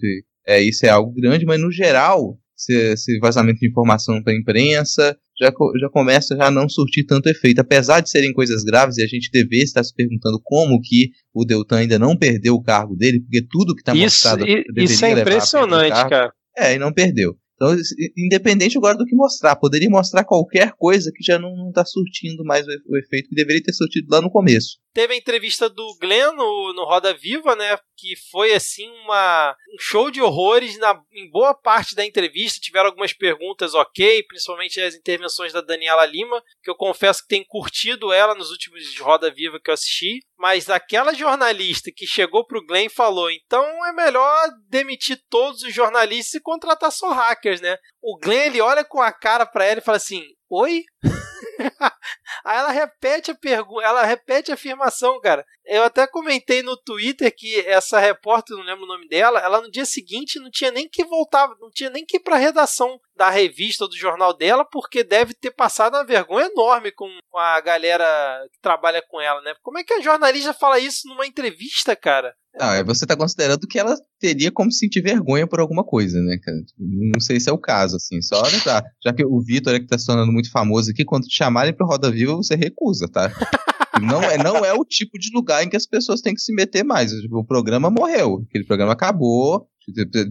É, 0.47 0.60
isso 0.60 0.84
é 0.86 0.89
algo 0.89 1.12
grande, 1.12 1.44
mas 1.44 1.60
no 1.60 1.70
geral, 1.70 2.39
esse, 2.68 3.18
vazamento 3.18 3.60
de 3.60 3.68
informação 3.68 4.22
para 4.22 4.32
a 4.32 4.36
imprensa 4.36 5.16
já, 5.40 5.52
já 5.80 5.89
começa 5.90 6.36
já 6.36 6.47
a 6.47 6.51
não 6.51 6.68
surtir 6.68 7.05
tanto 7.06 7.28
efeito. 7.28 7.60
Apesar 7.60 8.01
de 8.01 8.10
serem 8.10 8.32
coisas 8.32 8.62
graves 8.62 8.98
e 8.98 9.02
a 9.02 9.06
gente 9.06 9.30
dever 9.32 9.62
estar 9.62 9.82
se 9.82 9.94
perguntando 9.94 10.40
como 10.43 10.80
que 10.80 11.10
o 11.34 11.44
Deltan 11.44 11.78
ainda 11.78 11.98
não 11.98 12.16
perdeu 12.16 12.55
o 12.55 12.62
cargo 12.62 12.94
dele, 12.94 13.20
porque 13.20 13.47
tudo 13.51 13.74
que 13.74 13.82
está 13.82 13.94
mostrado. 13.94 14.44
Isso 14.76 15.05
é 15.05 15.12
impressionante, 15.20 16.09
cara. 16.09 16.32
É, 16.56 16.74
e 16.74 16.78
não 16.78 16.93
perdeu. 16.93 17.36
Então, 17.62 17.76
independente 18.18 18.76
agora 18.76 18.98
do 18.98 19.05
que 19.05 19.14
mostrar, 19.14 19.55
poderia 19.55 19.89
mostrar 19.89 20.24
qualquer 20.24 20.72
coisa 20.72 21.12
que 21.14 21.22
já 21.22 21.39
não 21.39 21.68
está 21.68 21.84
surtindo 21.84 22.44
mais 22.44 22.66
o, 22.66 22.97
efeito 22.97 23.28
que 23.28 23.36
deveria 23.36 23.62
ter 23.62 23.72
surtido 23.72 24.09
lá 24.10 24.20
no 24.20 24.30
começo. 24.30 24.78
Teve 24.93 25.14
a 25.14 25.16
entrevista 25.16 25.69
do 25.69 25.97
Glenn 25.98 26.32
no, 26.32 26.73
no 26.74 26.85
Roda 26.85 27.14
Viva, 27.14 27.56
né? 27.56 27.78
Que 27.97 28.14
foi 28.31 28.52
assim 28.52 28.90
uma, 29.05 29.56
um 29.74 29.78
show 29.78 30.10
de 30.10 30.20
horrores. 30.20 30.78
Na, 30.78 31.01
em 31.12 31.31
boa 31.31 31.55
parte 31.55 31.94
da 31.94 32.05
entrevista 32.05 32.60
tiveram 32.60 32.86
algumas 32.86 33.12
perguntas 33.12 33.74
ok, 33.74 34.23
principalmente 34.24 34.81
as 34.81 34.94
intervenções 34.94 35.52
da 35.52 35.60
Daniela 35.60 36.05
Lima, 36.05 36.43
que 36.62 36.70
eu 36.70 36.74
confesso 36.74 37.23
que 37.23 37.28
tenho 37.28 37.47
curtido 37.47 38.12
ela 38.12 38.35
nos 38.35 38.51
últimos 38.51 38.98
Roda 38.98 39.31
Viva 39.31 39.60
que 39.62 39.70
eu 39.70 39.74
assisti. 39.74 40.20
Mas 40.39 40.69
aquela 40.69 41.14
jornalista 41.14 41.90
que 41.94 42.06
chegou 42.06 42.44
pro 42.44 42.64
Glenn 42.66 42.86
e 42.86 42.90
falou: 42.90 43.31
então 43.31 43.64
é 43.86 43.93
melhor 43.93 44.48
demitir 44.69 45.23
todos 45.31 45.62
os 45.62 45.73
jornalistas 45.73 46.35
e 46.35 46.43
contratar 46.43 46.90
só 46.93 47.12
hackers, 47.12 47.60
né? 47.60 47.77
O 48.02 48.19
Glenn 48.19 48.47
ele 48.47 48.60
olha 48.60 48.85
com 48.85 49.01
a 49.01 49.12
cara 49.12 49.47
para 49.47 49.64
ela 49.64 49.78
e 49.78 49.85
fala 49.85 49.97
assim: 49.97 50.24
Oi? 50.54 50.84
Aí 52.44 52.58
ela 52.58 52.70
repete 52.70 53.30
a 53.30 53.34
pergunta, 53.34 53.86
ela 53.86 54.04
repete 54.04 54.50
a 54.50 54.54
afirmação, 54.54 55.18
cara. 55.18 55.46
Eu 55.64 55.82
até 55.82 56.06
comentei 56.06 56.62
no 56.62 56.76
Twitter 56.76 57.34
que 57.34 57.60
essa 57.60 57.98
repórter, 57.98 58.54
não 58.54 58.62
lembro 58.62 58.84
o 58.84 58.86
nome 58.86 59.08
dela, 59.08 59.40
ela 59.40 59.62
no 59.62 59.70
dia 59.70 59.86
seguinte 59.86 60.38
não 60.38 60.50
tinha 60.50 60.70
nem 60.70 60.86
que 60.86 61.04
voltar, 61.04 61.48
não 61.58 61.70
tinha 61.70 61.88
nem 61.88 62.04
que 62.04 62.18
ir 62.18 62.20
pra 62.20 62.36
redação 62.36 63.00
da 63.22 63.30
revista 63.30 63.84
ou 63.84 63.88
do 63.88 63.96
jornal 63.96 64.36
dela, 64.36 64.64
porque 64.64 65.04
deve 65.04 65.32
ter 65.32 65.52
passado 65.52 65.94
uma 65.94 66.04
vergonha 66.04 66.46
enorme 66.46 66.90
com, 66.90 67.06
a 67.36 67.60
galera 67.60 68.04
que 68.52 68.58
trabalha 68.60 69.00
com 69.08 69.20
ela, 69.20 69.40
né? 69.42 69.54
Como 69.62 69.78
é 69.78 69.84
que 69.84 69.94
a 69.94 70.00
jornalista 70.00 70.52
fala 70.52 70.80
isso 70.80 71.06
numa 71.06 71.24
entrevista, 71.24 71.94
cara? 71.94 72.34
Ah, 72.58 72.82
você 72.82 73.06
tá 73.06 73.16
considerando 73.16 73.68
que 73.68 73.78
ela 73.78 73.96
teria 74.18 74.50
como 74.50 74.72
sentir 74.72 75.00
vergonha 75.00 75.46
por 75.46 75.60
alguma 75.60 75.84
coisa, 75.84 76.18
né? 76.20 76.36
Não 76.76 77.20
sei 77.20 77.38
se 77.38 77.48
é 77.48 77.52
o 77.52 77.58
caso, 77.58 77.94
assim. 77.94 78.20
Só 78.20 78.42
lembrar. 78.42 78.82
Já 79.02 79.14
que 79.14 79.24
o 79.24 79.40
Vitor 79.40 79.72
é 79.72 79.78
que 79.78 79.86
tá 79.86 79.96
se 79.96 80.04
tornando 80.04 80.32
muito 80.32 80.50
famoso 80.50 80.90
aqui, 80.90 81.04
quando 81.04 81.22
te 81.22 81.36
chamarem 81.36 81.72
pro 81.72 81.86
Roda 81.86 82.10
Viva, 82.10 82.34
você 82.34 82.56
recusa, 82.56 83.06
tá? 83.08 83.30
Não 84.02 84.22
é, 84.22 84.36
não 84.36 84.64
é 84.64 84.72
o 84.72 84.84
tipo 84.84 85.18
de 85.18 85.30
lugar 85.34 85.64
em 85.64 85.68
que 85.68 85.76
as 85.76 85.86
pessoas 85.86 86.20
têm 86.20 86.34
que 86.34 86.40
se 86.40 86.54
meter 86.54 86.84
mais. 86.84 87.10
Tipo, 87.12 87.38
o 87.38 87.46
programa 87.46 87.90
morreu. 87.90 88.44
Aquele 88.48 88.64
programa 88.64 88.92
acabou. 88.92 89.66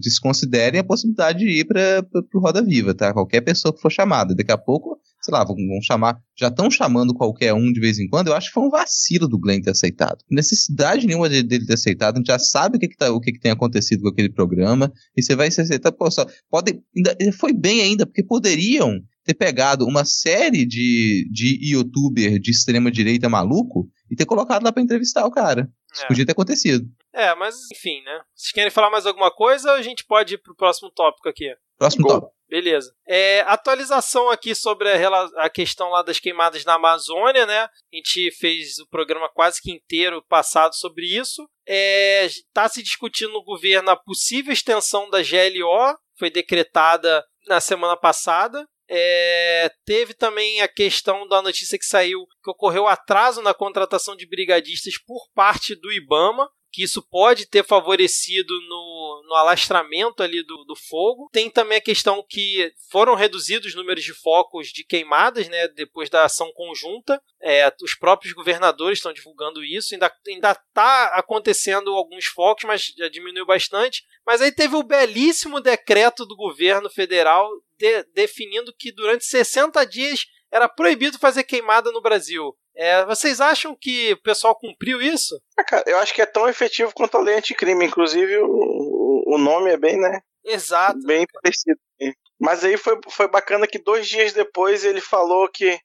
Desconsiderem 0.00 0.80
a 0.80 0.84
possibilidade 0.84 1.40
de 1.40 1.60
ir 1.60 1.66
para 1.66 2.02
o 2.34 2.40
Roda 2.40 2.62
Viva, 2.62 2.94
tá? 2.94 3.12
Qualquer 3.12 3.42
pessoa 3.42 3.74
que 3.74 3.82
for 3.82 3.92
chamada. 3.92 4.34
Daqui 4.34 4.50
a 4.50 4.56
pouco 4.56 4.98
sei 5.22 5.32
lá, 5.32 5.44
vão, 5.44 5.54
vão 5.54 5.80
chamar, 5.80 6.18
já 6.36 6.48
estão 6.48 6.68
chamando 6.68 7.14
qualquer 7.14 7.54
um 7.54 7.72
de 7.72 7.80
vez 7.80 7.98
em 7.98 8.08
quando, 8.08 8.26
eu 8.26 8.34
acho 8.34 8.48
que 8.48 8.54
foi 8.54 8.64
um 8.64 8.70
vacilo 8.70 9.28
do 9.28 9.38
Glenn 9.38 9.62
ter 9.62 9.70
aceitado. 9.70 10.18
Necessidade 10.28 11.06
nenhuma 11.06 11.28
dele, 11.28 11.46
dele 11.46 11.66
ter 11.66 11.74
aceitado, 11.74 12.16
a 12.16 12.18
gente 12.18 12.26
já 12.26 12.38
sabe 12.38 12.76
o 12.76 12.80
que, 12.80 12.88
que, 12.88 12.96
tá, 12.96 13.12
o 13.12 13.20
que, 13.20 13.32
que 13.32 13.38
tem 13.38 13.52
acontecido 13.52 14.02
com 14.02 14.08
aquele 14.08 14.30
programa, 14.30 14.92
e 15.16 15.22
você 15.22 15.36
vai 15.36 15.50
se 15.50 15.60
aceitar, 15.60 15.92
pô, 15.92 16.10
só, 16.10 16.26
pode, 16.50 16.80
ainda, 16.96 17.16
foi 17.38 17.52
bem 17.52 17.82
ainda, 17.82 18.04
porque 18.04 18.24
poderiam 18.24 19.00
ter 19.24 19.34
pegado 19.34 19.86
uma 19.86 20.04
série 20.04 20.66
de, 20.66 21.28
de 21.30 21.58
youtuber 21.72 22.38
de 22.38 22.50
extrema 22.50 22.90
direita 22.90 23.28
maluco 23.28 23.88
e 24.10 24.16
ter 24.16 24.26
colocado 24.26 24.64
lá 24.64 24.72
para 24.72 24.82
entrevistar 24.82 25.24
o 25.24 25.30
cara. 25.30 25.70
Isso 25.92 26.04
é. 26.04 26.06
podia 26.06 26.26
ter 26.26 26.32
acontecido. 26.32 26.86
É, 27.12 27.34
mas 27.34 27.56
enfim, 27.72 28.02
né? 28.02 28.20
Vocês 28.34 28.52
querem 28.52 28.70
falar 28.70 28.90
mais 28.90 29.06
alguma 29.06 29.30
coisa 29.30 29.70
ou 29.70 29.76
a 29.76 29.82
gente 29.82 30.04
pode 30.04 30.34
ir 30.34 30.38
pro 30.38 30.56
próximo 30.56 30.90
tópico 30.90 31.28
aqui? 31.28 31.54
Próximo 31.78 32.06
tópico. 32.06 32.32
Beleza. 32.48 32.94
É, 33.08 33.40
atualização 33.46 34.30
aqui 34.30 34.54
sobre 34.54 34.86
a, 34.90 35.24
a, 35.38 35.48
questão 35.48 35.88
lá 35.88 36.02
das 36.02 36.18
queimadas 36.18 36.64
na 36.66 36.74
Amazônia, 36.74 37.46
né? 37.46 37.62
A 37.62 37.96
gente 37.96 38.30
fez 38.32 38.78
o 38.78 38.86
programa 38.88 39.26
quase 39.32 39.60
que 39.60 39.72
inteiro 39.72 40.22
passado 40.28 40.74
sobre 40.74 41.06
isso. 41.06 41.48
Está 41.66 42.64
é, 42.64 42.68
se 42.68 42.82
discutindo 42.82 43.32
no 43.32 43.42
governo 43.42 43.88
a 43.88 43.96
possível 43.96 44.52
extensão 44.52 45.08
da 45.08 45.22
GLO, 45.22 45.98
foi 46.18 46.30
decretada 46.30 47.24
na 47.48 47.58
semana 47.58 47.96
passada. 47.96 48.68
É, 48.94 49.70
teve 49.86 50.12
também 50.12 50.60
a 50.60 50.68
questão 50.68 51.26
da 51.26 51.40
notícia 51.40 51.78
que 51.78 51.84
saiu 51.86 52.26
que 52.44 52.50
ocorreu 52.50 52.86
atraso 52.86 53.40
na 53.40 53.54
contratação 53.54 54.14
de 54.14 54.28
brigadistas 54.28 54.98
por 54.98 55.30
parte 55.34 55.74
do 55.74 55.90
IBAMA 55.90 56.46
que 56.72 56.82
isso 56.82 57.02
pode 57.02 57.46
ter 57.46 57.62
favorecido 57.62 58.52
no, 58.62 59.22
no 59.28 59.34
alastramento 59.34 60.22
ali 60.22 60.42
do, 60.42 60.64
do 60.64 60.74
fogo. 60.74 61.28
Tem 61.30 61.50
também 61.50 61.76
a 61.78 61.82
questão 61.82 62.24
que 62.26 62.72
foram 62.90 63.14
reduzidos 63.14 63.68
os 63.68 63.74
números 63.74 64.02
de 64.02 64.14
focos 64.14 64.68
de 64.68 64.82
queimadas, 64.82 65.48
né, 65.48 65.68
depois 65.68 66.08
da 66.08 66.24
ação 66.24 66.50
conjunta. 66.54 67.22
É, 67.40 67.70
os 67.82 67.94
próprios 67.94 68.32
governadores 68.32 68.98
estão 68.98 69.12
divulgando 69.12 69.62
isso. 69.62 69.94
Ainda 69.94 70.10
ainda 70.26 70.52
está 70.52 71.06
acontecendo 71.08 71.94
alguns 71.94 72.24
focos, 72.24 72.64
mas 72.64 72.92
já 72.96 73.08
diminuiu 73.08 73.44
bastante. 73.44 74.04
Mas 74.26 74.40
aí 74.40 74.50
teve 74.50 74.74
o 74.74 74.82
belíssimo 74.82 75.60
decreto 75.60 76.24
do 76.24 76.36
governo 76.36 76.88
federal 76.88 77.50
de, 77.76 78.02
definindo 78.14 78.72
que 78.72 78.90
durante 78.90 79.24
60 79.24 79.84
dias 79.84 80.26
era 80.50 80.68
proibido 80.68 81.18
fazer 81.18 81.44
queimada 81.44 81.90
no 81.90 82.00
Brasil. 82.00 82.56
É, 82.74 83.04
vocês 83.04 83.40
acham 83.40 83.76
que 83.78 84.12
o 84.12 84.22
pessoal 84.22 84.54
cumpriu 84.54 85.00
isso? 85.00 85.40
Ah, 85.58 85.64
cara, 85.64 85.84
eu 85.86 85.98
acho 85.98 86.14
que 86.14 86.22
é 86.22 86.26
tão 86.26 86.48
efetivo 86.48 86.92
quanto 86.94 87.16
a 87.16 87.20
lei 87.20 87.36
anticrime. 87.36 87.84
Inclusive, 87.84 88.38
o, 88.38 89.24
o 89.26 89.38
nome 89.38 89.70
é 89.70 89.76
bem, 89.76 90.00
né? 90.00 90.20
Exato. 90.44 90.98
Bem 91.06 91.26
parecido. 91.32 91.78
Mas 92.40 92.64
aí 92.64 92.76
foi, 92.76 92.98
foi 93.08 93.28
bacana 93.28 93.68
que 93.68 93.78
dois 93.78 94.08
dias 94.08 94.32
depois 94.32 94.84
ele 94.84 95.00
falou 95.00 95.48
que. 95.48 95.78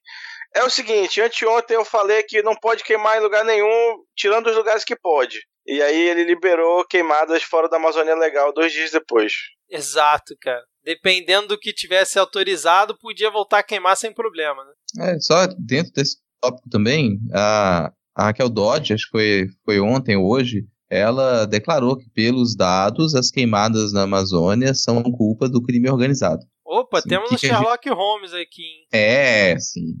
É 0.54 0.64
o 0.64 0.70
seguinte, 0.70 1.20
anteontem 1.20 1.76
eu 1.76 1.84
falei 1.84 2.22
que 2.22 2.42
não 2.42 2.56
pode 2.56 2.82
queimar 2.82 3.18
em 3.18 3.20
lugar 3.20 3.44
nenhum, 3.44 4.02
tirando 4.16 4.46
os 4.48 4.56
lugares 4.56 4.82
que 4.82 4.96
pode. 4.96 5.42
E 5.66 5.82
aí 5.82 6.08
ele 6.08 6.24
liberou 6.24 6.86
queimadas 6.86 7.42
fora 7.42 7.68
da 7.68 7.76
Amazônia 7.76 8.14
Legal 8.14 8.52
dois 8.54 8.72
dias 8.72 8.90
depois. 8.90 9.34
Exato, 9.68 10.34
cara. 10.40 10.64
Dependendo 10.82 11.48
do 11.48 11.58
que 11.58 11.70
tivesse 11.70 12.18
autorizado, 12.18 12.98
podia 12.98 13.30
voltar 13.30 13.58
a 13.58 13.62
queimar 13.62 13.94
sem 13.94 14.12
problema, 14.12 14.64
né? 14.64 15.12
É, 15.12 15.20
só 15.20 15.46
dentro 15.46 15.92
desse 15.92 16.16
tópico 16.40 16.68
também, 16.70 17.18
a, 17.32 17.92
a 18.14 18.24
Raquel 18.24 18.48
Dodge, 18.48 18.92
acho 18.92 19.04
que 19.04 19.10
foi, 19.10 19.46
foi 19.64 19.80
ontem 19.80 20.16
ou 20.16 20.30
hoje, 20.30 20.64
ela 20.90 21.44
declarou 21.44 21.96
que, 21.96 22.08
pelos 22.10 22.56
dados, 22.56 23.14
as 23.14 23.30
queimadas 23.30 23.92
na 23.92 24.02
Amazônia 24.02 24.72
são 24.74 25.02
culpa 25.02 25.48
do 25.48 25.62
crime 25.62 25.90
organizado. 25.90 26.40
Opa, 26.64 27.00
sim, 27.00 27.08
temos 27.08 27.30
o 27.30 27.38
Sherlock 27.38 27.88
gente... 27.88 27.96
Holmes 27.96 28.32
aqui. 28.32 28.62
Hein? 28.62 28.86
É, 28.92 29.58
sim. 29.58 29.94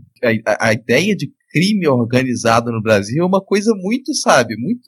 A, 0.46 0.68
a, 0.68 0.72
ideia 0.72 1.16
de 1.16 1.30
crime 1.50 1.88
organizado 1.88 2.70
no 2.70 2.82
Brasil 2.82 3.22
é 3.22 3.26
uma 3.26 3.42
coisa 3.42 3.72
muito, 3.74 4.14
sabe, 4.14 4.54
muito 4.58 4.84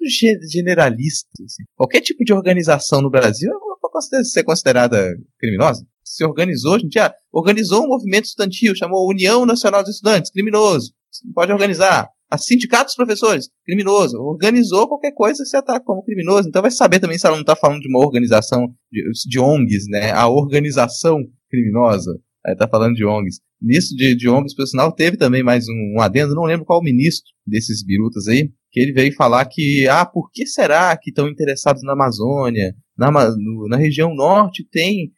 generalista. 0.51 1.29
Assim. 1.45 1.63
Qualquer 1.75 2.03
tipo 2.03 2.23
de 2.23 2.33
organização 2.33 3.01
no 3.01 3.11
Brasil 3.11 3.51
pode 3.81 4.29
ser 4.29 4.45
considerada 4.45 5.15
criminosa. 5.39 5.85
Se 6.05 6.25
organizou, 6.25 6.75
a 6.75 6.79
gente 6.79 6.95
já 6.95 7.15
organizou 7.33 7.85
um 7.85 7.89
movimento 7.89 8.25
estudantil, 8.25 8.75
chamou 8.75 9.09
União 9.09 9.47
Nacional 9.47 9.83
dos 9.83 9.95
Estudantes, 9.95 10.31
criminoso. 10.31 10.93
Não 11.25 11.33
pode 11.33 11.53
organizar. 11.53 12.09
A 12.31 12.39
sindicato 12.39 12.85
dos 12.85 12.95
professores, 12.95 13.49
criminoso. 13.65 14.17
Organizou 14.19 14.87
qualquer 14.87 15.13
coisa, 15.13 15.45
você 15.45 15.57
ataca 15.57 15.85
como 15.85 16.05
criminoso. 16.05 16.49
Então 16.49 16.63
vai 16.63 16.71
saber 16.71 17.01
também 17.01 17.19
se 17.19 17.27
ela 17.27 17.35
não 17.35 17.43
está 17.43 17.57
falando 17.57 17.81
de 17.81 17.89
uma 17.89 17.99
organização 17.99 18.69
de, 18.91 19.03
de, 19.29 19.41
ONGs, 19.41 19.87
né? 19.89 20.13
A 20.13 20.29
organização 20.29 21.19
criminosa. 21.51 22.17
Aí 22.47 22.55
tá 22.55 22.69
falando 22.69 22.95
de 22.95 23.05
ONGs. 23.05 23.41
Nisso 23.61 23.95
de, 23.97 24.15
de 24.15 24.29
ONGs, 24.29 24.55
por 24.55 24.65
teve 24.95 25.17
também 25.17 25.43
mais 25.43 25.69
um, 25.69 25.97
um 25.97 26.01
adendo, 26.01 26.35
não 26.35 26.45
lembro 26.45 26.65
qual 26.65 26.83
ministro 26.83 27.29
desses 27.47 27.85
birutas 27.85 28.27
aí, 28.29 28.49
que 28.71 28.81
ele 28.81 28.93
veio 28.93 29.13
falar 29.15 29.45
que, 29.47 29.87
ah, 29.89 30.07
por 30.07 30.31
que 30.31 30.47
será 30.47 30.97
que 30.97 31.11
estão 31.11 31.29
interessados 31.29 31.83
na 31.83 31.93
Amazônia? 31.93 32.75
Na, 32.97 33.11
no, 33.11 33.67
na 33.69 33.77
região 33.77 34.15
norte 34.15 34.67
tem 34.71 35.11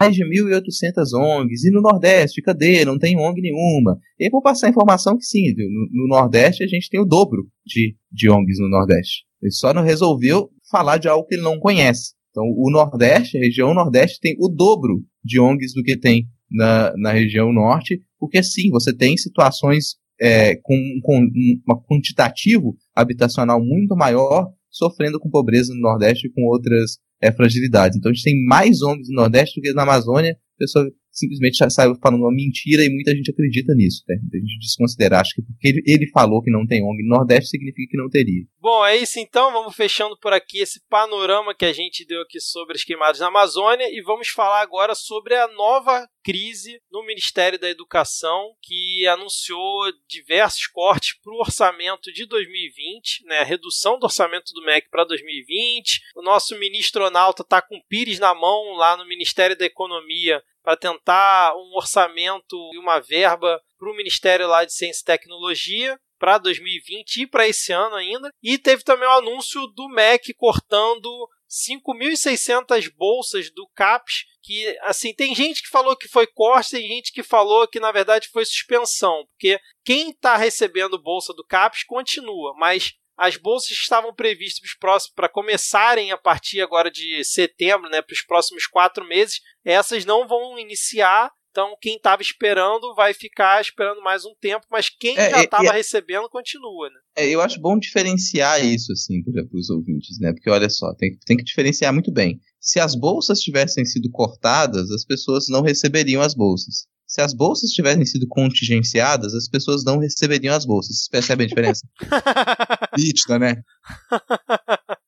mais 0.00 0.14
de 0.14 0.24
1.800 0.24 1.12
ONGs, 1.14 1.64
e 1.64 1.70
no 1.70 1.82
Nordeste, 1.82 2.40
cadê? 2.40 2.84
Não 2.86 2.98
tem 2.98 3.18
ONG 3.18 3.42
nenhuma. 3.42 3.98
E 4.18 4.24
aí 4.24 4.30
vou 4.30 4.40
passar 4.40 4.66
a 4.66 4.70
informação 4.70 5.16
que 5.16 5.24
sim, 5.24 5.52
no, 5.54 5.88
no, 5.92 6.08
Nordeste 6.08 6.64
a 6.64 6.66
gente 6.66 6.88
tem 6.88 6.98
o 6.98 7.04
dobro 7.04 7.46
de, 7.66 7.94
de 8.10 8.30
ONGs 8.30 8.58
no 8.58 8.70
Nordeste. 8.70 9.24
Ele 9.42 9.52
só 9.52 9.74
não 9.74 9.82
resolveu 9.82 10.50
falar 10.70 10.96
de 10.96 11.06
algo 11.06 11.26
que 11.26 11.34
ele 11.34 11.42
não 11.42 11.58
conhece. 11.58 12.14
Então, 12.30 12.44
o 12.44 12.70
Nordeste, 12.70 13.36
a 13.36 13.40
região 13.40 13.74
Nordeste, 13.74 14.20
tem 14.20 14.34
o 14.38 14.48
dobro 14.48 15.04
de 15.22 15.38
ONGs 15.38 15.74
do 15.74 15.82
que 15.82 15.98
tem 15.98 16.26
na, 16.50 16.94
na 16.96 17.12
região 17.12 17.52
Norte, 17.52 18.02
porque 18.18 18.42
sim, 18.42 18.70
você 18.70 18.96
tem 18.96 19.16
situações 19.16 19.96
é, 20.20 20.56
com, 20.56 20.76
com 21.02 21.18
um 21.18 21.80
quantitativo 21.88 22.76
habitacional 22.94 23.62
muito 23.62 23.94
maior, 23.96 24.48
sofrendo 24.70 25.18
com 25.18 25.28
pobreza 25.28 25.74
no 25.74 25.80
Nordeste 25.80 26.28
e 26.28 26.32
com 26.32 26.42
outras 26.44 26.98
é, 27.20 27.32
fragilidades. 27.32 27.96
Então 27.96 28.10
a 28.10 28.14
gente 28.14 28.24
tem 28.24 28.44
mais 28.44 28.82
ONGs 28.82 29.08
no 29.08 29.16
Nordeste 29.16 29.60
do 29.60 29.62
que 29.62 29.72
na 29.72 29.82
Amazônia. 29.82 30.32
A 30.32 30.58
pessoa 30.58 30.90
simplesmente 31.10 31.58
saiu 31.70 31.94
falando 31.96 32.22
uma 32.22 32.34
mentira 32.34 32.84
e 32.84 32.88
muita 32.88 33.14
gente 33.14 33.30
acredita 33.30 33.74
nisso. 33.74 34.02
Né? 34.08 34.16
Muita 34.20 34.38
gente 34.38 34.58
desconsidera. 34.60 35.20
Acho 35.20 35.34
que 35.34 35.42
porque 35.42 35.68
ele, 35.68 35.82
ele 35.86 36.10
falou 36.10 36.42
que 36.42 36.50
não 36.50 36.66
tem 36.66 36.82
ONG 36.82 37.02
no 37.02 37.16
Nordeste 37.16 37.50
significa 37.50 37.90
que 37.90 37.98
não 37.98 38.08
teria. 38.08 38.44
Bom, 38.60 38.84
é 38.84 38.96
isso 38.96 39.18
então. 39.18 39.52
Vamos 39.52 39.74
fechando 39.74 40.16
por 40.18 40.32
aqui 40.32 40.58
esse 40.58 40.80
panorama 40.88 41.54
que 41.54 41.64
a 41.64 41.72
gente 41.72 42.06
deu 42.06 42.22
aqui 42.22 42.40
sobre 42.40 42.76
as 42.76 42.84
queimadas 42.84 43.20
na 43.20 43.28
Amazônia 43.28 43.86
e 43.90 44.02
vamos 44.02 44.28
falar 44.28 44.62
agora 44.62 44.94
sobre 44.94 45.34
a 45.34 45.48
nova 45.48 46.08
crise 46.22 46.80
no 46.90 47.04
Ministério 47.04 47.58
da 47.58 47.68
Educação, 47.68 48.54
que 48.62 49.06
anunciou 49.06 49.92
diversos 50.06 50.66
cortes 50.66 51.18
para 51.20 51.32
o 51.32 51.40
orçamento 51.40 52.12
de 52.12 52.26
2020, 52.26 53.24
né, 53.24 53.42
redução 53.42 53.98
do 53.98 54.04
orçamento 54.04 54.52
do 54.52 54.62
MEC 54.62 54.88
para 54.90 55.04
2020. 55.04 56.00
O 56.16 56.22
nosso 56.22 56.56
ministro 56.58 57.04
Ronaldo 57.04 57.42
está 57.42 57.60
com 57.62 57.76
o 57.76 57.84
Pires 57.84 58.18
na 58.18 58.34
mão 58.34 58.74
lá 58.74 58.96
no 58.96 59.06
Ministério 59.06 59.56
da 59.56 59.64
Economia 59.64 60.42
para 60.62 60.76
tentar 60.76 61.54
um 61.56 61.74
orçamento 61.74 62.56
e 62.74 62.78
uma 62.78 63.00
verba 63.00 63.60
para 63.78 63.90
o 63.90 63.96
Ministério 63.96 64.46
lá 64.46 64.64
de 64.64 64.74
Ciência 64.74 65.02
e 65.02 65.04
Tecnologia 65.04 65.98
para 66.20 66.36
2020 66.36 67.22
e 67.22 67.26
para 67.26 67.48
esse 67.48 67.72
ano 67.72 67.96
ainda. 67.96 68.30
E 68.42 68.58
teve 68.58 68.84
também 68.84 69.08
o 69.08 69.12
anúncio 69.12 69.66
do 69.68 69.88
MEC 69.88 70.34
cortando 70.34 71.08
5.600 71.48 72.92
bolsas 72.94 73.50
do 73.50 73.66
CAPES, 73.74 74.26
que 74.42 74.78
assim, 74.82 75.12
tem 75.14 75.34
gente 75.34 75.62
que 75.62 75.68
falou 75.68 75.96
que 75.96 76.06
foi 76.06 76.26
corte, 76.26 76.72
tem 76.72 76.86
gente 76.86 77.10
que 77.12 77.22
falou 77.22 77.66
que 77.66 77.80
na 77.80 77.90
verdade 77.90 78.28
foi 78.28 78.44
suspensão, 78.44 79.26
porque 79.30 79.58
quem 79.82 80.10
está 80.10 80.36
recebendo 80.36 81.02
bolsa 81.02 81.32
do 81.32 81.44
CAPES 81.44 81.84
continua, 81.84 82.54
mas 82.56 82.92
as 83.16 83.36
bolsas 83.36 83.72
estavam 83.72 84.14
previstas 84.14 84.70
para 85.14 85.28
começarem 85.28 86.12
a 86.12 86.16
partir 86.16 86.60
agora 86.62 86.90
de 86.90 87.22
setembro, 87.24 87.90
né, 87.90 88.00
para 88.00 88.14
os 88.14 88.22
próximos 88.22 88.66
quatro 88.66 89.04
meses, 89.06 89.40
essas 89.64 90.04
não 90.04 90.26
vão 90.26 90.58
iniciar 90.58 91.30
Então, 91.50 91.76
quem 91.80 91.96
estava 91.96 92.22
esperando 92.22 92.94
vai 92.94 93.12
ficar 93.12 93.60
esperando 93.60 94.00
mais 94.02 94.24
um 94.24 94.34
tempo, 94.40 94.64
mas 94.70 94.88
quem 94.88 95.18
é, 95.18 95.30
já 95.30 95.42
estava 95.42 95.72
recebendo 95.72 96.28
continua, 96.28 96.88
né? 96.88 97.00
É, 97.16 97.28
eu 97.28 97.40
acho 97.40 97.60
bom 97.60 97.76
diferenciar 97.76 98.64
isso, 98.64 98.92
assim, 98.92 99.20
para 99.22 99.44
os 99.52 99.68
ouvintes, 99.68 100.18
né? 100.20 100.32
Porque 100.32 100.48
olha 100.48 100.70
só, 100.70 100.94
tem, 100.94 101.18
tem 101.26 101.36
que 101.36 101.42
diferenciar 101.42 101.92
muito 101.92 102.12
bem. 102.12 102.40
Se 102.60 102.78
as 102.78 102.94
bolsas 102.94 103.40
tivessem 103.40 103.84
sido 103.84 104.08
cortadas, 104.10 104.90
as 104.92 105.04
pessoas 105.04 105.48
não 105.48 105.62
receberiam 105.62 106.22
as 106.22 106.34
bolsas. 106.34 106.86
Se 107.04 107.20
as 107.20 107.34
bolsas 107.34 107.70
tivessem 107.70 108.06
sido 108.06 108.28
contingenciadas, 108.28 109.34
as 109.34 109.48
pessoas 109.48 109.82
não 109.82 109.98
receberiam 109.98 110.54
as 110.54 110.64
bolsas. 110.64 110.98
Vocês 110.98 111.08
percebem 111.08 111.46
a 111.46 111.48
diferença? 111.48 111.84
Nítida, 112.96 113.36
né? 113.40 113.64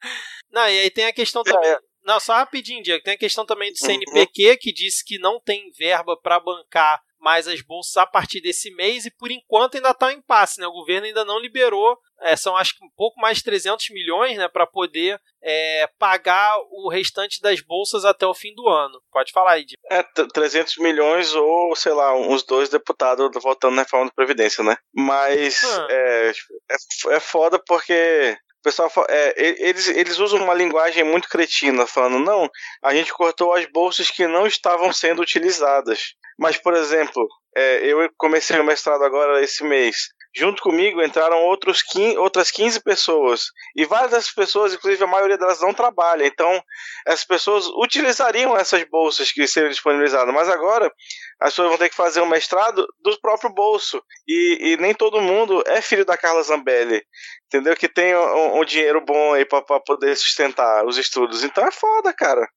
Não, 0.52 0.68
e 0.68 0.80
aí 0.80 0.90
tem 0.90 1.06
a 1.06 1.12
questão 1.12 1.42
também. 1.44 1.76
Não, 2.04 2.18
só 2.18 2.34
rapidinho, 2.34 2.82
Diego. 2.82 3.02
Tem 3.02 3.14
a 3.14 3.18
questão 3.18 3.46
também 3.46 3.72
do 3.72 3.78
CNPq, 3.78 4.50
uhum. 4.50 4.56
que 4.60 4.72
disse 4.72 5.04
que 5.04 5.18
não 5.18 5.40
tem 5.40 5.70
verba 5.78 6.16
para 6.20 6.40
bancar 6.40 7.00
mais 7.22 7.46
as 7.46 7.62
bolsas 7.62 7.96
a 7.96 8.04
partir 8.04 8.40
desse 8.40 8.74
mês 8.74 9.06
e 9.06 9.10
por 9.10 9.30
enquanto 9.30 9.76
ainda 9.76 9.90
está 9.90 10.12
em 10.12 10.16
impasse, 10.16 10.60
né? 10.60 10.66
O 10.66 10.72
governo 10.72 11.06
ainda 11.06 11.24
não 11.24 11.38
liberou, 11.38 11.96
é, 12.20 12.34
são 12.34 12.56
acho 12.56 12.76
que 12.76 12.84
um 12.84 12.90
pouco 12.96 13.20
mais 13.20 13.38
de 13.38 13.44
300 13.44 13.90
milhões, 13.90 14.36
né, 14.36 14.48
para 14.48 14.66
poder 14.66 15.20
é, 15.40 15.88
pagar 15.98 16.56
o 16.70 16.88
restante 16.90 17.40
das 17.40 17.60
bolsas 17.60 18.04
até 18.04 18.26
o 18.26 18.34
fim 18.34 18.52
do 18.54 18.68
ano. 18.68 19.00
Pode 19.12 19.30
falar 19.30 19.52
aí, 19.52 19.64
Diego. 19.64 19.80
É, 19.88 20.02
300 20.02 20.78
milhões 20.78 21.32
ou, 21.34 21.76
sei 21.76 21.92
lá, 21.92 22.12
uns 22.16 22.42
dois 22.42 22.68
deputados 22.68 23.30
votando 23.40 23.76
na 23.76 23.82
reforma 23.82 24.06
da 24.06 24.14
Previdência, 24.14 24.64
né? 24.64 24.76
Mas 24.92 25.62
ah. 25.62 25.86
é, 25.90 26.32
é, 26.70 27.14
é 27.16 27.20
foda 27.20 27.62
porque 27.64 28.36
o 28.62 28.70
pessoal 28.70 28.88
é, 29.08 29.34
eles, 29.36 29.88
eles 29.88 30.18
usam 30.20 30.40
uma 30.40 30.54
linguagem 30.54 31.02
muito 31.02 31.28
cretina, 31.28 31.84
falando, 31.84 32.20
não, 32.20 32.48
a 32.80 32.94
gente 32.94 33.12
cortou 33.12 33.52
as 33.52 33.66
bolsas 33.66 34.08
que 34.08 34.24
não 34.24 34.46
estavam 34.46 34.92
sendo 34.92 35.20
utilizadas. 35.20 36.14
Mas, 36.38 36.56
por 36.56 36.72
exemplo, 36.74 37.26
é, 37.56 37.84
eu 37.84 38.08
comecei 38.16 38.58
o 38.60 38.64
mestrado 38.64 39.02
agora 39.02 39.42
esse 39.42 39.64
mês. 39.64 39.96
Junto 40.34 40.62
comigo 40.62 41.02
entraram 41.02 41.42
outros 41.42 41.82
15, 41.82 42.16
outras 42.16 42.50
15 42.50 42.80
pessoas. 42.80 43.50
E 43.76 43.84
várias 43.84 44.12
dessas 44.12 44.30
pessoas, 44.30 44.72
inclusive 44.72 45.04
a 45.04 45.06
maioria 45.06 45.36
delas, 45.36 45.60
não 45.60 45.74
trabalha. 45.74 46.26
Então, 46.26 46.62
essas 47.06 47.24
pessoas 47.24 47.66
utilizariam 47.76 48.56
essas 48.56 48.82
bolsas 48.84 49.30
que 49.30 49.46
seriam 49.46 49.70
disponibilizadas. 49.70 50.32
Mas 50.32 50.48
agora, 50.48 50.90
as 51.38 51.50
pessoas 51.50 51.68
vão 51.68 51.78
ter 51.78 51.90
que 51.90 51.94
fazer 51.94 52.22
um 52.22 52.28
mestrado 52.28 52.86
do 53.02 53.20
próprio 53.20 53.50
bolso. 53.50 54.02
E, 54.26 54.72
e 54.72 54.76
nem 54.78 54.94
todo 54.94 55.20
mundo 55.20 55.62
é 55.66 55.82
filho 55.82 56.04
da 56.04 56.16
Carla 56.16 56.42
Zambelli. 56.42 57.02
Entendeu? 57.46 57.76
Que 57.76 57.88
tem 57.88 58.16
um, 58.16 58.60
um 58.60 58.64
dinheiro 58.64 59.02
bom 59.04 59.34
aí 59.34 59.44
para 59.44 59.62
poder 59.80 60.16
sustentar 60.16 60.86
os 60.86 60.96
estudos. 60.96 61.44
Então 61.44 61.66
é 61.66 61.70
foda, 61.70 62.10
cara. 62.14 62.48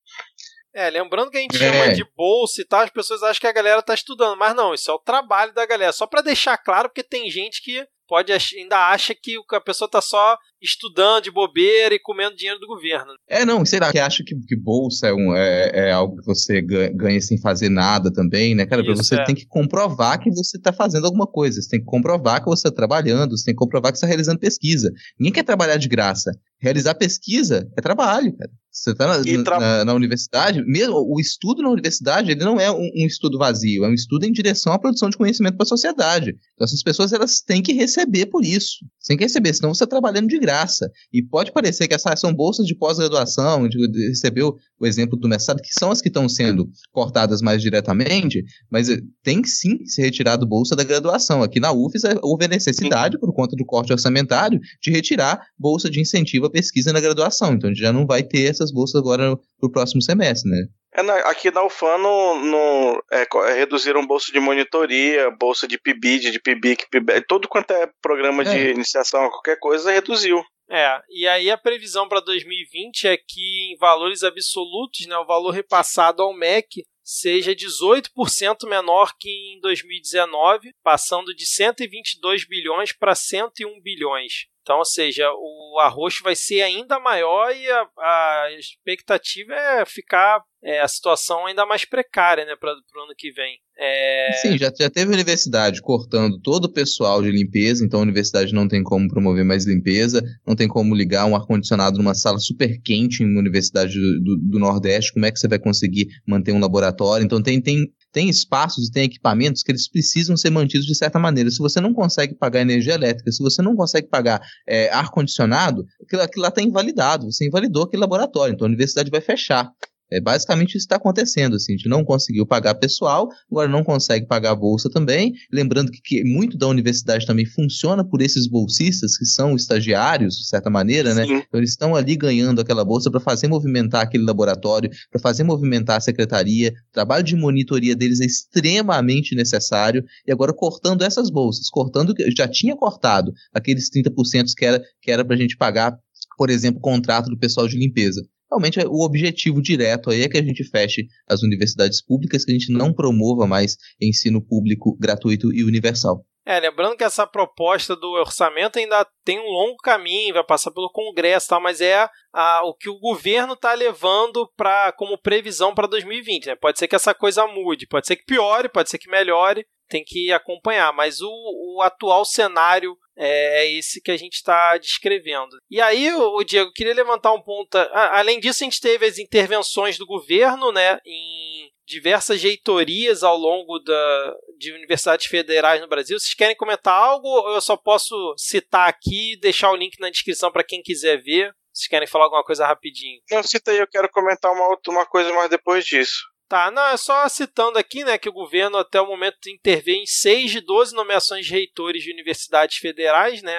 É, 0.75 0.89
lembrando 0.89 1.31
que 1.31 1.37
a 1.37 1.41
gente 1.41 1.55
é. 1.55 1.71
chama 1.71 1.93
de 1.93 2.03
bolsa 2.17 2.61
e 2.61 2.65
tal, 2.65 2.81
as 2.81 2.89
pessoas 2.89 3.23
acham 3.23 3.39
que 3.39 3.47
a 3.47 3.53
galera 3.53 3.81
tá 3.81 3.93
estudando, 3.93 4.37
mas 4.37 4.53
não, 4.53 4.73
isso 4.73 4.91
é 4.91 4.93
o 4.93 4.99
trabalho 4.99 5.53
da 5.53 5.65
galera. 5.65 5.93
Só 5.93 6.05
para 6.05 6.21
deixar 6.21 6.57
claro, 6.57 6.89
porque 6.89 7.01
tem 7.01 7.31
gente 7.31 7.63
que 7.63 7.87
pode 8.07 8.31
ainda 8.31 8.89
acha 8.89 9.15
que 9.15 9.35
a 9.51 9.61
pessoa 9.61 9.89
tá 9.89 10.01
só 10.01 10.37
estudando 10.61 11.23
de 11.23 11.31
bobeira 11.31 11.93
e 11.93 11.99
comendo 11.99 12.35
dinheiro 12.35 12.59
do 12.59 12.67
governo. 12.67 13.13
É, 13.27 13.45
não, 13.45 13.65
sei 13.65 13.79
lá, 13.79 13.91
que 13.91 13.99
acha 13.99 14.23
que, 14.25 14.35
que 14.35 14.55
bolsa 14.55 15.07
é, 15.07 15.13
um, 15.13 15.35
é, 15.35 15.71
é, 15.73 15.91
algo 15.91 16.17
que 16.17 16.25
você 16.25 16.61
ganha 16.61 17.21
sem 17.21 17.39
fazer 17.39 17.69
nada 17.69 18.11
também, 18.11 18.55
né, 18.55 18.65
cara? 18.65 18.81
Isso, 18.81 18.95
você 18.95 19.15
é. 19.15 19.23
tem 19.23 19.35
que 19.35 19.45
comprovar 19.45 20.19
que 20.19 20.29
você 20.29 20.59
tá 20.59 20.73
fazendo 20.73 21.05
alguma 21.05 21.27
coisa, 21.27 21.61
você 21.61 21.69
tem 21.69 21.79
que 21.79 21.85
comprovar 21.85 22.43
que 22.43 22.49
você 22.49 22.69
tá 22.69 22.75
trabalhando, 22.75 23.37
você 23.37 23.45
tem 23.45 23.53
que 23.53 23.59
comprovar 23.59 23.91
que 23.91 23.97
você 23.97 24.05
tá 24.05 24.07
realizando 24.07 24.39
pesquisa. 24.39 24.91
Ninguém 25.19 25.33
quer 25.33 25.43
trabalhar 25.43 25.77
de 25.77 25.87
graça. 25.87 26.31
Realizar 26.59 26.95
pesquisa 26.95 27.69
é 27.77 27.81
trabalho, 27.81 28.35
cara. 28.35 28.51
Você 28.75 28.91
está 28.91 29.07
na, 29.07 29.23
tra... 29.41 29.57
na, 29.57 29.85
na, 29.85 29.93
universidade, 29.93 30.61
mesmo 30.65 30.95
o 30.97 31.17
estudo 31.17 31.61
na 31.61 31.69
universidade, 31.69 32.31
ele 32.31 32.43
não 32.43 32.59
é 32.59 32.69
um, 32.69 32.83
um, 32.93 33.05
estudo 33.05 33.37
vazio, 33.37 33.85
é 33.85 33.87
um 33.87 33.93
estudo 33.93 34.25
em 34.25 34.33
direção 34.33 34.73
à 34.73 34.77
produção 34.77 35.09
de 35.09 35.15
conhecimento 35.15 35.55
para 35.55 35.63
a 35.63 35.67
sociedade. 35.67 36.31
Então 36.53 36.65
essas 36.65 36.83
pessoas 36.83 37.13
elas 37.13 37.39
têm 37.39 37.63
que 37.63 37.71
receber 37.71 38.25
por 38.25 38.43
isso. 38.43 38.79
Você 38.99 39.13
tem 39.13 39.17
que 39.17 39.23
receber, 39.23 39.53
senão 39.53 39.73
você 39.73 39.85
está 39.85 39.87
trabalhando 39.87 40.27
de 40.27 40.37
graça. 40.37 40.91
E 41.13 41.23
pode 41.23 41.53
parecer 41.53 41.87
que 41.87 41.95
essas 41.95 42.19
são 42.19 42.33
bolsas 42.33 42.65
de 42.65 42.75
pós-graduação, 42.75 43.69
de 43.69 44.09
recebeu 44.09 44.57
o 44.77 44.85
exemplo 44.85 45.17
do 45.17 45.29
mestrado, 45.29 45.61
que 45.61 45.71
são 45.71 45.89
as 45.89 46.01
que 46.01 46.09
estão 46.09 46.27
sendo 46.27 46.69
cortadas 46.91 47.41
mais 47.41 47.61
diretamente, 47.61 48.43
mas 48.69 48.89
eh, 48.89 48.99
tem 49.23 49.41
que 49.41 49.47
sim 49.47 49.85
ser 49.85 50.01
retirado 50.01 50.45
bolsa 50.45 50.75
da 50.75 50.83
graduação. 50.83 51.41
Aqui 51.41 51.61
na 51.61 51.71
UFES 51.71 52.03
eh, 52.03 52.19
houve 52.21 52.43
a 52.43 52.49
necessidade, 52.49 53.17
por 53.17 53.33
conta 53.33 53.55
do 53.55 53.65
corte 53.65 53.93
orçamentário, 53.93 54.59
de 54.81 54.91
retirar 54.91 55.39
bolsa 55.57 55.89
de 55.89 56.01
incentivo 56.01 56.45
pesquisa 56.55 56.93
na 56.93 57.01
graduação. 57.01 57.53
Então 57.53 57.69
a 57.69 57.73
gente 57.73 57.83
já 57.83 57.91
não 57.91 58.05
vai 58.05 58.23
ter 58.23 58.49
essas 58.49 58.71
bolsas 58.71 59.01
agora 59.01 59.35
para 59.35 59.67
o 59.67 59.71
próximo 59.71 60.01
semestre, 60.01 60.49
né? 60.49 60.65
É, 60.93 61.01
aqui 61.29 61.51
na 61.51 61.65
UFANO 61.65 62.35
no, 62.35 63.03
é, 63.11 63.27
é, 63.49 63.53
reduziram 63.53 64.07
bolsa 64.07 64.31
de 64.31 64.39
monitoria, 64.39 65.29
bolsa 65.31 65.67
de 65.67 65.77
PIBID, 65.77 66.31
de 66.31 66.39
PIBIC, 66.39 66.89
PIBIC, 66.89 67.27
todo 67.27 67.49
quanto 67.49 67.71
é 67.71 67.89
programa 68.01 68.43
é. 68.43 68.45
de 68.45 68.71
iniciação 68.71 69.25
a 69.25 69.29
qualquer 69.29 69.59
coisa, 69.59 69.91
reduziu. 69.91 70.41
É, 70.71 70.99
e 71.09 71.27
aí 71.27 71.51
a 71.51 71.57
previsão 71.57 72.07
para 72.07 72.21
2020 72.21 73.07
é 73.07 73.17
que 73.17 73.73
em 73.73 73.77
valores 73.77 74.23
absolutos, 74.23 75.05
né, 75.05 75.17
o 75.17 75.25
valor 75.25 75.51
repassado 75.51 76.23
ao 76.23 76.33
MEC 76.33 76.85
seja 77.03 77.53
18% 77.53 78.67
menor 78.67 79.11
que 79.19 79.29
em 79.29 79.59
2019, 79.59 80.71
passando 80.81 81.35
de 81.35 81.45
122 81.45 82.47
bilhões 82.47 82.93
para 82.93 83.13
101 83.13 83.81
bilhões. 83.81 84.47
Então, 84.65 84.79
ou 84.79 84.85
seja, 84.85 85.29
o 85.31 85.77
arroxo 85.79 86.23
vai 86.23 86.35
ser 86.35 86.63
ainda 86.63 86.99
maior 86.99 87.55
e 87.55 87.69
a, 87.69 87.87
a 87.99 88.51
expectativa 88.57 89.53
é 89.53 89.85
ficar 89.85 90.43
é, 90.63 90.81
a 90.81 90.87
situação 90.87 91.45
ainda 91.45 91.65
mais 91.65 91.85
precária 91.85 92.43
né, 92.43 92.55
para 92.59 92.71
o 92.71 93.03
ano 93.03 93.13
que 93.15 93.31
vem. 93.31 93.59
É... 93.77 94.31
Sim, 94.41 94.57
já, 94.57 94.71
já 94.77 94.89
teve 94.89 95.13
universidade 95.13 95.81
cortando 95.81 96.39
todo 96.39 96.65
o 96.65 96.71
pessoal 96.71 97.21
de 97.21 97.29
limpeza, 97.29 97.85
então 97.85 97.99
a 97.99 98.03
universidade 98.03 98.53
não 98.53 98.67
tem 98.67 98.81
como 98.81 99.07
promover 99.07 99.43
mais 99.43 99.65
limpeza, 99.65 100.23
não 100.47 100.55
tem 100.55 100.67
como 100.67 100.95
ligar 100.95 101.25
um 101.25 101.35
ar-condicionado 101.35 101.97
numa 101.97 102.15
sala 102.15 102.39
super 102.39 102.81
quente 102.81 103.21
em 103.21 103.29
uma 103.29 103.41
universidade 103.41 103.93
do, 103.93 104.19
do, 104.21 104.37
do, 104.37 104.59
Nordeste, 104.59 105.13
como 105.13 105.25
é 105.25 105.31
que 105.31 105.37
você 105.37 105.47
vai 105.47 105.59
conseguir 105.59 106.07
manter 106.25 106.53
um 106.53 106.59
laboratório? 106.59 107.25
Então 107.25 107.43
tem, 107.43 107.61
tem, 107.61 107.85
tem 108.11 108.29
espaços 108.29 108.87
e 108.87 108.91
tem 108.91 109.03
equipamentos 109.03 109.61
que 109.61 109.71
eles 109.71 109.89
precisam 109.89 110.37
ser 110.37 110.49
mantidos 110.49 110.85
de 110.87 110.95
certa 110.95 111.19
maneira. 111.19 111.51
Se 111.51 111.59
você 111.59 111.81
não 111.81 111.93
consegue 111.93 112.33
pagar 112.33 112.61
energia 112.61 112.93
elétrica, 112.93 113.31
se 113.31 113.43
você 113.43 113.61
não 113.61 113.75
consegue 113.75 114.07
pagar 114.07 114.41
é, 114.67 114.89
ar-condicionado, 114.89 115.85
aquilo, 116.01 116.21
aquilo 116.21 116.43
lá 116.43 116.49
está 116.49 116.61
invalidado, 116.61 117.29
você 117.29 117.45
invalidou 117.45 117.83
aquele 117.83 118.01
laboratório, 118.01 118.53
então 118.53 118.65
a 118.65 118.69
universidade 118.69 119.11
vai 119.11 119.21
fechar. 119.21 119.69
É 120.11 120.21
basicamente 120.21 120.69
isso 120.69 120.85
está 120.85 120.97
acontecendo. 120.97 121.55
Assim, 121.55 121.73
a 121.73 121.77
gente 121.77 121.89
não 121.89 122.03
conseguiu 122.03 122.45
pagar 122.45 122.75
pessoal, 122.75 123.27
agora 123.51 123.67
não 123.67 123.83
consegue 123.83 124.27
pagar 124.27 124.51
a 124.51 124.55
bolsa 124.55 124.89
também. 124.89 125.33
Lembrando 125.51 125.91
que, 125.91 125.99
que 126.01 126.23
muito 126.23 126.57
da 126.57 126.67
universidade 126.67 127.25
também 127.25 127.45
funciona 127.45 128.03
por 128.03 128.21
esses 128.21 128.47
bolsistas 128.47 129.17
que 129.17 129.25
são 129.25 129.55
estagiários, 129.55 130.35
de 130.35 130.47
certa 130.47 130.69
maneira, 130.69 131.13
né? 131.13 131.23
Então, 131.25 131.59
eles 131.59 131.71
estão 131.71 131.95
ali 131.95 132.15
ganhando 132.15 132.61
aquela 132.61 132.85
bolsa 132.85 133.09
para 133.09 133.19
fazer 133.19 133.47
movimentar 133.47 134.01
aquele 134.01 134.23
laboratório, 134.23 134.89
para 135.11 135.19
fazer 135.19 135.43
movimentar 135.43 135.97
a 135.97 136.01
secretaria. 136.01 136.69
O 136.89 136.93
trabalho 136.93 137.23
de 137.23 137.35
monitoria 137.35 137.95
deles 137.95 138.21
é 138.21 138.25
extremamente 138.25 139.35
necessário. 139.35 140.03
E 140.27 140.31
agora 140.31 140.53
cortando 140.53 141.01
essas 141.01 141.29
bolsas, 141.29 141.69
cortando, 141.69 142.13
já 142.35 142.47
tinha 142.47 142.75
cortado 142.75 143.33
aqueles 143.53 143.89
30% 143.89 144.45
que 144.55 144.65
era 144.65 144.81
que 145.01 145.11
era 145.11 145.23
para 145.23 145.35
a 145.35 145.39
gente 145.39 145.57
pagar 145.57 145.97
por 146.37 146.49
exemplo, 146.49 146.81
contrato 146.81 147.29
do 147.29 147.37
pessoal 147.37 147.65
de 147.65 147.77
limpeza 147.77 148.21
realmente 148.49 148.79
o 148.87 149.03
objetivo 149.03 149.61
direto 149.61 150.09
aí 150.09 150.21
é 150.21 150.29
que 150.29 150.37
a 150.37 150.43
gente 150.43 150.63
feche 150.63 151.07
as 151.27 151.43
universidades 151.43 152.03
públicas, 152.03 152.45
que 152.45 152.51
a 152.51 152.53
gente 152.53 152.71
não 152.71 152.93
promova 152.93 153.47
mais 153.47 153.77
ensino 154.01 154.41
público 154.41 154.97
gratuito 154.99 155.53
e 155.53 155.63
universal. 155.63 156.25
É, 156.47 156.59
lembrando 156.59 156.95
que 156.95 157.03
essa 157.03 157.25
proposta 157.25 157.95
do 157.95 158.11
orçamento 158.11 158.77
ainda 158.77 159.03
tem 159.23 159.39
um 159.39 159.49
longo 159.49 159.77
caminho, 159.77 160.35
vai 160.35 160.43
passar 160.43 160.69
pelo 160.69 160.91
Congresso, 160.91 161.47
tal, 161.47 161.59
mas 161.59 161.81
é 161.81 162.07
a, 162.31 162.61
o 162.63 162.75
que 162.75 162.87
o 162.87 162.99
governo 162.99 163.53
está 163.53 163.73
levando 163.73 164.47
para 164.55 164.91
como 164.91 165.17
previsão 165.17 165.73
para 165.73 165.87
2020. 165.87 166.45
Né? 166.45 166.55
Pode 166.55 166.77
ser 166.77 166.87
que 166.87 166.95
essa 166.95 167.15
coisa 167.15 167.47
mude, 167.47 167.87
pode 167.87 168.05
ser 168.05 168.15
que 168.15 168.25
piore, 168.25 168.69
pode 168.69 168.91
ser 168.91 168.99
que 168.99 169.09
melhore, 169.09 169.65
tem 169.89 170.03
que 170.05 170.31
acompanhar. 170.31 170.93
Mas 170.93 171.19
o, 171.19 171.31
o 171.31 171.81
atual 171.81 172.23
cenário 172.23 172.95
é, 173.17 173.63
é 173.63 173.71
esse 173.71 174.01
que 174.01 174.11
a 174.11 174.17
gente 174.17 174.33
está 174.33 174.77
descrevendo. 174.77 175.57
E 175.69 175.81
aí, 175.81 176.13
o 176.13 176.43
Diego, 176.43 176.71
queria 176.73 176.93
levantar 176.93 177.33
um 177.33 177.41
ponto. 177.41 177.77
Além 177.91 178.39
disso, 178.39 178.63
a 178.63 178.65
gente 178.65 178.81
teve 178.81 179.05
as 179.05 179.17
intervenções 179.17 179.97
do 179.97 180.05
governo, 180.05 180.71
né, 180.71 180.99
em 181.05 181.71
diversas 181.85 182.41
reitorias 182.41 183.23
ao 183.23 183.37
longo 183.37 183.79
da, 183.79 184.35
de 184.57 184.71
universidades 184.73 185.27
federais 185.27 185.79
no 185.81 185.87
Brasil. 185.87 186.19
Vocês 186.19 186.33
querem 186.33 186.55
comentar 186.55 186.93
algo? 186.93 187.27
Eu 187.49 187.61
só 187.61 187.77
posso 187.77 188.33
citar 188.37 188.89
aqui 188.89 189.33
e 189.33 189.39
deixar 189.39 189.71
o 189.71 189.75
link 189.75 189.99
na 189.99 190.09
descrição 190.09 190.51
para 190.51 190.63
quem 190.63 190.81
quiser 190.81 191.21
ver? 191.21 191.53
Vocês 191.71 191.87
querem 191.87 192.07
falar 192.07 192.25
alguma 192.25 192.43
coisa 192.43 192.65
rapidinho? 192.65 193.19
Não, 193.29 193.43
cita 193.43 193.71
aí, 193.71 193.77
eu 193.77 193.87
quero 193.87 194.09
comentar 194.09 194.51
uma, 194.51 194.77
uma 194.87 195.05
coisa 195.05 195.31
mais 195.33 195.49
depois 195.49 195.85
disso. 195.85 196.23
Tá, 196.47 196.69
não, 196.69 196.85
é 196.89 196.97
só 196.97 197.27
citando 197.27 197.79
aqui, 197.79 198.03
né, 198.03 198.19
que 198.19 198.29
o 198.29 198.33
governo 198.33 198.77
até 198.77 199.01
o 199.01 199.07
momento 199.07 199.49
interveio 199.49 199.97
em 199.97 200.05
6 200.05 200.51
de 200.51 200.61
12 200.61 200.93
nomeações 200.93 201.47
de 201.47 201.51
reitores 201.51 202.03
de 202.03 202.11
universidades 202.11 202.77
federais, 202.77 203.41
né, 203.41 203.57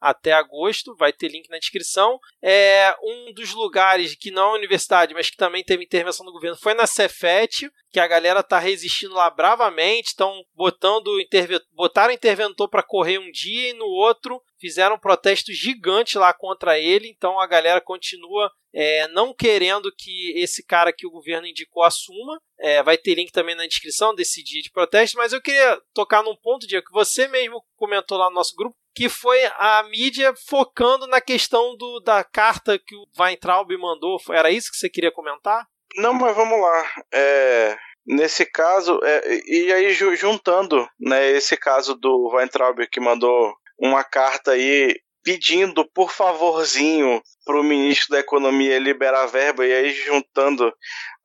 até 0.00 0.32
agosto, 0.32 0.94
vai 0.96 1.12
ter 1.12 1.28
link 1.28 1.48
na 1.48 1.58
descrição. 1.58 2.18
É 2.42 2.94
um 3.02 3.32
dos 3.32 3.52
lugares 3.52 4.14
que 4.14 4.30
não 4.30 4.54
é 4.54 4.58
universidade, 4.58 5.14
mas 5.14 5.30
que 5.30 5.36
também 5.36 5.64
teve 5.64 5.84
intervenção 5.84 6.24
do 6.24 6.32
governo 6.32 6.56
foi 6.56 6.74
na 6.74 6.86
Cefet, 6.86 7.70
que 7.90 8.00
a 8.00 8.06
galera 8.06 8.42
tá 8.42 8.58
resistindo 8.58 9.14
lá 9.14 9.30
bravamente, 9.30 10.08
estão 10.08 10.42
botando 10.54 11.20
interve 11.20 11.60
botaram 11.72 12.12
interventor 12.12 12.68
para 12.68 12.82
correr 12.82 13.18
um 13.18 13.30
dia 13.30 13.70
e 13.70 13.74
no 13.74 13.86
outro 13.86 14.42
fizeram 14.60 14.96
um 14.96 15.00
protesto 15.00 15.52
gigante 15.52 16.18
lá 16.18 16.32
contra 16.32 16.78
ele, 16.78 17.08
então 17.08 17.40
a 17.40 17.46
galera 17.46 17.80
continua 17.80 18.50
é, 18.72 19.08
não 19.08 19.34
querendo 19.34 19.92
que 19.96 20.32
esse 20.36 20.64
cara 20.64 20.92
que 20.92 21.06
o 21.06 21.10
governo 21.10 21.46
indicou 21.46 21.82
assuma. 21.82 22.40
É, 22.60 22.82
vai 22.82 22.98
ter 22.98 23.14
link 23.14 23.30
também 23.30 23.54
na 23.54 23.66
descrição 23.66 24.14
desse 24.14 24.42
dia 24.42 24.60
de 24.60 24.70
protesto, 24.70 25.16
mas 25.16 25.32
eu 25.32 25.40
queria 25.40 25.80
tocar 25.94 26.22
num 26.22 26.34
ponto, 26.34 26.66
Diego, 26.66 26.86
que 26.86 26.92
você 26.92 27.28
mesmo 27.28 27.64
comentou 27.76 28.18
lá 28.18 28.28
no 28.28 28.34
nosso 28.34 28.56
grupo, 28.56 28.76
que 28.94 29.08
foi 29.08 29.38
a 29.56 29.84
mídia 29.84 30.34
focando 30.48 31.06
na 31.06 31.20
questão 31.20 31.76
do, 31.76 32.00
da 32.00 32.24
carta 32.24 32.78
que 32.78 32.96
o 32.96 33.06
Weintraub 33.18 33.70
mandou. 33.78 34.20
Era 34.30 34.50
isso 34.50 34.72
que 34.72 34.76
você 34.76 34.90
queria 34.90 35.12
comentar? 35.12 35.66
Não, 35.96 36.12
mas 36.12 36.34
vamos 36.34 36.60
lá. 36.60 36.90
É, 37.14 37.76
nesse 38.04 38.44
caso, 38.44 38.98
é, 39.04 39.40
e 39.46 39.72
aí 39.72 39.92
juntando 39.92 40.88
né, 40.98 41.30
esse 41.30 41.56
caso 41.56 41.94
do 41.94 42.30
Weintraub 42.34 42.86
que 42.90 42.98
mandou 42.98 43.54
uma 43.78 44.02
carta 44.02 44.52
aí 44.52 44.96
pedindo 45.28 45.84
por 45.92 46.10
favorzinho 46.10 47.22
para 47.44 47.60
o 47.60 47.62
ministro 47.62 48.12
da 48.12 48.18
Economia 48.18 48.78
liberar 48.78 49.26
verba, 49.26 49.66
e 49.66 49.74
aí 49.74 49.92
juntando 49.92 50.72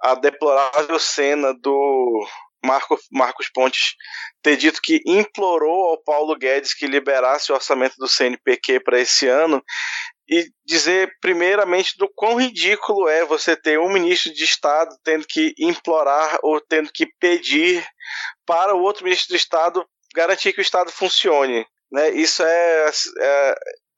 a 0.01 0.13
deplorável 0.13 0.99
cena 0.99 1.53
do 1.53 2.27
Marco, 2.65 2.99
Marcos 3.09 3.49
Pontes 3.49 3.95
ter 4.41 4.57
dito 4.57 4.81
que 4.83 5.01
implorou 5.05 5.85
ao 5.85 6.03
Paulo 6.03 6.35
Guedes 6.37 6.73
que 6.73 6.85
liberasse 6.85 7.49
o 7.49 7.55
orçamento 7.55 7.95
do 7.97 8.09
CNPq 8.09 8.81
para 8.81 8.99
esse 8.99 9.25
ano 9.25 9.63
e 10.27 10.49
dizer 10.65 11.09
primeiramente 11.21 11.97
do 11.97 12.11
quão 12.13 12.35
ridículo 12.35 13.07
é 13.07 13.23
você 13.23 13.55
ter 13.55 13.79
um 13.79 13.89
ministro 13.89 14.33
de 14.33 14.43
Estado 14.43 14.93
tendo 15.01 15.25
que 15.25 15.53
implorar 15.57 16.39
ou 16.43 16.59
tendo 16.59 16.91
que 16.93 17.07
pedir 17.21 17.87
para 18.45 18.75
o 18.75 18.81
outro 18.81 19.05
ministro 19.05 19.29
de 19.29 19.37
Estado 19.37 19.85
garantir 20.13 20.51
que 20.51 20.59
o 20.59 20.61
Estado 20.61 20.91
funcione. 20.91 21.65
Né? 21.89 22.09
Isso 22.09 22.43
é, 22.43 22.91
é 23.19 23.55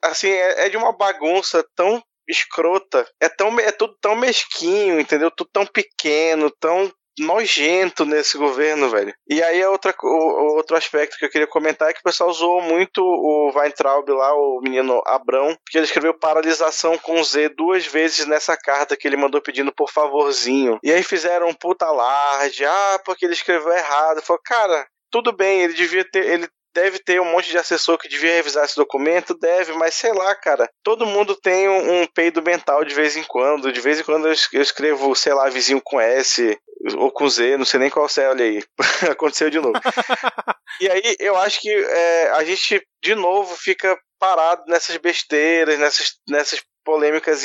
assim 0.07 0.29
é, 0.29 0.65
é 0.65 0.69
de 0.69 0.77
uma 0.77 0.91
bagunça 0.91 1.65
tão 1.75 2.01
escrota, 2.27 3.07
é 3.21 3.29
tão 3.29 3.59
é 3.59 3.71
tudo 3.71 3.95
tão 4.01 4.15
mesquinho, 4.15 4.99
entendeu? 4.99 5.29
Tudo 5.29 5.49
tão 5.53 5.65
pequeno, 5.65 6.49
tão 6.59 6.91
nojento 7.19 8.05
nesse 8.05 8.37
governo, 8.37 8.89
velho. 8.89 9.13
E 9.27 9.41
aí 9.41 9.61
é 9.61 9.69
outra, 9.69 9.95
o, 10.03 10.55
outro 10.55 10.75
aspecto 10.75 11.17
que 11.17 11.25
eu 11.25 11.29
queria 11.29 11.47
comentar 11.47 11.89
é 11.89 11.93
que 11.93 11.99
o 11.99 12.03
pessoal 12.03 12.29
usou 12.29 12.61
muito 12.61 13.01
o 13.01 13.51
Weintraub 13.55 14.09
lá, 14.09 14.33
o 14.33 14.59
menino 14.61 15.01
Abrão, 15.05 15.55
porque 15.63 15.77
ele 15.77 15.85
escreveu 15.85 16.13
paralisação 16.13 16.97
com 16.97 17.23
Z 17.23 17.49
duas 17.49 17.85
vezes 17.85 18.25
nessa 18.25 18.57
carta 18.57 18.97
que 18.97 19.07
ele 19.07 19.17
mandou 19.17 19.41
pedindo 19.41 19.73
por 19.73 19.91
favorzinho. 19.91 20.77
E 20.83 20.91
aí 20.91 21.03
fizeram 21.03 21.47
um 21.47 21.53
puta 21.53 21.85
alarde, 21.85 22.65
ah, 22.65 23.01
porque 23.05 23.25
ele 23.25 23.33
escreveu 23.33 23.71
errado. 23.71 24.21
Falei, 24.21 24.41
cara, 24.43 24.87
tudo 25.09 25.31
bem, 25.31 25.61
ele 25.61 25.73
devia 25.73 26.03
ter, 26.03 26.25
ele 26.25 26.49
deve 26.75 26.99
ter 26.99 27.21
um 27.21 27.31
monte 27.31 27.49
de 27.49 27.57
assessor 27.57 27.97
que 27.97 28.09
devia 28.09 28.33
revisar 28.33 28.65
esse 28.65 28.75
documento, 28.75 29.33
deve, 29.33 29.71
mas 29.73 29.95
sei 29.95 30.11
lá, 30.11 30.35
cara. 30.35 30.69
Todo 30.83 31.05
mundo 31.05 31.33
tem 31.35 31.69
um, 31.69 32.01
um 32.01 32.07
peido 32.07 32.43
mental 32.43 32.83
de 32.83 32.93
vez 32.93 33.15
em 33.15 33.23
quando. 33.23 33.71
De 33.71 33.79
vez 33.79 33.99
em 33.99 34.03
quando 34.03 34.27
eu 34.27 34.61
escrevo, 34.61 35.15
sei 35.15 35.33
lá, 35.33 35.49
vizinho 35.49 35.81
com 35.81 35.99
S 35.99 36.59
ou 36.97 37.09
com 37.09 37.27
Z, 37.29 37.57
não 37.57 37.65
sei 37.65 37.79
nem 37.79 37.89
qual 37.89 38.07
é, 38.17 38.27
olha 38.27 38.45
aí. 38.45 38.63
Aconteceu 39.09 39.49
de 39.49 39.59
novo. 39.59 39.73
e 40.81 40.89
aí 40.89 41.15
eu 41.19 41.37
acho 41.37 41.61
que 41.61 41.71
é, 41.71 42.31
a 42.31 42.43
gente, 42.43 42.85
de 43.01 43.15
novo, 43.15 43.55
fica 43.55 43.97
parado 44.19 44.63
nessas 44.67 44.97
besteiras, 44.97 45.79
nessas, 45.79 46.11
nessas 46.27 46.61
polêmicas 46.83 47.43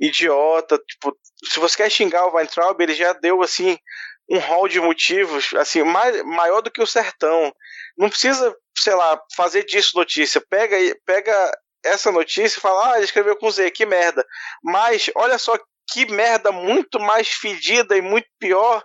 idiota. 0.00 0.78
Tipo, 0.86 1.16
se 1.52 1.58
você 1.58 1.76
quer 1.76 1.90
xingar 1.90 2.26
o 2.26 2.34
Weintraub, 2.34 2.80
ele 2.80 2.94
já 2.94 3.12
deu 3.12 3.42
assim 3.42 3.76
um 4.28 4.38
rol 4.38 4.68
de 4.68 4.80
motivos 4.80 5.52
assim 5.54 5.82
mais, 5.82 6.22
maior 6.22 6.62
do 6.62 6.70
que 6.70 6.82
o 6.82 6.86
sertão. 6.86 7.52
Não 7.96 8.08
precisa, 8.08 8.54
sei 8.76 8.94
lá, 8.94 9.20
fazer 9.36 9.64
disso 9.64 9.96
notícia. 9.96 10.42
Pega 10.48 10.76
pega 11.04 11.52
essa 11.84 12.10
notícia 12.10 12.58
e 12.58 12.60
fala: 12.60 12.92
"Ah, 12.92 12.96
ele 12.96 13.04
escreveu 13.04 13.36
com 13.36 13.50
Z, 13.50 13.70
que 13.70 13.86
merda". 13.86 14.24
Mas 14.62 15.10
olha 15.16 15.38
só 15.38 15.56
que 15.92 16.06
merda 16.10 16.50
muito 16.50 16.98
mais 16.98 17.28
fedida 17.28 17.96
e 17.96 18.02
muito 18.02 18.26
pior. 18.38 18.82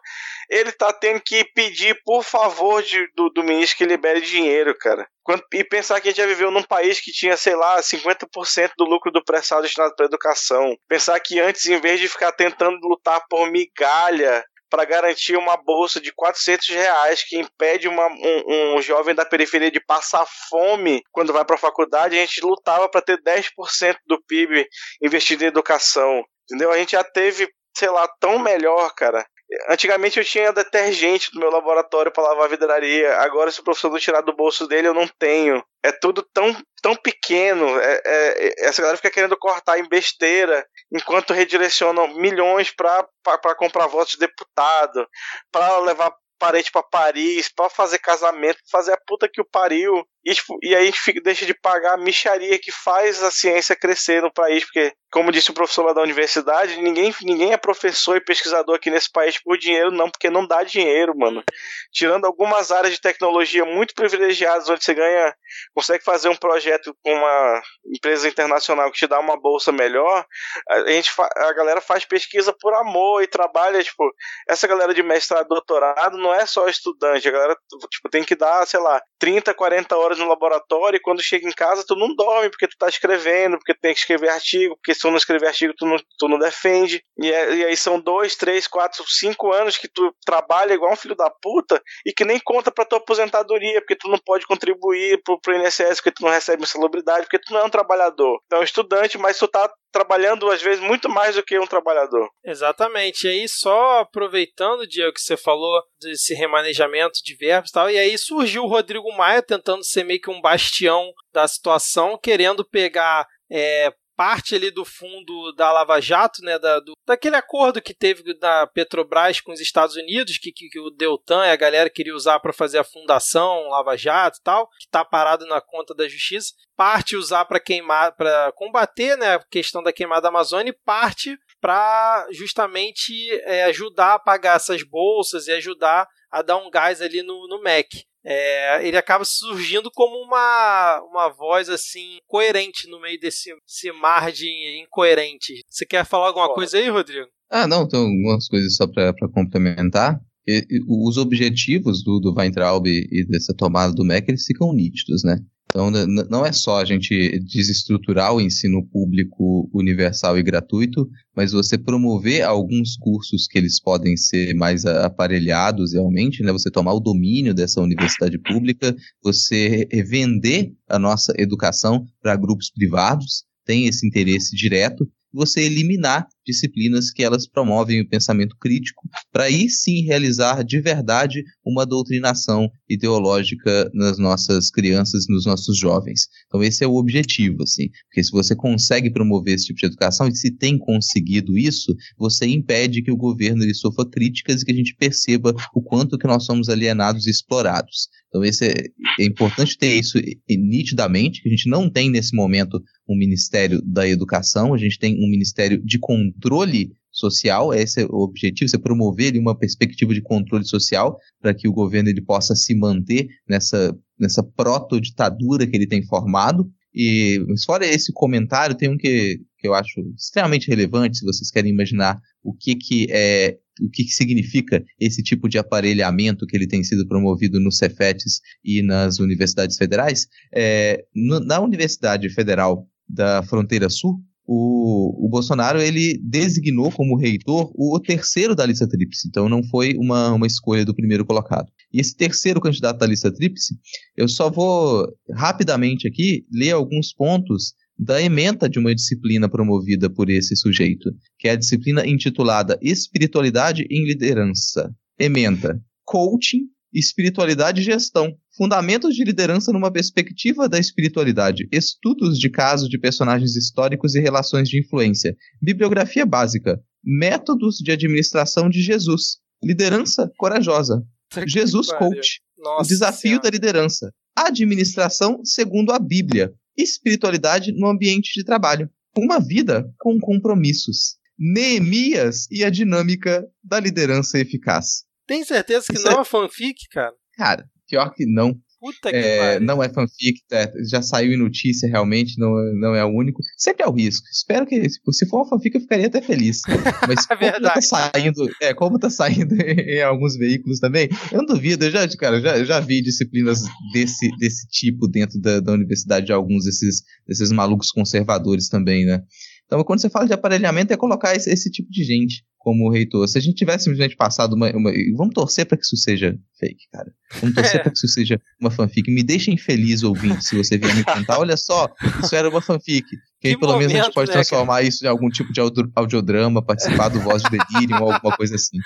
Ele 0.50 0.72
tá 0.72 0.92
tendo 0.92 1.22
que 1.22 1.44
pedir, 1.54 2.00
por 2.04 2.24
favor, 2.24 2.82
de, 2.84 3.08
do, 3.16 3.30
do 3.30 3.44
ministro 3.44 3.78
que 3.78 3.86
libere 3.86 4.22
dinheiro, 4.22 4.76
cara. 4.78 5.08
Quando, 5.24 5.44
e 5.54 5.64
pensar 5.64 6.02
que 6.02 6.10
a 6.10 6.12
gente 6.12 6.22
já 6.22 6.28
viveu 6.28 6.52
num 6.52 6.64
país 6.64 7.00
que 7.00 7.12
tinha, 7.12 7.38
sei 7.38 7.56
lá, 7.56 7.82
50% 7.82 8.72
do 8.78 8.86
lucro 8.86 9.12
do 9.12 9.24
pré-sal 9.24 9.62
destinado 9.62 9.96
para 9.96 10.08
educação. 10.08 10.76
Pensar 10.88 11.20
que 11.20 11.40
antes, 11.40 11.66
em 11.68 11.80
vez 11.80 12.00
de 12.00 12.10
ficar 12.10 12.32
tentando 12.32 12.80
lutar 12.88 13.24
por 13.30 13.50
migalha 13.52 14.44
para 14.70 14.86
garantir 14.86 15.36
uma 15.36 15.58
bolsa 15.58 16.00
de 16.00 16.12
400 16.14 16.68
reais 16.70 17.24
que 17.24 17.38
impede 17.38 17.88
uma, 17.88 18.08
um, 18.08 18.76
um, 18.76 18.82
jovem 18.82 19.16
da 19.16 19.26
periferia 19.26 19.72
de 19.72 19.80
passar 19.80 20.26
fome 20.50 21.02
quando 21.12 21.34
vai 21.34 21.44
para 21.44 21.56
a 21.56 21.60
faculdade. 21.60 22.18
A 22.18 22.22
gente 22.22 22.42
lutava 22.42 22.88
para 22.88 23.02
ter 23.02 23.22
10% 23.22 23.98
do 24.06 24.22
PIB 24.24 24.68
investido 25.02 25.44
em 25.44 25.48
educação. 25.48 26.24
Entendeu? 26.44 26.72
A 26.72 26.78
gente 26.78 26.92
já 26.92 27.04
teve, 27.04 27.48
sei 27.76 27.90
lá, 27.90 28.08
tão 28.20 28.40
melhor, 28.40 28.94
cara. 28.96 29.26
Antigamente 29.68 30.20
eu 30.20 30.26
tinha 30.26 30.54
detergente 30.54 31.34
no 31.34 31.40
meu 31.40 31.50
laboratório 31.50 32.12
para 32.12 32.24
lavar 32.24 32.46
a 32.46 32.50
vidraria. 32.50 33.16
Agora, 33.18 33.52
se 33.52 33.60
o 33.60 33.64
professor 33.64 33.90
não 33.90 33.98
tirar 33.98 34.22
do 34.22 34.36
bolso 34.36 34.68
dele, 34.68 34.88
eu 34.88 34.94
não 34.94 35.08
tenho. 35.08 35.64
É 35.84 35.92
tudo 35.92 36.22
tão, 36.34 36.56
tão 36.82 36.96
pequeno. 36.96 37.68
É, 37.80 38.02
é, 38.06 38.68
essa 38.68 38.82
galera 38.82 38.98
fica 38.98 39.10
querendo 39.10 39.38
cortar 39.38 39.80
em 39.80 39.90
besteira, 39.90 40.66
enquanto 40.92 41.34
redirecionam 41.34 42.16
milhões 42.16 42.72
para 42.72 43.56
comprar 43.58 43.88
votos 43.88 44.14
de 44.14 44.20
deputado, 44.20 45.08
para 45.52 45.80
levar 45.80 46.14
parente 46.40 46.72
para 46.72 46.82
Paris, 46.84 47.50
para 47.50 47.70
fazer 47.70 48.00
casamento, 48.00 48.60
fazer 48.72 48.94
a 48.94 49.02
puta 49.06 49.28
que 49.28 49.42
o 49.42 49.46
pariu. 49.46 50.08
E, 50.30 50.36
tipo, 50.36 50.60
e 50.62 50.76
aí 50.76 50.84
a 50.84 50.86
gente 50.86 51.00
fica, 51.00 51.20
deixa 51.20 51.44
de 51.44 51.56
pagar 51.56 51.96
a 51.96 51.98
micharia 51.98 52.60
que 52.60 52.72
faz 52.72 53.24
a 53.24 53.32
ciência 53.32 53.76
crescer 53.76 54.22
no 54.22 54.32
país, 54.32 54.64
porque, 54.64 54.94
como 55.12 55.32
disse 55.32 55.50
o 55.50 55.56
professor 55.56 55.88
lá 55.88 55.92
da 55.92 56.04
universidade, 56.04 56.80
ninguém, 56.80 57.12
ninguém 57.24 57.52
é 57.52 57.58
professor 57.58 58.16
e 58.16 58.24
pesquisador 58.24 58.76
aqui 58.76 58.92
nesse 58.92 59.12
país 59.12 59.42
por 59.42 59.58
dinheiro, 59.58 59.90
não, 59.90 60.08
porque 60.08 60.30
não 60.30 60.46
dá 60.46 60.62
dinheiro, 60.62 61.18
mano. 61.18 61.44
Tirando 61.92 62.26
algumas 62.26 62.72
áreas 62.72 62.94
de 62.94 63.02
tecnologia 63.02 63.66
muito 63.66 63.96
privilegiadas, 63.96 64.70
onde 64.70 64.84
você 64.84 64.94
ganha, 64.94 65.34
consegue 65.74 66.04
fazer 66.04 66.30
um 66.30 66.36
projeto 66.36 66.96
com 67.04 67.12
uma 67.12 67.62
empresa 67.92 68.28
internacional 68.28 68.92
que 68.92 69.00
te 69.00 69.08
dá 69.08 69.20
uma 69.20 69.36
bolsa 69.36 69.72
melhor, 69.72 70.24
a, 70.70 70.92
gente 70.92 71.12
a 71.38 71.54
galera 71.54 71.82
faz 71.82 72.06
pesquisa 72.06 72.54
por 72.62 72.76
amor 72.76 73.24
e 73.24 73.28
trabalha, 73.28 73.84
tipo, 73.84 74.04
essa 74.48 74.68
galera 74.68 74.94
de 74.94 75.02
mestrado, 75.02 75.48
doutorado, 75.48 76.20
não 76.20 76.32
é 76.32 76.46
só 76.46 76.68
estudante, 76.68 77.28
a 77.28 77.32
galera, 77.32 77.58
tipo, 77.90 78.08
tem 78.12 78.24
que 78.24 78.36
dar, 78.36 78.64
sei 78.68 78.80
lá, 78.80 79.02
30, 79.18 79.56
40 79.56 79.98
horas 79.98 80.19
no 80.20 80.28
laboratório 80.28 80.98
e 80.98 81.02
quando 81.02 81.22
chega 81.22 81.48
em 81.48 81.52
casa 81.52 81.84
tu 81.86 81.96
não 81.96 82.14
dorme 82.16 82.50
porque 82.50 82.68
tu 82.68 82.78
tá 82.78 82.88
escrevendo, 82.88 83.58
porque 83.58 83.74
tu 83.74 83.80
tem 83.82 83.94
que 83.94 84.00
escrever 84.00 84.30
artigo, 84.30 84.76
porque 84.76 84.94
se 84.94 85.02
tu 85.02 85.10
não 85.10 85.18
escrever 85.18 85.48
artigo 85.48 85.74
tu 85.76 85.86
não, 85.86 85.98
tu 86.18 86.28
não 86.28 86.38
defende. 86.38 87.04
E, 87.18 87.32
é, 87.32 87.56
e 87.56 87.66
aí 87.66 87.78
são 87.78 88.00
dois, 88.00 88.36
três, 88.36 88.68
quatro, 88.68 89.04
cinco 89.08 89.52
anos 89.52 89.78
que 89.78 89.88
tu 89.88 90.14
trabalha 90.26 90.74
igual 90.74 90.92
um 90.92 90.98
filho 90.98 91.16
da 91.16 91.30
puta 91.30 91.82
e 92.06 92.14
que 92.14 92.26
nem 92.26 92.40
conta 92.40 92.72
pra 92.72 92.86
tua 92.86 92.98
aposentadoria, 92.98 93.82
porque 93.82 93.96
tu 93.96 94.10
não 94.10 94.18
pode 94.18 94.46
contribuir 94.46 95.22
pro, 95.24 95.40
pro 95.40 95.56
INSS, 95.56 95.96
porque 95.96 96.12
tu 96.12 96.24
não 96.24 96.30
recebe 96.30 96.64
insalubridade, 96.64 97.24
porque 97.24 97.40
tu 97.40 97.54
não 97.54 97.62
é 97.62 97.64
um 97.64 97.70
trabalhador. 97.70 98.40
Então, 98.46 98.62
é 98.62 98.64
estudante, 98.64 99.18
mas 99.18 99.38
tu 99.38 99.48
tá 99.48 99.72
trabalhando 99.92 100.50
às 100.50 100.62
vezes 100.62 100.82
muito 100.82 101.10
mais 101.10 101.36
do 101.36 101.44
que 101.44 101.58
um 101.60 101.68
trabalhador. 101.68 102.30
Exatamente. 102.44 103.28
E 103.28 103.30
aí, 103.30 103.48
só 103.48 104.00
aproveitando, 104.00 104.88
Diego, 104.88 105.14
que 105.14 105.22
você 105.22 105.36
falou 105.36 105.82
desse 106.00 106.34
remanejamento 106.34 107.20
de 107.24 107.36
verbos 107.36 107.70
e 107.70 107.74
tal, 107.74 107.90
e 107.90 107.98
aí 107.98 108.18
surgiu 108.18 108.64
o 108.64 108.68
Rodrigo 108.68 109.12
Maia 109.16 109.42
tentando 109.42 109.84
ser 109.84 110.04
meio 110.04 110.22
que 110.22 110.30
um 110.30 110.42
bastião 110.42 111.12
da 111.34 111.48
situação, 111.48 112.18
querendo 112.22 112.64
pegar 112.64 113.28
é, 113.52 113.94
parte 114.20 114.54
ali 114.54 114.70
do 114.70 114.84
fundo 114.84 115.54
da 115.54 115.72
Lava 115.72 116.02
Jato, 116.02 116.42
né, 116.44 116.60
da, 116.60 116.82
do, 116.82 116.92
daquele 117.08 117.38
acordo 117.38 117.82
que 117.82 117.94
teve 117.94 118.38
da 118.38 118.68
Petrobras 118.68 119.40
com 119.40 119.54
os 119.54 119.62
Estados 119.62 119.96
Unidos, 119.96 120.38
que, 120.38 120.52
que, 120.52 120.68
que 120.68 120.78
o 120.78 120.90
Deltan 120.90 121.46
e 121.46 121.52
a 121.52 121.56
galera 121.56 121.90
queria 121.90 122.14
usar 122.14 122.38
para 122.42 122.52
fazer 122.52 122.80
a 122.80 122.84
fundação 122.84 123.70
Lava 123.70 123.96
Jato 123.96 124.38
e 124.38 124.44
tal, 124.44 124.68
que 124.72 124.88
está 124.88 125.06
parado 125.06 125.46
na 125.46 125.62
conta 125.62 125.96
da 125.96 126.06
justiça, 126.06 126.54
parte 126.76 127.16
usar 127.16 127.46
para 127.46 127.62
queimar, 127.62 128.14
para 128.18 128.52
combater 128.58 129.18
né, 129.18 129.36
a 129.36 129.40
questão 129.50 129.82
da 129.82 129.94
queimada 129.94 130.24
da 130.24 130.28
Amazônia 130.28 130.72
e 130.72 130.84
parte 130.84 131.38
para 131.62 132.28
justamente 132.32 133.14
é, 133.44 133.64
ajudar 133.64 134.16
a 134.16 134.20
pagar 134.20 134.58
essas 134.58 134.84
bolsas 134.84 135.48
e 135.48 135.54
ajudar 135.54 136.06
a 136.30 136.42
dar 136.42 136.58
um 136.58 136.70
gás 136.70 137.02
ali 137.02 137.24
no, 137.24 137.48
no 137.48 137.62
MEC 137.62 138.09
é, 138.32 138.88
ele 138.88 138.96
acaba 138.96 139.26
surgindo 139.26 139.90
como 139.90 140.16
uma, 140.24 141.02
uma 141.10 141.30
voz 141.30 141.68
assim 141.68 142.20
coerente 142.28 142.88
no 142.88 143.02
meio 143.02 143.20
desse, 143.20 143.50
desse 143.66 143.92
mar 143.92 144.32
de 144.32 144.48
incoerente. 144.84 145.64
Você 145.68 145.84
quer 145.84 146.06
falar 146.06 146.28
alguma 146.28 146.50
Pô. 146.50 146.54
coisa 146.54 146.78
aí, 146.78 146.88
Rodrigo? 146.90 147.28
Ah, 147.50 147.66
não, 147.66 147.84
então 147.84 148.02
algumas 148.02 148.48
coisas 148.48 148.76
só 148.76 148.86
para 148.86 149.14
complementar. 149.34 150.22
E, 150.48 150.64
e, 150.70 150.80
os 150.88 151.18
objetivos 151.18 152.04
do, 152.04 152.20
do 152.20 152.32
Weintraub 152.32 152.86
e, 152.88 153.08
e 153.12 153.26
dessa 153.26 153.52
tomada 153.52 153.94
do 153.94 154.06
MEC, 154.06 154.30
eles 154.30 154.46
ficam 154.46 154.74
nítidos, 154.74 155.24
né? 155.24 155.40
Então, 155.80 155.90
não 156.30 156.46
é 156.46 156.52
só 156.52 156.82
a 156.82 156.86
gente 156.86 157.40
desestruturar 157.40 158.36
o 158.36 158.42
ensino 158.42 158.86
público 158.86 159.70
universal 159.74 160.38
e 160.38 160.44
gratuito, 160.44 161.10
mas 161.34 161.54
você 161.54 161.78
promover 161.78 162.42
alguns 162.42 162.98
cursos 162.98 163.48
que 163.48 163.58
eles 163.58 163.80
podem 163.80 164.18
ser 164.18 164.54
mais 164.56 164.86
aparelhados 164.86 165.94
realmente, 165.94 166.44
né? 166.44 166.52
Você 166.52 166.70
tomar 166.70 166.94
o 166.94 167.00
domínio 167.00 167.54
dessa 167.54 167.80
universidade 167.80 168.38
pública, 168.40 168.94
você 169.24 169.88
vender 170.06 170.74
a 170.90 171.00
nossa 171.00 171.34
educação 171.38 172.06
para 172.22 172.36
grupos 172.36 172.70
privados, 172.70 173.46
tem 173.66 173.88
esse 173.88 174.06
interesse 174.06 174.54
direto, 174.56 175.10
você 175.32 175.62
eliminar 175.62 176.28
disciplinas 176.50 177.12
que 177.12 177.24
elas 177.24 177.48
promovem 177.48 178.02
o 178.02 178.10
pensamento 178.10 178.56
crítico, 178.60 179.08
para 179.32 179.46
aí 179.46 179.70
sim 179.70 180.02
realizar 180.02 180.64
de 180.64 180.82
verdade 180.82 181.44
uma 181.64 181.86
doutrinação 181.86 182.70
ideológica 182.90 183.90
nas 183.94 184.18
nossas 184.18 184.72
crianças, 184.72 185.26
nos 185.30 185.46
nossos 185.46 185.78
jovens. 185.78 186.28
Então 186.48 186.64
esse 186.64 186.84
é 186.84 186.88
o 186.88 186.96
objetivo, 186.96 187.64
assim, 187.64 187.90
porque 188.08 188.24
se 188.24 188.32
você 188.32 188.56
consegue 188.56 189.12
promover 189.12 189.56
esse 189.56 189.66
tipo 189.66 189.80
de 189.80 189.86
educação 189.86 190.28
e 190.28 190.36
se 190.36 190.52
tem 190.52 190.78
conseguido 190.78 191.58
isso, 191.58 191.96
você 192.18 192.48
impede 192.48 193.04
que 193.04 193.12
o 193.12 193.18
governo 193.18 193.64
ele 193.64 193.74
sofra 193.74 194.10
críticas 194.10 194.62
e 194.62 194.66
que 194.66 194.72
a 194.72 194.76
gente 194.76 194.96
perceba 194.96 195.54
o 195.74 195.82
quanto 195.82 196.18
que 196.18 196.28
nós 196.28 196.46
somos 196.46 196.70
alienados 196.70 197.28
e 197.28 197.30
explorados. 197.30 198.10
Então 198.30 198.44
esse 198.44 198.66
é, 198.66 198.74
é 199.20 199.26
importante 199.26 199.78
ter 199.78 199.96
isso 199.96 200.20
nitidamente, 200.48 201.42
que 201.42 201.50
a 201.50 201.52
gente 201.52 201.70
não 201.70 201.90
tem 201.90 202.10
nesse 202.10 202.36
momento 202.36 202.82
um 203.08 203.18
Ministério 203.18 203.82
da 203.84 204.08
Educação, 204.08 204.74
a 204.74 204.78
gente 204.78 205.00
tem 205.00 205.16
um 205.16 205.30
Ministério 205.30 205.84
de 205.84 205.98
Controle 206.40 206.92
Social, 207.12 207.74
esse 207.74 208.02
é 208.02 208.06
o 208.06 208.20
objetivo, 208.20 208.70
você 208.70 208.78
promover 208.78 209.36
uma 209.38 209.58
perspectiva 209.58 210.14
de 210.14 210.22
controle 210.22 210.64
social 210.64 211.18
para 211.42 211.54
que 211.54 211.68
o 211.68 211.74
governo 211.74 212.08
ele 212.08 212.22
possa 212.22 212.56
se 212.56 212.76
manter 212.76 213.28
nessa, 213.48 213.98
nessa 214.18 214.44
proto-ditadura 214.44 215.66
que 215.66 215.76
ele 215.76 215.88
tem 215.88 216.06
formado. 216.06 216.70
E 216.94 217.44
fora 217.66 217.86
esse 217.86 218.14
comentário, 218.14 218.76
tem 218.76 218.90
um 218.90 218.98
que, 218.98 219.40
que 219.58 219.68
eu 219.68 219.74
acho 219.74 220.02
extremamente 220.16 220.68
relevante, 220.68 221.18
se 221.18 221.26
vocês 221.26 221.52
querem 221.52 221.72
imaginar 221.72 222.20
o 222.44 222.54
que, 222.54 222.76
que 222.76 223.08
é 223.10 223.58
o 223.82 223.90
que, 223.90 224.04
que 224.04 224.12
significa 224.12 224.84
esse 225.00 225.24
tipo 225.24 225.48
de 225.48 225.58
aparelhamento 225.58 226.46
que 226.46 226.56
ele 226.56 226.68
tem 226.68 226.84
sido 226.84 227.08
promovido 227.08 227.60
nos 227.60 227.78
Cefetes 227.78 228.42
e 228.64 228.82
nas 228.82 229.20
universidades 229.20 229.78
federais. 229.78 230.28
É, 230.54 231.04
na 231.16 231.62
Universidade 231.62 232.30
Federal 232.30 232.86
da 233.08 233.42
Fronteira 233.44 233.90
Sul, 233.90 234.22
o, 234.52 235.28
o, 235.28 235.30
Bolsonaro 235.30 235.80
ele 235.80 236.20
designou 236.24 236.92
como 236.92 237.16
reitor 237.16 237.72
o 237.76 238.00
terceiro 238.00 238.56
da 238.56 238.66
lista 238.66 238.90
tríplice, 238.90 239.28
então 239.28 239.48
não 239.48 239.64
foi 239.64 239.96
uma, 239.96 240.34
uma 240.34 240.48
escolha 240.48 240.84
do 240.84 240.96
primeiro 240.96 241.24
colocado. 241.24 241.68
E 241.94 242.02
esse 242.02 242.16
terceiro 242.16 242.60
candidato 242.60 242.98
da 242.98 243.06
lista 243.06 243.32
tríplice, 243.32 243.76
eu 244.18 244.28
só 244.28 244.50
vou 244.50 245.08
rapidamente 245.36 246.08
aqui 246.08 246.48
ler 246.52 246.72
alguns 246.72 247.14
pontos 247.14 247.76
da 247.96 248.20
ementa 248.20 248.68
de 248.68 248.80
uma 248.80 248.96
disciplina 248.96 249.48
promovida 249.48 250.10
por 250.10 250.32
esse 250.32 250.56
sujeito, 250.56 251.12
que 251.38 251.48
é 251.48 251.52
a 251.52 251.56
disciplina 251.56 252.08
intitulada 252.08 252.80
Espiritualidade 252.82 253.86
em 253.88 254.04
Liderança. 254.04 254.92
Ementa: 255.20 255.80
Coaching 256.04 256.64
Espiritualidade 256.94 257.82
e 257.82 257.84
Gestão. 257.84 258.36
Fundamentos 258.60 259.16
de 259.16 259.24
liderança 259.24 259.72
numa 259.72 259.90
perspectiva 259.90 260.68
da 260.68 260.78
espiritualidade. 260.78 261.66
Estudos 261.72 262.38
de 262.38 262.50
casos 262.50 262.90
de 262.90 263.00
personagens 263.00 263.56
históricos 263.56 264.16
e 264.16 264.20
relações 264.20 264.68
de 264.68 264.78
influência. 264.82 265.34
Bibliografia 265.62 266.26
básica. 266.26 266.78
Métodos 267.02 267.78
de 267.78 267.90
administração 267.90 268.70
de 268.70 268.82
Jesus. 268.82 269.38
Liderança 269.64 270.30
corajosa. 270.38 271.02
Jesus 271.48 271.88
Coach. 271.94 272.42
Nossa 272.58 272.84
o 272.84 272.88
desafio 272.90 273.22
senhora. 273.22 273.44
da 273.44 273.50
liderança. 273.50 274.12
Administração 274.36 275.40
segundo 275.46 275.94
a 275.94 275.98
Bíblia. 275.98 276.54
Espiritualidade 276.78 277.72
no 277.72 277.88
ambiente 277.88 278.34
de 278.34 278.44
trabalho. 278.44 278.90
Uma 279.18 279.40
vida 279.40 279.90
com 279.98 280.20
compromissos. 280.20 281.16
Neemias 281.40 282.46
e 282.52 282.66
a 282.66 282.70
dinâmica 282.70 283.48
da 283.64 283.80
liderança 283.80 284.38
eficaz. 284.38 285.06
Tem 285.26 285.46
certeza 285.46 285.86
que 285.88 285.94
Isso 285.94 286.04
não 286.04 286.18
é... 286.18 286.22
é 286.22 286.26
fanfic, 286.26 286.90
cara? 286.92 287.14
Cara, 287.38 287.70
pior 287.90 288.14
que 288.14 288.26
não. 288.26 288.56
Puta 288.80 289.10
que 289.10 289.18
é. 289.18 289.60
Não 289.60 289.84
é 289.84 289.90
fanfic, 289.90 290.40
é, 290.54 290.72
já 290.90 291.02
saiu 291.02 291.34
em 291.34 291.38
notícia 291.38 291.90
realmente, 291.90 292.40
não, 292.40 292.52
não 292.76 292.96
é 292.96 293.04
o 293.04 293.10
único. 293.10 293.42
Sempre 293.58 293.84
é 293.84 293.88
o 293.88 293.92
risco. 293.92 294.26
Espero 294.32 294.66
que, 294.66 294.82
se 294.90 295.28
for 295.28 295.40
uma 295.40 295.50
fanfic, 295.50 295.76
eu 295.76 295.82
ficaria 295.82 296.08
até 296.08 296.22
feliz. 296.22 296.62
Mas 297.06 297.26
é 297.30 297.52
como 297.60 297.74
tá 297.74 297.82
saindo, 297.82 298.50
é, 298.62 298.74
como 298.74 299.00
tá 299.00 299.10
saindo 299.10 299.54
em 299.62 300.02
alguns 300.02 300.38
veículos 300.38 300.80
também, 300.80 301.10
eu 301.30 301.40
não 301.40 301.46
duvido, 301.46 301.84
eu 301.86 301.92
já, 301.92 302.08
cara, 302.18 302.40
já, 302.40 302.64
já 302.64 302.80
vi 302.80 303.02
disciplinas 303.02 303.64
desse, 303.92 304.30
desse 304.38 304.66
tipo 304.70 305.10
dentro 305.10 305.38
da, 305.42 305.60
da 305.60 305.74
universidade 305.74 306.28
de 306.28 306.32
alguns 306.32 306.64
desses, 306.64 307.02
desses 307.28 307.52
malucos 307.52 307.92
conservadores 307.92 308.70
também, 308.70 309.06
né? 309.06 309.22
Então, 309.70 309.84
quando 309.84 310.02
você 310.02 310.10
fala 310.10 310.26
de 310.26 310.34
aparelhamento, 310.34 310.92
é 310.92 310.98
colocar 310.98 311.36
esse, 311.36 311.48
esse 311.48 311.70
tipo 311.70 311.92
de 311.92 312.04
gente 312.04 312.44
como 312.58 312.90
reitor. 312.90 313.28
Se 313.28 313.38
a 313.38 313.42
gente 313.42 313.56
tivesse 313.56 313.84
simplesmente 313.84 314.16
passado 314.16 314.54
uma. 314.54 314.76
uma 314.76 314.92
vamos 315.16 315.32
torcer 315.36 315.68
para 315.68 315.78
que 315.78 315.86
isso 315.86 315.96
seja 315.96 316.36
fake, 316.60 316.90
cara. 316.92 317.14
Vamos 317.40 317.54
torcer 317.54 317.80
para 317.84 317.92
que 317.92 317.98
isso 317.98 318.08
seja 318.08 318.42
uma 318.60 318.72
fanfic. 318.72 319.12
Me 319.12 319.22
deixem 319.22 319.56
feliz 319.60 320.02
ouvinte 320.02 320.44
se 320.44 320.58
você 320.58 320.76
vier 320.76 320.96
me 320.96 321.04
contar. 321.04 321.38
Olha 321.38 321.56
só, 321.56 321.88
isso 322.24 322.36
era 322.36 322.50
uma 322.50 322.62
fanfic. 322.62 323.06
Que, 323.40 323.52
que 323.52 323.58
pelo 323.60 323.74
momento, 323.74 323.90
menos 323.90 324.02
a 324.02 324.06
gente 324.06 324.14
pode 324.16 324.30
né, 324.30 324.34
transformar 324.34 324.74
cara? 324.78 324.88
isso 324.88 325.06
em 325.06 325.08
algum 325.08 325.30
tipo 325.30 325.54
de 325.54 325.62
audiodrama, 325.96 326.66
participar 326.66 327.10
do 327.10 327.20
Voz 327.20 327.44
de 327.44 327.52
Delírio 327.52 327.96
ou 328.02 328.12
alguma 328.12 328.36
coisa 328.36 328.56
assim. 328.56 328.78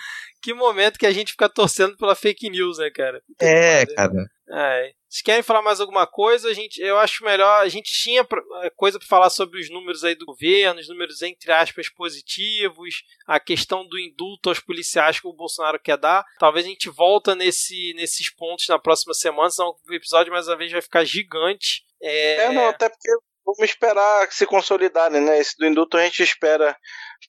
Que 0.41 0.53
momento 0.53 0.99
que 0.99 1.05
a 1.05 1.13
gente 1.13 1.31
fica 1.31 1.47
torcendo 1.47 1.95
pela 1.95 2.13
fake 2.13 2.49
news, 2.49 2.77
né, 2.77 2.89
cara? 2.93 3.21
É, 3.41 3.85
cara. 3.85 4.27
É. 4.55 4.93
Se 5.09 5.23
querem 5.23 5.41
falar 5.41 5.63
mais 5.63 5.79
alguma 5.79 6.05
coisa, 6.05 6.49
a 6.49 6.53
gente, 6.53 6.79
eu 6.79 6.97
acho 6.99 7.23
melhor. 7.23 7.61
A 7.61 7.69
gente 7.69 7.91
tinha 7.91 8.21
é, 8.61 8.69
coisa 8.75 8.99
para 8.99 9.07
falar 9.07 9.29
sobre 9.31 9.59
os 9.59 9.69
números 9.69 10.03
aí 10.03 10.13
do 10.13 10.25
governo, 10.25 10.79
os 10.79 10.87
números 10.87 11.23
entre 11.23 11.51
aspas 11.51 11.89
positivos, 11.89 13.03
a 13.25 13.39
questão 13.39 13.87
do 13.87 13.97
indulto 13.97 14.49
aos 14.49 14.59
policiais 14.59 15.19
que 15.19 15.27
o 15.27 15.33
Bolsonaro 15.33 15.79
quer 15.79 15.97
dar. 15.97 16.23
Talvez 16.37 16.65
a 16.65 16.69
gente 16.69 16.89
volta 16.89 17.33
nesse, 17.33 17.93
nesses 17.95 18.31
pontos 18.33 18.67
na 18.67 18.77
próxima 18.77 19.13
semana, 19.13 19.49
senão 19.49 19.75
o 19.87 19.93
episódio 19.93 20.31
mais 20.31 20.47
uma 20.47 20.57
vez 20.57 20.71
vai 20.71 20.81
ficar 20.81 21.03
gigante. 21.03 21.83
É, 22.01 22.35
é 22.45 22.51
não, 22.51 22.67
até 22.67 22.89
porque 22.89 23.09
vamos 23.45 23.69
esperar 23.69 24.31
se 24.31 24.45
consolidarem, 24.45 25.21
né? 25.21 25.39
Esse 25.39 25.55
do 25.57 25.65
indulto 25.65 25.97
a 25.97 26.03
gente 26.03 26.23
espera 26.23 26.75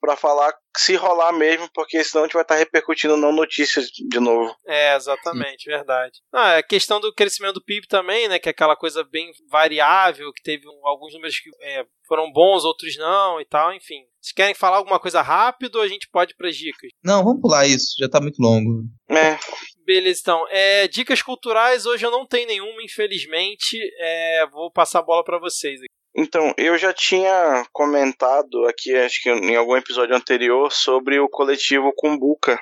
para 0.01 0.17
falar 0.17 0.53
se 0.77 0.97
rolar 0.97 1.33
mesmo, 1.33 1.69
porque 1.73 2.03
senão 2.03 2.25
a 2.25 2.27
gente 2.27 2.35
vai 2.35 2.43
estar 2.43 2.55
tá 2.55 2.59
repercutindo 2.59 3.17
não 3.17 3.33
notícias 3.33 3.87
de 3.87 4.21
novo. 4.21 4.55
É, 4.67 4.95
exatamente, 4.97 5.71
verdade. 5.71 6.19
Ah, 6.33 6.59
a 6.59 6.63
questão 6.63 7.01
do 7.01 7.15
crescimento 7.15 7.55
do 7.55 7.65
PIB 7.65 7.87
também, 7.87 8.29
né? 8.29 8.39
Que 8.39 8.49
é 8.49 8.51
aquela 8.51 8.77
coisa 8.77 9.05
bem 9.05 9.31
variável, 9.51 10.33
que 10.33 10.43
teve 10.43 10.65
alguns 10.83 11.15
números 11.15 11.39
que 11.39 11.51
é, 11.63 11.85
foram 12.07 12.31
bons, 12.33 12.65
outros 12.65 12.97
não 12.97 13.41
e 13.41 13.45
tal, 13.45 13.73
enfim. 13.73 14.03
Se 14.21 14.35
querem 14.35 14.55
falar 14.55 14.79
alguma 14.79 14.99
coisa 14.99 15.23
rápido, 15.23 15.81
a 15.81 15.89
gente 15.89 16.09
pode 16.11 16.33
ir 16.33 16.37
para 16.37 16.51
dicas. 16.51 16.91
Não, 17.03 17.23
vamos 17.23 17.41
pular 17.41 17.67
isso, 17.67 17.95
já 17.99 18.09
tá 18.09 18.21
muito 18.21 18.41
longo. 18.41 18.83
É. 19.09 19.39
Beleza, 19.85 20.21
então. 20.23 20.47
É, 20.49 20.89
dicas 20.89 21.23
culturais, 21.23 21.85
hoje 21.85 22.07
eu 22.07 22.11
não 22.11 22.27
tenho 22.27 22.49
nenhuma, 22.49 22.83
infelizmente. 22.83 23.79
É, 23.99 24.47
vou 24.51 24.73
passar 24.73 25.01
a 25.01 25.03
bola 25.03 25.23
para 25.23 25.39
vocês 25.39 25.81
aqui. 25.81 25.95
Então, 26.17 26.55
eu 26.57 26.79
já 26.79 26.93
tinha 26.93 27.67
comentado 27.73 28.67
aqui, 28.67 28.95
acho 28.95 29.21
que 29.21 29.31
em 29.31 29.57
algum 29.57 29.77
episódio 29.77 30.15
anterior, 30.15 30.73
sobre 30.73 31.19
o 31.19 31.29
coletivo 31.29 31.93
Cumbuca. 31.97 32.61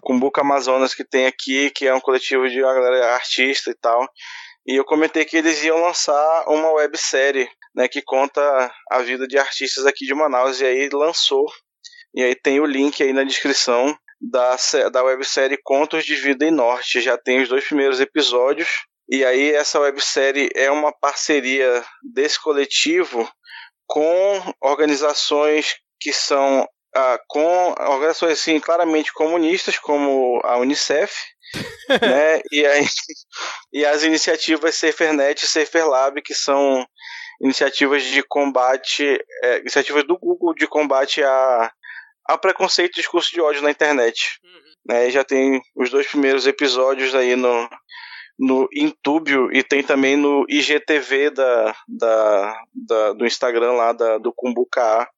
Cumbuca 0.00 0.42
Amazonas 0.42 0.94
que 0.94 1.04
tem 1.04 1.26
aqui, 1.26 1.70
que 1.70 1.86
é 1.86 1.94
um 1.94 2.00
coletivo 2.00 2.48
de 2.48 2.62
uma 2.62 2.72
galera 2.72 3.14
artista 3.14 3.70
e 3.70 3.74
tal. 3.74 4.08
E 4.66 4.76
eu 4.76 4.84
comentei 4.84 5.24
que 5.24 5.36
eles 5.36 5.62
iam 5.64 5.80
lançar 5.80 6.44
uma 6.46 6.70
websérie, 6.72 7.48
né, 7.74 7.88
que 7.88 8.02
conta 8.02 8.72
a 8.90 9.00
vida 9.00 9.26
de 9.26 9.38
artistas 9.38 9.84
aqui 9.84 10.04
de 10.04 10.14
Manaus. 10.14 10.60
E 10.60 10.66
aí 10.66 10.88
lançou. 10.92 11.46
E 12.14 12.22
aí 12.22 12.34
tem 12.34 12.60
o 12.60 12.66
link 12.66 13.02
aí 13.02 13.12
na 13.12 13.24
descrição 13.24 13.96
da, 14.20 14.56
da 14.92 15.02
websérie 15.02 15.58
Contos 15.64 16.04
de 16.04 16.14
Vida 16.14 16.44
em 16.44 16.50
Norte. 16.50 17.00
Já 17.00 17.18
tem 17.18 17.40
os 17.40 17.48
dois 17.48 17.64
primeiros 17.64 18.00
episódios. 18.00 18.68
E 19.08 19.24
aí 19.24 19.52
essa 19.54 19.80
websérie 19.80 20.50
é 20.54 20.70
uma 20.70 20.92
parceria 20.92 21.84
desse 22.02 22.38
coletivo 22.38 23.28
com 23.86 24.54
organizações 24.60 25.76
que 25.98 26.12
são 26.12 26.68
ah, 26.94 27.18
com 27.26 27.74
organizações 27.78 28.38
assim 28.38 28.60
claramente 28.60 29.12
comunistas 29.12 29.78
como 29.78 30.40
a 30.44 30.58
Unicef, 30.58 31.14
né? 32.02 32.40
E 32.52 32.66
aí 32.66 32.86
e 33.72 33.86
as 33.86 34.02
iniciativas 34.02 34.74
Safernet 34.74 35.42
e 35.42 35.48
Saferlab 35.48 36.20
que 36.20 36.34
são 36.34 36.86
iniciativas 37.40 38.02
de 38.02 38.22
combate, 38.22 39.18
é, 39.42 39.60
iniciativas 39.60 40.04
do 40.04 40.18
Google 40.18 40.54
de 40.54 40.66
combate 40.66 41.22
a, 41.22 41.72
a 42.26 42.36
preconceito 42.36 42.92
e 42.96 43.00
discurso 43.00 43.32
de 43.32 43.40
ódio 43.40 43.62
na 43.62 43.70
internet. 43.70 44.38
Uhum. 44.44 44.58
Né, 44.86 45.10
já 45.10 45.24
tem 45.24 45.60
os 45.76 45.90
dois 45.90 46.06
primeiros 46.06 46.46
episódios 46.46 47.14
aí 47.14 47.36
no, 47.36 47.68
no 48.38 48.68
Intúbio 48.72 49.50
e 49.52 49.62
tem 49.62 49.82
também 49.82 50.16
no 50.16 50.46
IGTV 50.48 51.30
da, 51.30 51.74
da, 51.88 52.62
da, 52.74 53.12
do 53.14 53.26
Instagram 53.26 53.72
lá 53.72 53.92
da, 53.92 54.18
do 54.18 54.32
Cumbuca. 54.32 55.08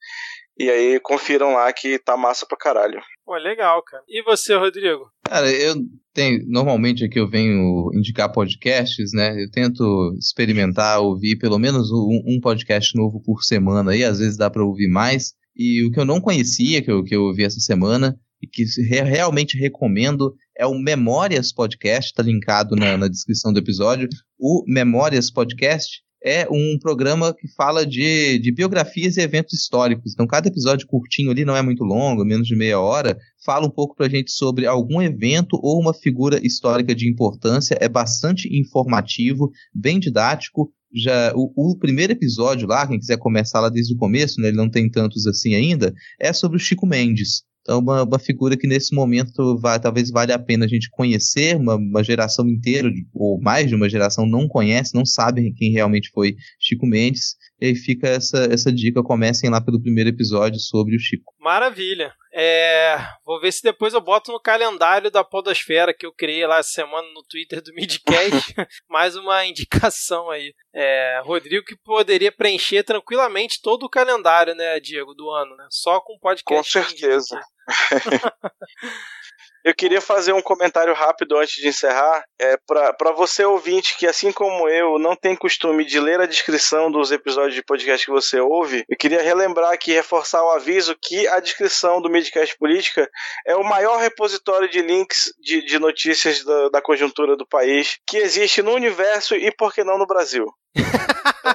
E 0.58 0.68
aí 0.68 1.00
confiram 1.00 1.54
lá 1.54 1.72
que 1.72 1.98
tá 1.98 2.16
massa 2.16 2.46
pra 2.46 2.56
caralho. 2.56 3.00
Pô, 3.24 3.34
legal, 3.36 3.82
cara. 3.82 4.02
E 4.08 4.22
você, 4.22 4.54
Rodrigo? 4.54 5.10
Cara, 5.24 5.50
eu 5.50 5.74
tenho. 6.12 6.44
Normalmente 6.48 7.04
aqui 7.04 7.18
eu 7.18 7.28
venho 7.28 7.90
indicar 7.94 8.32
podcasts, 8.32 9.12
né? 9.14 9.42
Eu 9.42 9.50
tento 9.50 10.14
experimentar, 10.18 11.00
ouvir 11.00 11.38
pelo 11.38 11.58
menos 11.58 11.90
um, 11.90 12.20
um 12.26 12.40
podcast 12.40 12.94
novo 12.94 13.22
por 13.22 13.42
semana 13.42 13.92
aí, 13.92 14.04
às 14.04 14.18
vezes 14.18 14.36
dá 14.36 14.50
pra 14.50 14.64
ouvir 14.64 14.88
mais. 14.88 15.32
E 15.56 15.86
o 15.86 15.90
que 15.90 16.00
eu 16.00 16.04
não 16.04 16.20
conhecia, 16.20 16.82
que 16.82 16.90
eu, 16.90 17.02
que 17.02 17.14
eu 17.14 17.22
ouvi 17.22 17.44
essa 17.44 17.60
semana, 17.60 18.18
e 18.42 18.46
que 18.46 18.64
re 18.88 19.02
realmente 19.02 19.58
recomendo, 19.58 20.34
é 20.60 20.66
o 20.66 20.78
Memórias 20.78 21.50
Podcast, 21.50 22.12
tá 22.12 22.22
linkado 22.22 22.76
na, 22.76 22.94
na 22.98 23.08
descrição 23.08 23.50
do 23.50 23.58
episódio. 23.58 24.06
O 24.38 24.62
Memórias 24.68 25.30
Podcast 25.30 26.02
é 26.22 26.46
um 26.50 26.78
programa 26.78 27.32
que 27.32 27.48
fala 27.56 27.86
de, 27.86 28.38
de 28.38 28.52
biografias 28.52 29.16
e 29.16 29.22
eventos 29.22 29.54
históricos. 29.54 30.12
Então, 30.12 30.26
cada 30.26 30.48
episódio 30.48 30.86
curtinho 30.86 31.30
ali, 31.30 31.46
não 31.46 31.56
é 31.56 31.62
muito 31.62 31.82
longo, 31.82 32.26
menos 32.26 32.46
de 32.46 32.54
meia 32.54 32.78
hora, 32.78 33.16
fala 33.42 33.66
um 33.66 33.70
pouco 33.70 33.96
pra 33.96 34.06
gente 34.06 34.30
sobre 34.32 34.66
algum 34.66 35.00
evento 35.00 35.58
ou 35.62 35.80
uma 35.80 35.94
figura 35.94 36.38
histórica 36.46 36.94
de 36.94 37.10
importância. 37.10 37.78
É 37.80 37.88
bastante 37.88 38.46
informativo, 38.54 39.50
bem 39.74 39.98
didático. 39.98 40.70
Já 40.94 41.32
o, 41.34 41.52
o 41.56 41.78
primeiro 41.78 42.12
episódio 42.12 42.68
lá, 42.68 42.86
quem 42.86 42.98
quiser 42.98 43.16
começar 43.16 43.60
lá 43.60 43.70
desde 43.70 43.94
o 43.94 43.96
começo, 43.96 44.38
né, 44.42 44.48
ele 44.48 44.58
não 44.58 44.68
tem 44.68 44.90
tantos 44.90 45.26
assim 45.26 45.54
ainda, 45.54 45.94
é 46.20 46.34
sobre 46.34 46.58
o 46.58 46.60
Chico 46.60 46.86
Mendes. 46.86 47.48
Então, 47.70 47.78
uma, 47.78 48.02
uma 48.02 48.18
figura 48.18 48.56
que 48.56 48.66
nesse 48.66 48.92
momento 48.92 49.56
vai, 49.56 49.78
talvez 49.78 50.10
valha 50.10 50.34
a 50.34 50.38
pena 50.40 50.64
a 50.64 50.68
gente 50.68 50.90
conhecer, 50.90 51.54
uma, 51.54 51.76
uma 51.76 52.02
geração 52.02 52.48
inteira, 52.48 52.90
ou 53.14 53.40
mais 53.40 53.68
de 53.68 53.76
uma 53.76 53.88
geração, 53.88 54.26
não 54.26 54.48
conhece, 54.48 54.92
não 54.92 55.06
sabe 55.06 55.52
quem 55.52 55.70
realmente 55.70 56.10
foi 56.12 56.34
Chico 56.58 56.84
Mendes. 56.84 57.36
E 57.60 57.66
aí 57.66 57.76
fica 57.76 58.08
essa, 58.08 58.48
essa 58.50 58.72
dica, 58.72 59.04
comecem 59.04 59.48
lá 59.48 59.60
pelo 59.60 59.80
primeiro 59.80 60.10
episódio 60.10 60.58
sobre 60.58 60.96
o 60.96 60.98
Chico. 60.98 61.32
Maravilha. 61.38 62.10
É, 62.42 62.96
vou 63.22 63.38
ver 63.38 63.52
se 63.52 63.62
depois 63.62 63.92
eu 63.92 64.00
boto 64.00 64.32
no 64.32 64.40
calendário 64.40 65.10
da 65.10 65.22
Podosfera 65.22 65.92
que 65.92 66.06
eu 66.06 66.12
criei 66.12 66.46
lá 66.46 66.56
essa 66.56 66.70
semana 66.70 67.06
no 67.12 67.22
Twitter 67.22 67.60
do 67.60 67.74
Midcast. 67.74 68.54
mais 68.88 69.14
uma 69.14 69.44
indicação 69.44 70.30
aí. 70.30 70.54
É, 70.72 71.20
Rodrigo 71.22 71.66
que 71.66 71.76
poderia 71.76 72.32
preencher 72.32 72.82
tranquilamente 72.82 73.60
todo 73.60 73.84
o 73.84 73.90
calendário, 73.90 74.54
né, 74.54 74.80
Diego, 74.80 75.12
do 75.12 75.28
ano, 75.28 75.54
né? 75.54 75.66
Só 75.68 76.00
com 76.00 76.18
podcast. 76.18 76.78
Com 76.78 76.84
certeza. 76.86 77.38
Eu 79.64 79.74
queria 79.74 80.00
fazer 80.00 80.32
um 80.32 80.42
comentário 80.42 80.94
rápido 80.94 81.36
antes 81.36 81.54
de 81.54 81.68
encerrar. 81.68 82.24
É, 82.40 82.56
para 82.66 83.12
você 83.12 83.44
ouvinte 83.44 83.96
que, 83.96 84.06
assim 84.06 84.32
como 84.32 84.68
eu, 84.68 84.98
não 84.98 85.14
tem 85.14 85.36
costume 85.36 85.84
de 85.84 86.00
ler 86.00 86.20
a 86.20 86.26
descrição 86.26 86.90
dos 86.90 87.12
episódios 87.12 87.54
de 87.54 87.62
podcast 87.62 88.06
que 88.06 88.12
você 88.12 88.40
ouve, 88.40 88.84
eu 88.88 88.96
queria 88.96 89.22
relembrar 89.22 89.72
aqui, 89.72 89.92
reforçar 89.92 90.42
o 90.42 90.50
aviso 90.50 90.96
que 91.00 91.26
a 91.28 91.40
descrição 91.40 92.00
do 92.00 92.10
Midcast 92.10 92.56
Política 92.58 93.08
é 93.46 93.54
o 93.54 93.64
maior 93.64 93.98
repositório 93.98 94.68
de 94.68 94.80
links 94.80 95.32
de, 95.38 95.64
de 95.64 95.78
notícias 95.78 96.44
da, 96.44 96.68
da 96.70 96.82
conjuntura 96.82 97.36
do 97.36 97.46
país 97.46 97.98
que 98.06 98.16
existe 98.16 98.62
no 98.62 98.72
universo 98.72 99.34
e, 99.34 99.50
por 99.54 99.72
que 99.74 99.84
não, 99.84 99.98
no 99.98 100.06
Brasil. 100.06 100.46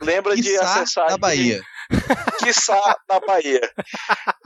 Lembra 0.00 0.36
de 0.36 0.56
acessar. 0.56 1.10
Na 1.10 1.16
Bahia. 1.16 1.62
Quiçá 2.38 2.96
na 3.08 3.20
Bahia. 3.20 3.60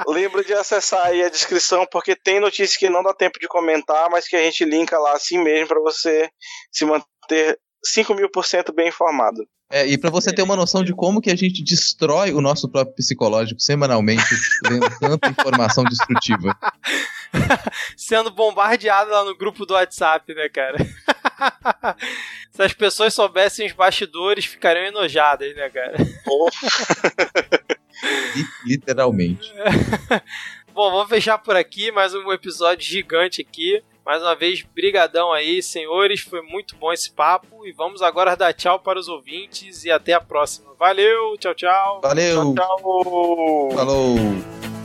Lembra 0.07 0.45
de 0.45 0.53
acessar 0.53 1.07
aí 1.07 1.23
a 1.23 1.29
descrição, 1.29 1.87
porque 1.91 2.17
tem 2.17 2.41
notícias 2.41 2.77
que 2.77 2.91
não 2.91 3.03
dá 3.03 3.15
tempo 3.15 3.39
de 3.39 3.49
comentar, 3.49 4.09
mas 4.11 4.27
que 4.27 4.37
a 4.37 4.43
gente 4.43 4.65
linka 4.65 4.99
lá 4.99 5.15
assim 5.15 5.39
mesmo 5.39 5.69
para 5.69 5.81
você 5.81 6.29
se 6.73 6.85
manter 6.85 7.59
5 7.85 8.15
mil 8.15 8.31
por 8.31 8.45
cento 8.45 8.73
bem 8.73 8.89
informado. 8.89 9.47
É, 9.71 9.85
e 9.85 9.99
para 9.99 10.11
você 10.11 10.33
ter 10.33 10.43
uma 10.43 10.55
noção 10.55 10.85
de 10.85 10.95
como 10.95 11.21
que 11.21 11.31
a 11.31 11.35
gente 11.35 11.63
destrói 11.63 12.33
o 12.33 12.41
nosso 12.41 12.71
próprio 12.71 12.95
psicológico 12.95 13.61
semanalmente, 13.61 14.23
lendo 14.65 14.89
tanta 15.01 15.29
informação 15.29 15.83
destrutiva. 15.83 16.57
Sendo 17.97 18.31
bombardeado 18.31 19.11
lá 19.11 19.25
no 19.25 19.37
grupo 19.37 19.67
do 19.67 19.75
WhatsApp, 19.75 20.33
né, 20.35 20.49
cara? 20.49 20.79
Se 22.51 22.63
as 22.63 22.73
pessoas 22.73 23.15
soubessem 23.15 23.67
os 23.67 23.73
bastidores, 23.73 24.45
ficariam 24.45 24.87
enojadas, 24.87 25.55
né, 25.55 25.69
cara? 25.69 25.97
Literalmente. 28.65 29.53
Bom, 30.73 30.91
vamos 30.91 31.09
fechar 31.09 31.39
por 31.39 31.57
aqui, 31.57 31.91
mais 31.91 32.15
um 32.15 32.31
episódio 32.33 32.87
gigante 32.87 33.41
aqui. 33.41 33.83
Mais 34.05 34.23
uma 34.23 34.37
vez, 34.37 34.63
brigadão 34.63 35.33
aí, 35.33 35.63
senhores, 35.63 36.21
foi 36.21 36.43
muito 36.43 36.77
bom 36.77 36.93
esse 36.93 37.11
papo 37.11 37.67
e 37.67 37.73
vamos 37.73 38.03
agora 38.03 38.37
dar 38.37 38.53
tchau 38.53 38.79
para 38.79 39.01
os 39.01 39.09
ouvintes 39.09 39.85
e 39.85 39.91
até 39.91 40.13
a 40.13 40.21
próxima. 40.21 40.75
Valeu, 40.79 41.37
tchau, 41.39 41.55
tchau. 41.55 42.01
Valeu. 42.03 42.55
Tchau, 42.55 42.55
tchau. 42.55 43.71
Falou. 43.75 44.76